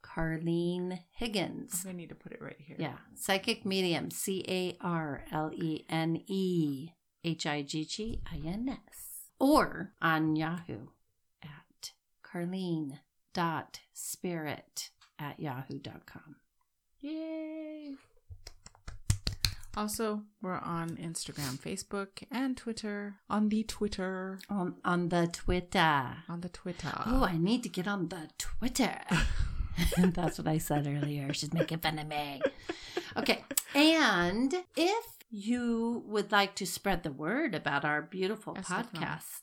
Carlene 0.03 0.99
Higgins. 1.11 1.85
I 1.87 1.91
need 1.93 2.09
to 2.09 2.15
put 2.15 2.31
it 2.31 2.41
right 2.41 2.57
here. 2.59 2.75
Yeah, 2.79 2.97
psychic 3.15 3.65
medium, 3.65 4.09
C 4.11 4.43
A 4.47 4.75
R 4.81 5.23
L 5.31 5.51
E 5.53 5.85
N 5.89 6.23
E 6.27 6.89
H 7.23 7.45
I 7.45 7.61
G 7.61 7.85
G 7.85 8.21
I 8.31 8.41
N 8.45 8.77
S, 8.87 9.29
or 9.39 9.93
on 10.01 10.35
Yahoo 10.35 10.87
at 11.43 11.91
Carlene.spirit 13.33 14.89
at 15.19 15.39
yahoo.com. 15.39 16.35
Yay! 17.01 17.93
Also, 19.75 20.21
we're 20.41 20.59
on 20.59 20.97
Instagram, 20.97 21.57
Facebook, 21.57 22.23
and 22.31 22.55
Twitter. 22.55 23.15
On 23.29 23.49
the 23.49 23.63
Twitter. 23.63 24.39
On, 24.49 24.75
on 24.85 25.09
the 25.09 25.27
Twitter. 25.31 26.17
On 26.29 26.41
the 26.41 26.49
Twitter. 26.49 26.91
Oh, 27.07 27.23
I 27.23 27.37
need 27.37 27.63
to 27.63 27.69
get 27.69 27.87
on 27.87 28.09
the 28.09 28.29
Twitter. 28.37 28.99
That's 29.97 30.37
what 30.37 30.47
I 30.47 30.59
said 30.59 30.85
earlier. 30.85 31.33
She's 31.33 31.53
making 31.53 31.79
fun 31.79 31.97
of 31.97 32.07
me. 32.07 32.41
Okay. 33.17 33.43
And 33.73 34.53
if 34.77 35.05
you 35.31 36.03
would 36.05 36.31
like 36.31 36.53
to 36.55 36.67
spread 36.67 37.01
the 37.01 37.11
word 37.11 37.55
about 37.55 37.83
our 37.83 38.03
beautiful 38.03 38.53
Yes, 38.55 38.69
definitely. 38.69 38.99
podcast, 38.99 39.41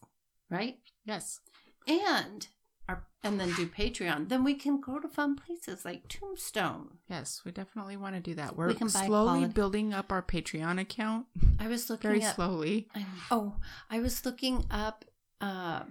right? 0.48 0.78
yes. 1.04 1.40
And 1.88 2.46
our, 2.90 3.04
and 3.22 3.38
then 3.40 3.52
do 3.54 3.66
Patreon, 3.66 4.28
then 4.28 4.42
we 4.44 4.54
can 4.54 4.80
go 4.80 4.98
to 4.98 5.08
fun 5.08 5.36
places 5.36 5.84
like 5.84 6.08
Tombstone. 6.08 6.98
Yes, 7.08 7.42
we 7.44 7.52
definitely 7.52 7.96
want 7.96 8.14
to 8.14 8.20
do 8.20 8.34
that. 8.34 8.56
We're 8.56 8.68
We 8.68 8.74
can 8.74 8.88
buy 8.88 9.06
slowly 9.06 9.28
quality- 9.40 9.52
building 9.52 9.94
up 9.94 10.10
our 10.12 10.22
Patreon 10.22 10.80
account. 10.80 11.26
I 11.58 11.68
was 11.68 11.88
looking 11.90 12.10
Very 12.10 12.24
up 12.24 12.34
slowly. 12.34 12.88
I- 12.94 13.06
oh, 13.30 13.56
I 13.90 14.00
was 14.00 14.24
looking 14.24 14.64
up 14.70 15.04
uh, 15.40 15.82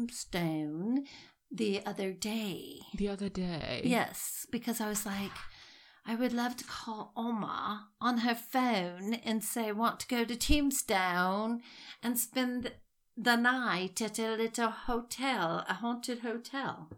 Tombstone 0.00 1.04
the 1.50 1.80
other 1.86 2.12
day. 2.12 2.80
The 2.96 3.08
other 3.08 3.28
day. 3.28 3.82
Yes, 3.84 4.46
because 4.50 4.80
I 4.80 4.88
was 4.88 5.06
like, 5.06 5.30
I 6.04 6.14
would 6.14 6.32
love 6.32 6.56
to 6.56 6.64
call 6.64 7.12
Oma 7.16 7.88
on 8.00 8.18
her 8.18 8.34
phone 8.34 9.14
and 9.14 9.42
say, 9.42 9.72
want 9.72 10.00
to 10.00 10.06
go 10.08 10.24
to 10.24 10.36
Tombstone 10.36 11.60
and 12.02 12.18
spend 12.18 12.72
the 13.16 13.36
night 13.36 14.00
at 14.02 14.18
a 14.18 14.36
little 14.36 14.70
hotel, 14.70 15.64
a 15.68 15.74
haunted 15.74 16.20
hotel. 16.20 16.88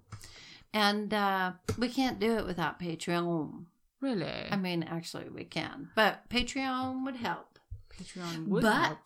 And 0.73 1.15
uh, 1.15 1.53
we 1.79 1.89
can't 1.89 2.19
do 2.19 2.37
it 2.37 2.47
without 2.47 2.81
Patreon. 2.81 3.65
Really? 4.01 4.47
I 4.51 4.57
mean, 4.57 4.83
actually, 4.83 5.29
we 5.29 5.45
can, 5.45 5.91
but 5.95 6.29
Patreon 6.29 7.05
would 7.05 7.17
help. 7.17 7.59
Patreon 7.91 8.47
would 8.49 8.63
but 8.63 8.73
help. 8.73 8.99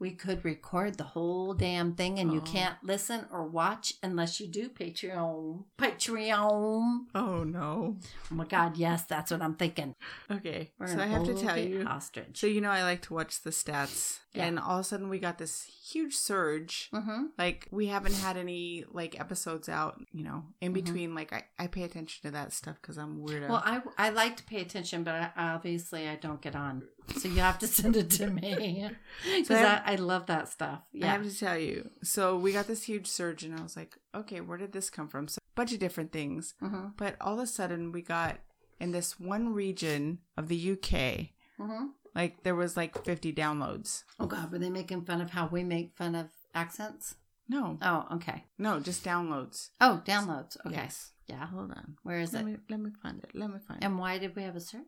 We 0.00 0.10
could 0.12 0.44
record 0.44 0.96
the 0.96 1.04
whole 1.04 1.52
damn 1.54 1.94
thing, 1.94 2.18
and 2.18 2.32
you 2.32 2.40
Oh. 2.40 2.44
can't 2.50 2.76
listen 2.82 3.26
or 3.30 3.46
watch 3.46 3.94
unless 4.02 4.40
you 4.40 4.48
do 4.48 4.68
Patreon. 4.70 5.64
Patreon. 5.78 7.06
Oh 7.14 7.44
no. 7.44 7.96
Oh 8.30 8.34
my 8.34 8.44
God, 8.46 8.76
yes, 8.76 9.04
that's 9.04 9.30
what 9.30 9.42
I'm 9.42 9.54
thinking. 9.54 9.94
Okay. 10.30 10.72
We're 10.78 10.86
so 10.88 10.98
I 10.98 11.06
have 11.06 11.24
to 11.24 11.34
tell 11.34 11.58
you. 11.58 11.84
hostage. 11.84 12.38
So 12.38 12.46
you 12.46 12.60
know 12.60 12.70
I 12.70 12.82
like 12.82 13.02
to 13.02 13.14
watch 13.14 13.42
the 13.42 13.50
stats. 13.50 14.18
Yeah. 14.32 14.44
And 14.46 14.58
all 14.60 14.76
of 14.78 14.82
a 14.82 14.84
sudden 14.84 15.08
we 15.08 15.18
got 15.18 15.38
this 15.38 15.64
huge 15.92 16.14
surge. 16.14 16.88
mm-hmm. 16.92 17.26
Like 17.36 17.66
we 17.70 17.86
haven't 17.88 18.14
had 18.14 18.36
any 18.36 18.84
like 18.92 19.18
episodes 19.18 19.68
out, 19.68 20.00
you 20.12 20.22
know, 20.24 20.44
in 20.60 20.70
Mhm. 20.70 20.74
between. 20.74 21.14
Like 21.14 21.32
I, 21.32 21.44
I 21.58 21.66
pay 21.66 21.82
attention 21.82 22.22
to 22.22 22.30
that 22.32 22.52
stuff 22.52 22.76
because 22.80 22.96
I'm 22.96 23.20
weird. 23.22 23.48
Well, 23.50 23.62
I 23.64 23.82
I 23.98 24.10
like 24.10 24.36
to 24.36 24.44
pay 24.44 24.60
attention, 24.60 25.02
but 25.04 25.14
I, 25.14 25.30
obviously 25.54 26.08
I 26.08 26.14
don't 26.16 26.40
get 26.40 26.54
on. 26.56 26.84
So 27.16 27.28
you 27.28 27.40
have 27.40 27.58
to 27.60 27.66
send 27.66 27.96
it 27.96 28.10
to 28.10 28.28
me 28.28 28.88
because 29.24 29.46
So 29.48 29.54
I 29.56 29.82
I, 29.84 29.92
I 29.92 29.94
love 29.96 30.26
that 30.26 30.48
stuff. 30.48 30.80
I 31.02 31.06
have 31.06 31.22
to 31.28 31.36
tell 31.38 31.58
you. 31.58 31.90
So 32.02 32.36
we 32.36 32.52
got 32.52 32.66
this 32.66 32.84
huge 32.84 33.06
surge, 33.06 33.42
and 33.44 33.58
I 33.58 33.62
was 33.62 33.76
like, 33.76 33.96
okay, 34.14 34.40
where 34.40 34.58
did 34.58 34.72
this 34.72 34.90
come 34.90 35.08
from? 35.08 35.28
So 35.28 35.38
a 35.38 35.54
bunch 35.56 35.72
of 35.72 35.78
different 35.80 36.12
things. 36.12 36.54
Mm-hmm. 36.62 36.88
But 36.96 37.16
all 37.20 37.34
of 37.34 37.40
a 37.40 37.46
sudden, 37.46 37.92
we 37.92 38.02
got 38.02 38.38
in 38.78 38.92
this 38.92 39.18
one 39.20 39.52
region 39.52 40.18
of 40.36 40.48
the 40.48 40.72
UK, 40.72 41.30
Mm-hmm. 41.60 41.86
like 42.14 42.42
there 42.42 42.54
was 42.54 42.76
like 42.76 43.04
50 43.04 43.32
downloads. 43.34 44.04
Oh 44.18 44.26
God, 44.26 44.50
were 44.50 44.58
they 44.58 44.70
making 44.70 45.04
fun 45.04 45.20
of 45.20 45.30
how 45.30 45.46
we 45.46 45.62
make 45.64 45.94
fun 45.96 46.14
of 46.14 46.28
accents? 46.54 47.16
No, 47.48 47.76
Oh, 47.82 48.06
okay. 48.14 48.44
no, 48.58 48.80
just 48.80 49.04
downloads. 49.04 49.70
Oh, 49.80 50.00
downloads. 50.06 50.56
Okay. 50.64 50.76
Yes. 50.76 51.10
Yeah. 51.26 51.46
Hold 51.48 51.72
on. 51.72 51.96
Where 52.02 52.20
is 52.20 52.32
let 52.32 52.42
it? 52.42 52.46
Me, 52.46 52.56
let 52.70 52.80
me 52.80 52.90
find 53.02 53.18
it. 53.22 53.30
Let 53.34 53.50
me 53.50 53.58
find 53.66 53.82
And 53.84 53.98
why 53.98 54.18
did 54.18 54.34
we 54.36 54.42
have 54.44 54.56
a 54.56 54.60
search? 54.60 54.86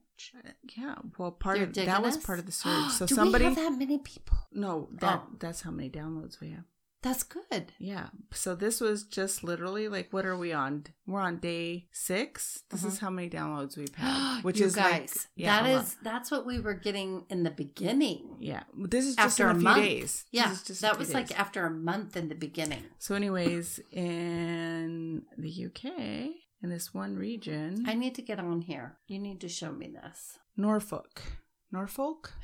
Yeah. 0.77 0.97
Well, 1.19 1.33
part 1.33 1.57
They're 1.59 1.67
of 1.67 1.75
that 1.75 2.03
was 2.03 2.17
us? 2.17 2.25
part 2.25 2.39
of 2.39 2.47
the 2.47 2.53
surge. 2.63 2.91
So 2.93 3.07
Do 3.07 3.15
somebody. 3.15 3.45
we 3.47 3.55
have 3.55 3.57
that 3.57 3.79
many 3.79 3.99
people? 3.99 4.39
no, 4.53 4.89
that 5.01 5.23
Oh. 5.25 5.37
that's 5.39 5.63
how 5.63 5.71
many 5.71 5.91
downloads 5.91 6.41
we 6.41 6.51
have. 6.51 6.65
That's 7.03 7.25
good. 7.25 7.73
Yeah. 7.81 8.11
So 8.33 8.55
this 8.55 8.81
was 8.81 9.03
just 9.03 9.43
literally 9.43 9.89
like, 9.89 10.13
what 10.13 10.25
are 10.25 10.37
we 10.39 10.53
on? 10.53 10.85
We're 11.05 11.21
on 11.21 11.39
day 11.39 11.89
six. 11.91 12.63
This 12.71 12.85
is 12.85 12.99
uh-huh. 12.99 13.07
how 13.07 13.11
many 13.11 13.29
downloads 13.29 13.77
we've 13.77 13.93
had, 13.97 14.43
which. 14.45 14.61
You 14.61 14.67
is 14.67 14.77
guys, 14.77 15.11
like, 15.11 15.11
yeah, 15.35 15.63
that 15.65 15.75
lot. 15.75 15.95
that's 16.05 16.31
what 16.31 16.47
we 16.47 16.61
were 16.61 16.75
getting 16.75 17.25
in 17.29 17.43
the 17.43 17.51
beginning. 17.51 18.37
yeah. 18.39 18.63
This 18.79 19.05
is 19.07 19.17
just 19.17 19.41
After 19.41 19.51
in 19.51 19.57
a 19.57 19.59
few 19.59 19.65
month. 19.65 19.83
days. 19.83 20.01
This 20.13 20.25
Yeah, 20.31 20.53
is 20.53 20.63
just 20.63 20.81
that 20.83 20.97
was 20.97 21.09
days. 21.09 21.15
like 21.15 21.41
after 21.41 21.67
a 21.67 21.71
month 21.71 22.17
in 22.17 22.29
the 22.29 22.37
beginning. 22.37 22.85
So, 23.01 23.17
anyways, 23.17 23.81
in 23.91 25.23
the 25.37 25.67
UK, 25.67 26.31
in 26.63 26.71
this 26.71 26.95
one 26.95 27.17
region, 27.17 27.85
I 27.89 27.95
need 27.95 28.15
to 28.17 28.23
get 28.23 28.39
on 28.39 28.61
here. 28.61 28.99
You 29.07 29.19
need 29.19 29.41
to 29.41 29.49
show 29.49 29.73
me 29.73 29.89
this. 29.89 30.39
Norfolk, 30.57 31.23
Norfolk. 31.71 32.33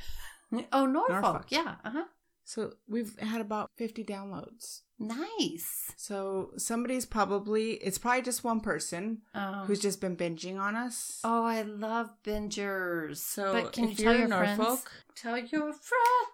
Oh, 0.73 0.86
Norfolk. 0.86 1.23
Norfolk. 1.23 1.47
Yeah. 1.51 1.74
Uh 1.85 1.90
huh. 1.90 2.05
So 2.45 2.73
we've 2.89 3.19
had 3.19 3.43
about 3.43 3.70
fifty 3.77 4.03
downloads. 4.03 4.81
Nice. 4.99 5.93
So 5.99 6.53
somebody's 6.57 7.05
probably 7.05 7.73
it's 7.73 7.99
probably 7.99 8.23
just 8.23 8.43
one 8.45 8.61
person 8.61 9.20
Um, 9.35 9.66
who's 9.66 9.78
just 9.78 10.01
been 10.01 10.16
binging 10.16 10.59
on 10.59 10.74
us. 10.74 11.20
Oh, 11.23 11.45
I 11.45 11.61
love 11.62 12.09
bingers. 12.24 13.19
So 13.19 13.53
but 13.53 13.73
can 13.74 13.90
you 13.90 13.95
tell 13.95 14.15
your 14.15 14.23
in 14.23 14.28
friends? 14.57 14.85
Tell 15.15 15.36
your 15.36 15.73
friends. 15.73 16.28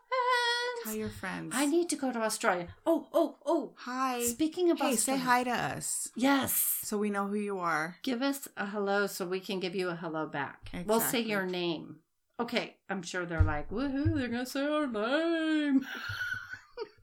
Tell 0.85 0.94
your 0.94 1.09
friends. 1.09 1.52
I 1.55 1.66
need 1.66 1.89
to 1.90 1.97
go 1.97 2.12
to 2.12 2.19
Australia. 2.20 2.69
Oh, 2.86 3.09
oh, 3.12 3.36
oh. 3.44 3.73
hi. 3.77 4.23
Speaking 4.23 4.70
of 4.70 4.78
Hey, 4.78 4.97
say 4.97 5.16
hi 5.19 5.44
to 5.44 5.51
us 5.51 6.09
Yes. 6.15 6.52
so 6.82 6.98
we 6.98 7.11
know 7.11 7.27
who 7.27 7.36
you 7.36 7.59
are. 7.59 7.97
Give 8.02 8.23
us 8.23 8.47
a 8.56 8.66
hello 8.66 9.06
so 9.06 9.27
we 9.27 9.40
can 9.40 9.61
give 9.61 9.74
you 9.74 9.89
a 9.89 9.94
hello 9.97 10.27
back. 10.27 10.70
We'll 10.86 11.01
say 11.01 11.20
your 11.20 11.47
name. 11.47 11.97
Okay, 12.40 12.77
I'm 12.90 13.02
sure 13.02 13.24
they're 13.27 13.43
like, 13.43 13.70
woohoo, 13.70 14.15
they're 14.16 14.28
going 14.28 14.44
to 14.44 14.51
say 14.51 14.66
our 14.66 14.86
name. 14.89 15.86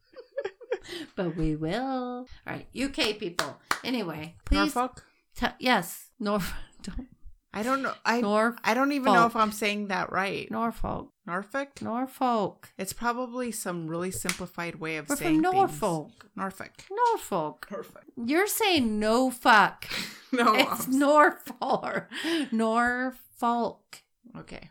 but 1.15 1.35
we 1.37 1.55
will. 1.55 2.27
All 2.27 2.27
right, 2.45 2.67
UK 2.75 3.17
people. 3.17 3.57
Anyway, 3.83 4.35
please. 4.45 4.57
Norfolk. 4.75 5.05
Te- 5.35 5.47
yes, 5.59 6.09
Norf- 6.21 6.51
don't- 6.83 7.07
I 7.53 7.63
don't 7.63 7.81
know. 7.81 7.93
I 8.05 8.21
Norf- 8.21 8.57
I 8.63 8.73
don't 8.73 8.91
even 8.93 9.13
know 9.13 9.25
if 9.25 9.35
I'm 9.35 9.51
saying 9.51 9.87
that 9.87 10.11
right. 10.11 10.49
Norfolk. 10.49 11.09
Norfolk. 11.27 11.81
Norfolk. 11.81 12.69
It's 12.77 12.93
probably 12.93 13.51
some 13.51 13.87
really 13.87 14.11
simplified 14.11 14.75
way 14.75 14.97
of 14.97 15.09
We're 15.09 15.17
saying 15.17 15.41
from 15.43 15.51
things. 15.51 15.53
Norfolk. 15.55 16.11
Norfolk. 16.35 16.71
Norfolk. 16.89 17.67
Norfolk. 17.69 18.03
You're 18.25 18.47
saying 18.47 18.99
no 18.99 19.29
fuck. 19.31 19.85
No. 20.33 20.53
it's 20.55 20.87
I'm- 20.87 20.97
Norfolk. 20.97 22.07
Norfolk. 22.53 23.97
okay. 24.37 24.69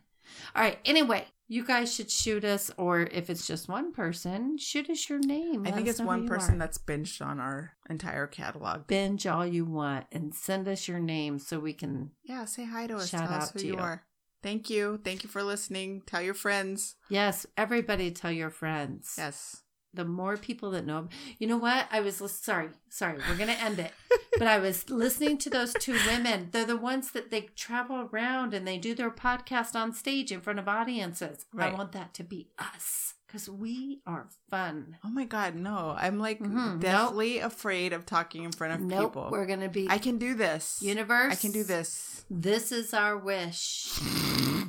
All 0.57 0.63
right. 0.63 0.79
Anyway, 0.87 1.27
you 1.53 1.65
guys 1.67 1.93
should 1.93 2.11
shoot 2.11 2.45
us, 2.45 2.71
or 2.79 3.01
if 3.03 3.29
it's 3.29 3.45
just 3.47 3.69
one 3.69 3.93
person, 3.93 4.57
shoot 4.57 4.89
us 4.89 5.09
your 5.09 5.19
name. 5.19 5.63
I 5.67 5.71
Let 5.71 5.75
think 5.75 5.89
it's 5.89 6.01
one 6.01 6.27
person 6.29 6.55
are. 6.55 6.59
that's 6.59 6.79
binged 6.79 7.21
on 7.21 7.41
our 7.41 7.73
entire 7.91 8.29
catalog. 8.29 8.87
binge 8.87 9.27
all 9.27 9.45
you 9.45 9.65
want 9.65 10.07
and 10.13 10.33
send 10.33 10.69
us 10.69 10.87
your 10.87 11.01
name 11.01 11.41
so 11.41 11.59
we 11.59 11.73
can. 11.73 12.13
Yeah, 12.23 12.45
say 12.45 12.65
hi 12.65 12.87
to 12.87 12.95
us. 12.97 13.09
Shout 13.11 13.27
Tell 13.29 13.37
us 13.37 13.49
out 13.49 13.53
who 13.55 13.59
to 13.59 13.67
you 13.67 13.73
you. 13.75 13.79
are. 13.81 14.05
Thank 14.43 14.71
you. 14.71 15.01
Thank 15.05 15.25
you 15.25 15.29
for 15.29 15.43
listening. 15.43 16.03
Tell 16.07 16.23
your 16.23 16.35
friends. 16.35 16.95
Yes, 17.09 17.47
everybody 17.59 18.11
tell 18.13 18.31
your 18.33 18.51
friends. 18.51 19.15
Yes. 19.19 19.63
The 19.93 20.05
more 20.05 20.37
people 20.37 20.71
that 20.73 20.87
know, 20.87 21.09
you 21.39 21.49
know 21.49 21.57
what? 21.57 21.87
I 21.91 22.01
was 22.01 22.17
sorry, 22.31 22.69
sorry. 22.89 23.19
We're 23.29 23.37
gonna 23.37 23.53
end 23.53 23.81
it, 23.81 23.93
but 24.39 24.47
I 24.47 24.59
was 24.59 24.89
listening 24.89 25.37
to 25.39 25.51
those 25.51 25.73
two 25.75 25.97
women. 26.07 26.49
They're 26.53 26.65
the 26.65 26.77
ones 26.77 27.11
that 27.11 27.31
they 27.33 27.43
travel 27.57 28.09
around 28.13 28.55
and 28.55 28.67
they 28.67 28.79
do 28.79 28.95
their 28.95 29.11
podcast 29.11 29.75
on 29.75 29.93
stage 29.93 30.31
in 30.31 30.41
front 30.41 30.61
of 30.61 30.69
audiences. 30.69 31.45
I 31.59 31.73
want 31.73 31.91
that 31.93 32.15
to 32.15 32.23
be 32.23 32.49
us 32.59 33.15
because 33.27 33.49
we 33.49 34.01
are 34.07 34.29
fun. 34.49 34.97
Oh 35.05 35.09
my 35.11 35.25
God, 35.25 35.57
no. 35.57 35.97
I'm 35.99 36.19
like 36.21 36.39
Mhm. 36.41 36.79
deathly 36.81 37.39
afraid 37.39 37.93
of 37.93 38.07
talking 38.07 38.45
in 38.45 38.53
front 38.53 38.75
of 38.75 38.81
Nope, 38.81 39.13
people. 39.15 39.29
we're 39.33 39.47
gonna 39.47 39.69
be 39.69 39.89
I 39.91 39.99
can 39.99 40.19
do 40.19 40.35
this. 40.35 40.79
universe. 40.83 41.33
I 41.33 41.37
can 41.37 41.51
do 41.51 41.65
this. 41.65 42.25
This 42.31 42.71
is 42.71 42.95
our 42.95 43.19
wish, 43.19 43.99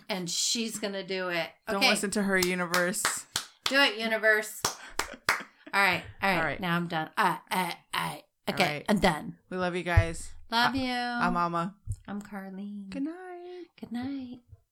and 0.10 0.28
she's 0.30 0.80
gonna 0.80 1.06
do 1.06 1.30
it. 1.30 1.50
Okay, 1.70 1.80
Don't 1.80 1.90
listen 1.90 2.10
to 2.12 2.24
her, 2.24 2.38
universe. 2.40 3.04
do 3.66 3.76
it, 3.80 4.00
universe. 4.00 4.62
All 5.74 5.82
right, 5.82 6.04
all 6.22 6.30
right. 6.30 6.38
All 6.38 6.44
right. 6.44 6.60
Now 6.60 6.76
I'm 6.76 6.88
done. 6.88 7.10
Uh, 7.18 7.38
uh, 7.50 7.72
uh. 7.94 8.16
Okay, 8.50 8.64
right. 8.78 8.86
I'm 8.90 9.00
done. 9.00 9.38
We 9.50 9.58
love 9.58 9.76
you 9.76 9.84
guys. 9.84 10.32
Love 10.52 10.76
Uh, 10.76 10.78
you. 10.78 10.92
I'm 10.92 11.34
Mama. 11.34 11.76
I'm 12.08 12.22
Carlene. 12.22 12.90
Good 12.90 13.04
night. 13.04 13.68
Good 13.80 13.92
night. 13.92 14.40